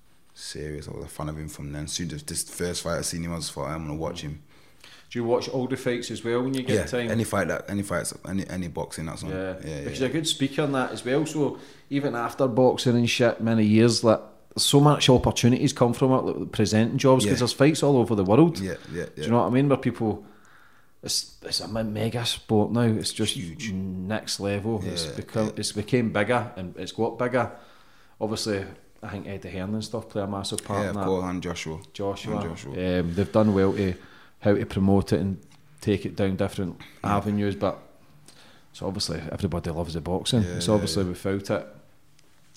Serious. 0.43 0.87
I 0.87 0.93
was 0.93 1.05
a 1.05 1.09
fan 1.09 1.29
of 1.29 1.37
him 1.37 1.49
from 1.49 1.73
then. 1.73 1.89
Soon 1.89 2.13
as 2.15 2.23
this 2.23 2.45
first 2.45 2.83
fight 2.83 2.99
I 2.99 3.03
seen 3.03 3.25
him, 3.25 3.33
I 3.33 3.37
just 3.39 3.53
thought 3.53 3.69
I'm 3.71 3.85
gonna 3.87 3.99
watch 3.99 4.21
him. 4.21 4.41
Do 5.11 5.19
you 5.19 5.25
watch 5.25 5.49
all 5.49 5.67
the 5.67 5.77
fights 5.77 6.13
as 6.13 6.23
well 6.23 6.43
when 6.43 6.55
you 6.55 6.63
get 6.63 6.77
Yeah, 6.77 6.85
time? 6.87 7.11
any 7.11 7.25
fight 7.25 7.49
that 7.49 7.65
any 7.69 7.83
fights 7.83 8.15
any 8.29 8.49
any 8.49 8.69
boxing 8.69 9.07
that's 9.07 9.25
on. 9.25 9.31
Yeah, 9.31 9.55
yeah, 9.65 9.81
because 9.81 9.95
yeah. 9.95 9.99
you're 10.07 10.11
a 10.11 10.13
good 10.13 10.29
speaker 10.29 10.63
on 10.63 10.73
that 10.73 10.93
as 10.93 11.05
well. 11.05 11.27
So 11.27 11.59
even 11.91 12.15
after 12.15 12.47
boxing 12.47 12.95
and 12.97 13.11
shit, 13.11 13.41
many 13.41 13.65
years, 13.65 14.05
like 14.05 14.21
so 14.57 14.79
much 14.79 15.09
opportunities 15.09 15.73
come 15.73 15.93
from 15.93 16.13
it, 16.13 16.17
like 16.23 16.53
presenting 16.53 16.99
jobs. 16.99 17.25
Because 17.25 17.39
Yeah. 17.39 17.41
there's 17.41 17.53
fights 17.53 17.83
all 17.83 17.97
over 17.97 18.15
the 18.15 18.25
world. 18.25 18.61
Yeah, 18.61 18.75
yeah, 18.93 19.07
Do 19.07 19.11
yeah. 19.17 19.25
you 19.25 19.31
know 19.31 19.39
what 19.41 19.47
I 19.47 19.51
mean? 19.51 19.69
Where 19.69 19.79
people, 19.79 20.25
it's 21.03 21.35
it's 21.43 21.61
a 21.61 21.67
me- 21.67 21.83
mega 21.83 22.25
sport 22.25 22.71
now. 22.71 22.83
It's 22.83 23.13
just 23.13 23.35
Huge. 23.35 23.73
next 23.73 24.39
level. 24.39 24.85
it's 24.87 25.07
Yeah, 25.07 25.17
become 25.17 25.47
yeah. 25.47 25.53
it's 25.57 25.73
became 25.73 26.13
bigger 26.13 26.53
and 26.57 26.77
it's 26.77 26.93
got 26.93 27.19
bigger. 27.19 27.51
Obviously, 28.21 28.65
I 29.03 29.09
think 29.09 29.27
Eddie 29.29 29.51
Hearn 29.51 29.75
and 29.75 29.85
stuff 29.85 30.09
play 30.09 30.23
a 30.23 30.27
massive 30.27 30.65
part 30.65 30.83
Yeah, 30.83 30.89
in 30.91 30.97
that. 30.97 31.05
course, 31.05 31.25
and 31.25 31.43
Joshua. 31.43 31.79
Joshua. 31.93 32.39
And 32.41 32.43
Joshua. 32.51 33.01
Um, 33.01 33.15
they've 33.15 33.33
done 33.33 33.55
well 33.55 33.73
to 33.75 33.95
how 34.41 34.55
to 34.55 34.67
promote 34.67 35.13
it 35.13 35.21
and 35.21 35.39
take 35.81 36.05
it 36.07 36.17
down 36.17 36.37
different 36.37 36.81
avenues, 37.05 37.55
but 37.55 37.79
so 38.73 38.87
obviously 38.87 39.21
everybody 39.33 39.71
loves 39.71 39.95
the 39.95 40.01
boxing. 40.01 40.43
Yeah, 40.43 40.57
it's 40.57 40.69
yeah, 40.69 40.75
obviously 40.75 41.05
without 41.05 41.51
it. 41.51 41.67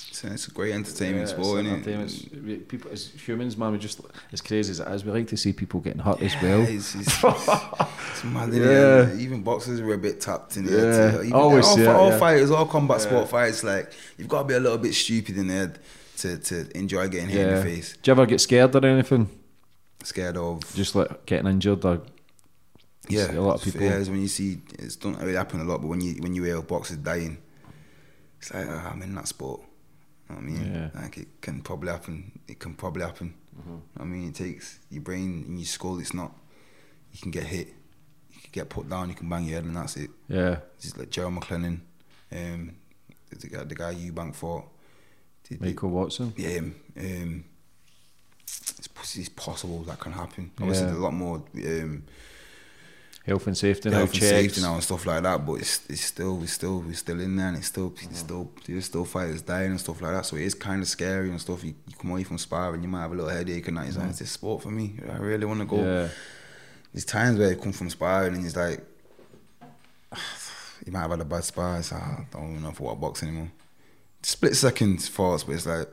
It's, 0.09 0.23
it's 0.23 0.47
a 0.47 0.51
great 0.51 0.73
entertainment 0.73 1.29
yeah, 1.29 1.33
sport, 1.35 1.59
it's 1.59 1.67
isn't 1.67 1.87
entertainment. 1.87 2.11
it? 2.11 2.51
It's- 2.53 2.67
people, 2.67 2.91
as 2.91 3.07
humans, 3.09 3.55
man, 3.55 3.71
we 3.71 3.77
just 3.77 4.01
as 4.31 4.41
crazy 4.41 4.71
as 4.71 4.79
it 4.79 4.87
is, 4.87 5.05
we 5.05 5.11
like 5.11 5.27
to 5.27 5.37
see 5.37 5.53
people 5.53 5.79
getting 5.79 6.01
hurt 6.01 6.21
as 6.21 6.33
well. 6.41 6.61
It's, 6.61 6.95
it's, 6.95 7.07
it's, 7.23 8.23
mad? 8.23 8.51
Yeah. 8.51 9.13
Even 9.15 9.43
boxers 9.43 9.79
were 9.79 9.93
a 9.93 9.97
bit 9.99 10.19
tapped 10.19 10.57
in 10.57 10.65
Yeah. 10.65 10.71
there. 10.71 11.23
Even, 11.23 11.33
Always, 11.33 11.65
all, 11.67 11.79
yeah, 11.79 11.95
all 11.95 12.09
yeah. 12.09 12.17
fighters, 12.19 12.49
all 12.51 12.65
combat 12.65 13.01
sport 13.01 13.29
fights, 13.29 13.63
like 13.63 13.91
you've 14.17 14.27
got 14.27 14.41
to 14.41 14.47
be 14.47 14.53
a 14.55 14.59
little 14.59 14.79
bit 14.79 14.93
stupid 14.95 15.37
in 15.37 15.47
there 15.47 15.73
to, 16.21 16.37
to 16.37 16.77
enjoy 16.77 17.07
getting 17.07 17.29
hit 17.29 17.47
in 17.47 17.55
the 17.55 17.61
face. 17.63 17.97
Do 18.01 18.09
you 18.09 18.11
ever 18.13 18.25
get 18.25 18.41
scared 18.41 18.75
or 18.75 18.85
anything? 18.85 19.29
Scared 20.03 20.37
of 20.37 20.61
Just 20.75 20.95
like 20.95 21.25
getting 21.25 21.47
injured 21.47 21.85
or 21.85 22.01
yeah, 23.09 23.27
see 23.27 23.35
a 23.35 23.41
lot 23.41 23.55
of 23.55 23.63
people- 23.63 23.81
Yeah, 23.81 23.99
when 23.99 24.21
you 24.21 24.27
see 24.27 24.59
it's 24.79 24.95
don't 24.95 25.17
really 25.19 25.35
happen 25.35 25.59
a 25.59 25.63
lot, 25.63 25.81
but 25.81 25.87
when 25.87 26.01
you 26.01 26.13
when 26.23 26.33
you 26.35 26.43
hear 26.43 26.61
boxers 26.61 26.97
dying, 26.97 27.37
it's 28.39 28.53
like 28.53 28.67
ah, 28.69 28.91
I'm 28.91 29.01
in 29.01 29.13
that 29.15 29.27
sport. 29.27 29.61
You 30.29 30.35
know 30.35 30.41
what 30.41 30.43
I 30.43 30.45
mean, 30.51 30.73
Yeah. 30.73 31.01
like 31.01 31.17
it 31.17 31.41
can 31.41 31.61
probably 31.61 31.89
happen. 31.91 32.31
It 32.47 32.59
can 32.59 32.73
probably 32.75 33.03
happen. 33.03 33.33
Mm-hmm. 33.59 34.01
I 34.01 34.05
mean, 34.05 34.29
it 34.29 34.35
takes 34.35 34.79
your 34.89 35.01
brain 35.03 35.43
and 35.47 35.59
your 35.59 35.65
skull. 35.65 35.99
It's 35.99 36.13
not. 36.13 36.31
You 37.11 37.19
can 37.21 37.31
get 37.31 37.43
hit. 37.43 37.67
You 38.33 38.39
can 38.41 38.49
get 38.53 38.69
put 38.69 38.89
down. 38.89 39.09
You 39.09 39.15
can 39.15 39.27
bang 39.29 39.43
your 39.45 39.55
head, 39.55 39.65
and 39.65 39.75
that's 39.75 39.97
it. 39.97 40.09
yeah, 40.29 40.59
Just 40.79 40.97
like 40.97 41.09
Gerald 41.09 41.33
McClellan, 41.33 41.81
um, 42.31 42.75
the 43.29 43.47
guy, 43.47 43.63
the 43.65 43.75
guy 43.75 43.93
Eubank 43.93 44.33
fought. 44.35 44.65
Michael 45.59 45.89
Watson. 45.89 46.33
yeah, 46.37 46.57
um, 46.59 46.75
um, 46.97 47.43
it's, 48.43 49.17
it's 49.17 49.29
possible 49.29 49.79
that 49.83 49.99
can 49.99 50.11
happen. 50.13 50.51
Obviously, 50.59 50.83
Yeah. 50.85 50.91
there's 50.91 50.99
a 50.99 51.03
lot 51.03 51.13
more 51.13 51.43
um, 51.65 52.03
Health 53.23 53.45
and 53.45 53.55
safety 53.55 53.87
now, 53.91 53.97
health 53.97 54.13
and 54.13 54.23
safety 54.23 54.61
now 54.61 54.73
and 54.73 54.83
stuff 54.83 55.05
like 55.05 55.21
that. 55.21 55.45
But 55.45 55.53
it's, 55.55 55.85
it's 55.87 56.01
still, 56.05 56.37
we're 56.37 56.47
still, 56.47 56.79
we're 56.79 56.95
still 56.95 57.19
in 57.19 57.35
there, 57.35 57.49
and 57.49 57.57
it's 57.57 57.67
still, 57.67 57.91
Mm. 57.91 58.09
it's 58.09 58.19
still, 58.19 58.49
there's 58.65 58.85
still 58.85 59.05
fighters 59.05 59.43
dying 59.43 59.69
and 59.71 59.79
stuff 59.79 60.01
like 60.01 60.11
that. 60.13 60.25
So 60.25 60.37
it 60.37 60.41
is 60.43 60.55
kind 60.55 60.81
of 60.81 60.87
scary 60.87 61.29
and 61.29 61.39
stuff. 61.39 61.63
You, 61.63 61.75
you 61.87 61.95
come 61.99 62.09
away 62.11 62.23
from 62.23 62.39
sparring, 62.39 62.81
you 62.81 62.87
might 62.89 63.01
have 63.01 63.11
a 63.11 63.15
little 63.15 63.29
headache 63.29 63.67
and 63.67 63.77
that. 63.77 63.87
It's 63.87 63.97
like, 63.97 64.09
is 64.09 64.19
this 64.19 64.31
sport 64.31 64.63
for 64.63 64.71
me? 64.71 64.95
I 65.07 65.17
really 65.17 65.45
want 65.45 65.59
to 65.59 65.65
go. 65.67 65.75
Mm. 65.77 65.83
Yeah, 66.07 66.13
There's 66.93 67.05
times 67.05 67.37
where 67.37 67.51
you 67.51 67.57
come 67.57 67.73
from 67.73 67.91
sparring 67.91 68.33
and 68.33 68.43
it's 68.45 68.55
like, 68.55 68.83
you 70.85 70.91
might 70.91 71.01
have 71.01 71.11
had 71.11 71.21
a 71.21 71.25
bad 71.25 71.43
spar. 71.43 71.77
It's 71.77 71.91
like, 71.91 72.01
I 72.01 72.25
don't 72.31 72.49
even 72.51 72.63
know 72.63 72.69
if 72.69 72.81
I 72.81 72.83
want 72.85 72.97
to 72.97 73.01
box 73.01 73.21
anymore. 73.23 73.51
Split 74.23 74.55
second 74.55 75.01
thoughts, 75.01 75.43
but 75.43 75.53
it's 75.55 75.65
like 75.65 75.87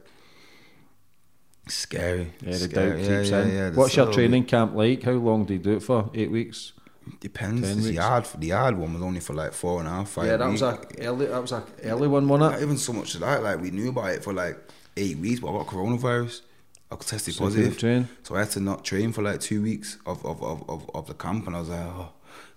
scary. 1.68 2.33
yeah, 2.43 2.53
the 2.53 2.59
Scary. 2.59 2.91
doubt 2.91 2.99
Yeah, 3.01 3.18
keeps 3.18 3.31
yeah, 3.31 3.43
in. 3.43 3.55
yeah, 3.55 3.70
What's 3.70 3.97
your 3.97 4.12
training 4.12 4.45
camp 4.45 4.74
like? 4.74 5.03
How 5.03 5.12
long 5.12 5.45
do 5.45 5.55
you 5.55 5.59
do 5.61 5.76
it 5.76 5.83
for? 5.83 6.11
Eight 6.14 6.31
weeks. 6.31 6.72
Depends. 7.20 7.66
Ten 7.66 7.79
The 7.81 7.89
weeks? 7.91 7.99
hard, 8.03 8.26
the 8.39 8.51
hard 8.51 8.76
one 8.76 8.93
was 8.93 9.03
only 9.03 9.20
for 9.20 9.33
like 9.33 9.53
four 9.55 9.79
and 9.81 9.89
a 9.89 9.93
half, 9.93 10.11
five. 10.11 10.26
yeah, 10.26 10.37
that 10.37 10.47
was 10.51 10.62
weeks. 10.62 10.99
a 10.99 11.05
early. 11.07 11.26
That 11.26 11.41
was 11.41 11.53
a 11.53 11.64
early 11.85 12.09
one, 12.09 12.29
wasn't 12.29 12.53
Not 12.53 12.62
even 12.62 12.76
so 12.76 12.93
much 12.93 13.14
as 13.14 13.20
that. 13.22 13.43
Like 13.43 13.61
we 13.61 13.70
knew 13.70 13.89
about 13.91 14.11
it 14.11 14.22
for 14.22 14.33
like 14.35 14.59
eight 14.97 15.16
weeks, 15.18 15.41
but 15.41 15.49
I 15.49 15.59
got 15.59 15.66
coronavirus. 15.68 16.43
I 16.91 16.97
tested 16.97 17.35
So 17.35 17.45
positive, 17.45 18.07
so 18.22 18.35
I 18.35 18.41
had 18.41 18.51
to 18.53 18.61
not 18.61 18.83
train 18.85 19.12
for 19.12 19.22
like 19.22 19.41
two 19.41 19.62
weeks 19.62 19.99
of 20.07 20.24
of, 20.24 20.43
of, 20.43 20.68
of, 20.68 20.91
of 20.95 21.07
the 21.07 21.14
camp, 21.14 21.47
and 21.47 21.57
I 21.57 21.61
was 21.61 21.68
like, 21.70 21.81
oh. 21.81 22.11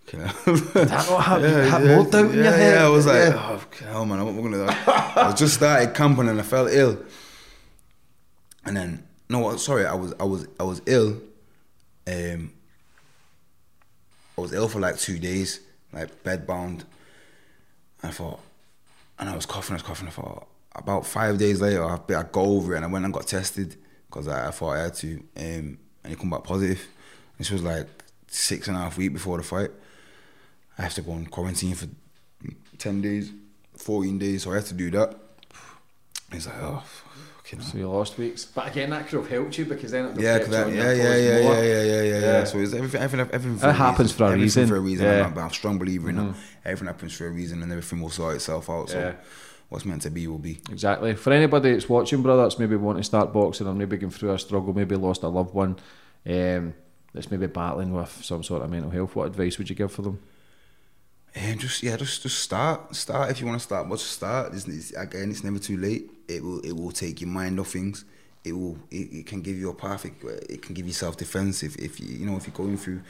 Okay. 0.08 0.18
Did 0.46 0.58
that 0.90 1.10
not 1.10 1.24
happen? 1.24 1.44
You 1.52 1.70
had 1.70 1.86
more 1.86 2.06
doubt 2.06 2.32
in 2.32 2.38
yeah, 2.38 2.44
your 2.44 2.52
head? 2.52 2.74
Yeah, 2.76 2.86
I 2.86 2.90
was 2.90 3.06
like, 3.06 3.34
Yeah. 3.34 3.58
oh, 3.60 3.86
hell 3.86 4.06
man, 4.06 4.26
what 4.26 4.32
am 4.34 4.40
I 4.40 4.42
gonna 4.42 4.68
do? 4.68 4.92
I 5.22 5.34
just 5.34 5.54
started 5.56 5.94
camping 5.94 6.28
and 6.28 6.40
I 6.40 6.44
felt 6.44 6.70
ill, 6.72 6.98
and 8.66 8.76
then 8.76 9.04
no, 9.30 9.56
sorry, 9.58 9.86
I 9.86 9.94
was 9.94 10.14
I 10.20 10.24
was 10.26 10.48
I 10.60 10.64
was 10.64 10.82
ill. 10.86 11.22
Um, 12.08 12.52
I 14.38 14.42
was 14.42 14.54
ill 14.54 14.68
for 14.68 14.80
like 14.80 14.98
two 14.98 15.20
days, 15.20 15.60
like 15.94 16.24
bed 16.24 16.46
bound. 16.48 16.84
I 18.04 18.10
thought, 18.10 18.40
and 19.20 19.30
I 19.30 19.36
was 19.36 19.46
coughing, 19.46 19.74
I 19.74 19.76
was 19.76 19.84
coughing. 19.84 20.08
I 20.08 20.12
thought 20.12 20.48
about 20.74 21.06
five 21.06 21.38
days 21.38 21.62
later, 21.62 21.86
I 21.86 21.96
I 22.14 22.24
go 22.24 22.42
over 22.42 22.74
it 22.74 22.78
and 22.78 22.86
I 22.86 22.90
went 22.90 23.06
and 23.06 23.14
got 23.14 23.28
tested 23.28 23.78
because 24.08 24.28
I, 24.28 24.48
I 24.48 24.52
thought 24.52 24.72
I 24.72 24.80
had 24.84 24.94
to, 24.96 25.16
um, 25.38 25.78
and 26.04 26.14
it 26.14 26.20
come 26.20 26.30
back 26.30 26.44
positive. 26.44 26.86
This 27.38 27.52
was 27.52 27.64
like 27.64 27.88
six 28.28 28.68
and 28.68 28.76
a 28.76 28.80
half 28.82 28.98
week 28.98 29.14
before 29.14 29.38
the 29.38 29.44
fight. 29.44 29.70
I 30.82 30.86
have 30.86 30.96
to 30.96 31.04
go 31.04 31.12
on 31.12 31.28
quarantine 31.28 31.76
for 31.76 31.88
ten 32.80 33.02
days, 33.02 33.32
fourteen 33.78 34.18
days, 34.18 34.42
so 34.44 34.52
I 34.52 34.56
had 34.56 34.66
to 34.66 34.74
do 34.74 34.90
that. 34.92 35.16
It's 36.32 36.48
like, 36.48 36.56
oh, 36.60 36.82
fucking. 37.44 37.62
So 37.62 37.78
you 37.78 37.88
lost 37.88 38.18
weeks, 38.18 38.46
but 38.46 38.68
again, 38.68 38.90
that 38.90 39.08
could 39.08 39.20
have 39.20 39.30
helped 39.30 39.56
you 39.60 39.66
because 39.66 39.92
then 39.92 40.06
it 40.06 40.20
Yeah, 40.20 40.40
that, 40.40 40.74
yeah, 40.74 40.92
yeah, 40.92 40.94
yeah, 40.94 41.16
yeah, 41.16 41.62
yeah, 41.62 41.84
yeah, 41.84 42.02
yeah, 42.02 42.20
Yeah. 42.20 42.44
So 42.46 42.58
it's 42.58 42.74
everything, 42.74 43.00
everything, 43.00 43.30
everything. 43.32 43.70
It 43.70 43.74
happens 43.74 44.12
for 44.12 44.24
a 44.24 44.28
everything 44.30 44.42
reason. 44.42 44.68
For 44.70 44.76
a 44.78 44.80
reason. 44.80 45.06
Yeah. 45.06 45.26
I'm, 45.28 45.38
I'm 45.38 45.48
a 45.52 45.54
strong 45.54 45.78
believer 45.78 46.10
in 46.10 46.16
that. 46.16 46.36
Everything 46.66 46.88
happens 46.88 47.14
for 47.14 47.28
a 47.28 47.30
reason, 47.30 47.62
and 47.62 47.72
everything 47.72 48.02
will 48.02 48.10
sort 48.10 48.38
itself 48.38 48.68
out. 48.68 48.90
So 48.90 49.00
Yeah. 49.00 49.14
what's 49.70 49.86
meant 49.86 50.02
to 50.02 50.10
be 50.10 50.26
will 50.28 50.40
be. 50.40 50.62
Exactly. 50.72 51.14
For 51.16 51.32
anybody 51.32 51.74
that's 51.74 51.88
watching, 51.88 52.24
brother, 52.24 52.42
that's 52.42 52.58
maybe 52.58 52.76
wanting 52.76 53.02
to 53.02 53.06
start 53.06 53.32
boxing 53.34 53.68
or 53.68 53.76
maybe 53.76 53.98
going 53.98 54.10
through 54.10 54.34
a 54.34 54.40
struggle, 54.40 54.74
maybe 54.74 54.96
lost 54.96 55.22
a 55.22 55.28
loved 55.28 55.54
one, 55.54 55.76
um, 56.26 56.74
that's 57.14 57.30
maybe 57.30 57.46
battling 57.46 57.94
with 57.94 58.24
some 58.24 58.42
sort 58.42 58.64
of 58.64 58.72
mental 58.72 58.90
health, 58.90 59.16
what 59.16 59.28
advice 59.28 59.60
would 59.60 59.70
you 59.70 59.76
give 59.76 59.92
for 59.92 60.02
them? 60.02 60.20
And 61.34 61.60
just 61.60 61.82
yeah, 61.82 61.96
just 61.96 62.24
just 62.24 62.40
start, 62.40 62.96
start 62.96 63.32
if 63.32 63.40
you 63.40 63.48
want 63.48 63.60
to 63.60 63.64
start. 63.64 63.88
But 63.88 64.00
just 64.00 64.12
start. 64.12 64.54
It's, 64.54 64.68
it's, 64.68 64.92
again, 64.92 65.32
it's 65.32 65.44
never 65.44 65.60
too 65.60 65.78
late. 65.78 66.12
It 66.28 66.44
will 66.44 66.60
it 66.60 66.74
will 66.74 66.92
take 66.92 67.22
your 67.22 67.30
mind 67.30 67.60
off 67.60 67.70
things. 67.70 68.04
It 68.44 68.54
will 68.54 68.78
it, 68.90 69.14
it 69.14 69.26
can 69.28 69.42
give 69.42 69.58
you 69.58 69.70
a 69.70 69.74
path. 69.74 70.06
It 70.06 70.62
can 70.62 70.74
give 70.74 70.88
you 70.88 70.94
self 70.94 71.16
defense 71.16 71.64
if 71.64 71.78
if 71.78 72.00
you 72.00 72.08
you 72.08 72.26
know 72.26 72.36
if 72.36 72.48
you're 72.48 72.56
going 72.56 72.78
through 72.78 73.02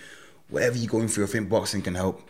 whatever 0.50 0.78
you're 0.78 0.92
going 0.92 1.08
through. 1.08 1.24
I 1.24 1.28
think 1.28 1.50
boxing 1.50 1.82
can 1.82 1.96
help. 1.96 2.22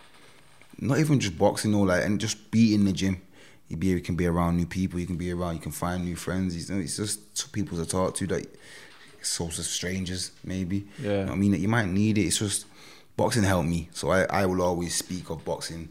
Not 0.79 0.99
even 0.99 1.19
just 1.19 1.37
boxing, 1.37 1.75
or 1.75 1.85
like 1.85 2.05
and 2.05 2.19
just 2.19 2.51
be 2.51 2.73
in 2.73 2.85
the 2.85 2.93
gym. 2.93 3.21
You 3.67 3.75
be 3.75 3.87
you 3.87 3.99
can 3.99 4.15
be 4.15 4.27
around 4.27 4.57
new 4.57 4.65
people. 4.65 4.99
You 4.99 5.07
can 5.07 5.17
be 5.17 5.31
around. 5.31 5.55
You 5.55 5.61
can 5.61 5.71
find 5.73 6.05
new 6.05 6.15
friends. 6.15 6.69
You 6.69 6.75
know, 6.75 6.81
it's 6.81 6.97
just 6.97 7.51
people 7.51 7.77
to 7.77 7.85
talk 7.85 8.15
to 8.15 8.27
that 8.27 8.47
sorts 9.21 9.59
of 9.59 9.65
strangers 9.65 10.31
maybe. 10.43 10.87
Yeah. 10.99 11.19
You 11.19 11.25
know 11.25 11.31
I 11.33 11.35
mean, 11.35 11.53
you 11.53 11.67
might 11.67 11.87
need 11.87 12.17
it. 12.17 12.21
It's 12.21 12.39
just 12.39 12.65
boxing 13.17 13.43
helped 13.43 13.67
me, 13.69 13.89
so 13.93 14.11
I, 14.11 14.23
I 14.23 14.45
will 14.45 14.61
always 14.61 14.95
speak 14.95 15.29
of 15.29 15.43
boxing 15.45 15.89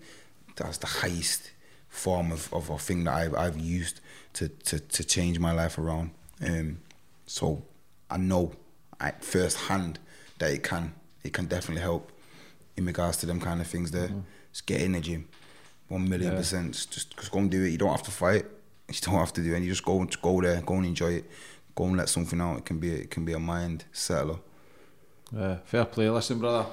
as 0.63 0.77
the 0.79 0.87
highest 0.87 1.51
form 1.89 2.31
of, 2.31 2.53
of 2.53 2.69
a 2.69 2.79
thing 2.79 3.05
that 3.05 3.15
I've 3.15 3.35
I've 3.35 3.59
used 3.59 4.01
to 4.35 4.49
to, 4.49 4.79
to 4.79 5.05
change 5.05 5.39
my 5.39 5.53
life 5.53 5.79
around. 5.79 6.11
Um, 6.47 6.79
so 7.27 7.63
I 8.11 8.17
know 8.19 8.53
at 9.01 9.25
first 9.25 9.57
hand 9.57 9.99
that 10.39 10.51
it 10.51 10.63
can 10.63 10.95
it 11.25 11.33
can 11.33 11.47
definitely 11.47 11.83
help 11.83 12.13
in 12.77 12.85
regards 12.87 13.17
to 13.19 13.27
them 13.27 13.41
kind 13.41 13.61
of 13.61 13.67
things. 13.67 13.91
There, 13.91 14.11
just 14.53 14.67
get 14.67 14.83
in 14.83 14.93
the 14.93 15.01
gym, 15.01 15.29
one 15.89 16.09
million 16.09 16.33
Yeah. 16.33 16.39
percent. 16.39 16.75
Just 16.91 17.17
just 17.17 17.31
go 17.33 17.39
and 17.39 17.51
do 17.51 17.63
it. 17.65 17.71
You 17.71 17.79
don't 17.79 17.91
have 17.91 18.03
to 18.05 18.11
fight. 18.11 18.45
You 18.91 18.97
don't 19.03 19.15
have 19.15 19.33
to 19.35 19.41
do 19.43 19.55
it. 19.55 19.63
You 19.63 19.69
just 19.71 19.85
go 19.85 20.01
and 20.01 20.21
go 20.21 20.41
there, 20.41 20.61
go 20.63 20.75
and 20.75 20.85
enjoy 20.87 21.13
it. 21.13 21.31
Go 21.77 21.85
and 21.85 21.97
let 21.97 22.09
something 22.09 22.41
out. 22.41 22.59
It 22.59 22.65
can 22.65 22.81
be 22.81 22.91
it 22.91 23.09
can 23.11 23.25
be 23.25 23.33
a 23.35 23.39
mind 23.39 23.85
settler. 23.93 24.39
Uh, 25.37 25.57
fair 25.65 25.85
play. 25.85 26.11
Listen, 26.11 26.41
brother. 26.41 26.67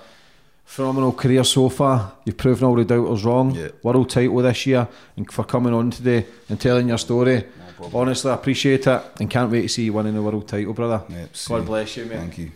Phenomenal 0.67 1.13
career 1.13 1.43
so 1.43 1.69
far. 1.69 2.13
You've 2.25 2.37
proven 2.37 2.67
all 2.67 2.75
the 2.75 2.85
doubters 2.85 3.23
wrong. 3.23 3.55
Yeah. 3.55 3.69
World 3.81 4.09
title 4.09 4.37
this 4.37 4.65
year, 4.67 4.87
and 5.15 5.31
for 5.31 5.43
coming 5.43 5.73
on 5.73 5.89
today 5.91 6.25
and 6.49 6.59
telling 6.59 6.89
your 6.89 6.99
story. 6.99 7.45
Honestly, 7.93 8.29
I 8.31 8.35
appreciate 8.35 8.85
it 8.85 9.01
and 9.19 9.29
can't 9.29 9.51
wait 9.51 9.61
to 9.61 9.69
see 9.69 9.85
you 9.85 9.93
winning 9.93 10.13
the 10.13 10.21
world 10.21 10.47
title, 10.47 10.73
brother. 10.73 11.03
Yep. 11.09 11.29
God 11.47 11.65
bless 11.65 11.97
you, 11.97 12.05
mate. 12.05 12.17
Thank 12.17 12.37
you. 12.37 12.51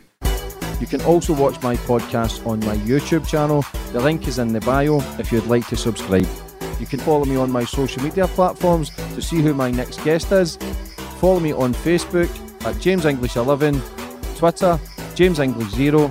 You 0.80 0.88
can 0.88 1.02
also 1.04 1.34
watch 1.34 1.62
my 1.62 1.76
podcast 1.78 2.46
on 2.46 2.60
my 2.62 2.76
YouTube 2.78 3.28
channel. 3.28 3.64
The 3.94 4.00
link 4.00 4.28
is 4.28 4.40
in 4.40 4.52
the 4.52 4.62
bio 4.62 5.00
if 5.20 5.32
you'd 5.32 5.46
like 5.46 5.68
to 5.68 5.78
subscribe. 5.78 6.28
You 6.80 6.88
can 6.88 7.00
follow 7.00 7.26
me 7.26 7.36
on 7.36 7.52
my 7.52 7.64
social 7.64 8.04
media 8.04 8.28
platforms 8.28 8.90
to 8.90 9.22
see 9.22 9.42
who 9.42 9.54
my 9.54 9.70
next 9.70 10.04
guest 10.04 10.32
is. 10.32 10.58
Follow 11.20 11.40
me 11.40 11.54
on 11.54 11.74
Facebook 11.74 12.30
at 12.66 12.80
James 12.82 13.06
English 13.06 13.36
11, 13.36 13.80
Twitter 14.38 14.80
James 15.14 15.40
English 15.40 15.70
0, 15.72 16.08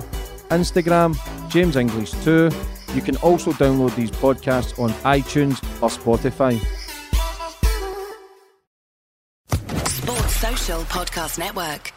Instagram 0.49 1.17
James 1.51 1.75
English 1.75 2.11
2. 2.23 2.49
You 2.95 3.01
can 3.01 3.17
also 3.17 3.51
download 3.51 3.95
these 3.95 4.11
podcasts 4.11 4.77
on 4.79 4.89
iTunes 5.03 5.57
or 5.81 5.89
Spotify. 5.89 6.59
Sports 9.87 10.35
Social 10.35 10.81
Podcast 10.83 11.37
Network. 11.37 11.93